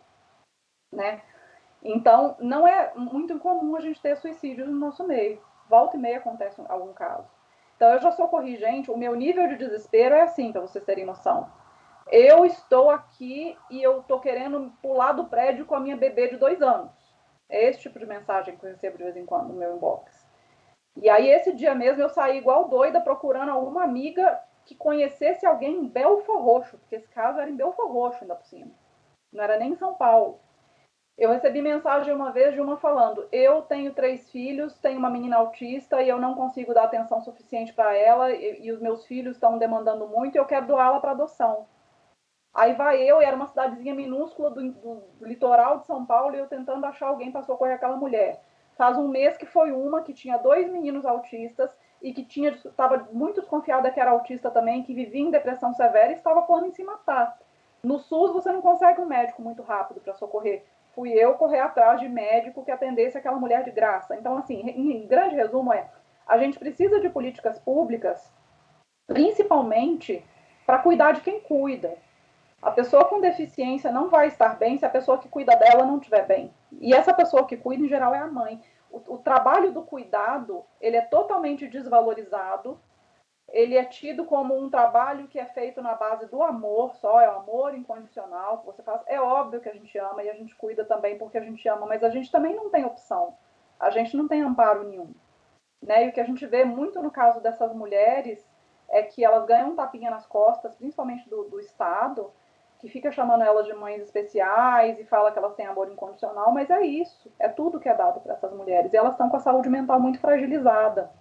Né? 0.94 1.22
Então, 1.84 2.36
não 2.40 2.68
é 2.68 2.94
muito 2.95 3.34
incomum 3.34 3.76
a 3.76 3.82
gente 3.82 4.02
ter 4.02 4.15
suicídio 4.15 4.65
no 4.65 4.78
nosso 4.78 5.06
meio. 5.06 5.41
Volta 5.70 5.98
e 5.98 5.99
meia 5.99 6.18
acontece 6.18 6.61
algum 6.70 6.94
caso. 6.94 7.28
Então 7.76 7.90
eu 7.91 7.99
já 7.99 8.11
socorri 8.11 8.56
gente, 8.56 8.91
o 8.91 8.98
meu 8.98 9.15
nível 9.15 9.48
de 9.48 9.57
desespero 9.57 10.15
é 10.15 10.22
assim, 10.22 10.52
para 10.52 10.61
vocês 10.61 10.84
terem 10.86 11.06
noção. 11.06 11.49
Eu 12.11 12.45
estou 12.45 12.90
aqui 12.90 13.57
e 13.70 13.82
eu 13.82 13.99
estou 14.02 14.20
querendo 14.20 14.72
pular 14.82 15.14
do 15.14 15.26
prédio 15.26 15.65
com 15.65 15.76
a 15.76 15.80
minha 15.80 15.98
bebê 15.98 16.30
de 16.30 16.38
dois 16.38 16.61
anos. 16.61 16.91
É 17.49 17.68
esse 17.68 17.80
tipo 17.80 17.99
de 17.99 18.06
mensagem 18.06 18.56
que 18.56 18.65
eu 18.65 18.70
recebo 18.70 18.98
de 18.98 19.03
vez 19.03 19.18
em 19.18 19.26
quando 19.26 19.49
no 19.49 19.56
meu 19.56 19.76
inbox. 19.76 20.26
E 20.95 21.10
aí, 21.10 21.30
esse 21.30 21.53
dia 21.53 21.74
mesmo, 21.74 22.02
eu 22.02 22.10
saí 22.10 22.38
igual 22.38 22.70
doida 22.70 23.02
procurando 23.02 23.49
alguma 23.49 23.84
amiga 23.84 24.40
que 24.65 24.76
conhecesse 24.76 25.45
alguém 25.45 25.76
em 25.76 25.88
Belfor 25.88 26.41
Roxo, 26.41 26.78
porque 26.78 26.95
esse 26.95 27.07
caso 27.10 27.40
era 27.40 27.49
em 27.49 27.56
Belfor 27.56 27.91
Roxo, 27.91 28.20
ainda 28.22 28.36
por 28.36 28.45
cima. 28.45 28.72
Não 29.32 29.44
era 29.44 29.57
nem 29.57 29.72
em 29.72 29.76
São 29.76 29.95
Paulo. 29.95 30.40
Eu 31.18 31.30
recebi 31.30 31.61
mensagem 31.61 32.14
uma 32.14 32.31
vez 32.31 32.53
de 32.53 32.61
uma 32.61 32.77
falando: 32.77 33.27
eu 33.31 33.61
tenho 33.61 33.94
três 33.94 34.30
filhos, 34.31 34.77
tenho 34.80 34.98
uma 34.98 35.10
menina 35.10 35.38
autista 35.38 36.02
e 36.02 36.10
eu 36.10 36.19
não 36.19 36.34
consigo 36.34 36.73
dar 36.73 36.85
atenção 36.85 37.22
suficiente 37.22 37.73
para 37.73 37.95
ela 37.95 38.31
e, 38.31 38.65
e, 38.65 38.72
os 38.72 38.81
meus 38.81 39.06
filhos 39.06 39.35
estão 39.35 39.57
demandando 39.57 40.07
muito 40.07 40.35
e 40.35 40.40
eu 40.40 40.45
quero 40.45 40.68
doá-la 40.68 40.99
para 40.99 41.11
adoção. 41.11 41.68
Aí 42.53 42.73
vai 42.73 43.02
eu, 43.02 43.22
e 43.22 43.26
era 43.26 43.35
uma 43.35 43.48
cidadezinha 43.48 43.95
minúscula 43.95 44.52
do, 44.52 44.72
do, 44.72 44.95
do, 45.19 45.26
litoral 45.26 45.80
de 45.80 45.88
São 45.88 46.06
Paulo, 46.06 46.35
e 46.35 46.40
eu 46.40 46.48
tentando 46.48 46.85
achar 46.85 47.07
alguém 47.07 47.31
para 47.31 47.41
socorrer 47.41 47.76
aquela 47.76 47.98
mulher. 47.98 48.44
Faz 48.76 48.98
um 48.98 49.07
mês 49.07 49.38
que 49.38 49.45
foi 49.45 49.72
uma 49.72 50.03
que 50.03 50.14
tinha 50.14 50.38
dois 50.38 50.69
meninos 50.69 51.06
autistas 51.06 51.76
e 52.02 52.14
que 52.14 52.23
tinha 52.23 52.52
estava 52.52 53.07
muito 53.11 53.40
desconfiada 53.40 53.90
que 53.91 53.99
era 53.99 54.11
autista 54.11 54.52
também, 54.52 54.84
que 54.84 54.94
vivia 54.94 55.22
em 55.22 55.31
depressão 55.31 55.73
severa 55.73 56.11
e 56.11 56.15
estava 56.15 56.41
por 56.44 56.64
em 56.64 56.72
se 56.72 56.84
matar. 56.84 57.40
No 57.84 57.99
SUS 57.99 58.31
você 58.31 58.52
não 58.52 58.61
consegue 58.61 59.02
um 59.02 59.06
médico 59.06 59.41
muito 59.41 59.61
rápido 59.61 59.99
para 59.99 60.14
socorrer 60.14 60.64
fui 60.95 61.11
eu 61.11 61.34
correr 61.36 61.60
atrás 61.60 61.99
de 61.99 62.07
médico 62.07 62.64
que 62.64 62.72
atendesse 62.72 63.18
aquela 63.18 63.40
mulher 63.40 63.64
de 63.64 63.72
graça. 63.72 64.15
Então, 64.15 64.38
assim, 64.38 64.61
em 64.61 65.07
grande 65.07 65.36
resumo 65.36 65.74
é, 65.74 65.90
a 66.28 66.38
gente 66.38 66.57
precisa 66.57 66.99
de 66.99 67.10
políticas 67.10 67.60
públicas, 67.60 68.32
principalmente 69.07 70.24
para 70.65 70.80
cuidar 70.80 71.14
de 71.14 71.22
quem 71.22 71.40
cuida. 71.41 71.95
A 72.61 72.72
pessoa 72.72 73.06
com 73.06 73.20
deficiência 73.20 73.91
não 73.91 74.10
vai 74.10 74.28
estar 74.28 74.57
bem 74.57 74.78
se 74.78 74.86
a 74.86 74.90
pessoa 74.90 75.18
que 75.18 75.28
cuida 75.28 75.56
dela 75.56 75.86
não 75.86 75.98
estiver 75.98 76.26
bem. 76.26 76.53
E 76.80 76.94
essa 76.94 77.14
pessoa 77.14 77.45
que 77.45 77.57
cuida, 77.57 77.84
em 77.84 77.90
geral, 77.90 78.15
é 78.15 78.20
a 78.20 78.28
mãe. 78.28 78.61
O, 78.90 79.15
o 79.15 79.18
trabalho 79.18 79.74
do 79.74 79.82
cuidado, 79.82 80.64
ele 80.80 80.95
é 80.95 81.02
totalmente 81.02 81.68
desvalorizado 81.68 82.80
ele 83.54 83.78
é 83.78 83.86
tido 83.86 84.26
como 84.26 84.58
um 84.58 84.68
trabalho 84.68 85.28
que 85.28 85.38
é 85.40 85.46
feito 85.46 85.80
na 85.80 85.94
base 85.94 86.26
do 86.26 86.42
amor, 86.42 86.96
só 86.96 87.22
é 87.22 87.30
o 87.30 87.38
amor 87.38 87.76
incondicional 87.76 88.58
que 88.58 88.66
você 88.66 88.82
faz. 88.82 89.00
É 89.06 89.22
óbvio 89.22 89.62
que 89.62 89.70
a 89.70 89.74
gente 89.74 89.96
ama 90.00 90.24
e 90.24 90.30
a 90.30 90.34
gente 90.34 90.56
cuida 90.56 90.84
também 90.84 91.20
porque 91.20 91.38
a 91.38 91.44
gente 91.44 91.70
ama, 91.70 91.86
mas 91.86 92.04
a 92.04 92.10
gente 92.10 92.32
também 92.32 92.56
não 92.56 92.72
tem 92.72 92.84
opção. 92.84 93.38
A 93.80 93.92
gente 93.92 94.18
não 94.18 94.28
tem 94.28 94.42
amparo 94.42 94.84
nenhum. 94.84 95.14
Né? 95.80 96.06
E 96.06 96.10
o 96.10 96.12
que 96.12 96.20
a 96.20 96.24
gente 96.24 96.44
vê 96.48 96.66
muito 96.66 97.00
no 97.00 97.12
caso 97.12 97.42
dessas 97.42 97.72
mulheres 97.76 98.44
é 98.90 99.04
que 99.04 99.24
elas 99.24 99.46
ganham 99.46 99.70
um 99.70 99.76
tapinha 99.76 100.10
nas 100.10 100.26
costas, 100.26 100.76
principalmente 100.76 101.30
do, 101.30 101.44
do 101.44 101.60
Estado, 101.60 102.32
que 102.80 102.90
fica 102.90 103.12
chamando 103.12 103.44
elas 103.44 103.68
de 103.68 103.74
mães 103.74 104.02
especiais 104.02 105.00
e 105.00 105.06
fala 105.06 105.32
que 105.32 105.38
elas 105.38 105.54
têm 105.54 105.68
amor 105.68 105.92
incondicional, 105.92 106.52
mas 106.52 106.72
é 106.72 106.82
isso, 106.82 107.32
é 107.38 107.48
tudo 107.48 107.80
que 107.80 107.88
é 107.88 107.94
dado 107.94 108.20
para 108.20 108.34
essas 108.34 108.52
mulheres. 108.52 108.92
E 108.92 108.98
elas 108.98 109.14
estão 109.14 109.30
com 109.30 109.38
a 109.38 109.42
saúde 109.42 109.70
mental 109.70 110.00
muito 110.00 110.20
fragilizada. 110.20 111.12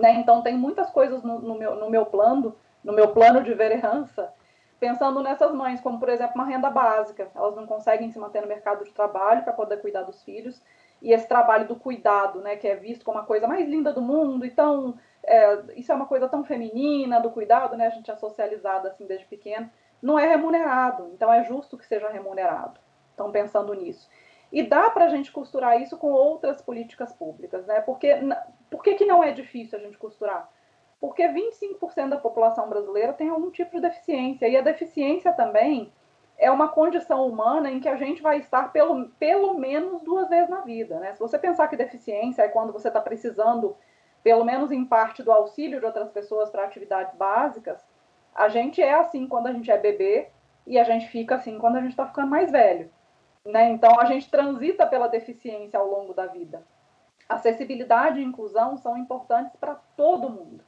Né? 0.00 0.12
Então 0.14 0.42
tem 0.42 0.56
muitas 0.56 0.90
coisas 0.90 1.22
no, 1.22 1.40
no, 1.40 1.54
meu, 1.54 1.76
no 1.76 1.90
meu 1.90 2.06
plano, 2.06 2.54
no 2.82 2.92
meu 2.92 3.08
plano 3.08 3.42
de 3.42 3.52
vereança, 3.54 4.32
pensando 4.78 5.22
nessas 5.22 5.52
mães, 5.52 5.80
como 5.80 5.98
por 5.98 6.08
exemplo 6.08 6.34
uma 6.34 6.44
renda 6.44 6.70
básica. 6.70 7.28
Elas 7.34 7.56
não 7.56 7.66
conseguem 7.66 8.10
se 8.10 8.18
manter 8.18 8.42
no 8.42 8.48
mercado 8.48 8.84
de 8.84 8.92
trabalho 8.92 9.42
para 9.42 9.52
poder 9.52 9.78
cuidar 9.78 10.02
dos 10.02 10.22
filhos. 10.22 10.62
E 11.02 11.12
esse 11.12 11.28
trabalho 11.28 11.68
do 11.68 11.76
cuidado, 11.76 12.40
né, 12.40 12.56
que 12.56 12.66
é 12.66 12.74
visto 12.74 13.04
como 13.04 13.18
a 13.18 13.24
coisa 13.24 13.46
mais 13.46 13.68
linda 13.68 13.92
do 13.92 14.00
mundo, 14.00 14.46
então 14.46 14.94
é, 15.22 15.58
isso 15.76 15.92
é 15.92 15.94
uma 15.94 16.06
coisa 16.06 16.26
tão 16.28 16.42
feminina 16.42 17.20
do 17.20 17.30
cuidado, 17.30 17.76
né, 17.76 17.86
a 17.86 17.90
gente 17.90 18.10
é 18.10 18.16
socializado 18.16 18.88
assim 18.88 19.06
desde 19.06 19.26
pequeno, 19.26 19.70
não 20.00 20.18
é 20.18 20.26
remunerado. 20.26 21.10
Então 21.12 21.32
é 21.32 21.44
justo 21.44 21.76
que 21.76 21.86
seja 21.86 22.08
remunerado. 22.08 22.80
Estão 23.10 23.30
pensando 23.30 23.72
nisso. 23.74 24.08
E 24.52 24.62
dá 24.62 24.90
para 24.90 25.06
a 25.06 25.08
gente 25.08 25.32
costurar 25.32 25.80
isso 25.80 25.96
com 25.96 26.12
outras 26.12 26.62
políticas 26.62 27.12
públicas, 27.12 27.66
né? 27.66 27.80
Porque, 27.80 28.14
por 28.70 28.82
que, 28.82 28.94
que 28.94 29.04
não 29.04 29.22
é 29.22 29.32
difícil 29.32 29.78
a 29.78 29.82
gente 29.82 29.98
costurar? 29.98 30.48
Porque 31.00 31.28
25% 31.28 32.08
da 32.08 32.16
população 32.16 32.68
brasileira 32.68 33.12
tem 33.12 33.28
algum 33.28 33.50
tipo 33.50 33.72
de 33.76 33.82
deficiência. 33.82 34.48
E 34.48 34.56
a 34.56 34.62
deficiência 34.62 35.32
também 35.32 35.92
é 36.38 36.50
uma 36.50 36.68
condição 36.68 37.26
humana 37.26 37.70
em 37.70 37.80
que 37.80 37.88
a 37.88 37.96
gente 37.96 38.22
vai 38.22 38.38
estar 38.38 38.72
pelo, 38.72 39.08
pelo 39.10 39.54
menos 39.54 40.02
duas 40.02 40.28
vezes 40.28 40.48
na 40.48 40.60
vida. 40.60 40.98
Né? 40.98 41.12
Se 41.12 41.20
você 41.20 41.38
pensar 41.38 41.68
que 41.68 41.76
deficiência 41.76 42.42
é 42.42 42.48
quando 42.48 42.72
você 42.72 42.88
está 42.88 43.00
precisando, 43.00 43.76
pelo 44.22 44.44
menos 44.44 44.70
em 44.70 44.84
parte, 44.84 45.22
do 45.22 45.32
auxílio 45.32 45.80
de 45.80 45.86
outras 45.86 46.10
pessoas 46.10 46.50
para 46.50 46.64
atividades 46.64 47.14
básicas, 47.14 47.84
a 48.34 48.48
gente 48.48 48.82
é 48.82 48.94
assim 48.94 49.26
quando 49.26 49.46
a 49.46 49.52
gente 49.52 49.70
é 49.70 49.78
bebê 49.78 50.28
e 50.66 50.78
a 50.78 50.84
gente 50.84 51.08
fica 51.08 51.36
assim 51.36 51.58
quando 51.58 51.76
a 51.76 51.80
gente 51.80 51.90
está 51.90 52.06
ficando 52.06 52.28
mais 52.28 52.50
velho. 52.50 52.90
Né? 53.46 53.70
Então, 53.70 54.00
a 54.00 54.04
gente 54.06 54.28
transita 54.28 54.86
pela 54.86 55.06
deficiência 55.06 55.78
ao 55.78 55.86
longo 55.88 56.12
da 56.12 56.26
vida. 56.26 56.62
Acessibilidade 57.28 58.20
e 58.20 58.24
inclusão 58.24 58.76
são 58.76 58.96
importantes 58.96 59.54
para 59.56 59.76
todo 59.96 60.28
mundo. 60.28 60.64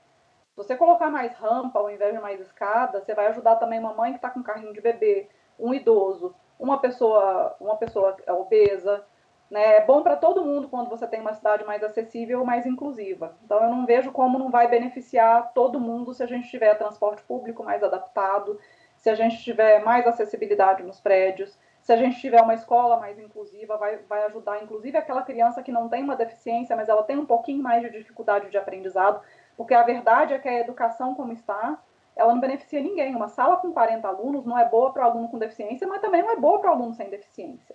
Se 0.50 0.56
você 0.56 0.76
colocar 0.76 1.10
mais 1.10 1.34
rampa 1.34 1.78
ao 1.78 1.90
invés 1.90 2.14
de 2.14 2.20
mais 2.20 2.40
escada, 2.40 3.00
você 3.00 3.14
vai 3.14 3.26
ajudar 3.28 3.56
também 3.56 3.78
uma 3.78 3.94
mãe 3.94 4.12
que 4.12 4.18
está 4.18 4.30
com 4.30 4.42
carrinho 4.42 4.72
de 4.72 4.80
bebê, 4.80 5.28
um 5.58 5.74
idoso, 5.74 6.34
uma 6.58 6.78
pessoa, 6.78 7.56
uma 7.60 7.76
pessoa 7.76 8.16
obesa. 8.28 9.04
Né? 9.50 9.76
É 9.76 9.84
bom 9.84 10.02
para 10.02 10.16
todo 10.16 10.44
mundo 10.44 10.68
quando 10.68 10.88
você 10.88 11.06
tem 11.06 11.20
uma 11.20 11.34
cidade 11.34 11.64
mais 11.64 11.82
acessível, 11.82 12.44
mais 12.44 12.66
inclusiva. 12.66 13.36
Então 13.44 13.62
eu 13.62 13.70
não 13.70 13.86
vejo 13.86 14.12
como 14.12 14.38
não 14.38 14.50
vai 14.50 14.68
beneficiar 14.68 15.52
todo 15.52 15.80
mundo 15.80 16.12
se 16.12 16.22
a 16.22 16.26
gente 16.26 16.48
tiver 16.48 16.74
transporte 16.76 17.22
público 17.22 17.64
mais 17.64 17.82
adaptado, 17.82 18.58
se 18.96 19.08
a 19.08 19.14
gente 19.14 19.42
tiver 19.42 19.82
mais 19.84 20.06
acessibilidade 20.06 20.82
nos 20.82 21.00
prédios, 21.00 21.56
se 21.88 21.92
a 21.94 21.96
gente 21.96 22.20
tiver 22.20 22.42
uma 22.42 22.52
escola 22.52 22.98
mais 22.98 23.18
inclusiva, 23.18 23.78
vai, 23.78 23.96
vai 24.06 24.22
ajudar, 24.26 24.62
inclusive, 24.62 24.98
aquela 24.98 25.22
criança 25.22 25.62
que 25.62 25.72
não 25.72 25.88
tem 25.88 26.04
uma 26.04 26.16
deficiência, 26.16 26.76
mas 26.76 26.86
ela 26.86 27.02
tem 27.02 27.16
um 27.16 27.24
pouquinho 27.24 27.62
mais 27.62 27.80
de 27.80 27.88
dificuldade 27.88 28.50
de 28.50 28.58
aprendizado, 28.58 29.22
porque 29.56 29.72
a 29.72 29.82
verdade 29.82 30.34
é 30.34 30.38
que 30.38 30.46
a 30.46 30.60
educação 30.60 31.14
como 31.14 31.32
está, 31.32 31.82
ela 32.14 32.34
não 32.34 32.42
beneficia 32.42 32.82
ninguém. 32.82 33.16
Uma 33.16 33.28
sala 33.28 33.56
com 33.56 33.72
40 33.72 34.06
alunos 34.06 34.44
não 34.44 34.58
é 34.58 34.68
boa 34.68 34.92
para 34.92 35.06
o 35.06 35.10
aluno 35.10 35.30
com 35.30 35.38
deficiência, 35.38 35.86
mas 35.86 36.02
também 36.02 36.20
não 36.20 36.32
é 36.32 36.36
boa 36.36 36.60
para 36.60 36.68
o 36.68 36.74
aluno 36.74 36.92
sem 36.92 37.08
deficiência. 37.08 37.74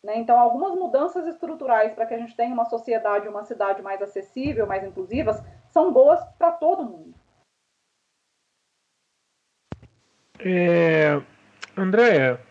Né? 0.00 0.16
Então, 0.18 0.38
algumas 0.38 0.76
mudanças 0.76 1.26
estruturais 1.26 1.92
para 1.92 2.06
que 2.06 2.14
a 2.14 2.18
gente 2.18 2.36
tenha 2.36 2.54
uma 2.54 2.66
sociedade, 2.66 3.26
uma 3.26 3.42
cidade 3.42 3.82
mais 3.82 4.00
acessível, 4.00 4.64
mais 4.64 4.84
inclusivas, 4.84 5.42
são 5.70 5.92
boas 5.92 6.24
para 6.38 6.52
todo 6.52 6.84
mundo. 6.84 7.12
É, 10.38 11.20
Andréia, 11.76 12.48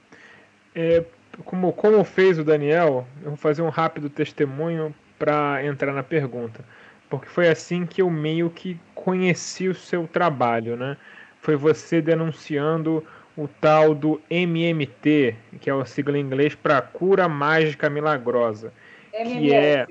é, 0.75 1.03
como, 1.45 1.71
como 1.73 2.03
fez 2.03 2.39
o 2.39 2.43
Daniel, 2.43 3.07
eu 3.21 3.29
vou 3.29 3.37
fazer 3.37 3.61
um 3.61 3.69
rápido 3.69 4.09
testemunho 4.09 4.93
para 5.17 5.63
entrar 5.65 5.93
na 5.93 6.03
pergunta. 6.03 6.63
Porque 7.09 7.27
foi 7.27 7.47
assim 7.47 7.85
que 7.85 8.01
eu 8.01 8.09
meio 8.09 8.49
que 8.49 8.79
conheci 8.93 9.67
o 9.67 9.73
seu 9.73 10.07
trabalho, 10.07 10.75
né? 10.75 10.95
foi 11.41 11.55
você 11.55 12.01
denunciando 12.01 13.05
o 13.35 13.47
tal 13.47 13.95
do 13.95 14.21
MMT, 14.29 15.35
que 15.61 15.69
é 15.69 15.73
a 15.73 15.85
sigla 15.85 16.17
em 16.17 16.21
inglês 16.21 16.55
para 16.55 16.81
cura 16.81 17.27
mágica 17.27 17.89
milagrosa, 17.89 18.73
MMF. 19.13 19.39
que 19.39 19.53
é 19.53 19.87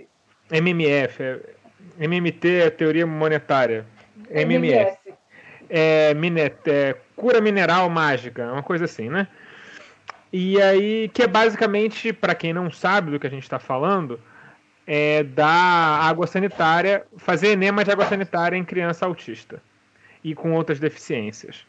MMF, 0.51 1.23
é, 1.23 1.41
MMT 1.99 2.49
é 2.49 2.71
teoria 2.71 3.07
monetária, 3.07 3.87
MMF, 4.31 4.99
é, 5.71 6.15
minet, 6.15 6.57
é 6.67 6.97
cura 7.17 7.41
mineral 7.41 7.89
mágica, 7.89 8.53
uma 8.53 8.63
coisa 8.63 8.85
assim, 8.85 9.09
né? 9.09 9.27
E 10.33 10.61
aí, 10.61 11.09
que 11.09 11.23
é 11.23 11.27
basicamente, 11.27 12.13
para 12.13 12.35
quem 12.35 12.53
não 12.53 12.71
sabe 12.71 13.11
do 13.11 13.19
que 13.19 13.27
a 13.27 13.31
gente 13.31 13.45
está 13.45 13.59
falando, 13.59 14.21
é 14.87 15.23
dar 15.23 16.01
água 16.03 16.27
sanitária, 16.27 17.05
fazer 17.17 17.49
enema 17.49 17.85
de 17.85 17.91
água 17.91 18.07
sanitária 18.07 18.57
em 18.57 18.65
criança 18.65 19.07
autista 19.07 19.63
e 20.23 20.35
com 20.35 20.53
outras 20.53 20.79
deficiências. 20.79 21.67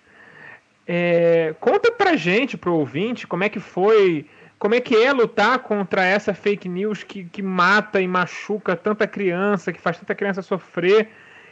É, 0.88 1.54
conta 1.60 1.92
pra 1.92 2.16
gente, 2.16 2.58
pro 2.58 2.74
ouvinte, 2.74 3.28
como 3.28 3.44
é 3.44 3.50
que 3.50 3.60
foi, 3.60 4.26
como 4.58 4.76
é 4.76 4.82
que 4.82 4.96
é 4.96 5.12
lutar 5.14 5.60
contra 5.60 6.04
essa 6.04 6.34
fake 6.34 6.68
news 6.68 7.04
que, 7.04 7.26
que 7.26 7.42
mata 7.42 8.02
e 8.02 8.08
machuca 8.08 8.76
tanta 8.76 9.06
criança, 9.06 9.72
que 9.72 9.80
faz 9.80 9.98
tanta 10.00 10.16
criança 10.16 10.42
sofrer 10.42 11.10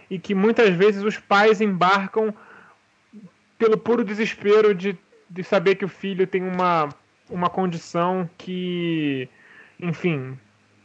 e 0.10 0.18
que 0.18 0.34
muitas 0.34 0.74
vezes 0.74 1.04
os 1.04 1.18
pais 1.18 1.62
embarcam 1.62 2.34
pelo 3.58 3.78
puro 3.78 4.04
desespero 4.04 4.74
de, 4.74 4.98
de 5.30 5.44
saber 5.44 5.76
que 5.76 5.86
o 5.86 5.90
filho 5.90 6.26
tem 6.28 6.44
uma, 6.44 6.90
uma 7.30 7.50
condição 7.50 8.30
que, 8.38 9.30
enfim, 9.80 10.38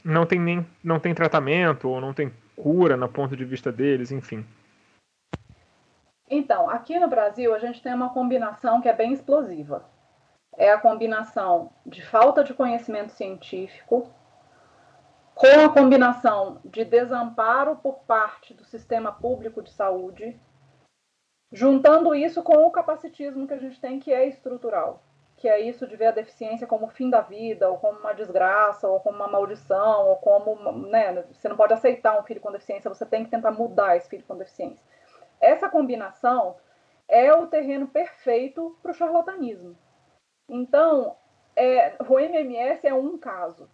não 0.04 0.26
tem 0.26 0.40
nem 0.40 0.66
não 0.82 0.98
tem 0.98 1.14
tratamento 1.14 1.88
ou 1.88 2.00
não 2.00 2.12
tem 2.12 2.32
cura 2.56 2.96
no 2.96 3.08
ponto 3.08 3.36
de 3.36 3.44
vista 3.44 3.70
deles, 3.72 4.10
enfim. 4.10 4.44
Então, 6.28 6.70
aqui 6.70 6.98
no 6.98 7.08
Brasil, 7.08 7.54
a 7.54 7.58
gente 7.58 7.82
tem 7.82 7.92
uma 7.92 8.10
combinação 8.10 8.80
que 8.80 8.88
é 8.88 8.92
bem 8.94 9.12
explosiva. 9.12 9.84
É 10.56 10.70
a 10.70 10.78
combinação 10.78 11.70
de 11.84 12.02
falta 12.04 12.42
de 12.42 12.54
conhecimento 12.54 13.12
científico 13.12 14.10
com 15.34 15.64
a 15.64 15.68
combinação 15.68 16.60
de 16.64 16.84
desamparo 16.84 17.76
por 17.76 18.00
parte 18.00 18.54
do 18.54 18.64
sistema 18.64 19.12
público 19.12 19.62
de 19.62 19.70
saúde, 19.72 20.38
juntando 21.52 22.14
isso 22.14 22.42
com 22.42 22.64
o 22.64 22.70
capacitismo 22.70 23.46
que 23.46 23.54
a 23.54 23.58
gente 23.58 23.80
tem, 23.80 24.00
que 24.00 24.12
é 24.12 24.26
estrutural, 24.26 25.02
que 25.36 25.48
é 25.48 25.60
isso 25.60 25.86
de 25.86 25.96
ver 25.96 26.06
a 26.06 26.12
deficiência 26.12 26.66
como 26.66 26.86
o 26.86 26.90
fim 26.90 27.10
da 27.10 27.20
vida, 27.20 27.68
ou 27.68 27.76
como 27.76 27.98
uma 27.98 28.14
desgraça, 28.14 28.88
ou 28.88 28.98
como 29.00 29.16
uma 29.16 29.28
maldição, 29.28 30.08
ou 30.08 30.16
como. 30.16 30.56
Né, 30.88 31.22
você 31.30 31.48
não 31.48 31.56
pode 31.56 31.74
aceitar 31.74 32.18
um 32.18 32.22
filho 32.22 32.40
com 32.40 32.50
deficiência, 32.50 32.88
você 32.88 33.04
tem 33.04 33.24
que 33.24 33.30
tentar 33.30 33.50
mudar 33.50 33.96
esse 33.96 34.08
filho 34.08 34.24
com 34.26 34.36
deficiência. 34.36 34.82
Essa 35.40 35.68
combinação 35.68 36.56
é 37.08 37.32
o 37.34 37.46
terreno 37.46 37.86
perfeito 37.86 38.76
para 38.80 38.92
o 38.92 38.94
charlatanismo. 38.94 39.76
Então, 40.48 41.16
é, 41.54 41.96
o 42.08 42.18
MMS 42.18 42.86
é 42.86 42.94
um 42.94 43.18
caso. 43.18 43.68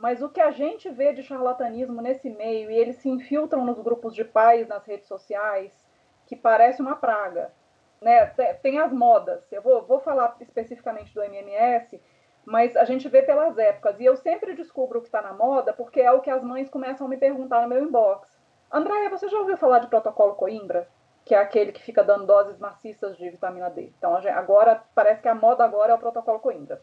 Mas 0.00 0.22
o 0.22 0.28
que 0.28 0.40
a 0.40 0.50
gente 0.50 0.90
vê 0.90 1.12
de 1.12 1.22
charlatanismo 1.22 2.02
nesse 2.02 2.28
meio, 2.28 2.70
e 2.70 2.76
eles 2.76 2.96
se 2.96 3.08
infiltram 3.08 3.64
nos 3.64 3.80
grupos 3.80 4.14
de 4.14 4.24
pais, 4.24 4.66
nas 4.66 4.84
redes 4.84 5.06
sociais, 5.06 5.83
que 6.26 6.36
parece 6.36 6.80
uma 6.80 6.96
praga. 6.96 7.52
Né? 8.00 8.26
Tem 8.62 8.78
as 8.78 8.92
modas. 8.92 9.50
Eu 9.52 9.62
vou, 9.62 9.82
vou 9.82 10.00
falar 10.00 10.36
especificamente 10.40 11.14
do 11.14 11.22
MMS, 11.22 12.00
mas 12.44 12.76
a 12.76 12.84
gente 12.84 13.08
vê 13.08 13.22
pelas 13.22 13.56
épocas. 13.58 13.98
E 13.98 14.04
eu 14.04 14.16
sempre 14.16 14.54
descubro 14.54 14.98
o 14.98 15.02
que 15.02 15.08
está 15.08 15.22
na 15.22 15.32
moda 15.32 15.72
porque 15.72 16.00
é 16.00 16.12
o 16.12 16.20
que 16.20 16.30
as 16.30 16.42
mães 16.42 16.68
começam 16.68 17.06
a 17.06 17.10
me 17.10 17.16
perguntar 17.16 17.62
no 17.62 17.68
meu 17.68 17.82
inbox. 17.82 18.28
Andréia, 18.70 19.08
você 19.08 19.28
já 19.28 19.38
ouviu 19.38 19.56
falar 19.56 19.78
de 19.78 19.86
protocolo 19.86 20.34
Coimbra? 20.34 20.88
Que 21.24 21.34
é 21.34 21.38
aquele 21.38 21.72
que 21.72 21.82
fica 21.82 22.04
dando 22.04 22.26
doses 22.26 22.58
maciças 22.58 23.16
de 23.16 23.30
vitamina 23.30 23.70
D. 23.70 23.92
Então, 23.96 24.14
agora, 24.14 24.82
parece 24.94 25.22
que 25.22 25.28
a 25.28 25.34
moda 25.34 25.64
agora 25.64 25.92
é 25.92 25.94
o 25.94 25.98
protocolo 25.98 26.40
Coimbra. 26.40 26.82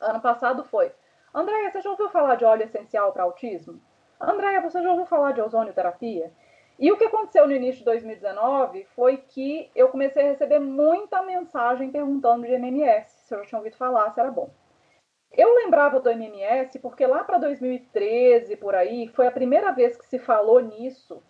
Ano 0.00 0.20
passado 0.20 0.64
foi. 0.64 0.92
Andréia, 1.34 1.70
você 1.70 1.82
já 1.82 1.90
ouviu 1.90 2.08
falar 2.08 2.36
de 2.36 2.44
óleo 2.44 2.62
essencial 2.62 3.12
para 3.12 3.24
autismo? 3.24 3.80
Andréia, 4.18 4.62
você 4.62 4.82
já 4.82 4.88
ouviu 4.90 5.04
falar 5.04 5.32
de 5.32 5.42
ozonioterapia? 5.42 6.32
E 6.78 6.92
o 6.92 6.96
que 6.96 7.04
aconteceu 7.04 7.46
no 7.46 7.54
início 7.54 7.78
de 7.78 7.84
2019 7.86 8.84
foi 8.94 9.16
que 9.16 9.70
eu 9.74 9.88
comecei 9.88 10.22
a 10.22 10.30
receber 10.30 10.58
muita 10.58 11.22
mensagem 11.22 11.90
perguntando 11.90 12.46
de 12.46 12.52
MMS, 12.52 13.10
se 13.26 13.34
eu 13.34 13.38
já 13.38 13.46
tinha 13.46 13.58
ouvido 13.58 13.76
falar, 13.76 14.10
se 14.12 14.20
era 14.20 14.30
bom. 14.30 14.50
Eu 15.32 15.54
lembrava 15.54 16.00
do 16.00 16.10
MMS 16.10 16.78
porque 16.78 17.06
lá 17.06 17.24
para 17.24 17.38
2013, 17.38 18.56
por 18.56 18.74
aí, 18.74 19.08
foi 19.08 19.26
a 19.26 19.32
primeira 19.32 19.72
vez 19.72 19.96
que 19.96 20.06
se 20.06 20.18
falou 20.18 20.60
nisso 20.60 21.22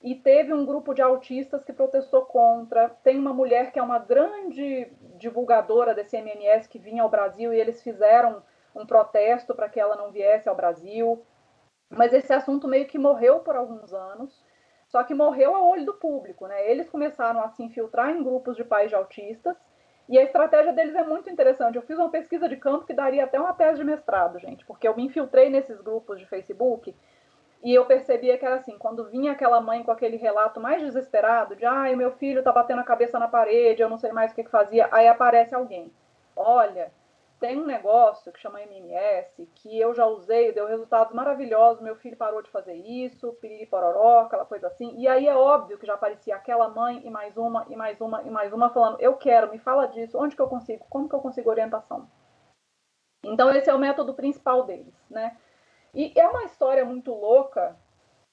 e 0.00 0.14
teve 0.14 0.52
um 0.52 0.66
grupo 0.66 0.94
de 0.94 1.02
autistas 1.02 1.64
que 1.64 1.72
protestou 1.72 2.22
contra. 2.22 2.88
Tem 2.88 3.18
uma 3.18 3.32
mulher 3.32 3.70
que 3.70 3.78
é 3.78 3.82
uma 3.82 3.98
grande 3.98 4.90
divulgadora 5.16 5.94
desse 5.94 6.16
MMS 6.16 6.68
que 6.68 6.78
vinha 6.78 7.02
ao 7.02 7.08
Brasil 7.08 7.52
e 7.52 7.60
eles 7.60 7.82
fizeram 7.82 8.42
um 8.74 8.86
protesto 8.86 9.54
para 9.54 9.68
que 9.68 9.78
ela 9.78 9.96
não 9.96 10.10
viesse 10.10 10.48
ao 10.48 10.56
Brasil. 10.56 11.24
Mas 11.88 12.12
esse 12.12 12.32
assunto 12.32 12.66
meio 12.66 12.86
que 12.86 12.98
morreu 12.98 13.40
por 13.40 13.54
alguns 13.54 13.92
anos, 13.92 14.41
só 14.92 15.02
que 15.02 15.14
morreu 15.14 15.56
a 15.56 15.62
olho 15.62 15.86
do 15.86 15.94
público. 15.94 16.46
Né? 16.46 16.70
Eles 16.70 16.90
começaram 16.90 17.42
a 17.42 17.48
se 17.48 17.62
infiltrar 17.62 18.10
em 18.10 18.22
grupos 18.22 18.54
de 18.54 18.62
pais 18.62 18.90
de 18.90 18.94
autistas 18.94 19.56
e 20.06 20.18
a 20.18 20.22
estratégia 20.22 20.70
deles 20.70 20.94
é 20.94 21.02
muito 21.02 21.30
interessante. 21.30 21.76
Eu 21.76 21.82
fiz 21.82 21.98
uma 21.98 22.10
pesquisa 22.10 22.46
de 22.46 22.56
campo 22.56 22.84
que 22.84 22.92
daria 22.92 23.24
até 23.24 23.40
uma 23.40 23.54
tese 23.54 23.78
de 23.78 23.84
mestrado, 23.84 24.38
gente, 24.38 24.66
porque 24.66 24.86
eu 24.86 24.94
me 24.94 25.06
infiltrei 25.06 25.48
nesses 25.48 25.80
grupos 25.80 26.20
de 26.20 26.26
Facebook 26.26 26.94
e 27.62 27.72
eu 27.72 27.86
percebia 27.86 28.36
que 28.36 28.44
era 28.44 28.56
assim, 28.56 28.76
quando 28.76 29.08
vinha 29.08 29.32
aquela 29.32 29.62
mãe 29.62 29.82
com 29.82 29.90
aquele 29.90 30.18
relato 30.18 30.60
mais 30.60 30.82
desesperado 30.82 31.56
de 31.56 31.64
ai, 31.64 31.96
meu 31.96 32.10
filho 32.12 32.42
tá 32.42 32.52
batendo 32.52 32.80
a 32.80 32.84
cabeça 32.84 33.18
na 33.18 33.28
parede, 33.28 33.80
eu 33.80 33.88
não 33.88 33.96
sei 33.96 34.12
mais 34.12 34.30
o 34.30 34.34
que, 34.34 34.44
que 34.44 34.50
fazia, 34.50 34.88
aí 34.92 35.08
aparece 35.08 35.54
alguém. 35.54 35.90
Olha, 36.36 36.92
tem 37.42 37.60
um 37.60 37.66
negócio 37.66 38.32
que 38.32 38.38
chama 38.38 38.62
MMS, 38.62 39.50
que 39.56 39.76
eu 39.76 39.92
já 39.92 40.06
usei, 40.06 40.52
deu 40.52 40.64
resultados 40.64 41.12
maravilhosos, 41.12 41.82
meu 41.82 41.96
filho 41.96 42.16
parou 42.16 42.40
de 42.40 42.48
fazer 42.48 42.74
isso, 42.74 43.32
piriri 43.40 43.66
pororó, 43.66 44.20
aquela 44.20 44.44
coisa 44.44 44.68
assim. 44.68 44.94
E 44.96 45.08
aí 45.08 45.26
é 45.26 45.34
óbvio 45.34 45.76
que 45.76 45.84
já 45.84 45.94
aparecia 45.94 46.36
aquela 46.36 46.68
mãe 46.68 47.02
e 47.04 47.10
mais 47.10 47.36
uma, 47.36 47.66
e 47.68 47.74
mais 47.74 48.00
uma, 48.00 48.22
e 48.22 48.30
mais 48.30 48.52
uma, 48.52 48.70
falando, 48.70 49.00
eu 49.00 49.16
quero, 49.16 49.50
me 49.50 49.58
fala 49.58 49.86
disso, 49.86 50.16
onde 50.16 50.36
que 50.36 50.40
eu 50.40 50.46
consigo, 50.46 50.86
como 50.88 51.08
que 51.08 51.16
eu 51.16 51.18
consigo 51.18 51.50
orientação? 51.50 52.08
Então 53.24 53.50
esse 53.50 53.68
é 53.68 53.74
o 53.74 53.78
método 53.78 54.14
principal 54.14 54.62
deles, 54.62 54.94
né? 55.10 55.36
E 55.92 56.12
é 56.14 56.28
uma 56.28 56.44
história 56.44 56.84
muito 56.84 57.12
louca, 57.12 57.76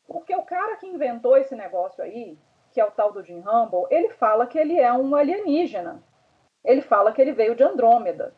porque 0.06 0.36
o 0.36 0.44
cara 0.44 0.76
que 0.76 0.86
inventou 0.86 1.36
esse 1.36 1.56
negócio 1.56 2.04
aí, 2.04 2.38
que 2.72 2.80
é 2.80 2.86
o 2.86 2.92
tal 2.92 3.12
do 3.12 3.24
Jim 3.24 3.40
Humble, 3.40 3.88
ele 3.90 4.10
fala 4.10 4.46
que 4.46 4.60
ele 4.60 4.80
é 4.80 4.94
um 4.94 5.16
alienígena. 5.16 6.04
Ele 6.64 6.82
fala 6.82 7.12
que 7.12 7.20
ele 7.20 7.32
veio 7.32 7.56
de 7.56 7.64
Andrômeda. 7.64 8.38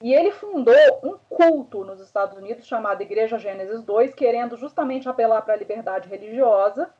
E 0.00 0.14
ele 0.14 0.30
fundou 0.30 0.74
um 1.02 1.18
culto 1.28 1.84
nos 1.84 2.00
Estados 2.00 2.36
Unidos 2.36 2.66
chamado 2.66 3.02
Igreja 3.02 3.36
Gênesis 3.36 3.82
2, 3.82 4.14
querendo 4.14 4.56
justamente 4.56 5.08
apelar 5.08 5.42
para 5.42 5.54
a 5.54 5.56
liberdade 5.56 6.08
religiosa. 6.08 6.94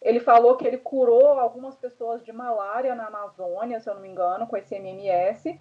Ele 0.00 0.20
falou 0.20 0.56
que 0.56 0.66
ele 0.66 0.78
curou 0.78 1.38
algumas 1.38 1.76
pessoas 1.76 2.24
de 2.24 2.32
malária 2.32 2.94
na 2.94 3.08
Amazônia, 3.08 3.78
se 3.78 3.90
eu 3.90 3.94
não 3.94 4.00
me 4.00 4.08
engano, 4.08 4.46
com 4.46 4.56
esse 4.56 4.74
MMS. 4.74 5.60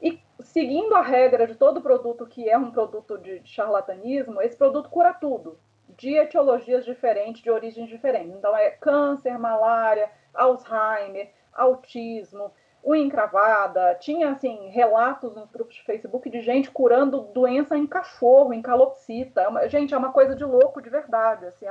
E 0.00 0.22
seguindo 0.38 0.94
a 0.94 1.02
regra 1.02 1.48
de 1.48 1.56
todo 1.56 1.82
produto 1.82 2.24
que 2.24 2.48
é 2.48 2.56
um 2.56 2.70
produto 2.70 3.18
de 3.18 3.42
charlatanismo, 3.44 4.40
esse 4.40 4.56
produto 4.56 4.88
cura 4.88 5.12
tudo, 5.12 5.58
de 5.96 6.14
etiologias 6.14 6.84
diferentes, 6.84 7.42
de 7.42 7.50
origens 7.50 7.88
diferentes. 7.88 8.36
Então 8.36 8.56
é 8.56 8.70
câncer, 8.70 9.36
malária, 9.36 10.08
Alzheimer, 10.32 11.32
autismo, 11.52 12.52
unha 12.84 13.04
encravada. 13.04 13.94
Tinha 13.96 14.30
assim 14.30 14.68
relatos 14.68 15.34
nos 15.34 15.50
grupos 15.50 15.74
de 15.74 15.84
Facebook 15.84 16.28
de 16.30 16.40
gente 16.40 16.70
curando 16.70 17.20
doença 17.32 17.76
em 17.76 17.86
cachorro, 17.86 18.52
em 18.52 18.62
calopsita. 18.62 19.42
É 19.60 19.68
gente, 19.68 19.94
é 19.94 19.98
uma 19.98 20.12
coisa 20.12 20.34
de 20.34 20.44
louco 20.44 20.80
de 20.80 20.90
verdade, 20.90 21.46
assim, 21.46 21.66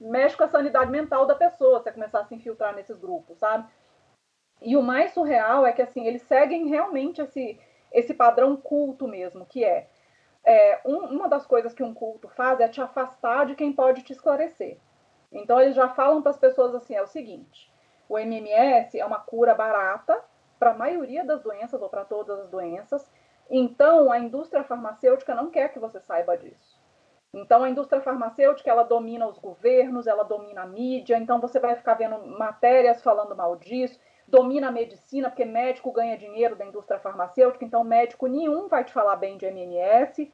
mexe 0.00 0.36
com 0.36 0.44
a 0.44 0.48
sanidade 0.48 0.90
mental 0.90 1.26
da 1.26 1.34
pessoa 1.34 1.82
se 1.82 1.92
começar 1.92 2.20
a 2.20 2.24
se 2.24 2.34
infiltrar 2.34 2.74
nesses 2.74 2.98
grupos, 2.98 3.38
sabe? 3.38 3.66
E 4.60 4.76
o 4.76 4.82
mais 4.82 5.12
surreal 5.12 5.66
é 5.66 5.72
que 5.72 5.82
assim 5.82 6.06
eles 6.06 6.22
seguem 6.22 6.68
realmente 6.68 7.20
esse 7.20 7.58
esse 7.92 8.12
padrão 8.12 8.56
culto 8.56 9.06
mesmo, 9.06 9.46
que 9.46 9.64
é, 9.64 9.88
é 10.44 10.80
um, 10.84 10.98
uma 11.06 11.28
das 11.28 11.46
coisas 11.46 11.72
que 11.72 11.82
um 11.82 11.94
culto 11.94 12.28
faz 12.28 12.60
é 12.60 12.68
te 12.68 12.80
afastar 12.80 13.46
de 13.46 13.54
quem 13.54 13.72
pode 13.72 14.02
te 14.02 14.12
esclarecer. 14.12 14.76
Então 15.32 15.60
eles 15.60 15.74
já 15.74 15.88
falam 15.88 16.20
para 16.20 16.30
as 16.30 16.36
pessoas 16.36 16.74
assim, 16.74 16.94
é 16.94 17.02
o 17.02 17.06
seguinte, 17.06 17.72
o 18.08 18.18
MMS 18.18 18.98
é 18.98 19.04
uma 19.04 19.18
cura 19.18 19.54
barata 19.54 20.22
para 20.58 20.70
a 20.70 20.76
maioria 20.76 21.24
das 21.24 21.42
doenças 21.42 21.80
ou 21.80 21.88
para 21.88 22.04
todas 22.04 22.38
as 22.40 22.48
doenças. 22.48 23.10
Então 23.50 24.10
a 24.10 24.18
indústria 24.18 24.64
farmacêutica 24.64 25.34
não 25.34 25.50
quer 25.50 25.72
que 25.72 25.78
você 25.78 26.00
saiba 26.00 26.36
disso. 26.36 26.76
Então 27.34 27.62
a 27.62 27.70
indústria 27.70 28.00
farmacêutica 28.00 28.70
ela 28.70 28.82
domina 28.82 29.26
os 29.26 29.38
governos, 29.38 30.06
ela 30.06 30.22
domina 30.24 30.62
a 30.62 30.66
mídia. 30.66 31.16
Então 31.18 31.40
você 31.40 31.60
vai 31.60 31.76
ficar 31.76 31.94
vendo 31.94 32.18
matérias 32.26 33.02
falando 33.02 33.36
mal 33.36 33.56
disso 33.56 33.98
domina 34.26 34.68
a 34.68 34.72
medicina, 34.72 35.30
porque 35.30 35.44
médico 35.44 35.92
ganha 35.92 36.18
dinheiro 36.18 36.56
da 36.56 36.64
indústria 36.64 36.98
farmacêutica, 36.98 37.64
então 37.64 37.84
médico 37.84 38.26
nenhum 38.26 38.68
vai 38.68 38.84
te 38.84 38.92
falar 38.92 39.16
bem 39.16 39.36
de 39.36 39.46
MMS. 39.46 40.32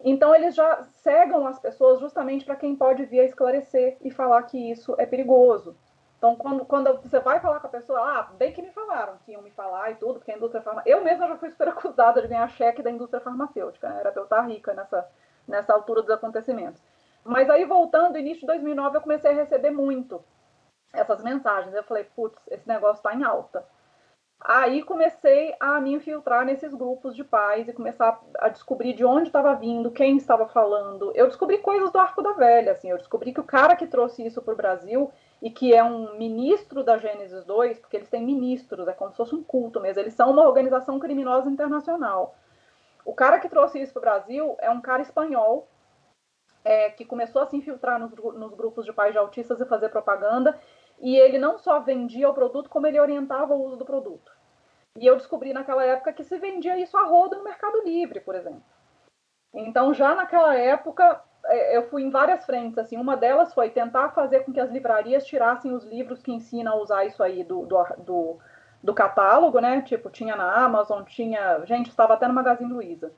Então 0.00 0.34
eles 0.34 0.54
já 0.54 0.82
cegam 0.82 1.46
as 1.46 1.58
pessoas 1.58 2.00
justamente 2.00 2.44
para 2.44 2.56
quem 2.56 2.74
pode 2.74 3.04
vir 3.04 3.20
a 3.20 3.24
esclarecer 3.24 3.96
e 4.00 4.10
falar 4.10 4.42
que 4.44 4.70
isso 4.70 4.94
é 4.98 5.06
perigoso. 5.06 5.76
Então, 6.24 6.36
quando, 6.36 6.64
quando 6.64 7.02
você 7.02 7.20
vai 7.20 7.38
falar 7.38 7.60
com 7.60 7.66
a 7.66 7.70
pessoa, 7.70 8.00
ah, 8.00 8.22
bem 8.38 8.50
que 8.50 8.62
me 8.62 8.70
falaram 8.70 9.18
que 9.26 9.32
iam 9.32 9.42
me 9.42 9.50
falar 9.50 9.90
e 9.90 9.96
tudo, 9.96 10.14
porque 10.14 10.32
a 10.32 10.36
indústria 10.36 10.62
farmacêutica. 10.62 10.98
Eu 10.98 11.04
mesma 11.04 11.28
já 11.28 11.36
fui 11.36 11.50
super 11.50 11.68
acusada 11.68 12.22
de 12.22 12.28
ganhar 12.28 12.48
cheque 12.48 12.82
da 12.82 12.90
indústria 12.90 13.20
farmacêutica, 13.20 13.90
né? 13.90 14.00
era 14.00 14.10
para 14.10 14.22
eu 14.22 14.24
estar 14.24 14.40
rica 14.40 14.72
nessa, 14.72 15.06
nessa 15.46 15.74
altura 15.74 16.00
dos 16.00 16.10
acontecimentos. 16.10 16.82
Mas 17.22 17.50
aí, 17.50 17.66
voltando, 17.66 18.16
início 18.16 18.40
de 18.40 18.46
2009, 18.46 18.96
eu 18.96 19.00
comecei 19.02 19.32
a 19.32 19.34
receber 19.34 19.70
muito 19.70 20.24
essas 20.94 21.22
mensagens. 21.22 21.74
Eu 21.74 21.84
falei, 21.84 22.04
putz, 22.04 22.40
esse 22.50 22.66
negócio 22.66 23.00
está 23.06 23.14
em 23.14 23.22
alta. 23.22 23.62
Aí 24.40 24.82
comecei 24.82 25.54
a 25.60 25.78
me 25.78 25.92
infiltrar 25.92 26.46
nesses 26.46 26.72
grupos 26.72 27.14
de 27.14 27.22
pais 27.22 27.68
e 27.68 27.72
começar 27.74 28.18
a 28.38 28.48
descobrir 28.48 28.94
de 28.94 29.04
onde 29.04 29.28
estava 29.28 29.54
vindo, 29.54 29.90
quem 29.90 30.16
estava 30.16 30.48
falando. 30.48 31.12
Eu 31.14 31.26
descobri 31.26 31.58
coisas 31.58 31.92
do 31.92 31.98
Arco 31.98 32.22
da 32.22 32.32
Velha, 32.32 32.72
assim. 32.72 32.90
Eu 32.90 32.96
descobri 32.96 33.32
que 33.32 33.40
o 33.40 33.44
cara 33.44 33.76
que 33.76 33.86
trouxe 33.86 34.24
isso 34.24 34.40
para 34.40 34.54
o 34.54 34.56
Brasil 34.56 35.12
e 35.42 35.50
que 35.50 35.74
é 35.74 35.82
um 35.84 36.16
ministro 36.16 36.82
da 36.82 36.96
Gênesis 36.96 37.44
2, 37.44 37.78
porque 37.78 37.96
eles 37.96 38.08
têm 38.08 38.24
ministros, 38.24 38.88
é 38.88 38.92
como 38.92 39.10
se 39.10 39.16
fosse 39.16 39.34
um 39.34 39.42
culto 39.42 39.80
mesmo. 39.80 40.00
Eles 40.00 40.14
são 40.14 40.30
uma 40.30 40.46
organização 40.46 40.98
criminosa 40.98 41.50
internacional. 41.50 42.34
O 43.04 43.14
cara 43.14 43.38
que 43.38 43.48
trouxe 43.48 43.80
isso 43.80 43.92
para 43.92 44.00
o 44.00 44.02
Brasil 44.02 44.56
é 44.60 44.70
um 44.70 44.80
cara 44.80 45.02
espanhol 45.02 45.68
é, 46.64 46.90
que 46.90 47.04
começou 47.04 47.42
a 47.42 47.46
se 47.46 47.56
infiltrar 47.56 47.98
nos, 48.00 48.12
nos 48.12 48.54
grupos 48.54 48.86
de 48.86 48.92
pais 48.92 49.12
de 49.12 49.18
autistas 49.18 49.60
e 49.60 49.66
fazer 49.66 49.90
propaganda 49.90 50.58
e 51.00 51.16
ele 51.16 51.38
não 51.38 51.58
só 51.58 51.80
vendia 51.80 52.28
o 52.28 52.34
produto, 52.34 52.70
como 52.70 52.86
ele 52.86 53.00
orientava 53.00 53.54
o 53.54 53.64
uso 53.64 53.76
do 53.76 53.84
produto. 53.84 54.32
E 54.96 55.06
eu 55.06 55.16
descobri 55.16 55.52
naquela 55.52 55.84
época 55.84 56.12
que 56.12 56.24
se 56.24 56.38
vendia 56.38 56.78
isso 56.78 56.96
a 56.96 57.04
roda 57.04 57.36
no 57.36 57.44
Mercado 57.44 57.82
Livre, 57.82 58.20
por 58.20 58.34
exemplo. 58.34 58.62
Então, 59.52 59.92
já 59.92 60.14
naquela 60.14 60.54
época, 60.54 61.22
eu 61.72 61.88
fui 61.88 62.02
em 62.02 62.10
várias 62.10 62.44
frentes. 62.44 62.78
Assim, 62.78 62.96
uma 62.96 63.16
delas 63.16 63.52
foi 63.52 63.70
tentar 63.70 64.10
fazer 64.10 64.40
com 64.40 64.52
que 64.52 64.60
as 64.60 64.70
livrarias 64.70 65.26
tirassem 65.26 65.72
os 65.72 65.84
livros 65.84 66.22
que 66.22 66.32
ensinam 66.32 66.72
a 66.72 66.76
usar 66.76 67.04
isso 67.04 67.22
aí 67.22 67.44
do, 67.44 67.66
do, 67.66 67.84
do, 67.98 68.38
do 68.82 68.94
catálogo, 68.94 69.60
né? 69.60 69.82
Tipo, 69.82 70.10
tinha 70.10 70.36
na 70.36 70.52
Amazon, 70.52 71.02
tinha. 71.04 71.64
Gente, 71.64 71.90
estava 71.90 72.14
até 72.14 72.26
no 72.26 72.34
Magazine 72.34 72.72
Luiza. 72.72 73.12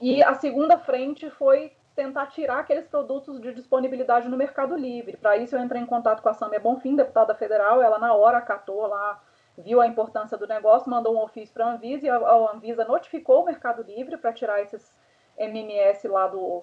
E 0.00 0.22
a 0.22 0.34
segunda 0.34 0.78
frente 0.78 1.28
foi 1.30 1.72
tentar 1.96 2.26
tirar 2.26 2.60
aqueles 2.60 2.86
produtos 2.86 3.40
de 3.40 3.52
disponibilidade 3.52 4.28
no 4.28 4.36
Mercado 4.36 4.76
Livre. 4.76 5.16
Para 5.16 5.36
isso, 5.36 5.56
eu 5.56 5.60
entrei 5.60 5.82
em 5.82 5.86
contato 5.86 6.22
com 6.22 6.28
a 6.28 6.34
Samia 6.34 6.60
Bonfim, 6.60 6.94
deputada 6.94 7.34
federal. 7.34 7.82
Ela, 7.82 7.98
na 7.98 8.14
hora, 8.14 8.38
acatou 8.38 8.86
lá, 8.86 9.20
viu 9.56 9.80
a 9.80 9.86
importância 9.88 10.38
do 10.38 10.46
negócio, 10.46 10.88
mandou 10.88 11.16
um 11.16 11.22
ofício 11.22 11.52
para 11.52 11.66
a 11.66 11.72
Anvisa 11.72 12.06
e 12.06 12.08
a 12.08 12.52
Anvisa 12.54 12.84
notificou 12.84 13.42
o 13.42 13.46
Mercado 13.46 13.82
Livre 13.82 14.16
para 14.16 14.32
tirar 14.32 14.62
esses 14.62 14.96
MMS 15.38 16.06
lá 16.08 16.26
do, 16.26 16.62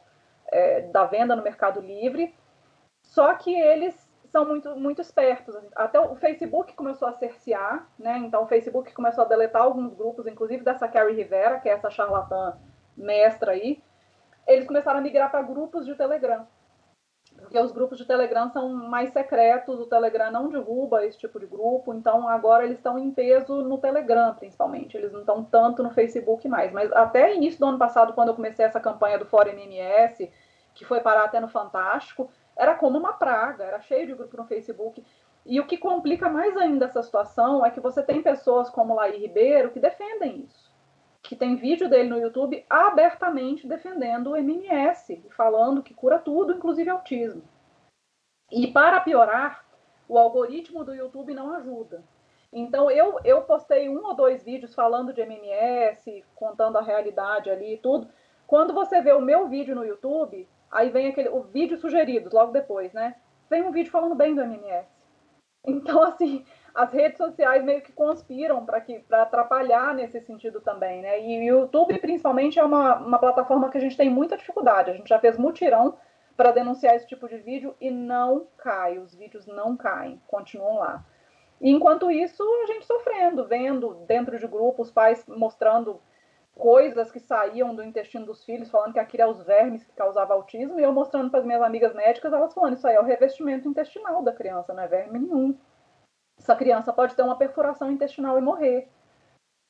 é, 0.51 0.81
da 0.81 1.05
venda 1.05 1.35
no 1.35 1.43
Mercado 1.43 1.79
Livre. 1.81 2.33
Só 3.01 3.33
que 3.35 3.53
eles 3.53 3.95
são 4.25 4.45
muito, 4.45 4.75
muito 4.75 5.01
espertos. 5.01 5.55
Até 5.75 5.99
o 5.99 6.15
Facebook 6.15 6.73
começou 6.73 7.07
a 7.07 7.13
cercear, 7.13 7.87
né? 7.97 8.17
Então 8.17 8.43
o 8.43 8.47
Facebook 8.47 8.93
começou 8.93 9.23
a 9.23 9.27
deletar 9.27 9.61
alguns 9.61 9.93
grupos, 9.93 10.27
inclusive 10.27 10.63
dessa 10.63 10.87
Carrie 10.87 11.15
Rivera, 11.15 11.59
que 11.59 11.69
é 11.69 11.73
essa 11.73 11.89
charlatã 11.89 12.57
mestra 12.97 13.51
aí, 13.51 13.81
eles 14.47 14.67
começaram 14.67 14.99
a 14.99 15.01
migrar 15.01 15.29
para 15.29 15.41
grupos 15.41 15.85
de 15.85 15.95
Telegram. 15.95 16.47
Porque 17.55 17.67
os 17.67 17.71
grupos 17.71 17.97
de 17.97 18.03
Telegram 18.03 18.49
são 18.49 18.67
mais 18.67 19.13
secretos, 19.13 19.79
o 19.79 19.85
Telegram 19.85 20.29
não 20.29 20.49
derruba 20.49 21.05
esse 21.05 21.17
tipo 21.17 21.39
de 21.39 21.45
grupo, 21.45 21.93
então 21.93 22.27
agora 22.27 22.65
eles 22.65 22.75
estão 22.75 22.99
em 22.99 23.09
peso 23.11 23.61
no 23.61 23.77
Telegram, 23.77 24.35
principalmente. 24.35 24.97
Eles 24.97 25.13
não 25.13 25.21
estão 25.21 25.41
tanto 25.41 25.81
no 25.81 25.89
Facebook 25.89 26.49
mais. 26.49 26.73
Mas 26.73 26.91
até 26.91 27.33
início 27.33 27.57
do 27.61 27.67
ano 27.67 27.77
passado, 27.77 28.11
quando 28.11 28.27
eu 28.27 28.35
comecei 28.35 28.65
essa 28.65 28.81
campanha 28.81 29.17
do 29.17 29.25
Fórum 29.25 29.51
MMS, 29.51 30.29
que 30.73 30.83
foi 30.83 30.99
parar 30.99 31.23
até 31.23 31.39
no 31.39 31.47
Fantástico, 31.47 32.29
era 32.57 32.75
como 32.75 32.97
uma 32.97 33.13
praga, 33.13 33.63
era 33.63 33.79
cheio 33.79 34.05
de 34.05 34.13
grupo 34.15 34.35
no 34.35 34.43
Facebook. 34.43 35.01
E 35.45 35.57
o 35.57 35.65
que 35.65 35.77
complica 35.77 36.27
mais 36.27 36.57
ainda 36.57 36.87
essa 36.87 37.01
situação 37.03 37.65
é 37.65 37.71
que 37.71 37.79
você 37.79 38.03
tem 38.03 38.21
pessoas 38.21 38.69
como 38.69 38.95
Laí 38.95 39.17
Ribeiro 39.17 39.71
que 39.71 39.79
defendem 39.79 40.41
isso 40.41 40.64
que 41.27 41.35
tem 41.35 41.55
vídeo 41.55 41.89
dele 41.89 42.09
no 42.09 42.19
YouTube 42.19 42.63
abertamente 42.69 43.67
defendendo 43.67 44.31
o 44.31 44.37
MMS, 44.37 45.23
falando 45.35 45.81
que 45.81 45.93
cura 45.93 46.19
tudo, 46.19 46.53
inclusive 46.53 46.89
autismo. 46.89 47.41
E 48.51 48.67
para 48.67 48.99
piorar, 48.99 49.65
o 50.07 50.17
algoritmo 50.17 50.83
do 50.83 50.93
YouTube 50.93 51.33
não 51.33 51.53
ajuda. 51.55 52.03
Então 52.53 52.91
eu, 52.91 53.19
eu 53.23 53.41
postei 53.41 53.89
um 53.89 54.05
ou 54.05 54.15
dois 54.15 54.43
vídeos 54.43 54.75
falando 54.75 55.11
de 55.11 55.21
MMS, 55.21 56.23
contando 56.35 56.77
a 56.77 56.81
realidade 56.81 57.49
ali 57.49 57.73
e 57.73 57.77
tudo. 57.77 58.07
Quando 58.45 58.73
você 58.73 59.01
vê 59.01 59.11
o 59.11 59.21
meu 59.21 59.47
vídeo 59.47 59.75
no 59.75 59.83
YouTube, 59.83 60.47
aí 60.71 60.89
vem 60.89 61.07
aquele 61.07 61.29
o 61.29 61.41
vídeo 61.41 61.77
sugerido 61.77 62.29
logo 62.31 62.51
depois, 62.51 62.93
né? 62.93 63.15
Vem 63.49 63.63
um 63.63 63.71
vídeo 63.71 63.91
falando 63.91 64.15
bem 64.15 64.35
do 64.35 64.41
MMS. 64.41 64.87
Então 65.67 66.03
assim, 66.03 66.45
as 66.75 66.91
redes 66.91 67.17
sociais 67.17 67.63
meio 67.63 67.81
que 67.81 67.93
conspiram 67.93 68.65
para 68.65 69.21
atrapalhar 69.21 69.95
nesse 69.95 70.19
sentido 70.19 70.59
também, 70.59 71.01
né? 71.01 71.21
E 71.21 71.39
o 71.39 71.43
YouTube, 71.43 71.97
principalmente, 71.99 72.59
é 72.59 72.63
uma, 72.63 72.97
uma 72.97 73.17
plataforma 73.17 73.69
que 73.69 73.77
a 73.77 73.81
gente 73.81 73.95
tem 73.95 74.09
muita 74.09 74.35
dificuldade. 74.35 74.91
A 74.91 74.93
gente 74.93 75.07
já 75.07 75.17
fez 75.17 75.37
mutirão 75.37 75.97
para 76.35 76.51
denunciar 76.51 76.93
esse 76.93 77.07
tipo 77.07 77.29
de 77.29 77.37
vídeo 77.37 77.73
e 77.79 77.89
não 77.89 78.47
cai, 78.57 78.99
os 78.99 79.15
vídeos 79.15 79.47
não 79.47 79.77
caem, 79.77 80.21
continuam 80.27 80.79
lá. 80.79 81.05
E 81.61 81.71
enquanto 81.71 82.11
isso, 82.11 82.43
a 82.63 82.67
gente 82.67 82.85
sofrendo, 82.85 83.47
vendo 83.47 83.93
dentro 84.05 84.37
de 84.37 84.45
grupos 84.45 84.91
pais 84.91 85.23
mostrando 85.25 86.01
coisas 86.53 87.09
que 87.09 87.21
saíam 87.21 87.73
do 87.73 87.83
intestino 87.83 88.25
dos 88.25 88.43
filhos, 88.43 88.69
falando 88.69 88.91
que 88.91 88.99
aquilo 88.99 89.23
é 89.23 89.27
os 89.27 89.41
vermes 89.43 89.85
que 89.85 89.93
causavam 89.93 90.35
autismo, 90.35 90.77
e 90.77 90.83
eu 90.83 90.91
mostrando 90.91 91.29
para 91.29 91.39
as 91.39 91.45
minhas 91.45 91.61
amigas 91.61 91.93
médicas, 91.93 92.33
elas 92.33 92.53
falando, 92.53 92.75
isso 92.75 92.87
aí 92.87 92.95
é 92.95 92.99
o 92.99 93.05
revestimento 93.05 93.67
intestinal 93.67 94.21
da 94.21 94.33
criança, 94.33 94.73
não 94.73 94.83
é 94.83 94.87
verme 94.87 95.19
nenhum 95.19 95.57
essa 96.45 96.55
criança 96.55 96.93
pode 96.93 97.15
ter 97.15 97.23
uma 97.23 97.37
perfuração 97.37 97.91
intestinal 97.91 98.37
e 98.37 98.41
morrer. 98.41 98.87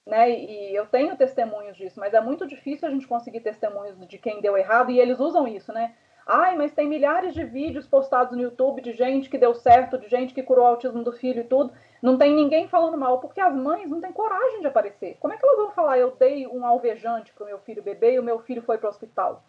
Né? 0.06 0.30
E 0.30 0.76
eu 0.76 0.86
tenho 0.86 1.18
testemunhos 1.18 1.76
disso, 1.76 2.00
mas 2.00 2.14
é 2.14 2.22
muito 2.22 2.46
difícil 2.46 2.88
a 2.88 2.92
gente 2.92 3.08
conseguir 3.08 3.40
testemunhos 3.40 3.98
de 4.08 4.18
quem 4.20 4.42
deu 4.42 4.56
errado 4.56 4.92
e 4.92 5.00
eles 5.00 5.20
usam 5.20 5.48
isso, 5.48 5.74
né? 5.74 5.96
Ai, 6.28 6.56
mas 6.56 6.74
tem 6.74 6.88
milhares 6.88 7.34
de 7.34 7.44
vídeos 7.44 7.88
postados 7.88 8.36
no 8.36 8.44
YouTube 8.44 8.82
de 8.82 8.94
gente 8.94 9.30
que 9.30 9.38
deu 9.38 9.54
certo, 9.54 9.98
de 9.98 10.08
gente 10.08 10.34
que 10.34 10.44
curou 10.44 10.66
o 10.66 10.68
autismo 10.68 11.04
do 11.04 11.12
filho 11.12 11.42
e 11.42 11.44
tudo. 11.44 11.72
Não 12.02 12.18
tem 12.18 12.36
ninguém 12.36 12.68
falando 12.68 12.98
mal, 12.98 13.20
porque 13.20 13.40
as 13.40 13.56
mães 13.56 13.90
não 13.90 14.02
têm 14.02 14.12
coragem 14.12 14.60
de 14.60 14.68
aparecer. 14.68 15.18
Como 15.20 15.34
é 15.34 15.38
que 15.38 15.46
elas 15.46 15.58
vão 15.58 15.72
falar, 15.72 16.00
eu 16.00 16.16
dei 16.16 16.48
um 16.48 16.66
alvejante 16.66 17.32
para 17.34 17.44
o 17.44 17.48
meu 17.48 17.60
filho 17.60 17.82
beber 17.82 18.14
e 18.14 18.20
o 18.20 18.24
meu 18.24 18.40
filho 18.40 18.62
foi 18.64 18.78
para 18.78 18.88
o 18.88 18.90
hospital? 18.90 19.44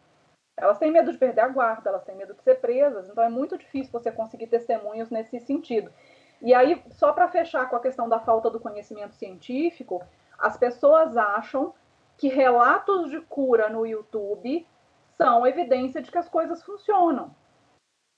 Elas 0.57 0.79
têm 0.79 0.91
medo 0.91 1.13
de 1.13 1.19
perder 1.19 1.43
a 1.43 1.49
guarda, 1.49 1.91
elas 1.91 2.05
têm 2.05 2.17
medo 2.17 2.35
de 2.35 2.43
ser 2.43 2.61
presas, 2.61 3.09
então 3.09 3.23
é 3.23 3.29
muito 3.29 3.59
difícil 3.59 3.93
você 3.93 4.11
conseguir 4.11 4.47
testemunhos 4.47 5.11
nesse 5.11 5.39
sentido. 5.41 5.91
E 6.47 6.55
aí, 6.55 6.81
só 6.93 7.13
para 7.13 7.27
fechar 7.27 7.69
com 7.69 7.75
a 7.75 7.81
questão 7.81 8.09
da 8.09 8.21
falta 8.21 8.49
do 8.49 8.61
conhecimento 8.61 9.17
científico, 9.17 10.01
as 10.39 10.57
pessoas 10.57 11.17
acham 11.17 11.75
que 12.17 12.29
relatos 12.29 13.11
de 13.11 13.21
cura 13.23 13.69
no 13.69 13.85
YouTube 13.85 14.65
são 15.17 15.45
evidência 15.45 16.01
de 16.01 16.09
que 16.09 16.17
as 16.17 16.29
coisas 16.29 16.63
funcionam. 16.63 17.35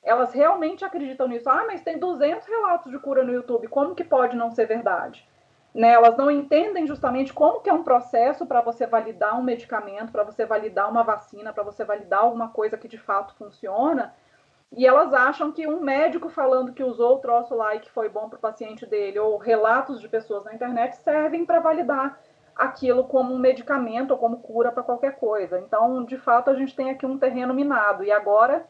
Elas 0.02 0.34
realmente 0.34 0.84
acreditam 0.84 1.26
nisso. 1.26 1.48
Ah, 1.48 1.64
mas 1.66 1.80
tem 1.80 1.98
200 1.98 2.46
relatos 2.46 2.92
de 2.92 2.98
cura 2.98 3.24
no 3.24 3.32
YouTube, 3.32 3.66
como 3.66 3.94
que 3.94 4.04
pode 4.04 4.36
não 4.36 4.50
ser 4.50 4.66
verdade? 4.66 5.26
Né? 5.74 5.92
Elas 5.92 6.14
não 6.18 6.30
entendem 6.30 6.86
justamente 6.86 7.32
como 7.32 7.62
que 7.62 7.70
é 7.70 7.72
um 7.72 7.82
processo 7.82 8.44
para 8.44 8.60
você 8.60 8.86
validar 8.86 9.38
um 9.38 9.42
medicamento, 9.42 10.12
para 10.12 10.22
você 10.22 10.44
validar 10.44 10.90
uma 10.90 11.02
vacina, 11.02 11.50
para 11.50 11.62
você 11.62 11.82
validar 11.82 12.20
alguma 12.20 12.50
coisa 12.50 12.76
que 12.76 12.88
de 12.88 12.98
fato 12.98 13.34
funciona. 13.36 14.14
E 14.76 14.86
elas 14.86 15.12
acham 15.14 15.50
que 15.50 15.66
um 15.66 15.80
médico 15.80 16.28
falando 16.28 16.72
que 16.72 16.84
usou 16.84 17.16
o 17.16 17.18
troço 17.20 17.54
lá 17.54 17.74
e 17.74 17.80
que 17.80 17.90
foi 17.90 18.08
bom 18.08 18.28
para 18.28 18.36
o 18.36 18.40
paciente 18.40 18.84
dele, 18.84 19.18
ou 19.18 19.38
relatos 19.38 20.00
de 20.00 20.08
pessoas 20.08 20.44
na 20.44 20.54
internet, 20.54 20.96
servem 20.96 21.46
para 21.46 21.60
validar 21.60 22.20
aquilo 22.54 23.04
como 23.04 23.32
um 23.32 23.38
medicamento 23.38 24.10
ou 24.10 24.18
como 24.18 24.40
cura 24.40 24.70
para 24.70 24.82
qualquer 24.82 25.16
coisa. 25.16 25.58
Então, 25.60 26.04
de 26.04 26.18
fato, 26.18 26.50
a 26.50 26.54
gente 26.54 26.74
tem 26.74 26.90
aqui 26.90 27.06
um 27.06 27.18
terreno 27.18 27.54
minado. 27.54 28.04
E 28.04 28.12
agora 28.12 28.68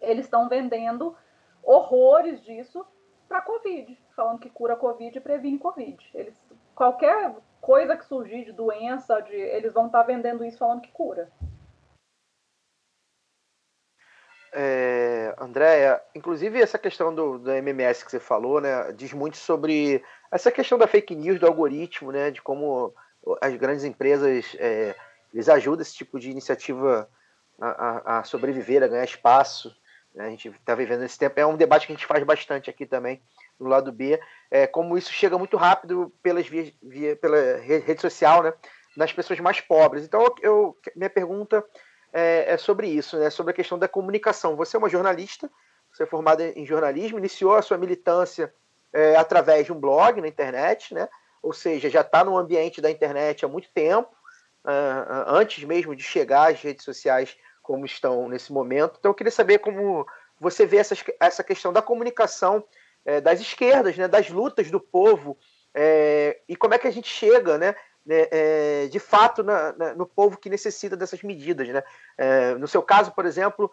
eles 0.00 0.26
estão 0.26 0.48
vendendo 0.48 1.16
horrores 1.62 2.42
disso 2.42 2.84
para 3.26 3.40
Covid, 3.40 3.98
falando 4.14 4.38
que 4.38 4.50
cura 4.50 4.76
Covid 4.76 5.16
e 5.16 5.20
previne 5.20 5.58
Covid. 5.58 6.10
Eles, 6.14 6.38
qualquer 6.74 7.34
coisa 7.60 7.96
que 7.96 8.04
surgir 8.04 8.44
de 8.44 8.52
doença, 8.52 9.20
de, 9.20 9.34
eles 9.34 9.72
vão 9.72 9.86
estar 9.86 10.00
tá 10.00 10.06
vendendo 10.06 10.44
isso 10.44 10.58
falando 10.58 10.82
que 10.82 10.92
cura. 10.92 11.32
É, 14.56 15.34
Andréia, 15.36 16.00
inclusive 16.14 16.60
essa 16.60 16.78
questão 16.78 17.12
do, 17.12 17.38
do 17.38 17.50
MMS 17.50 18.04
que 18.04 18.10
você 18.12 18.20
falou, 18.20 18.60
né, 18.60 18.92
diz 18.92 19.12
muito 19.12 19.36
sobre 19.36 20.00
essa 20.30 20.50
questão 20.50 20.78
da 20.78 20.86
fake 20.86 21.14
news, 21.14 21.40
do 21.40 21.46
algoritmo, 21.46 22.12
né, 22.12 22.30
de 22.30 22.40
como 22.40 22.94
as 23.40 23.56
grandes 23.56 23.84
empresas 23.84 24.54
é, 24.60 24.94
eles 25.32 25.48
ajudam 25.48 25.82
esse 25.82 25.94
tipo 25.94 26.20
de 26.20 26.30
iniciativa 26.30 27.08
a, 27.60 27.68
a, 27.68 28.18
a 28.18 28.24
sobreviver, 28.24 28.82
a 28.84 28.88
ganhar 28.88 29.04
espaço. 29.04 29.74
Né? 30.14 30.26
A 30.26 30.30
gente 30.30 30.48
está 30.48 30.74
vivendo 30.76 31.02
esse 31.02 31.18
tempo. 31.18 31.40
É 31.40 31.44
um 31.44 31.56
debate 31.56 31.86
que 31.86 31.92
a 31.92 31.96
gente 31.96 32.06
faz 32.06 32.22
bastante 32.22 32.70
aqui 32.70 32.86
também, 32.86 33.20
no 33.58 33.68
lado 33.68 33.90
B. 33.90 34.20
É, 34.50 34.68
como 34.68 34.96
isso 34.96 35.12
chega 35.12 35.36
muito 35.36 35.56
rápido 35.56 36.12
pelas 36.22 36.46
via, 36.46 36.72
via, 36.80 37.16
pela 37.16 37.56
rede 37.58 38.00
social, 38.00 38.44
né? 38.44 38.52
nas 38.96 39.12
pessoas 39.12 39.40
mais 39.40 39.60
pobres. 39.60 40.04
Então, 40.04 40.24
eu, 40.40 40.76
minha 40.94 41.10
pergunta 41.10 41.64
é, 42.14 42.54
é, 42.54 42.56
sobre 42.56 42.86
isso, 42.86 43.18
né? 43.18 43.28
sobre 43.28 43.50
a 43.50 43.54
questão 43.54 43.76
da 43.76 43.88
comunicação. 43.88 44.54
Você 44.54 44.76
é 44.76 44.78
uma 44.78 44.88
jornalista, 44.88 45.50
você 45.92 46.04
é 46.04 46.06
formada 46.06 46.44
em 46.44 46.64
jornalismo, 46.64 47.18
iniciou 47.18 47.56
a 47.56 47.62
sua 47.62 47.76
militância 47.76 48.54
é, 48.92 49.16
através 49.16 49.66
de 49.66 49.72
um 49.72 49.80
blog 49.80 50.20
na 50.20 50.28
internet, 50.28 50.94
né? 50.94 51.08
ou 51.42 51.52
seja, 51.52 51.90
já 51.90 52.02
está 52.02 52.24
no 52.24 52.38
ambiente 52.38 52.80
da 52.80 52.90
internet 52.90 53.44
há 53.44 53.48
muito 53.48 53.68
tempo, 53.74 54.08
uh, 54.64 55.24
antes 55.26 55.62
mesmo 55.64 55.94
de 55.94 56.02
chegar 56.02 56.50
às 56.50 56.60
redes 56.60 56.84
sociais 56.84 57.36
como 57.62 57.84
estão 57.84 58.28
nesse 58.28 58.50
momento. 58.50 58.96
Então, 58.98 59.10
eu 59.10 59.14
queria 59.14 59.30
saber 59.30 59.58
como 59.58 60.06
você 60.40 60.64
vê 60.64 60.78
essa, 60.78 60.94
essa 61.20 61.44
questão 61.44 61.70
da 61.70 61.82
comunicação 61.82 62.64
é, 63.04 63.20
das 63.20 63.40
esquerdas, 63.40 63.96
né, 63.96 64.08
das 64.08 64.30
lutas 64.30 64.70
do 64.70 64.80
povo, 64.80 65.36
é, 65.74 66.40
e 66.48 66.56
como 66.56 66.72
é 66.72 66.78
que 66.78 66.88
a 66.88 66.90
gente 66.90 67.08
chega, 67.08 67.58
né, 67.58 67.74
é, 68.08 68.86
de 68.88 68.98
fato, 68.98 69.42
na, 69.42 69.72
na, 69.72 69.94
no 69.94 70.06
povo 70.06 70.36
que 70.36 70.50
necessita 70.50 70.96
dessas 70.96 71.22
medidas. 71.22 71.68
Né? 71.68 71.82
no 72.58 72.68
seu 72.68 72.82
caso, 72.82 73.12
por 73.12 73.26
exemplo, 73.26 73.70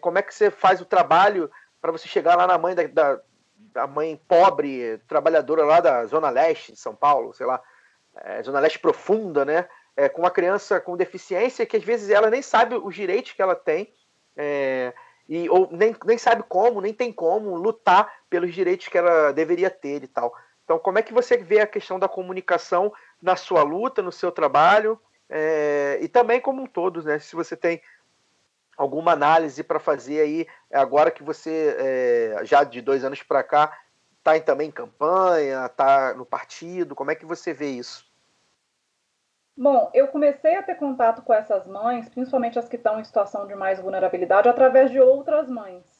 como 0.00 0.18
é 0.18 0.22
que 0.22 0.34
você 0.34 0.50
faz 0.50 0.80
o 0.80 0.84
trabalho 0.84 1.50
para 1.80 1.92
você 1.92 2.08
chegar 2.08 2.36
lá 2.36 2.46
na 2.46 2.56
mãe 2.56 2.74
da, 2.74 2.86
da, 2.86 3.20
a 3.74 3.86
mãe 3.86 4.20
pobre, 4.28 4.98
trabalhadora 5.08 5.64
lá 5.64 5.80
da 5.80 6.04
Zona 6.06 6.30
Leste 6.30 6.72
de 6.72 6.78
São 6.78 6.94
Paulo, 6.94 7.34
sei 7.34 7.46
lá, 7.46 7.60
é, 8.16 8.42
Zona 8.42 8.60
Leste 8.60 8.78
profunda, 8.78 9.44
né? 9.44 9.68
É, 9.96 10.08
com 10.08 10.22
uma 10.22 10.30
criança 10.30 10.80
com 10.80 10.96
deficiência 10.96 11.66
que 11.66 11.76
às 11.76 11.84
vezes 11.84 12.10
ela 12.10 12.28
nem 12.28 12.42
sabe 12.42 12.74
os 12.74 12.94
direitos 12.94 13.32
que 13.32 13.42
ela 13.42 13.54
tem, 13.54 13.92
é, 14.36 14.92
e, 15.28 15.48
ou 15.48 15.68
nem, 15.70 15.94
nem 16.04 16.18
sabe 16.18 16.42
como, 16.48 16.80
nem 16.80 16.92
tem 16.92 17.12
como 17.12 17.54
lutar 17.54 18.12
pelos 18.28 18.52
direitos 18.52 18.88
que 18.88 18.98
ela 18.98 19.32
deveria 19.32 19.70
ter 19.70 20.02
e 20.02 20.08
tal. 20.08 20.34
Então, 20.64 20.78
como 20.78 20.98
é 20.98 21.02
que 21.02 21.12
você 21.12 21.36
vê 21.36 21.60
a 21.60 21.66
questão 21.66 21.98
da 21.98 22.08
comunicação 22.08 22.92
na 23.20 23.36
sua 23.36 23.62
luta, 23.62 24.02
no 24.02 24.10
seu 24.10 24.32
trabalho, 24.32 24.98
é, 25.28 25.98
e 26.00 26.08
também 26.08 26.40
como 26.40 26.62
um 26.62 26.66
todo, 26.66 27.02
né? 27.02 27.18
Se 27.18 27.36
você 27.36 27.56
tem 27.56 27.82
alguma 28.76 29.12
análise 29.12 29.62
para 29.62 29.78
fazer 29.78 30.20
aí, 30.20 30.46
agora 30.72 31.10
que 31.10 31.22
você, 31.22 31.76
é, 31.78 32.44
já 32.44 32.64
de 32.64 32.80
dois 32.80 33.04
anos 33.04 33.22
para 33.22 33.42
cá, 33.42 33.78
está 34.18 34.40
também 34.40 34.68
em 34.68 34.72
campanha, 34.72 35.66
está 35.66 36.14
no 36.14 36.24
partido, 36.24 36.94
como 36.94 37.10
é 37.10 37.14
que 37.14 37.26
você 37.26 37.52
vê 37.52 37.68
isso? 37.68 38.10
Bom, 39.56 39.88
eu 39.94 40.08
comecei 40.08 40.56
a 40.56 40.62
ter 40.62 40.74
contato 40.74 41.22
com 41.22 41.32
essas 41.32 41.66
mães, 41.66 42.08
principalmente 42.08 42.58
as 42.58 42.68
que 42.68 42.74
estão 42.74 42.98
em 42.98 43.04
situação 43.04 43.46
de 43.46 43.54
mais 43.54 43.78
vulnerabilidade, 43.78 44.48
através 44.48 44.90
de 44.90 44.98
outras 44.98 45.48
mães. 45.48 45.93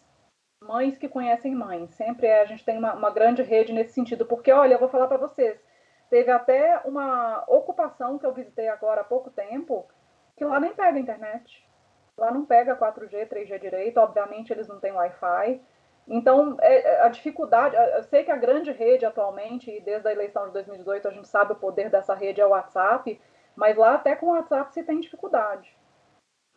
Mães 0.67 0.97
que 0.97 1.09
conhecem 1.09 1.55
mães. 1.55 1.91
Sempre 1.95 2.31
a 2.31 2.45
gente 2.47 2.65
tem 2.65 2.79
uma, 2.79 2.95
uma 2.95 3.11
grande 3.11 3.43
rede 3.43 3.73
nesse 3.73 3.93
sentido, 3.93 4.25
porque, 4.25 4.51
olha, 4.51 4.75
eu 4.75 4.79
vou 4.79 4.89
falar 4.89 5.07
para 5.07 5.19
vocês, 5.19 5.61
teve 6.09 6.31
até 6.31 6.81
uma 6.85 7.45
ocupação 7.47 8.19
que 8.19 8.25
eu 8.25 8.33
visitei 8.33 8.69
agora 8.69 9.03
há 9.03 9.05
pouco 9.05 9.31
tempo, 9.31 9.87
que 10.37 10.45
lá 10.45 10.59
nem 10.59 10.73
pega 10.73 10.99
internet. 10.99 11.65
Lá 12.17 12.31
não 12.31 12.47
pega 12.47 12.77
4G, 12.77 13.29
3G 13.29 13.61
direito, 13.61 13.99
obviamente 13.99 14.53
eles 14.53 14.69
não 14.69 14.81
têm 14.81 14.93
Wi-Fi. 14.93 15.61
Então, 16.07 16.57
é, 16.61 16.81
é, 16.81 17.03
a 17.03 17.09
dificuldade, 17.09 17.75
eu 17.77 18.03
sei 18.05 18.25
que 18.25 18.31
a 18.31 18.37
grande 18.37 18.71
rede 18.71 19.05
atualmente, 19.05 19.71
e 19.71 19.81
desde 19.81 20.09
a 20.09 20.13
eleição 20.13 20.47
de 20.47 20.53
2018 20.53 21.09
a 21.09 21.11
gente 21.11 21.29
sabe 21.29 21.53
o 21.53 21.57
poder 21.57 21.91
dessa 21.91 22.15
rede 22.15 22.41
é 22.41 22.47
o 22.47 22.51
WhatsApp, 22.51 23.21
mas 23.57 23.77
lá 23.77 23.95
até 23.95 24.15
com 24.15 24.27
o 24.27 24.31
WhatsApp 24.31 24.73
se 24.73 24.83
tem 24.83 25.01
dificuldade. 25.01 25.77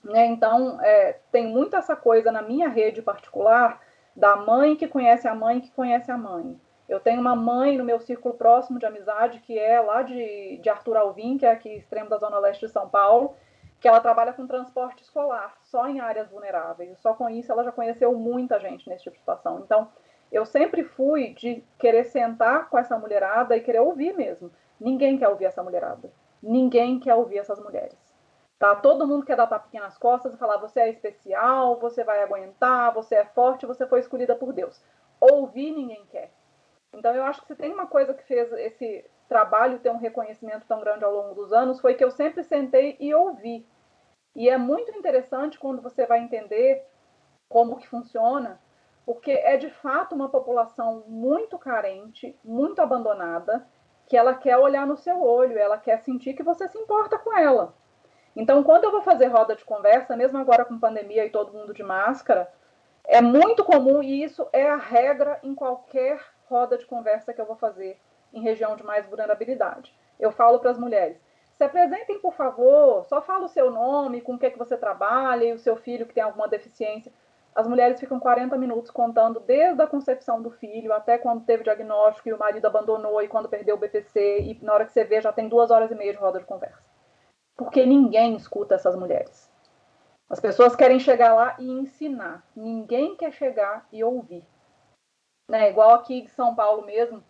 Né? 0.04 0.26
Então, 0.28 0.80
é, 0.82 1.20
tem 1.32 1.48
muito 1.48 1.76
essa 1.76 1.96
coisa 1.96 2.32
na 2.32 2.42
minha 2.42 2.70
rede 2.70 3.02
particular 3.02 3.82
da 4.18 4.36
mãe 4.36 4.76
que 4.76 4.88
conhece 4.88 5.28
a 5.28 5.36
mãe 5.36 5.62
que 5.62 5.72
conhece 5.72 6.12
a 6.12 6.18
mãe. 6.18 6.60
Eu 6.90 7.00
tenho 7.00 7.22
uma 7.22 7.36
mãe 7.36 7.78
no 7.78 7.84
meu 7.84 8.00
círculo 8.00 8.34
próximo 8.34 8.80
de 8.80 8.86
amizade 8.86 9.40
que 9.42 9.58
é 9.58 9.80
lá 9.80 10.02
de, 10.02 10.58
de 10.58 10.70
Arthur 10.70 10.98
Alvim, 10.98 11.38
que 11.38 11.46
é 11.46 11.52
aqui 11.52 11.70
extremo 11.70 12.10
da 12.10 12.18
zona 12.18 12.40
leste 12.40 12.66
de 12.66 12.72
São 12.72 12.90
Paulo, 12.90 13.36
que 13.80 13.88
ela 13.88 14.00
trabalha 14.00 14.34
com 14.34 14.48
transporte 14.48 15.04
escolar, 15.04 15.56
só 15.62 15.88
em 15.88 16.00
áreas 16.00 16.32
vulneráveis. 16.32 16.98
Só 17.00 17.14
com 17.14 17.30
isso 17.30 17.52
ela 17.52 17.64
já 17.64 17.72
conheceu 17.72 18.12
muita 18.16 18.60
gente 18.60 18.90
nesse 18.90 19.04
tipo 19.04 19.14
de 19.14 19.20
situação. 19.20 19.60
Então, 19.64 19.88
eu 20.32 20.48
sempre 20.48 20.84
fui 20.84 21.36
de 21.36 21.64
querer 21.78 22.06
sentar 22.06 22.70
com 22.70 22.78
essa 22.80 22.98
mulherada 22.98 23.56
e 23.56 23.62
querer 23.62 23.82
ouvir 23.82 24.16
mesmo. 24.16 24.52
Ninguém 24.80 25.20
quer 25.20 25.30
ouvir 25.30 25.46
essa 25.46 25.62
mulherada. 25.62 26.12
Ninguém 26.42 27.00
quer 27.00 27.14
ouvir 27.14 27.38
essas 27.38 27.60
mulheres. 27.60 28.07
Tá? 28.60 28.76
Todo 28.76 29.08
mundo 29.08 29.26
quer 29.26 29.36
dar 29.36 29.48
tapinha 29.48 29.84
nas 29.84 29.98
costas 29.98 30.34
e 30.34 30.38
falar: 30.38 30.58
você 30.58 30.80
é 30.80 30.90
especial, 30.90 31.80
você 31.80 32.04
vai 32.04 32.24
aguentar, 32.24 32.94
você 32.94 33.16
é 33.16 33.26
forte, 33.26 33.66
você 33.66 33.86
foi 33.86 34.00
escolhida 34.00 34.36
por 34.36 34.52
Deus. 34.52 34.84
Ouvir 35.20 35.72
ninguém 35.72 36.06
quer. 36.08 36.32
Então, 36.94 37.14
eu 37.14 37.24
acho 37.24 37.42
que 37.42 37.48
se 37.48 37.56
tem 37.56 37.72
uma 37.72 37.86
coisa 37.86 38.14
que 38.14 38.24
fez 38.24 38.52
esse 38.54 39.06
trabalho 39.28 39.80
ter 39.80 39.90
um 39.92 39.98
reconhecimento 39.98 40.66
tão 40.68 40.80
grande 40.80 41.04
ao 41.04 41.14
longo 41.14 41.36
dos 41.36 41.52
anos 41.52 41.80
foi 41.80 41.96
que 41.96 42.04
eu 42.04 42.12
sempre 42.12 42.44
sentei 42.44 42.96
e 43.00 43.14
ouvi. 43.14 43.68
E 44.36 44.50
é 44.50 44.58
muito 44.58 44.92
interessante 44.98 45.60
quando 45.60 45.82
você 45.82 46.06
vai 46.06 46.20
entender 46.20 46.86
como 47.50 47.78
que 47.78 47.88
funciona, 47.88 48.60
porque 49.06 49.32
é 49.32 49.58
de 49.58 49.70
fato 49.70 50.16
uma 50.16 50.30
população 50.30 51.04
muito 51.08 51.58
carente, 51.58 52.38
muito 52.44 52.82
abandonada, 52.82 53.68
que 54.08 54.16
ela 54.16 54.34
quer 54.34 54.58
olhar 54.58 54.88
no 54.88 54.96
seu 54.96 55.22
olho, 55.22 55.58
ela 55.58 55.78
quer 55.78 56.00
sentir 56.00 56.34
que 56.34 56.44
você 56.44 56.68
se 56.68 56.78
importa 56.78 57.18
com 57.18 57.38
ela. 57.38 57.74
Então, 58.40 58.62
quando 58.62 58.84
eu 58.84 58.92
vou 58.92 59.02
fazer 59.02 59.26
roda 59.26 59.56
de 59.56 59.66
conversa, 59.66 60.16
mesmo 60.16 60.38
agora 60.38 60.64
com 60.64 60.78
pandemia 60.78 61.26
e 61.26 61.30
todo 61.32 61.52
mundo 61.52 61.74
de 61.74 61.82
máscara, 61.82 62.48
é 63.04 63.20
muito 63.20 63.66
comum 63.66 64.04
e 64.04 64.24
isso 64.24 64.48
é 64.54 64.70
a 64.70 64.76
regra 64.76 65.40
em 65.42 65.56
qualquer 65.56 66.22
roda 66.48 66.78
de 66.78 66.86
conversa 66.86 67.34
que 67.34 67.42
eu 67.42 67.48
vou 67.48 67.56
fazer 67.56 68.00
em 68.32 68.44
região 68.44 68.76
de 68.76 68.84
mais 68.84 69.08
vulnerabilidade. 69.08 69.92
Eu 70.20 70.32
falo 70.32 70.60
para 70.60 70.70
as 70.70 70.78
mulheres: 70.78 71.18
se 71.58 71.64
apresentem, 71.64 72.20
por 72.20 72.32
favor, 72.32 73.04
só 73.06 73.24
fala 73.24 73.46
o 73.46 73.50
seu 73.50 73.72
nome, 73.72 74.22
com 74.22 74.36
o 74.36 74.38
que, 74.38 74.46
é 74.46 74.52
que 74.52 74.60
você 74.60 74.78
trabalha 74.78 75.46
e 75.46 75.54
o 75.54 75.58
seu 75.58 75.76
filho 75.76 76.06
que 76.06 76.14
tem 76.14 76.22
alguma 76.22 76.48
deficiência. 76.48 77.12
As 77.56 77.68
mulheres 77.68 78.00
ficam 78.00 78.20
40 78.20 78.56
minutos 78.56 78.92
contando 78.92 79.40
desde 79.40 79.82
a 79.82 79.88
concepção 79.88 80.44
do 80.44 80.52
filho 80.52 80.94
até 80.94 81.18
quando 81.18 81.44
teve 81.44 81.64
diagnóstico 81.64 82.30
e 82.30 82.34
o 82.34 82.38
marido 82.38 82.68
abandonou 82.68 83.20
e 83.20 83.28
quando 83.28 83.50
perdeu 83.50 83.78
o 83.78 83.80
BPC 83.80 84.42
e 84.42 84.60
na 84.64 84.76
hora 84.76 84.86
que 84.86 84.92
você 84.92 85.04
vê 85.04 85.20
já 85.22 85.34
tem 85.34 85.50
duas 85.50 85.72
horas 85.72 85.90
e 85.90 85.96
meia 85.96 86.14
de 86.14 86.20
roda 86.20 86.38
de 86.38 86.46
conversa. 86.46 86.97
Porque 87.58 87.86
ninguém 87.86 88.36
escuta 88.36 88.76
essas 88.76 88.96
mulheres. 88.96 89.52
As 90.30 90.40
pessoas 90.40 90.76
querem 90.76 91.00
chegar 91.00 91.34
lá 91.34 91.56
e 91.58 91.70
ensinar. 91.70 92.46
Ninguém 92.56 93.16
quer 93.16 93.34
chegar 93.34 93.88
e 93.92 94.04
ouvir. 94.04 94.46
Né? 95.50 95.70
Igual 95.70 95.96
aqui 95.96 96.20
em 96.20 96.28
São 96.28 96.54
Paulo 96.54 96.86
mesmo, 96.86 97.24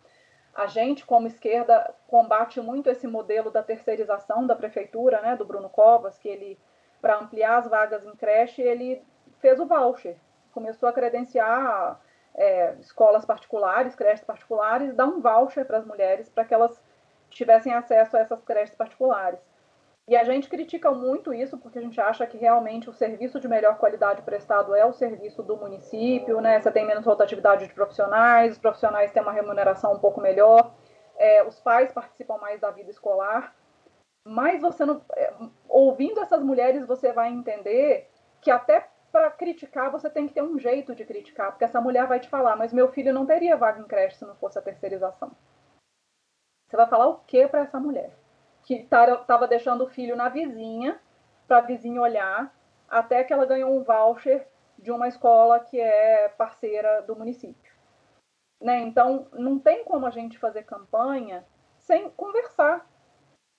a 0.54 0.66
gente, 0.66 1.06
como 1.06 1.28
esquerda, 1.28 1.94
combate 2.08 2.60
muito 2.60 2.90
esse 2.90 3.08
modelo 3.08 3.52
da 3.52 3.62
terceirização 3.62 4.48
da 4.48 4.56
prefeitura, 4.56 5.22
né, 5.22 5.36
do 5.36 5.46
Bruno 5.46 5.70
Covas, 5.70 6.18
que 6.18 6.28
ele, 6.28 6.60
para 7.00 7.20
ampliar 7.20 7.60
as 7.60 7.68
vagas 7.68 8.04
em 8.04 8.16
creche, 8.16 8.62
ele 8.62 9.06
fez 9.40 9.60
o 9.60 9.68
voucher. 9.68 10.18
Começou 10.52 10.90
a 10.90 10.94
credenciar 10.94 12.02
é, 12.34 12.74
escolas 12.80 13.24
particulares, 13.24 13.96
creches 13.96 14.26
particulares, 14.26 14.96
dar 14.96 15.06
um 15.06 15.22
voucher 15.22 15.64
para 15.64 15.78
as 15.78 15.86
mulheres 15.86 16.28
para 16.28 16.44
que 16.44 16.56
elas 16.56 16.82
tivessem 17.30 17.74
acesso 17.74 18.18
a 18.18 18.20
essas 18.20 18.42
creches 18.42 18.76
particulares. 18.76 19.40
E 20.08 20.16
a 20.16 20.24
gente 20.24 20.48
critica 20.48 20.90
muito 20.92 21.34
isso 21.34 21.58
porque 21.58 21.80
a 21.80 21.82
gente 21.82 22.00
acha 22.00 22.26
que 22.26 22.38
realmente 22.38 22.90
o 22.90 22.94
serviço 22.94 23.42
de 23.42 23.48
melhor 23.48 23.78
qualidade 23.78 24.22
prestado 24.22 24.74
é 24.74 24.86
o 24.86 24.94
serviço 24.94 25.44
do 25.44 25.58
município, 25.58 26.40
né? 26.40 26.62
Você 26.62 26.72
tem 26.72 26.86
menos 26.86 27.06
rotatividade 27.06 27.68
de 27.68 27.74
profissionais, 27.74 28.54
os 28.54 28.58
profissionais 28.58 29.12
têm 29.12 29.22
uma 29.22 29.34
remuneração 29.34 29.94
um 29.94 30.00
pouco 30.00 30.22
melhor, 30.22 30.74
é, 31.18 31.44
os 31.44 31.60
pais 31.60 31.92
participam 31.92 32.38
mais 32.38 32.62
da 32.62 32.72
vida 32.72 32.90
escolar. 32.90 33.54
Mas 34.26 34.62
você 34.62 34.86
não, 34.86 35.02
é, 35.14 35.34
ouvindo 35.68 36.22
essas 36.22 36.42
mulheres, 36.42 36.86
você 36.86 37.12
vai 37.12 37.30
entender 37.30 38.10
que 38.42 38.50
até 38.50 38.90
para 39.12 39.30
criticar 39.32 39.92
você 39.92 40.10
tem 40.10 40.26
que 40.28 40.34
ter 40.34 40.42
um 40.42 40.58
jeito 40.58 40.96
de 40.96 41.04
criticar, 41.04 41.52
porque 41.52 41.66
essa 41.66 41.82
mulher 41.82 42.08
vai 42.08 42.20
te 42.20 42.30
falar, 42.30 42.56
mas 42.56 42.72
meu 42.72 42.90
filho 42.92 43.14
não 43.14 43.26
teria 43.26 43.58
vaga 43.58 43.82
em 43.82 43.88
creche 43.88 44.18
se 44.18 44.26
não 44.26 44.36
fosse 44.36 44.58
a 44.58 44.62
terceirização. 44.62 45.32
Você 46.70 46.78
vai 46.78 46.88
falar 46.88 47.08
o 47.08 47.20
que 47.20 47.46
para 47.48 47.62
essa 47.62 47.80
mulher? 47.80 48.12
Que 48.68 48.74
estava 48.74 49.48
deixando 49.48 49.86
o 49.86 49.88
filho 49.88 50.18
na 50.18 50.28
vizinha, 50.28 51.00
para 51.48 51.60
a 51.60 51.62
vizinha 51.62 52.02
olhar, 52.02 52.54
até 52.90 53.24
que 53.24 53.32
ela 53.32 53.46
ganhou 53.46 53.74
um 53.74 53.82
voucher 53.82 54.46
de 54.78 54.92
uma 54.92 55.08
escola 55.08 55.62
que 55.62 55.80
é 55.80 56.28
parceira 56.28 57.02
do 57.04 57.16
município. 57.16 57.74
Né? 58.62 58.82
Então, 58.82 59.28
não 59.32 59.58
tem 59.58 59.86
como 59.86 60.06
a 60.06 60.10
gente 60.10 60.38
fazer 60.38 60.64
campanha 60.64 61.48
sem 61.78 62.10
conversar. 62.10 62.86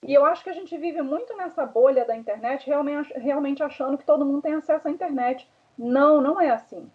E 0.05 0.12
eu 0.12 0.26
acho 0.26 0.44
que 0.44 0.51
a 0.51 0.52
gente 0.52 0.76
vive 0.76 1.01
muito 1.01 1.35
nessa 1.39 1.64
bolha 1.64 2.05
da 2.05 2.14
internet, 2.14 2.68
realmente, 2.68 3.62
achando 3.62 3.97
que 3.97 4.05
todo 4.05 4.26
mundo 4.26 4.43
tem 4.43 4.56
acesso 4.56 4.89
à 4.89 4.90
internet. 4.90 5.51
Não, 5.78 6.20
não 6.20 6.39
é 6.39 6.51
assim. 6.51 6.93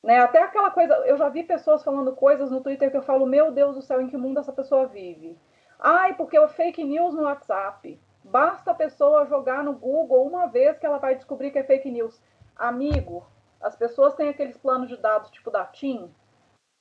Né? 0.00 0.20
Até 0.20 0.40
aquela 0.40 0.70
coisa, 0.70 0.94
eu 1.08 1.16
já 1.16 1.28
vi 1.28 1.42
pessoas 1.42 1.82
falando 1.82 2.14
coisas 2.14 2.52
no 2.52 2.60
Twitter 2.60 2.88
que 2.88 2.96
eu 2.96 3.02
falo, 3.02 3.26
meu 3.26 3.50
Deus 3.50 3.74
do 3.74 3.82
céu, 3.82 4.00
em 4.00 4.06
que 4.06 4.16
mundo 4.16 4.38
essa 4.38 4.52
pessoa 4.52 4.86
vive? 4.86 5.36
Ai, 5.82 6.12
porque 6.14 6.36
é 6.36 6.46
fake 6.46 6.84
news 6.84 7.14
no 7.14 7.22
WhatsApp. 7.22 7.98
Basta 8.22 8.70
a 8.70 8.74
pessoa 8.74 9.24
jogar 9.24 9.64
no 9.64 9.72
Google 9.72 10.26
uma 10.26 10.46
vez 10.46 10.78
que 10.78 10.84
ela 10.84 10.98
vai 10.98 11.14
descobrir 11.14 11.50
que 11.50 11.58
é 11.58 11.64
fake 11.64 11.90
news. 11.90 12.22
Amigo, 12.54 13.26
as 13.62 13.74
pessoas 13.76 14.14
têm 14.14 14.28
aqueles 14.28 14.58
planos 14.58 14.90
de 14.90 14.98
dados 14.98 15.30
tipo 15.30 15.50
da 15.50 15.64
TIM, 15.64 16.14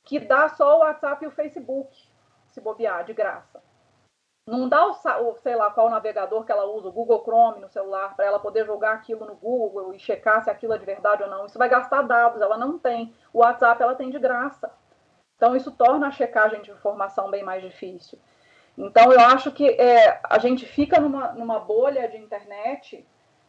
que 0.03 0.19
dá 0.19 0.49
só 0.49 0.75
o 0.75 0.79
WhatsApp 0.79 1.23
e 1.23 1.27
o 1.29 1.31
Facebook, 1.31 1.95
se 2.49 2.59
bobear, 2.59 3.05
de 3.05 3.13
graça. 3.13 3.63
Não 4.45 4.67
dá 4.67 4.85
o, 4.85 4.93
sei 5.37 5.55
lá 5.55 5.71
qual 5.71 5.89
navegador 5.89 6.43
que 6.43 6.51
ela 6.51 6.65
usa, 6.65 6.89
o 6.89 6.91
Google 6.91 7.23
Chrome 7.23 7.61
no 7.61 7.69
celular, 7.69 8.15
para 8.17 8.25
ela 8.25 8.39
poder 8.39 8.65
jogar 8.65 8.93
aquilo 8.93 9.25
no 9.25 9.35
Google 9.35 9.93
e 9.93 9.99
checar 9.99 10.43
se 10.43 10.49
aquilo 10.49 10.73
é 10.73 10.77
de 10.77 10.85
verdade 10.85 11.23
ou 11.23 11.29
não. 11.29 11.45
Isso 11.45 11.57
vai 11.57 11.69
gastar 11.69 12.01
dados, 12.01 12.41
ela 12.41 12.57
não 12.57 12.77
tem. 12.77 13.15
O 13.31 13.39
WhatsApp 13.39 13.81
ela 13.81 13.95
tem 13.95 14.09
de 14.09 14.19
graça. 14.19 14.69
Então 15.37 15.55
isso 15.55 15.71
torna 15.71 16.07
a 16.07 16.11
checagem 16.11 16.61
de 16.61 16.71
informação 16.71 17.29
bem 17.29 17.43
mais 17.43 17.61
difícil. 17.61 18.19
Então, 18.79 19.11
eu 19.11 19.19
acho 19.19 19.51
que 19.51 19.67
é, 19.71 20.21
a 20.23 20.39
gente 20.39 20.65
fica 20.65 21.01
numa, 21.01 21.33
numa 21.33 21.59
bolha 21.59 22.07
de 22.07 22.15
internet 22.15 23.05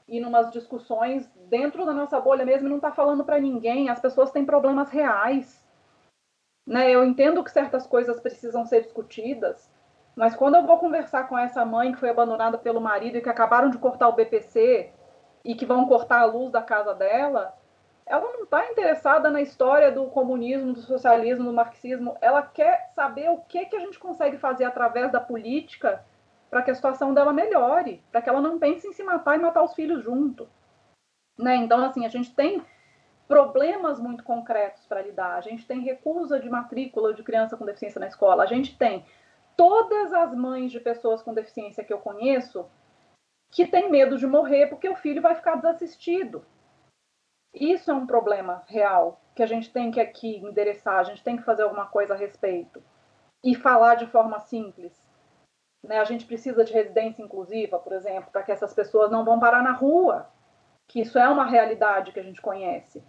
e 0.09 0.19
numas 0.19 0.51
discussões 0.51 1.31
dentro 1.49 1.87
da 1.87 1.93
nossa 1.93 2.21
bolha 2.21 2.45
mesmo 2.45 2.67
e 2.67 2.69
não 2.69 2.79
está 2.79 2.91
falando 2.91 3.25
para 3.25 3.39
ninguém. 3.39 3.89
As 3.89 4.01
pessoas 4.01 4.33
têm 4.33 4.45
problemas 4.45 4.91
reais. 4.91 5.65
Né? 6.67 6.91
Eu 6.91 7.05
entendo 7.05 7.45
que 7.45 7.51
certas 7.53 7.87
coisas 7.87 8.19
precisam 8.19 8.67
ser 8.67 8.83
discutidas, 8.83 9.71
mas 10.17 10.35
quando 10.35 10.57
eu 10.57 10.67
vou 10.67 10.79
conversar 10.79 11.29
com 11.29 11.39
essa 11.39 11.65
mãe 11.65 11.93
que 11.93 12.01
foi 12.01 12.11
abandonada 12.11 12.59
pelo 12.59 12.81
marido 12.81 13.17
e 13.17 13.21
que 13.21 13.29
acabaram 13.29 13.71
de 13.71 13.79
cortar 13.79 14.09
o 14.09 14.15
BPC 14.15 14.91
e 15.45 15.55
que 15.55 15.65
vão 15.65 15.87
cortar 15.87 16.23
a 16.23 16.25
luz 16.25 16.51
da 16.51 16.61
casa 16.61 16.93
dela, 16.93 17.57
ela 18.11 18.33
não 18.33 18.43
está 18.43 18.67
interessada 18.67 19.31
na 19.31 19.41
história 19.41 19.93
do 19.93 20.07
comunismo, 20.07 20.73
do 20.73 20.81
socialismo, 20.81 21.45
do 21.45 21.53
marxismo. 21.53 22.17
Ela 22.21 22.43
quer 22.43 22.91
saber 22.93 23.31
o 23.31 23.39
que, 23.39 23.67
que 23.67 23.77
a 23.77 23.79
gente 23.79 24.01
consegue 24.01 24.37
fazer 24.37 24.65
através 24.65 25.13
da 25.13 25.21
política 25.21 26.05
para 26.51 26.61
que 26.61 26.73
a 26.73 26.75
situação 26.75 27.15
dela 27.15 27.33
melhore, 27.33 28.03
para 28.11 28.21
que 28.21 28.29
ela 28.29 28.41
não 28.41 28.59
pense 28.59 28.85
em 28.85 28.93
se 28.93 29.05
matar 29.05 29.37
e 29.37 29.39
matar 29.39 29.63
os 29.63 29.75
filhos 29.75 30.03
junto. 30.03 30.49
Né? 31.39 31.55
Então, 31.55 31.85
assim, 31.85 32.05
a 32.05 32.09
gente 32.09 32.35
tem 32.35 32.61
problemas 33.29 34.01
muito 34.01 34.25
concretos 34.25 34.85
para 34.87 35.03
lidar. 35.03 35.37
A 35.37 35.41
gente 35.41 35.65
tem 35.65 35.81
recusa 35.81 36.41
de 36.41 36.51
matrícula 36.51 37.15
de 37.15 37.23
criança 37.23 37.57
com 37.57 37.65
deficiência 37.65 38.01
na 38.01 38.09
escola. 38.09 38.43
A 38.43 38.47
gente 38.47 38.77
tem 38.77 39.07
todas 39.57 40.13
as 40.13 40.35
mães 40.35 40.73
de 40.73 40.81
pessoas 40.81 41.23
com 41.23 41.33
deficiência 41.33 41.85
que 41.85 41.93
eu 41.93 41.99
conheço 41.99 42.67
que 43.53 43.69
têm 43.69 43.89
medo 43.89 44.19
de 44.19 44.27
morrer 44.27 44.67
porque 44.67 44.89
o 44.89 44.97
filho 44.97 45.23
vai 45.23 45.37
ficar 45.37 45.55
desassistido. 45.55 46.45
Isso 47.53 47.91
é 47.91 47.95
um 47.95 48.07
problema 48.07 48.63
real 48.67 49.21
que 49.35 49.43
a 49.43 49.47
gente 49.47 49.73
tem 49.73 49.91
que 49.91 50.01
aqui 50.01 50.37
endereçar, 50.37 50.99
a 50.99 51.03
gente 51.03 51.23
tem 51.23 51.37
que 51.37 51.43
fazer 51.43 51.63
alguma 51.63 51.87
coisa 51.87 52.15
a 52.15 52.17
respeito 52.17 52.83
e 53.43 53.55
falar 53.55 53.97
de 53.97 54.07
forma 54.07 54.39
simples. 54.41 54.93
Né? 55.83 55.99
A 55.99 56.05
gente 56.05 56.27
precisa 56.27 56.65
de 56.65 56.73
residência 56.73 57.23
inclusiva, 57.23 57.79
por 57.79 57.93
exemplo, 57.93 58.31
para 58.31 58.43
que 58.43 58.53
essas 58.53 58.75
pessoas 58.75 59.11
não 59.11 59.25
vão 59.25 59.41
parar 59.41 59.63
na 59.63 59.73
rua, 59.73 60.29
que 60.87 61.01
isso 61.01 61.19
é 61.19 61.29
uma 61.29 61.47
realidade 61.47 62.13
que 62.13 62.21
a 62.21 62.23
gente 62.23 62.41
conhece. 62.41 63.03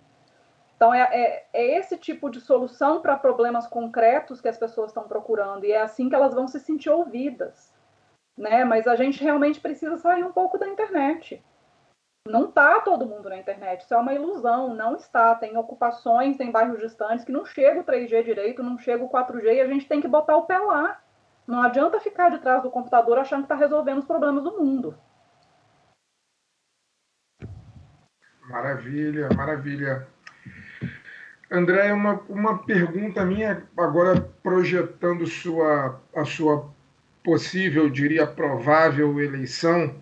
Então, 0.75 0.93
é, 0.93 1.01
é, 1.01 1.47
é 1.53 1.77
esse 1.77 1.97
tipo 1.97 2.29
de 2.29 2.41
solução 2.41 3.01
para 3.01 3.17
problemas 3.17 3.67
concretos 3.67 4.41
que 4.41 4.47
as 4.47 4.57
pessoas 4.57 4.89
estão 4.89 5.07
procurando, 5.07 5.63
e 5.63 5.71
é 5.71 5.81
assim 5.81 6.09
que 6.09 6.15
elas 6.15 6.33
vão 6.33 6.47
se 6.47 6.59
sentir 6.59 6.89
ouvidas. 6.89 7.71
Né? 8.37 8.63
Mas 8.63 8.87
a 8.87 8.95
gente 8.95 9.23
realmente 9.23 9.59
precisa 9.59 9.97
sair 9.97 10.23
um 10.23 10.31
pouco 10.31 10.57
da 10.57 10.67
internet. 10.67 11.43
Não 12.27 12.49
está 12.49 12.79
todo 12.81 13.05
mundo 13.05 13.29
na 13.29 13.37
internet, 13.37 13.81
isso 13.81 13.93
é 13.93 13.97
uma 13.97 14.13
ilusão, 14.13 14.75
não 14.75 14.95
está. 14.95 15.33
Tem 15.35 15.57
ocupações, 15.57 16.37
tem 16.37 16.51
bairros 16.51 16.79
distantes 16.79 17.25
que 17.25 17.31
não 17.31 17.45
chega 17.45 17.79
o 17.79 17.83
3G 17.83 18.23
direito, 18.23 18.61
não 18.61 18.77
chega 18.77 19.03
o 19.03 19.09
4G 19.09 19.55
e 19.55 19.61
a 19.61 19.67
gente 19.67 19.87
tem 19.87 19.99
que 19.99 20.07
botar 20.07 20.37
o 20.37 20.45
pé 20.45 20.59
lá. 20.59 21.01
Não 21.47 21.61
adianta 21.61 21.99
ficar 21.99 22.29
de 22.29 22.37
trás 22.37 22.61
do 22.61 22.69
computador 22.69 23.17
achando 23.17 23.41
que 23.41 23.45
está 23.45 23.55
resolvendo 23.55 23.99
os 23.99 24.05
problemas 24.05 24.43
do 24.43 24.57
mundo. 24.57 24.95
Maravilha, 28.47 29.29
maravilha. 29.35 30.07
André, 31.49 31.91
uma, 31.91 32.21
uma 32.29 32.63
pergunta 32.63 33.25
minha, 33.25 33.67
agora 33.77 34.21
projetando 34.43 35.25
sua, 35.25 35.99
a 36.15 36.23
sua 36.23 36.69
possível, 37.23 37.89
diria 37.89 38.27
provável 38.27 39.19
eleição 39.19 39.95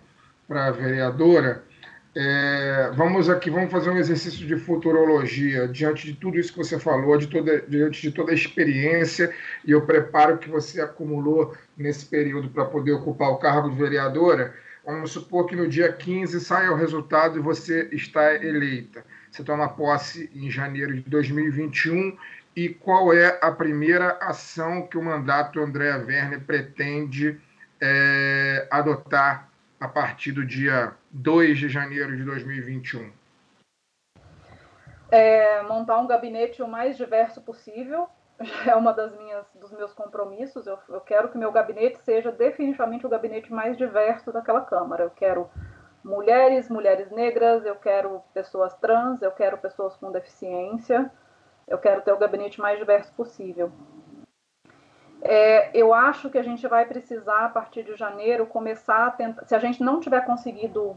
para 0.46 0.70
vereadora. 0.70 1.64
É, 2.12 2.90
vamos 2.96 3.30
aqui, 3.30 3.50
vamos 3.50 3.70
fazer 3.70 3.88
um 3.88 3.96
exercício 3.96 4.44
de 4.44 4.56
futurologia 4.56 5.68
diante 5.68 6.08
de 6.08 6.14
tudo 6.14 6.40
isso 6.40 6.52
que 6.52 6.58
você 6.58 6.76
falou, 6.76 7.16
de 7.16 7.28
toda, 7.28 7.60
diante 7.68 8.02
de 8.02 8.10
toda 8.10 8.32
a 8.32 8.34
experiência 8.34 9.32
e 9.64 9.74
o 9.76 9.86
preparo 9.86 10.38
que 10.38 10.48
você 10.48 10.80
acumulou 10.80 11.56
nesse 11.76 12.04
período 12.06 12.50
para 12.50 12.64
poder 12.64 12.92
ocupar 12.92 13.30
o 13.30 13.36
cargo 13.36 13.70
de 13.70 13.76
vereadora. 13.76 14.52
Vamos 14.84 15.12
supor 15.12 15.46
que 15.46 15.54
no 15.54 15.68
dia 15.68 15.92
15 15.92 16.40
saia 16.40 16.72
o 16.72 16.76
resultado 16.76 17.38
e 17.38 17.42
você 17.42 17.88
está 17.92 18.34
eleita. 18.34 19.04
Você 19.30 19.44
toma 19.44 19.68
posse 19.68 20.28
em 20.34 20.50
janeiro 20.50 20.94
de 20.94 21.02
2021 21.02 22.16
e 22.56 22.70
qual 22.70 23.14
é 23.14 23.38
a 23.40 23.52
primeira 23.52 24.18
ação 24.20 24.84
que 24.88 24.98
o 24.98 25.02
mandato 25.02 25.60
André 25.60 25.94
Werner 25.96 26.40
pretende 26.40 27.38
é, 27.80 28.66
adotar 28.68 29.49
a 29.80 29.88
partir 29.88 30.32
do 30.32 30.44
dia 30.44 30.94
2 31.10 31.58
de 31.58 31.68
janeiro 31.68 32.14
de 32.14 32.22
2021? 32.22 33.10
É, 35.10 35.62
montar 35.62 35.98
um 35.98 36.06
gabinete 36.06 36.62
o 36.62 36.68
mais 36.68 36.96
diverso 36.96 37.40
possível 37.40 38.06
é 38.66 38.74
uma 38.74 38.92
das 38.92 39.16
minhas 39.16 39.44
dos 39.54 39.70
meus 39.72 39.92
compromissos. 39.92 40.66
Eu, 40.66 40.78
eu 40.88 41.00
quero 41.00 41.28
que 41.28 41.38
meu 41.38 41.52
gabinete 41.52 41.98
seja 42.04 42.32
definitivamente 42.32 43.06
o 43.06 43.08
gabinete 43.08 43.52
mais 43.52 43.76
diverso 43.76 44.32
daquela 44.32 44.62
Câmara. 44.62 45.04
Eu 45.04 45.10
quero 45.10 45.50
mulheres, 46.02 46.68
mulheres 46.68 47.10
negras, 47.10 47.64
eu 47.64 47.76
quero 47.76 48.22
pessoas 48.32 48.74
trans, 48.76 49.20
eu 49.20 49.32
quero 49.32 49.58
pessoas 49.58 49.96
com 49.96 50.10
deficiência. 50.10 51.10
Eu 51.68 51.78
quero 51.78 52.02
ter 52.02 52.12
o 52.12 52.18
gabinete 52.18 52.60
mais 52.60 52.78
diverso 52.78 53.12
possível. 53.12 53.70
É, 55.22 55.70
eu 55.76 55.92
acho 55.92 56.30
que 56.30 56.38
a 56.38 56.42
gente 56.42 56.66
vai 56.66 56.86
precisar, 56.86 57.44
a 57.44 57.48
partir 57.48 57.82
de 57.82 57.94
janeiro, 57.94 58.46
começar 58.46 59.06
a 59.06 59.10
tentar. 59.10 59.44
Se 59.46 59.54
a 59.54 59.58
gente 59.58 59.82
não 59.82 60.00
tiver 60.00 60.24
conseguido 60.24 60.96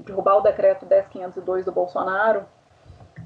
derrubar 0.00 0.36
o 0.36 0.40
decreto 0.40 0.84
10502 0.84 1.64
do 1.64 1.72
Bolsonaro, 1.72 2.44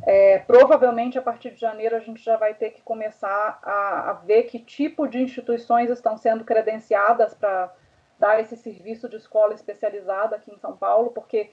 é, 0.03 0.39
provavelmente 0.41 1.19
a 1.19 1.23
partir 1.23 1.51
de 1.51 1.61
janeiro 1.61 1.97
a 1.97 2.01
gente 2.01 2.23
já 2.23 2.37
vai 2.37 2.55
ter 2.55 2.71
que 2.71 2.83
começar 2.83 3.59
a, 3.63 4.11
a 4.11 4.13
ver 4.13 4.45
que 4.45 4.59
tipo 4.59 5.09
de 5.09 5.21
instituições 5.21 5.91
estão 5.91 6.17
sendo 6.17 6.45
credenciadas 6.45 7.35
para 7.35 7.73
dar 8.19 8.41
esse 8.41 8.57
serviço 8.57 9.09
de 9.09 9.17
escola 9.17 9.55
especializada 9.55 10.37
aqui 10.37 10.53
em 10.53 10.59
São 10.59 10.77
Paulo, 10.77 11.11
porque 11.11 11.51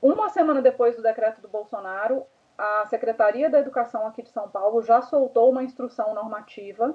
Uma 0.00 0.28
semana 0.30 0.60
depois 0.60 0.96
do 0.96 1.02
decreto 1.02 1.40
do 1.40 1.46
Bolsonaro, 1.46 2.26
a 2.58 2.84
Secretaria 2.86 3.48
da 3.48 3.60
Educação 3.60 4.04
aqui 4.04 4.20
de 4.20 4.30
São 4.30 4.48
Paulo 4.48 4.82
já 4.82 5.00
soltou 5.00 5.48
uma 5.48 5.62
instrução 5.62 6.12
normativa 6.12 6.92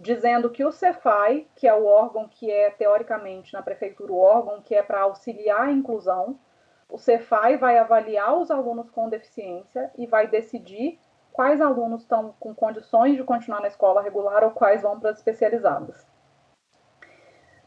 dizendo 0.00 0.48
que 0.48 0.64
o 0.64 0.72
Cefai, 0.72 1.46
que 1.54 1.68
é 1.68 1.74
o 1.74 1.84
órgão 1.84 2.26
que 2.26 2.50
é 2.50 2.70
teoricamente 2.70 3.52
na 3.52 3.60
prefeitura 3.60 4.10
o 4.10 4.18
órgão 4.18 4.62
que 4.62 4.74
é 4.74 4.82
para 4.82 5.02
auxiliar 5.02 5.68
a 5.68 5.70
inclusão, 5.70 6.40
o 6.88 6.98
Cefai 6.98 7.58
vai 7.58 7.76
avaliar 7.76 8.36
os 8.36 8.50
alunos 8.50 8.90
com 8.90 9.10
deficiência 9.10 9.90
e 9.98 10.06
vai 10.06 10.26
decidir 10.26 10.98
quais 11.30 11.60
alunos 11.60 12.00
estão 12.00 12.34
com 12.40 12.54
condições 12.54 13.16
de 13.16 13.22
continuar 13.22 13.60
na 13.60 13.68
escola 13.68 14.02
regular 14.02 14.42
ou 14.42 14.50
quais 14.50 14.82
vão 14.82 14.98
para 14.98 15.10
as 15.10 15.18
especializadas. 15.18 16.08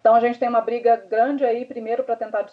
Então 0.01 0.15
a 0.15 0.19
gente 0.19 0.37
tem 0.37 0.49
uma 0.49 0.59
briga 0.59 0.97
grande 0.97 1.45
aí, 1.45 1.65
primeiro 1.65 2.03
para 2.03 2.17
tentar 2.17 2.45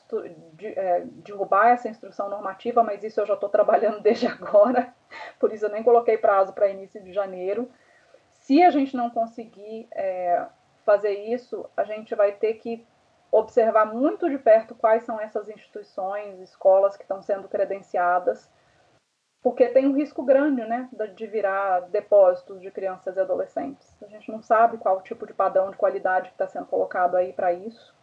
de, 0.52 0.68
é, 0.68 1.04
derrubar 1.04 1.70
essa 1.70 1.88
instrução 1.88 2.28
normativa, 2.28 2.82
mas 2.84 3.02
isso 3.02 3.20
eu 3.20 3.26
já 3.26 3.34
estou 3.34 3.48
trabalhando 3.48 3.98
desde 4.02 4.26
agora, 4.26 4.94
por 5.38 5.52
isso 5.52 5.64
eu 5.64 5.70
nem 5.70 5.82
coloquei 5.82 6.16
prazo 6.18 6.52
para 6.52 6.68
início 6.68 7.02
de 7.02 7.12
janeiro. 7.12 7.68
Se 8.50 8.64
a 8.64 8.70
gente 8.70 8.96
não 8.96 9.08
conseguir 9.10 9.86
é, 9.92 10.44
fazer 10.84 11.12
isso, 11.12 11.70
a 11.76 11.84
gente 11.84 12.16
vai 12.16 12.32
ter 12.32 12.54
que 12.54 12.84
observar 13.30 13.86
muito 13.86 14.28
de 14.28 14.38
perto 14.38 14.74
quais 14.74 15.04
são 15.04 15.20
essas 15.20 15.48
instituições, 15.48 16.40
escolas 16.40 16.96
que 16.96 17.04
estão 17.04 17.22
sendo 17.22 17.46
credenciadas 17.46 18.50
porque 19.40 19.68
tem 19.68 19.86
um 19.86 19.94
risco 19.94 20.24
grande, 20.24 20.62
né, 20.64 20.88
de 21.14 21.26
virar 21.28 21.82
depósitos 21.90 22.60
de 22.60 22.72
crianças 22.72 23.16
e 23.16 23.20
adolescentes. 23.20 23.96
A 24.02 24.06
gente 24.08 24.32
não 24.32 24.42
sabe 24.42 24.78
qual 24.78 25.00
tipo 25.00 25.24
de 25.28 25.32
padrão 25.32 25.70
de 25.70 25.76
qualidade 25.76 26.30
que 26.30 26.34
está 26.34 26.48
sendo 26.48 26.66
colocado 26.66 27.14
aí 27.14 27.32
para 27.32 27.52
isso. 27.52 27.94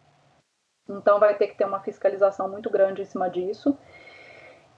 Então 0.90 1.20
vai 1.20 1.36
ter 1.36 1.48
que 1.48 1.58
ter 1.58 1.66
uma 1.66 1.82
fiscalização 1.82 2.48
muito 2.50 2.70
grande 2.70 3.02
em 3.02 3.06
cima 3.06 3.30
disso. 3.30 3.78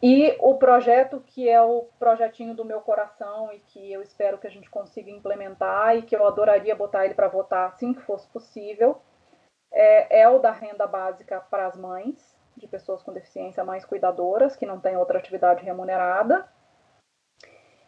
E 0.02 0.36
o 0.40 0.56
projeto 0.56 1.22
que 1.26 1.50
é 1.50 1.62
o 1.62 1.90
projetinho 2.00 2.56
do 2.56 2.64
meu 2.64 2.80
coração 2.80 3.52
e 3.52 3.60
que 3.60 3.92
eu 3.92 4.02
espero 4.02 4.38
que 4.38 4.48
a 4.48 4.52
gente 4.52 4.70
consiga 4.70 5.12
implementar 5.12 5.98
e 5.98 6.02
que 6.02 6.16
eu 6.16 6.26
adoraria 6.26 6.76
botar 6.76 7.04
ele 7.04 7.14
para 7.14 7.28
votar 7.28 7.68
assim 7.68 7.94
que 7.94 8.02
fosse 8.02 8.26
possível, 8.30 9.02
é, 9.72 10.22
é 10.22 10.30
o 10.30 10.40
da 10.40 10.52
renda 10.52 10.88
básica 10.88 11.42
para 11.42 11.68
as 11.68 11.78
mães, 11.78 12.38
de 12.56 12.66
pessoas 12.66 13.04
com 13.04 13.14
deficiência 13.14 13.64
mais 13.64 13.84
cuidadoras, 13.84 14.56
que 14.56 14.66
não 14.66 14.80
têm 14.80 14.96
outra 14.96 15.20
atividade 15.20 15.66
remunerada. 15.66 16.48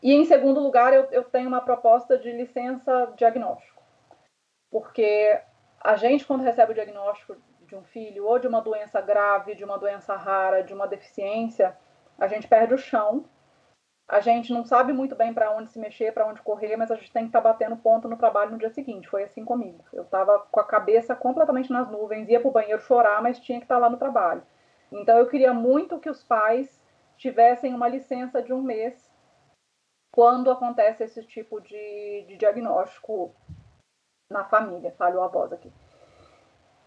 E, 0.04 0.14
em 0.14 0.26
segundo 0.26 0.60
lugar, 0.60 0.94
eu, 0.94 1.04
eu 1.12 1.24
tenho 1.24 1.48
uma 1.48 1.62
proposta 1.62 2.18
de 2.18 2.32
licença 2.32 3.14
diagnóstico. 3.16 3.82
Porque 4.72 5.40
a 5.80 5.96
gente, 5.96 6.26
quando 6.26 6.44
recebe 6.44 6.72
o 6.72 6.76
diagnóstico 6.76 7.36
de 7.62 7.76
um 7.76 7.84
filho, 7.84 8.26
ou 8.26 8.40
de 8.40 8.48
uma 8.48 8.62
doença 8.62 9.00
grave, 9.00 9.56
de 9.56 9.64
uma 9.64 9.78
doença 9.78 10.16
rara, 10.16 10.64
de 10.64 10.74
uma 10.74 10.88
deficiência, 10.88 11.78
a 12.22 12.27
gente 12.27 12.48
perde 12.48 12.76
o 12.76 12.77
chão. 12.77 13.26
A 14.07 14.19
gente 14.19 14.53
não 14.53 14.64
sabe 14.64 14.93
muito 14.93 15.15
bem 15.15 15.34
para 15.34 15.52
onde 15.56 15.72
se 15.72 15.80
mexer, 15.80 16.14
para 16.14 16.27
onde 16.27 16.41
correr, 16.41 16.76
mas 16.76 16.91
a 16.91 16.95
gente 16.95 17.11
tem 17.11 17.23
que 17.23 17.30
estar 17.30 17.41
tá 17.41 17.49
batendo 17.49 17.76
ponto 17.77 18.07
no 18.07 18.15
trabalho 18.15 18.52
no 18.52 18.60
dia 18.60 18.69
seguinte. 18.69 19.10
Foi 19.10 19.23
assim 19.23 19.43
comigo. 19.43 19.84
Eu 19.91 20.03
estava 20.03 20.38
com 20.52 20.60
a 20.60 20.64
cabeça 20.64 21.15
completamente 21.15 21.72
nas 21.72 21.89
nuvens, 21.89 22.30
ia 22.30 22.39
para 22.39 22.49
o 22.49 22.52
banheiro 22.52 22.81
chorar, 22.81 23.23
mas 23.23 23.39
tinha 23.39 23.57
que 23.57 23.65
estar 23.65 23.76
tá 23.76 23.81
lá 23.81 23.89
no 23.89 23.98
trabalho. 23.98 24.43
Então, 24.91 25.18
eu 25.18 25.27
queria 25.27 25.52
muito 25.52 25.99
que 25.99 26.10
os 26.10 26.23
pais 26.23 26.85
tivessem 27.18 27.73
uma 27.73 27.88
licença 27.88 28.41
de 28.41 28.53
um 28.53 28.61
mês 28.61 29.11
quando 30.14 30.52
acontece 30.52 31.03
esse 31.03 31.23
tipo 31.23 31.60
de, 31.60 32.26
de 32.27 32.38
diagnóstico 32.38 33.34
na 34.30 34.43
família. 34.43 34.91
Falho 34.91 35.23
a 35.23 35.27
voz 35.27 35.52
aqui. 35.53 35.72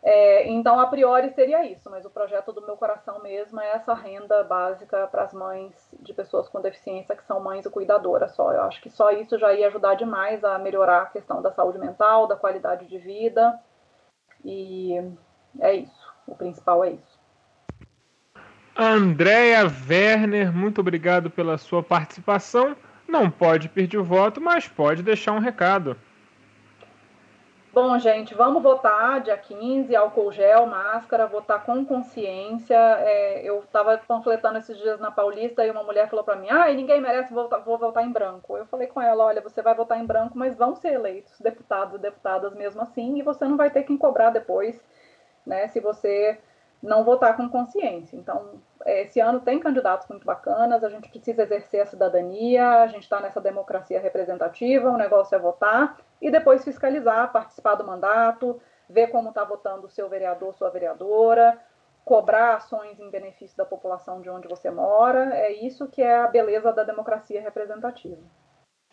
É, 0.06 0.47
então, 0.48 0.78
a 0.78 0.86
priori 0.86 1.31
seria 1.31 1.64
isso, 1.64 1.90
mas 1.90 2.05
o 2.05 2.10
projeto 2.10 2.52
do 2.52 2.60
meu 2.60 2.76
coração 2.76 3.22
mesmo 3.22 3.59
é 3.59 3.70
essa 3.70 3.94
renda 3.94 4.44
básica 4.44 5.06
para 5.06 5.22
as 5.22 5.32
mães 5.32 5.72
de 5.98 6.12
pessoas 6.12 6.47
com 6.47 6.60
deficiência 6.60 7.16
que 7.16 7.24
são 7.24 7.40
mães 7.40 7.64
e 7.64 7.70
cuidadoras 7.70 8.35
só. 8.35 8.52
Eu 8.52 8.64
acho 8.64 8.82
que 8.82 8.90
só 8.90 9.10
isso 9.10 9.39
já 9.39 9.55
ia 9.55 9.66
ajudar 9.68 9.94
demais 9.94 10.44
a 10.44 10.59
melhorar 10.59 11.02
a 11.02 11.06
questão 11.06 11.40
da 11.40 11.51
saúde 11.51 11.78
mental, 11.78 12.26
da 12.26 12.36
qualidade 12.36 12.86
de 12.86 12.98
vida. 12.98 13.59
E 14.44 14.93
é 15.59 15.72
isso. 15.72 16.12
O 16.26 16.35
principal 16.35 16.85
é 16.85 16.90
isso. 16.90 17.18
Andréia 18.76 19.62
Werner, 19.89 20.52
muito 20.52 20.82
obrigado 20.82 21.31
pela 21.31 21.56
sua 21.56 21.82
participação. 21.82 22.76
Não 23.09 23.31
pode 23.31 23.70
pedir 23.70 23.97
o 23.97 24.05
voto, 24.05 24.39
mas 24.39 24.68
pode 24.68 25.02
deixar 25.02 25.32
um 25.32 25.39
recado. 25.39 25.97
Bom, 27.75 27.99
gente, 27.99 28.37
vamos 28.37 28.63
votar 28.63 29.21
dia 29.21 29.37
15, 29.37 29.97
álcool 29.97 30.31
gel, 30.31 30.65
máscara, 30.65 31.27
votar 31.27 31.67
com 31.67 31.85
consciência. 31.85 32.77
É, 32.77 33.43
eu 33.43 33.59
estava 33.65 33.99
panfletando 33.99 34.59
esses 34.59 34.79
dias 34.79 35.01
na 35.01 35.11
Paulista 35.11 35.67
e 35.67 35.71
uma 35.73 35.83
mulher 35.83 36.09
falou 36.09 36.25
para 36.25 36.37
mim: 36.37 36.49
ah, 36.49 36.73
ninguém 36.73 37.01
merece 37.01 37.35
votar, 37.35 37.65
vou 37.65 37.77
votar 37.77 38.05
em 38.05 38.13
branco. 38.13 38.57
Eu 38.57 38.65
falei 38.67 38.87
com 38.87 39.03
ela: 39.03 39.25
olha, 39.25 39.43
você 39.43 39.61
vai 39.61 39.75
votar 39.75 39.99
em 39.99 40.07
branco, 40.07 40.39
mas 40.39 40.57
vão 40.57 40.77
ser 40.77 40.93
eleitos 40.93 41.41
deputados 41.41 41.97
e 41.97 41.99
deputadas 41.99 42.55
mesmo 42.55 42.81
assim, 42.81 43.19
e 43.19 43.23
você 43.23 43.45
não 43.45 43.57
vai 43.57 43.71
ter 43.71 43.83
quem 43.83 43.99
cobrar 43.99 44.31
depois, 44.31 44.81
né? 45.45 45.67
Se 45.67 45.81
você 45.81 46.39
não 46.81 47.03
votar 47.03 47.37
com 47.37 47.49
consciência. 47.49 48.17
Então, 48.17 48.61
esse 48.87 49.19
ano 49.19 49.41
tem 49.41 49.59
candidatos 49.59 50.07
muito 50.09 50.25
bacanas, 50.25 50.85
a 50.85 50.89
gente 50.91 51.09
precisa 51.09 51.43
exercer 51.43 51.81
a 51.81 51.87
cidadania, 51.87 52.83
a 52.83 52.87
gente 52.87 53.03
está 53.03 53.19
nessa 53.21 53.41
democracia 53.41 53.99
representativa, 53.99 54.91
o 54.91 54.97
negócio 54.97 55.35
é 55.35 55.39
votar 55.41 55.97
e 56.25 56.31
depois 56.31 56.65
fiscalizar, 56.65 57.31
participar 57.31 57.75
do 57.75 57.85
mandato, 57.85 58.59
ver 58.89 59.09
como 59.09 59.29
está 59.29 59.45
votando 59.45 59.87
o 59.87 59.91
seu 59.91 60.09
vereador, 60.09 60.55
sua 60.55 60.71
vereadora, 60.71 61.61
cobrar 62.03 62.55
ações 62.55 62.99
em 62.99 63.11
benefício 63.11 63.55
da 63.59 63.67
população 63.67 64.23
de 64.23 64.31
onde 64.31 64.49
você 64.49 64.71
mora. 64.71 65.35
É 65.35 65.53
isso 65.53 65.87
que 65.87 66.01
é 66.01 66.23
a 66.23 66.27
beleza 66.27 66.73
da 66.73 66.83
democracia 66.83 67.43
representativa. 67.43 68.17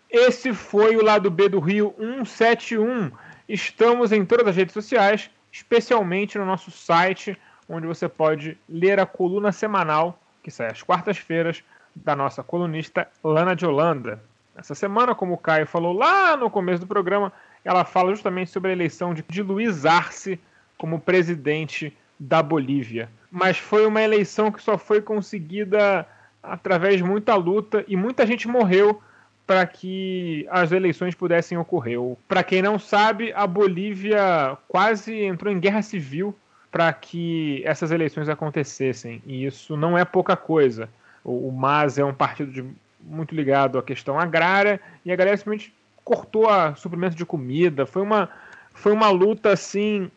Esse 0.09 0.53
foi 0.53 0.97
o 0.97 1.03
lado 1.03 1.31
B 1.31 1.47
do 1.47 1.61
Rio 1.61 1.95
171. 1.97 3.11
Estamos 3.47 4.11
em 4.11 4.25
todas 4.25 4.47
as 4.47 4.55
redes 4.57 4.73
sociais, 4.73 5.31
especialmente 5.49 6.37
no 6.37 6.45
nosso 6.45 6.69
site 6.69 7.39
onde 7.69 7.87
você 7.87 8.09
pode 8.09 8.59
ler 8.67 8.99
a 8.99 9.05
coluna 9.05 9.53
semanal, 9.53 10.19
que 10.43 10.51
sai 10.51 10.67
às 10.67 10.83
quartas-feiras, 10.83 11.63
da 11.95 12.13
nossa 12.13 12.43
colunista 12.43 13.07
Lana 13.23 13.55
de 13.55 13.65
Holanda. 13.65 14.21
Essa 14.61 14.75
semana, 14.75 15.15
como 15.15 15.33
o 15.33 15.37
Caio 15.37 15.65
falou 15.65 15.91
lá 15.91 16.37
no 16.37 16.47
começo 16.47 16.81
do 16.81 16.87
programa, 16.87 17.33
ela 17.65 17.83
fala 17.83 18.11
justamente 18.11 18.51
sobre 18.51 18.69
a 18.69 18.73
eleição 18.73 19.11
de, 19.11 19.41
Luiz 19.41 19.87
Arce 19.87 20.39
como 20.77 20.99
presidente 20.99 21.91
da 22.19 22.43
Bolívia. 22.43 23.09
Mas 23.31 23.57
foi 23.57 23.87
uma 23.87 24.03
eleição 24.03 24.51
que 24.51 24.61
só 24.61 24.77
foi 24.77 25.01
conseguida 25.01 26.07
através 26.43 26.97
de 26.97 27.03
muita 27.03 27.33
luta 27.35 27.83
e 27.87 27.95
muita 27.95 28.25
gente 28.25 28.47
morreu 28.47 29.01
para 29.47 29.65
que 29.65 30.45
as 30.51 30.71
eleições 30.71 31.15
pudessem 31.15 31.57
ocorrer. 31.57 31.97
Para 32.27 32.43
quem 32.43 32.61
não 32.61 32.77
sabe, 32.77 33.33
a 33.33 33.47
Bolívia 33.47 34.55
quase 34.67 35.23
entrou 35.23 35.51
em 35.51 35.59
guerra 35.59 35.81
civil 35.81 36.35
para 36.71 36.93
que 36.93 37.63
essas 37.65 37.89
eleições 37.89 38.29
acontecessem. 38.29 39.23
E 39.25 39.43
isso 39.43 39.75
não 39.75 39.97
é 39.97 40.05
pouca 40.05 40.37
coisa. 40.37 40.87
O 41.23 41.51
MAS 41.51 41.97
é 41.97 42.05
um 42.05 42.13
partido 42.13 42.51
de, 42.51 42.63
muito 43.03 43.33
ligado 43.35 43.77
à 43.77 43.83
questão 43.83 44.19
agrária 44.19 44.79
e 45.05 45.11
a 45.11 45.15
galera 45.15 45.37
simplesmente 45.37 45.73
cortou 46.03 46.49
a 46.49 46.75
suprimento 46.75 47.15
de 47.15 47.25
comida. 47.25 47.85
Foi 47.85 48.01
uma, 48.01 48.29
foi 48.73 48.91
uma 48.91 49.09
luta 49.09 49.51
assim 49.51 50.09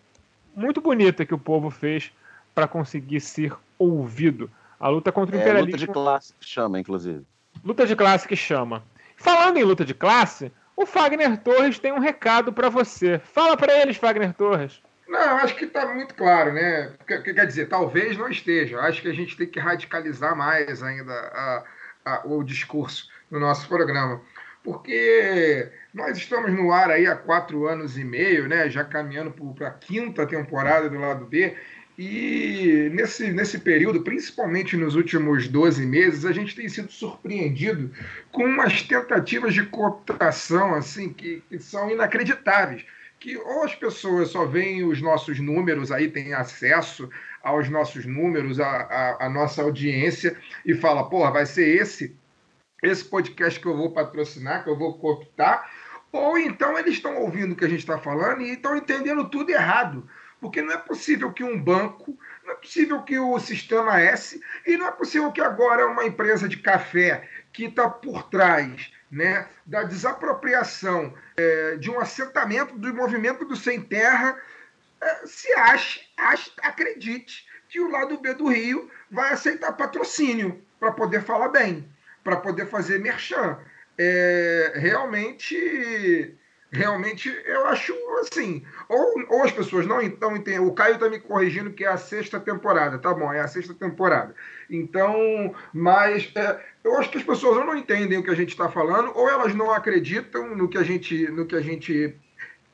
muito 0.55 0.81
bonita 0.81 1.25
que 1.25 1.35
o 1.35 1.39
povo 1.39 1.71
fez 1.71 2.13
para 2.55 2.69
conseguir 2.69 3.21
ser 3.21 3.53
ouvido. 3.79 4.51
A 4.79 4.89
luta 4.89 5.11
contra 5.11 5.37
o 5.37 5.39
é, 5.39 5.43
imperialismo. 5.43 5.81
Luta 5.81 5.87
de 5.87 5.93
classe 5.93 6.35
que 6.39 6.47
chama, 6.47 6.79
inclusive. 6.79 7.25
Luta 7.65 7.87
de 7.87 7.97
classe 7.97 8.29
que 8.29 8.37
chama. 8.37 8.83
Falando 9.17 9.57
em 9.57 9.65
luta 9.65 9.85
de 9.85 9.95
classe, 9.95 10.53
o 10.77 10.85
Fagner 10.87 11.39
Torres 11.39 11.79
tem 11.79 11.93
um 11.93 11.99
recado 11.99 12.53
para 12.53 12.69
você. 12.69 13.19
Fala 13.19 13.57
para 13.57 13.81
eles, 13.81 13.97
Fagner 13.97 14.35
Torres. 14.35 14.83
Não, 15.07 15.37
acho 15.39 15.55
que 15.55 15.65
está 15.65 15.87
muito 15.93 16.15
claro, 16.15 16.53
né? 16.53 16.93
Quer 17.07 17.47
dizer, 17.47 17.69
talvez 17.69 18.17
não 18.17 18.29
esteja. 18.29 18.81
Acho 18.81 19.03
que 19.03 19.09
a 19.09 19.13
gente 19.13 19.37
tem 19.37 19.47
que 19.47 19.61
radicalizar 19.61 20.35
mais 20.37 20.83
ainda 20.83 21.13
a, 21.13 21.65
a, 22.05 22.27
o 22.27 22.43
discurso 22.43 23.09
no 23.31 23.41
nosso 23.41 23.69
programa. 23.69 24.21
Porque 24.63 25.71
nós 25.93 26.17
estamos 26.17 26.51
no 26.53 26.73
ar 26.73 26.91
aí 26.91 27.07
há 27.07 27.15
quatro 27.15 27.67
anos 27.67 27.99
e 27.99 28.05
meio, 28.05 28.49
né? 28.49 28.69
Já 28.71 28.83
caminhando 28.85 29.31
para 29.55 29.69
a 29.69 29.73
quinta 29.73 30.27
temporada 30.27 30.89
do 30.89 30.99
lado 30.99 31.27
B. 31.27 31.55
E 31.97 32.91
nesse, 32.93 33.31
nesse 33.31 33.59
período, 33.59 34.03
principalmente 34.03 34.77
nos 34.77 34.97
últimos 34.97 35.47
12 35.47 35.87
meses, 35.87 36.25
a 36.25 36.33
gente 36.33 36.57
tem 36.57 36.69
sido 36.69 36.91
surpreendido 36.91 37.93
com 38.33 38.45
umas 38.45 38.83
tentativas 38.83 39.55
de 39.55 39.65
cooptação 39.67 40.75
assim, 40.75 41.13
que, 41.13 41.43
que 41.49 41.59
são 41.59 41.89
inacreditáveis 41.91 42.85
que 43.25 43.39
ou 43.39 43.63
as 43.63 43.75
pessoas 43.75 44.29
só 44.29 44.45
veem 44.45 44.85
os 44.85 45.01
nossos 45.01 45.41
números, 45.41 45.91
aí 45.91 46.09
têm 46.09 46.35
acesso 46.35 47.09
aos 47.45 47.69
nossos 47.69 48.07
números, 48.07 48.59
a 48.59 49.29
nossa 49.31 49.63
audiência, 49.63 50.37
e 50.65 50.75
fala, 50.75 51.09
porra, 51.09 51.31
vai 51.31 51.47
ser 51.47 51.69
esse, 51.69 52.17
esse 52.83 53.05
podcast 53.05 53.61
que 53.61 53.67
eu 53.67 53.77
vou 53.77 53.93
patrocinar, 53.93 54.65
que 54.65 54.71
eu 54.71 54.79
vou 54.79 54.99
cooptar, 54.99 55.71
ou 56.11 56.39
então 56.39 56.79
eles 56.79 56.95
estão 56.95 57.17
ouvindo 57.19 57.53
o 57.53 57.57
que 57.57 57.65
a 57.65 57.69
gente 57.69 57.81
está 57.81 57.99
falando 57.99 58.41
e 58.41 58.53
estão 58.53 58.77
entendendo 58.77 59.29
tudo 59.29 59.51
errado. 59.51 60.09
Porque 60.41 60.63
não 60.63 60.73
é 60.73 60.77
possível 60.77 61.33
que 61.33 61.43
um 61.43 61.59
banco 61.59 62.19
Não 62.45 62.53
é 62.53 62.57
possível 62.57 63.03
que 63.03 63.19
o 63.19 63.39
Sistema 63.39 64.01
S, 64.01 64.41
e 64.67 64.77
não 64.77 64.87
é 64.87 64.93
possível 64.93 65.33
que 65.33 65.41
agora 65.41 65.87
uma 65.87 66.05
empresa 66.05 66.49
de 66.49 66.59
café 66.59 67.27
que 67.53 67.65
está 67.65 67.89
por 67.89 68.25
trás 68.25 68.93
né, 69.11 69.47
da 69.65 69.83
desapropriação 69.83 71.15
é, 71.37 71.77
de 71.77 71.91
um 71.91 71.99
assentamento 71.99 72.77
do 72.77 72.93
movimento 72.93 73.45
do 73.45 73.57
sem 73.57 73.81
terra 73.81 74.37
se 75.25 75.53
ache, 75.55 76.01
ache, 76.17 76.51
acredite 76.63 77.47
que 77.69 77.81
o 77.81 77.91
lado 77.91 78.19
B 78.19 78.35
do 78.35 78.49
Rio 78.49 78.91
vai 79.11 79.33
aceitar 79.33 79.73
patrocínio 79.73 80.63
para 80.79 80.93
poder 80.93 81.23
falar 81.23 81.49
bem, 81.49 81.89
para 82.23 82.37
poder 82.37 82.67
fazer 82.67 82.99
merchan. 82.99 83.59
É, 83.97 84.73
realmente 84.75 86.37
realmente 86.75 87.29
eu 87.47 87.67
acho 87.67 87.95
assim. 88.21 88.65
Ou, 88.89 89.25
ou 89.29 89.43
as 89.45 89.53
pessoas 89.53 89.87
não 89.87 90.03
então 90.03 90.37
entendem. 90.37 90.61
O 90.61 90.73
Caio 90.73 90.95
está 90.95 91.09
me 91.09 91.21
corrigindo 91.21 91.73
que 91.73 91.85
é 91.85 91.89
a 91.89 91.97
sexta 91.97 92.39
temporada, 92.41 92.99
tá 92.99 93.15
bom, 93.15 93.33
é 93.33 93.41
a 93.41 93.49
sexta 93.49 93.73
temporada. 93.73 94.35
Então, 94.69 95.55
mas 95.73 96.31
é, 96.35 96.61
eu 96.83 96.99
acho 96.99 97.11
que 97.11 97.19
as 97.19 97.25
pessoas 97.25 97.65
não 97.65 97.77
entendem 97.77 98.19
o 98.19 98.23
que 98.23 98.31
a 98.31 98.37
gente 98.37 98.51
está 98.51 98.69
falando, 98.69 99.13
ou 99.15 99.29
elas 99.29 99.55
não 99.55 99.71
acreditam 99.71 100.55
no 100.55 100.69
que 100.69 100.77
a 100.77 100.83
gente, 100.83 101.29
no 101.29 101.47
que 101.47 101.57
a 101.57 101.61
gente 101.61 102.15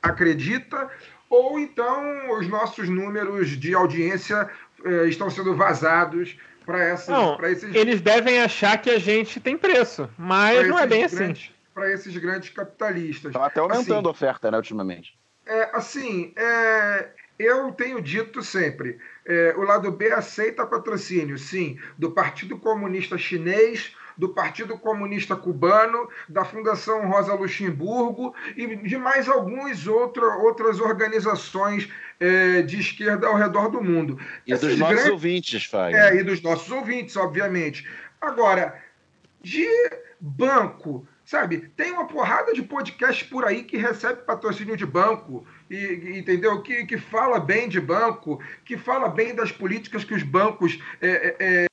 acredita, 0.01 0.89
ou 1.31 1.57
então 1.57 2.37
os 2.37 2.47
nossos 2.47 2.89
números 2.89 3.49
de 3.49 3.73
audiência 3.73 4.49
é, 4.83 5.07
estão 5.07 5.29
sendo 5.29 5.55
vazados 5.55 6.37
para 6.65 6.83
essas. 6.83 7.07
Não, 7.07 7.43
esses... 7.45 7.73
eles 7.73 8.01
devem 8.01 8.41
achar 8.41 8.79
que 8.79 8.89
a 8.89 8.99
gente 8.99 9.39
tem 9.39 9.57
preço, 9.57 10.09
mas 10.17 10.67
não 10.67 10.77
é 10.77 10.85
bem 10.85 11.05
assim 11.05 11.33
para 11.73 11.89
esses 11.89 12.15
grandes 12.17 12.49
capitalistas. 12.49 13.31
Está 13.31 13.45
até 13.45 13.61
aumentando 13.61 13.99
assim, 13.99 14.07
a 14.07 14.11
oferta, 14.11 14.51
né, 14.51 14.57
ultimamente. 14.57 15.17
É, 15.45 15.69
assim, 15.73 16.33
é, 16.35 17.09
eu 17.39 17.71
tenho 17.71 18.01
dito 18.01 18.43
sempre, 18.43 18.99
é, 19.25 19.55
o 19.57 19.61
lado 19.61 19.89
B 19.89 20.11
aceita 20.11 20.65
patrocínio, 20.65 21.37
sim, 21.37 21.79
do 21.97 22.11
Partido 22.11 22.59
Comunista 22.59 23.17
Chinês, 23.17 23.95
do 24.17 24.29
Partido 24.29 24.77
Comunista 24.77 25.35
Cubano, 25.35 26.07
da 26.27 26.43
Fundação 26.45 27.07
Rosa 27.09 27.33
Luxemburgo 27.33 28.35
e 28.55 28.75
de 28.75 28.97
mais 28.97 29.27
algumas 29.27 29.87
outra, 29.87 30.25
outras 30.37 30.79
organizações 30.79 31.89
é, 32.19 32.61
de 32.61 32.79
esquerda 32.79 33.27
ao 33.27 33.35
redor 33.35 33.69
do 33.69 33.81
mundo. 33.81 34.19
E 34.45 34.53
dos 34.53 34.77
nossos 34.77 34.95
grandes... 34.95 35.11
ouvintes, 35.11 35.65
Fábio. 35.65 35.97
É, 35.97 36.15
e 36.15 36.23
dos 36.23 36.41
nossos 36.41 36.71
ouvintes, 36.71 37.15
obviamente. 37.17 37.87
Agora, 38.19 38.79
de 39.41 39.67
banco 40.19 41.07
Sabe, 41.31 41.59
tem 41.77 41.93
uma 41.93 42.07
porrada 42.07 42.53
de 42.53 42.61
podcast 42.61 43.23
por 43.23 43.45
aí 43.45 43.63
que 43.63 43.77
recebe 43.77 44.23
patrocínio 44.23 44.75
de 44.75 44.85
banco, 44.85 45.47
e, 45.69 46.17
entendeu? 46.17 46.61
Que, 46.61 46.85
que 46.85 46.97
fala 46.97 47.39
bem 47.39 47.69
de 47.69 47.79
banco, 47.79 48.43
que 48.65 48.75
fala 48.75 49.07
bem 49.07 49.33
das 49.33 49.49
políticas 49.49 50.03
que 50.03 50.13
os 50.13 50.23
bancos 50.23 50.77
é, 50.99 51.35
é, 51.39 51.65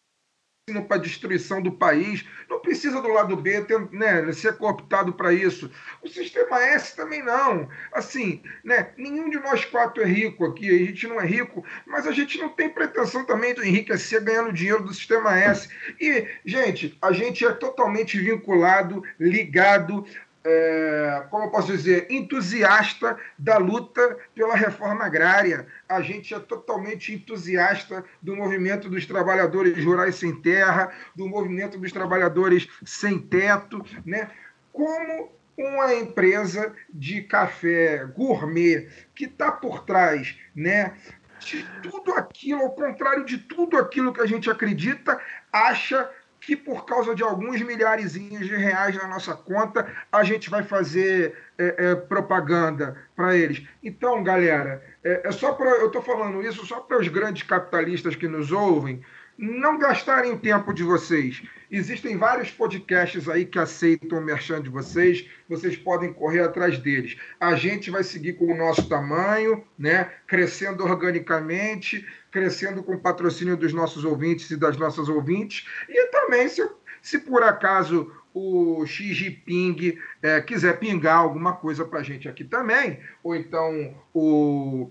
para 0.83 0.99
destruição 0.99 1.63
do 1.63 1.73
país. 1.73 2.25
Não 2.49 2.61
precisa 2.61 3.01
do 3.01 3.09
lado 3.09 3.37
B 3.37 3.63
ter, 3.63 3.81
né, 3.93 4.33
ser 4.33 4.57
cooptado 4.57 5.13
para 5.13 5.33
isso. 5.33 5.71
O 6.03 6.09
sistema 6.09 6.61
S 6.63 6.95
também 6.97 7.23
não. 7.23 7.69
Assim, 7.93 8.43
né, 8.65 8.91
nenhum 8.97 9.31
de 9.31 9.39
nós 9.39 9.65
quatro 9.65 10.03
é 10.03 10.07
rico 10.07 10.45
aqui. 10.45 10.69
A 10.69 10.87
gente 10.87 11.07
não 11.07 11.21
é 11.21 11.27
rico, 11.27 11.65
mas 11.87 12.07
a 12.07 12.13
gente 12.13 12.39
não 12.39 12.49
tem 12.49 12.69
pretensão 12.69 13.25
também 13.25 13.55
de 13.55 13.67
enriquecer 13.67 14.23
ganhando 14.23 14.53
dinheiro 14.53 14.83
do 14.83 14.95
sistema 14.95 15.39
S. 15.39 15.69
E, 16.01 16.27
gente, 16.45 16.97
a 17.01 17.13
gente 17.13 17.45
é 17.45 17.53
totalmente 17.53 18.19
vinculado, 18.19 19.03
ligado 19.19 20.05
é, 20.45 21.25
como 21.31 21.45
eu 21.45 21.51
posso 21.51 21.73
dizer, 21.73 22.07
entusiasta 22.11 23.19
da 23.39 23.59
luta 23.59 24.17
pela 24.35 24.55
reforma 24.55 25.05
agrária. 25.05 25.67
A 25.89 26.01
gente 26.01 26.35
é 26.35 26.39
totalmente 26.39 27.13
entusiasta 27.13 28.05
do 28.23 28.37
movimento 28.37 28.89
dos 28.89 29.05
trabalhadores 29.05 29.85
rurais 29.85 30.15
sem 30.15 30.35
terra, 30.41 30.93
do 31.15 31.29
movimento 31.29 31.79
dos 31.79 31.93
trabalhadores 31.93 32.69
sem 32.85 33.19
teto, 33.19 33.85
né? 34.05 34.31
Como 34.73 35.33
uma 35.57 35.93
empresa 35.95 36.73
de 36.89 37.23
café 37.23 38.05
gourmet 38.05 38.89
que 39.15 39.25
está 39.25 39.51
por 39.51 39.85
trás, 39.85 40.39
né? 40.55 40.95
De 41.41 41.65
tudo 41.83 42.15
aquilo, 42.15 42.63
ao 42.63 42.73
contrário 42.73 43.25
de 43.25 43.39
tudo 43.39 43.77
aquilo 43.77 44.13
que 44.13 44.21
a 44.21 44.27
gente 44.27 44.51
acredita, 44.51 45.21
acha 45.53 46.09
que 46.49 46.57
por 46.57 46.87
causa 46.87 47.15
de 47.15 47.23
alguns 47.23 47.61
milhares 47.61 48.15
de 48.15 48.57
reais 48.57 48.97
na 48.97 49.07
nossa 49.07 49.35
conta, 49.35 49.87
a 50.11 50.25
gente 50.25 50.49
vai 50.49 50.63
fazer 50.63 51.37
é, 51.59 51.91
é, 51.91 51.95
propaganda 51.95 52.97
para 53.15 53.37
eles. 53.37 53.67
Então, 53.85 54.25
galera, 54.25 54.83
é, 55.05 55.29
é 55.29 55.31
só 55.31 55.53
para 55.53 55.69
eu 55.73 55.89
estou 55.89 56.01
falando 56.01 56.43
isso 56.43 56.65
só 56.65 56.81
para 56.81 56.99
os 56.99 57.09
grandes 57.09 57.43
capitalistas 57.43 58.17
que 58.17 58.27
nos 58.27 58.51
ouvem 58.51 59.05
não 59.37 59.79
gastarem 59.79 60.33
o 60.33 60.39
tempo 60.39 60.73
de 60.73 60.83
vocês. 60.83 61.43
Existem 61.71 62.17
vários 62.17 62.51
podcasts 62.51 63.29
aí 63.29 63.45
que 63.45 63.59
aceitam 63.59 64.19
o 64.19 64.25
merchan 64.25 64.63
de 64.63 64.71
vocês, 64.71 65.29
vocês 65.49 65.77
podem 65.77 66.13
correr 66.13 66.41
atrás 66.41 66.79
deles. 66.79 67.17
A 67.39 67.55
gente 67.57 67.91
vai 67.91 68.03
seguir 68.03 68.35
com 68.35 68.47
o 68.47 68.57
nosso 68.57 68.89
tamanho, 68.89 69.63
né? 69.79 70.11
crescendo 70.27 70.83
organicamente, 70.85 72.07
crescendo 72.31 72.83
com 72.83 72.95
o 72.95 73.01
patrocínio 73.01 73.57
dos 73.57 73.75
nossos 73.75 74.05
ouvintes 74.05 74.51
e 74.51 74.57
das 74.57 74.79
nossas 74.79 75.09
ouvintes. 75.09 75.67
E 75.89 76.07
também, 76.07 76.49
se, 76.49 76.67
se 77.03 77.19
por 77.19 77.43
acaso 77.43 78.13
o 78.33 78.87
Xi 78.87 79.13
Jinping 79.13 79.99
é, 80.23 80.41
quiser 80.41 80.79
pingar 80.79 81.19
alguma 81.19 81.55
coisa 81.55 81.85
para 81.85 82.01
a 82.01 82.03
gente 82.03 82.29
aqui 82.29 82.45
também, 82.45 83.01
ou 83.23 83.35
então 83.35 83.95
o, 84.15 84.91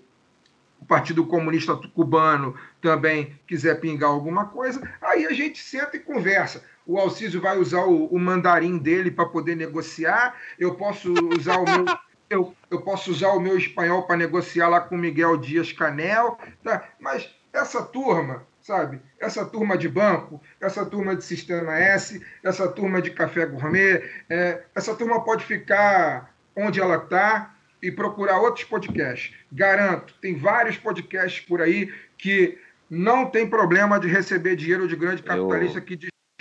o 0.79 0.85
Partido 0.85 1.25
Comunista 1.25 1.75
Cubano 1.75 2.55
também 2.81 3.39
quiser 3.47 3.79
pingar 3.79 4.09
alguma 4.09 4.45
coisa, 4.45 4.81
aí 5.01 5.25
a 5.25 5.33
gente 5.33 5.59
senta 5.59 5.97
e 5.97 5.99
conversa. 5.99 6.63
O 6.85 6.97
Alcísio 6.97 7.41
vai 7.41 7.57
usar 7.57 7.83
o, 7.83 8.05
o 8.05 8.19
mandarim 8.19 8.77
dele 8.77 9.11
para 9.11 9.25
poder 9.25 9.55
negociar, 9.55 10.35
eu 10.57 10.75
posso 10.75 11.13
usar 11.37 11.57
o 11.57 11.65
meu. 11.65 11.85
Eu, 12.29 12.53
eu 12.69 12.81
posso 12.81 13.09
usar 13.09 13.29
o 13.29 13.39
meu 13.39 13.57
espanhol 13.57 14.03
para 14.03 14.17
negociar 14.17 14.67
lá 14.67 14.81
com 14.81 14.97
Miguel 14.97 15.37
Dias 15.37 15.71
Canel, 15.71 16.37
tá? 16.61 16.83
mas 16.99 17.33
essa 17.53 17.81
turma, 17.81 18.45
sabe? 18.61 19.01
Essa 19.17 19.45
turma 19.45 19.77
de 19.77 19.87
banco, 19.87 20.41
essa 20.59 20.85
turma 20.85 21.15
de 21.15 21.23
Sistema 21.23 21.77
S, 21.77 22.21
essa 22.43 22.67
turma 22.67 23.01
de 23.01 23.11
café 23.11 23.45
gourmet, 23.45 24.03
é, 24.29 24.61
essa 24.75 24.93
turma 24.93 25.23
pode 25.23 25.45
ficar 25.45 26.33
onde 26.53 26.81
ela 26.81 26.97
está 26.97 27.55
e 27.81 27.91
procurar 27.91 28.39
outros 28.39 28.65
podcasts. 28.65 29.33
Garanto, 29.51 30.13
tem 30.21 30.35
vários 30.35 30.77
podcasts 30.77 31.45
por 31.45 31.61
aí 31.61 31.93
que 32.17 32.57
não 32.89 33.25
tem 33.29 33.47
problema 33.49 33.99
de 33.99 34.07
receber 34.07 34.55
dinheiro 34.55 34.87
de 34.87 34.95
grande 34.95 35.21
capitalista 35.21 35.79
eu, 35.79 35.83
que 35.83 35.93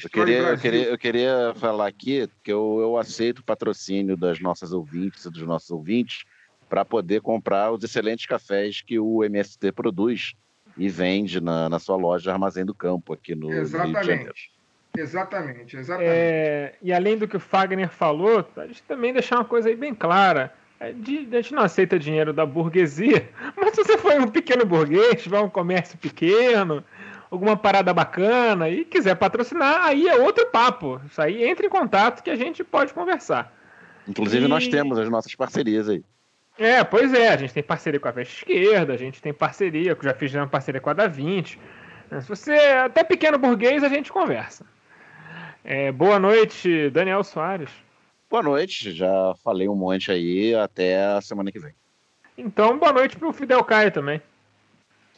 eu 0.05 0.11
queria, 0.11 0.39
eu, 0.39 0.59
queria, 0.59 0.85
eu 0.85 0.99
queria 0.99 1.55
falar 1.57 1.87
aqui 1.87 2.29
que 2.43 2.53
eu, 2.53 2.79
eu 2.81 2.97
aceito 2.97 3.39
o 3.41 3.45
patrocínio 3.45 4.17
das 4.17 4.41
nossas 4.41 4.73
ouvintes 4.73 5.25
e 5.25 5.31
dos 5.31 5.43
nossos 5.43 5.71
ouvintes 5.71 6.25
para 6.69 6.85
poder 6.85 7.21
comprar 7.21 7.73
os 7.73 7.83
excelentes 7.83 8.27
cafés 8.27 8.83
que 8.83 8.99
o 8.99 9.25
MST 9.25 9.73
produz 9.73 10.35
e 10.77 10.89
vende 10.89 11.41
na, 11.41 11.69
na 11.69 11.79
sua 11.79 11.97
loja 11.97 12.33
Armazém 12.33 12.65
do 12.65 12.75
Campo 12.75 13.13
aqui 13.13 13.35
no 13.35 13.51
exatamente. 13.51 13.95
Rio 13.95 14.01
de 14.01 14.07
Janeiro. 14.07 14.35
Exatamente, 14.97 15.77
exatamente. 15.77 16.11
É, 16.11 16.75
e 16.83 16.93
além 16.93 17.19
do 17.19 17.29
que 17.29 17.37
o 17.37 17.41
Fagner 17.41 17.89
falou, 17.89 18.47
a 18.57 18.67
gente 18.67 18.83
também 18.83 19.13
deixar 19.13 19.37
uma 19.37 19.45
coisa 19.45 19.69
aí 19.69 19.77
bem 19.77 19.95
clara. 19.95 20.55
É 20.79 20.93
de, 20.93 21.29
a 21.33 21.41
gente 21.41 21.55
não 21.55 21.63
aceita 21.63 21.99
dinheiro 21.99 22.33
da 22.33 22.45
burguesia, 22.45 23.29
mas 23.57 23.75
se 23.75 23.83
você 23.83 23.97
for 23.97 24.13
um 24.21 24.29
pequeno 24.29 24.65
burguês, 24.67 25.23
tiver 25.23 25.41
um 25.41 25.49
comércio 25.49 25.97
pequeno, 25.99 26.85
alguma 27.31 27.57
parada 27.57 27.93
bacana 27.95 28.69
e 28.69 28.85
quiser 28.85 29.15
patrocinar, 29.17 29.87
aí 29.87 30.07
é 30.07 30.17
outro 30.17 30.47
papo. 30.47 31.01
Isso 31.11 31.21
aí 31.21 31.45
entra 31.45 31.67
em 31.67 31.71
contato 31.71 32.23
que 32.23 32.31
a 32.31 32.37
gente 32.37 32.63
pode 32.63 32.93
conversar. 32.93 33.53
Inclusive, 34.07 34.45
e... 34.45 34.49
nós 34.49 34.69
temos 34.69 34.99
as 34.99 35.09
nossas 35.09 35.35
parcerias 35.35 35.89
aí. 35.89 36.03
É, 36.59 36.83
pois 36.83 37.13
é, 37.13 37.29
a 37.29 37.37
gente 37.37 37.53
tem 37.53 37.63
parceria 37.63 38.01
com 38.01 38.09
a 38.09 38.13
Veste 38.13 38.37
Esquerda, 38.39 38.95
a 38.95 38.97
gente 38.97 39.21
tem 39.21 39.33
parceria, 39.33 39.97
já 40.03 40.15
fiz 40.15 40.35
uma 40.35 40.47
parceria 40.47 40.81
com 40.81 40.89
a 40.89 40.95
Da 40.95 41.07
Vinci. 41.07 41.59
Se 42.21 42.29
você 42.29 42.53
é 42.53 42.81
até 42.81 43.05
pequeno 43.05 43.37
burguês, 43.37 43.85
a 43.85 43.89
gente 43.89 44.11
conversa. 44.11 44.65
É, 45.65 45.91
boa 45.93 46.19
noite, 46.19 46.89
Daniel 46.91 47.23
Soares. 47.25 47.71
Boa 48.29 48.43
noite, 48.43 48.93
já 48.93 49.35
falei 49.43 49.69
um 49.69 49.75
monte 49.75 50.11
aí, 50.11 50.55
até 50.55 51.05
a 51.05 51.21
semana 51.21 51.53
que 51.53 51.61
vem. 51.61 51.75
Então, 52.37 52.79
boa 52.79 52.93
noite 52.93 53.17
para 53.17 53.29
o 53.29 53.33
Fidel 53.33 53.63
Caio 53.65 53.93
também. 53.93 54.21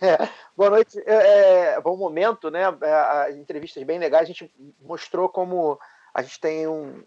É, 0.01 0.28
boa 0.56 0.70
noite. 0.70 1.02
É, 1.06 1.74
é, 1.74 1.80
bom 1.80 1.97
momento, 1.97 2.51
né? 2.51 2.62
É, 2.82 2.93
as 3.28 3.36
entrevistas 3.36 3.82
bem 3.82 3.98
legais. 3.98 4.24
A 4.24 4.26
gente 4.26 4.52
mostrou 4.80 5.28
como 5.28 5.78
a 6.14 6.22
gente 6.22 6.39
tem 6.39 6.68
um, 6.68 7.02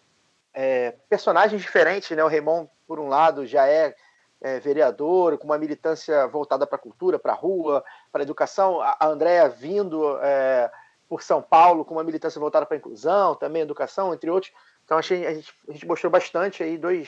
é, 0.54 0.96
personagens 1.10 1.62
diferentes, 1.62 2.10
né? 2.18 2.24
O 2.24 2.28
Raymond, 2.28 2.70
por 2.88 3.00
um 3.00 3.08
lado, 3.08 3.46
já 3.46 3.68
é 3.68 3.96
é, 4.42 4.60
vereador, 4.60 5.38
com 5.38 5.46
uma 5.46 5.58
militância 5.58 6.28
voltada 6.28 6.66
para 6.66 6.76
a 6.76 6.82
cultura, 6.82 7.20
para 7.20 7.34
a 7.34 7.36
rua, 7.36 7.84
para 8.12 8.22
a 8.22 8.24
educação. 8.24 8.82
A 8.82 8.98
Andréa 9.06 9.48
vindo 9.48 10.18
é, 10.22 10.70
por 11.08 11.22
São 11.22 11.42
Paulo 11.42 11.86
com 11.86 11.94
uma 11.94 12.04
militância 12.04 12.40
voltada 12.40 12.66
para 12.66 12.76
a 12.76 12.80
inclusão, 12.80 13.36
também 13.36 13.62
educação, 13.62 14.14
entre 14.14 14.30
outros. 14.30 14.52
Então 14.92 15.00
a, 15.00 15.02
gente, 15.02 15.54
a 15.70 15.72
gente 15.72 15.88
mostrou 15.88 16.12
bastante 16.12 16.62
aí 16.62 16.78
dois, 16.78 17.08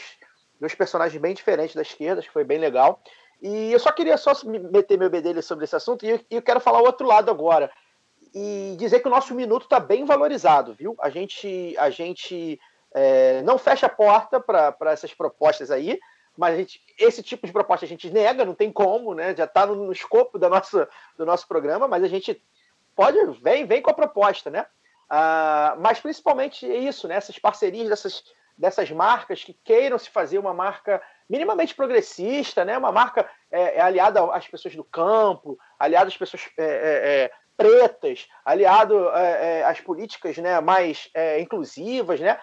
dois 0.58 0.74
personagens 0.74 1.22
bem 1.22 1.34
diferentes 1.34 1.76
da 1.76 1.82
esquerda, 1.82 2.20
acho 2.20 2.30
que 2.30 2.34
foi 2.34 2.46
bem 2.46 2.58
legal. 2.58 3.04
E 3.42 3.74
eu 3.74 3.78
só 3.78 3.92
queria 3.92 4.16
só 4.16 4.32
meter 4.46 4.98
meu 4.98 5.10
bedelho 5.10 5.44
sobre 5.44 5.66
esse 5.66 5.76
assunto 5.76 6.06
e 6.06 6.12
eu, 6.12 6.20
eu 6.32 6.42
quero 6.42 6.62
falar 6.62 6.82
o 6.82 6.86
outro 6.86 7.06
lado 7.06 7.30
agora. 7.30 7.70
E 8.34 8.74
dizer 8.80 9.02
que 9.02 9.08
o 9.10 9.12
nosso 9.12 9.36
minuto 9.36 9.64
está 9.64 9.82
bem 9.82 10.06
valorizado, 10.06 10.74
viu? 10.74 10.96
A 10.98 11.10
gente, 11.10 11.76
a 11.78 11.90
gente 11.90 12.58
é, 12.94 13.42
não 13.42 13.58
fecha 13.58 13.88
a 13.88 13.90
porta 13.90 14.40
para 14.40 14.94
essas 14.94 15.14
propostas 15.14 15.70
aí, 15.70 16.00
mas 16.38 16.56
gente, 16.56 16.82
esse 16.98 17.22
tipo 17.22 17.46
de 17.46 17.52
proposta 17.52 17.86
a 17.86 17.90
gente 17.90 18.10
nega, 18.10 18.46
não 18.46 18.56
tem 18.56 18.72
como, 18.72 19.14
né? 19.14 19.36
Já 19.36 19.44
está 19.44 19.66
no, 19.66 19.76
no, 19.76 19.92
escopo 19.92 20.40
da 20.40 20.48
nossa, 20.48 20.88
do 21.18 21.26
nosso 21.26 21.46
programa, 21.50 21.86
mas 21.86 22.02
a 22.02 22.08
gente 22.08 22.42
pode, 22.96 23.20
vem, 23.42 23.66
vem 23.66 23.82
com 23.82 23.92
a 23.92 23.94
proposta, 23.94 24.50
né? 24.50 24.66
Ah, 25.16 25.76
mas 25.78 26.00
principalmente 26.00 26.66
é 26.66 26.76
isso, 26.76 27.08
né? 27.08 27.14
Essas 27.14 27.38
parcerias 27.38 27.88
dessas, 27.88 28.24
dessas 28.58 28.90
marcas 28.90 29.44
que 29.44 29.54
queiram 29.64 30.00
se 30.00 30.10
fazer 30.10 30.40
uma 30.40 30.56
marca 30.56 31.00
minimamente 31.30 31.76
progressista, 31.76 32.66
né? 32.66 32.76
Uma 32.76 32.92
marca 32.92 33.30
é, 33.52 33.78
é 33.78 33.80
aliada 33.80 34.26
às 34.34 34.48
pessoas 34.48 34.76
do 34.76 34.84
campo, 34.84 35.56
aliada 35.78 36.08
às 36.08 36.18
pessoas 36.18 36.50
é, 36.58 36.64
é, 36.64 37.24
é 37.26 37.32
pretas, 37.56 38.28
aliado 38.44 39.08
é, 39.10 39.64
às 39.66 39.80
políticas, 39.80 40.36
né? 40.40 40.60
Mais 40.60 41.12
inclusivas, 41.40 42.20
né? 42.20 42.40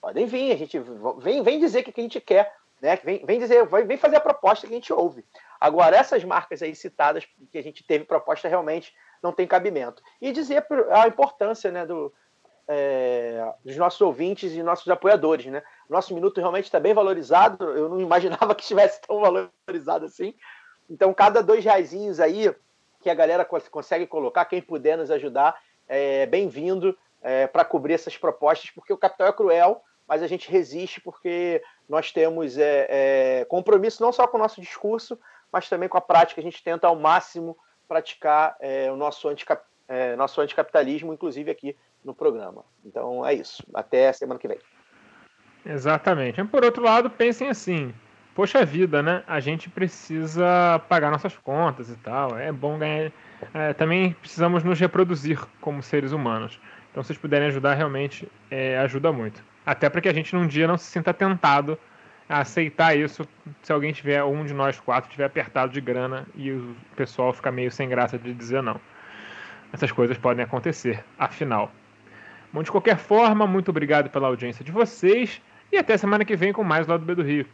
Podem 0.00 0.26
vir, 0.26 0.50
a 0.50 0.56
gente 0.56 0.76
vem, 1.18 1.40
vem 1.44 1.60
dizer 1.60 1.82
o 1.82 1.84
que 1.84 2.00
a 2.00 2.02
gente 2.02 2.20
quer 2.20 2.52
né? 2.80 2.96
Vem, 3.04 3.24
vem 3.24 3.38
dizer, 3.38 3.66
vem 3.66 3.96
fazer 3.96 4.16
a 4.16 4.20
proposta 4.20 4.66
que 4.66 4.72
a 4.72 4.76
gente 4.76 4.92
ouve. 4.92 5.24
Agora, 5.60 5.96
essas 5.96 6.22
marcas 6.24 6.62
aí 6.62 6.74
citadas, 6.74 7.26
que 7.50 7.58
a 7.58 7.62
gente 7.62 7.84
teve 7.84 8.04
proposta, 8.04 8.48
realmente 8.48 8.94
não 9.22 9.32
tem 9.32 9.46
cabimento. 9.46 10.02
E 10.20 10.32
dizer 10.32 10.66
a 10.90 11.06
importância 11.06 11.70
né, 11.70 11.86
do, 11.86 12.12
é, 12.68 13.52
dos 13.64 13.76
nossos 13.76 14.00
ouvintes 14.00 14.52
e 14.52 14.62
nossos 14.62 14.86
apoiadores. 14.88 15.46
Né? 15.46 15.62
Nosso 15.88 16.14
minuto 16.14 16.38
realmente 16.38 16.66
está 16.66 16.78
bem 16.78 16.92
valorizado, 16.92 17.64
eu 17.64 17.88
não 17.88 18.00
imaginava 18.00 18.54
que 18.54 18.62
estivesse 18.62 19.00
tão 19.00 19.20
valorizado 19.20 20.04
assim. 20.04 20.34
Então, 20.88 21.12
cada 21.14 21.42
dois 21.42 21.64
reais 21.64 22.20
aí 22.20 22.54
que 23.00 23.08
a 23.08 23.14
galera 23.14 23.44
consegue 23.44 24.06
colocar, 24.06 24.44
quem 24.44 24.60
puder 24.60 24.98
nos 24.98 25.10
ajudar, 25.10 25.58
é 25.86 26.26
bem-vindo 26.26 26.96
é, 27.22 27.46
para 27.46 27.64
cobrir 27.64 27.94
essas 27.94 28.16
propostas, 28.16 28.70
porque 28.70 28.92
o 28.92 28.98
capital 28.98 29.28
é 29.28 29.32
cruel, 29.32 29.82
mas 30.06 30.22
a 30.22 30.26
gente 30.26 30.50
resiste 30.50 31.00
porque 31.00 31.62
nós 31.88 32.12
temos 32.12 32.58
é, 32.58 32.86
é, 32.88 33.44
compromisso 33.44 34.02
não 34.02 34.12
só 34.12 34.26
com 34.26 34.36
o 34.36 34.40
nosso 34.40 34.60
discurso, 34.60 35.18
mas 35.52 35.68
também 35.68 35.88
com 35.88 35.96
a 35.96 36.02
prática. 36.02 36.40
A 36.40 36.44
gente 36.44 36.62
tenta 36.62 36.86
ao 36.86 36.96
máximo 36.96 37.56
praticar 37.88 38.56
é, 38.60 38.92
o 38.92 38.96
nosso, 38.96 39.28
anticap, 39.28 39.62
é, 39.88 40.14
nosso 40.14 40.40
anticapitalismo, 40.40 41.12
inclusive 41.12 41.50
aqui 41.50 41.76
no 42.04 42.14
programa. 42.14 42.64
Então 42.84 43.26
é 43.26 43.34
isso. 43.34 43.64
Até 43.74 44.12
semana 44.12 44.38
que 44.38 44.46
vem. 44.46 44.58
Exatamente. 45.64 46.42
Por 46.44 46.64
outro 46.64 46.82
lado, 46.82 47.10
pensem 47.10 47.48
assim: 47.48 47.92
poxa 48.34 48.64
vida, 48.64 49.02
né? 49.02 49.24
A 49.26 49.40
gente 49.40 49.68
precisa 49.68 50.80
pagar 50.88 51.10
nossas 51.10 51.36
contas 51.36 51.90
e 51.90 51.96
tal. 51.96 52.38
É 52.38 52.52
bom 52.52 52.78
ganhar. 52.78 53.10
É, 53.54 53.72
também 53.72 54.12
precisamos 54.14 54.62
nos 54.62 54.78
reproduzir 54.78 55.40
como 55.60 55.82
seres 55.82 56.12
humanos. 56.12 56.60
Então, 56.90 57.02
se 57.02 57.08
vocês 57.08 57.18
puderem 57.18 57.48
ajudar, 57.48 57.74
realmente 57.74 58.30
é, 58.50 58.78
ajuda 58.78 59.12
muito. 59.12 59.44
Até 59.64 59.88
para 59.90 60.00
que 60.00 60.08
a 60.08 60.14
gente 60.14 60.34
num 60.34 60.46
dia 60.46 60.66
não 60.66 60.78
se 60.78 60.86
sinta 60.86 61.12
tentado 61.12 61.78
aceitar 62.28 62.96
isso 62.96 63.26
se 63.62 63.72
alguém 63.72 63.92
tiver, 63.92 64.22
um 64.22 64.44
de 64.44 64.52
nós 64.52 64.78
quatro, 64.78 65.10
tiver 65.10 65.24
apertado 65.24 65.72
de 65.72 65.80
grana 65.80 66.26
e 66.34 66.50
o 66.50 66.76
pessoal 66.94 67.32
ficar 67.32 67.50
meio 67.50 67.70
sem 67.70 67.88
graça 67.88 68.18
de 68.18 68.34
dizer 68.34 68.62
não. 68.62 68.80
Essas 69.72 69.90
coisas 69.90 70.18
podem 70.18 70.44
acontecer, 70.44 71.02
afinal. 71.18 71.72
Bom, 72.52 72.62
de 72.62 72.70
qualquer 72.70 72.96
forma, 72.96 73.46
muito 73.46 73.70
obrigado 73.70 74.10
pela 74.10 74.28
audiência 74.28 74.64
de 74.64 74.72
vocês 74.72 75.40
e 75.70 75.76
até 75.76 75.96
semana 75.96 76.24
que 76.24 76.36
vem 76.36 76.52
com 76.52 76.64
mais 76.64 76.86
Lado 76.86 77.04
B 77.04 77.14
do 77.14 77.22
Rio. 77.22 77.46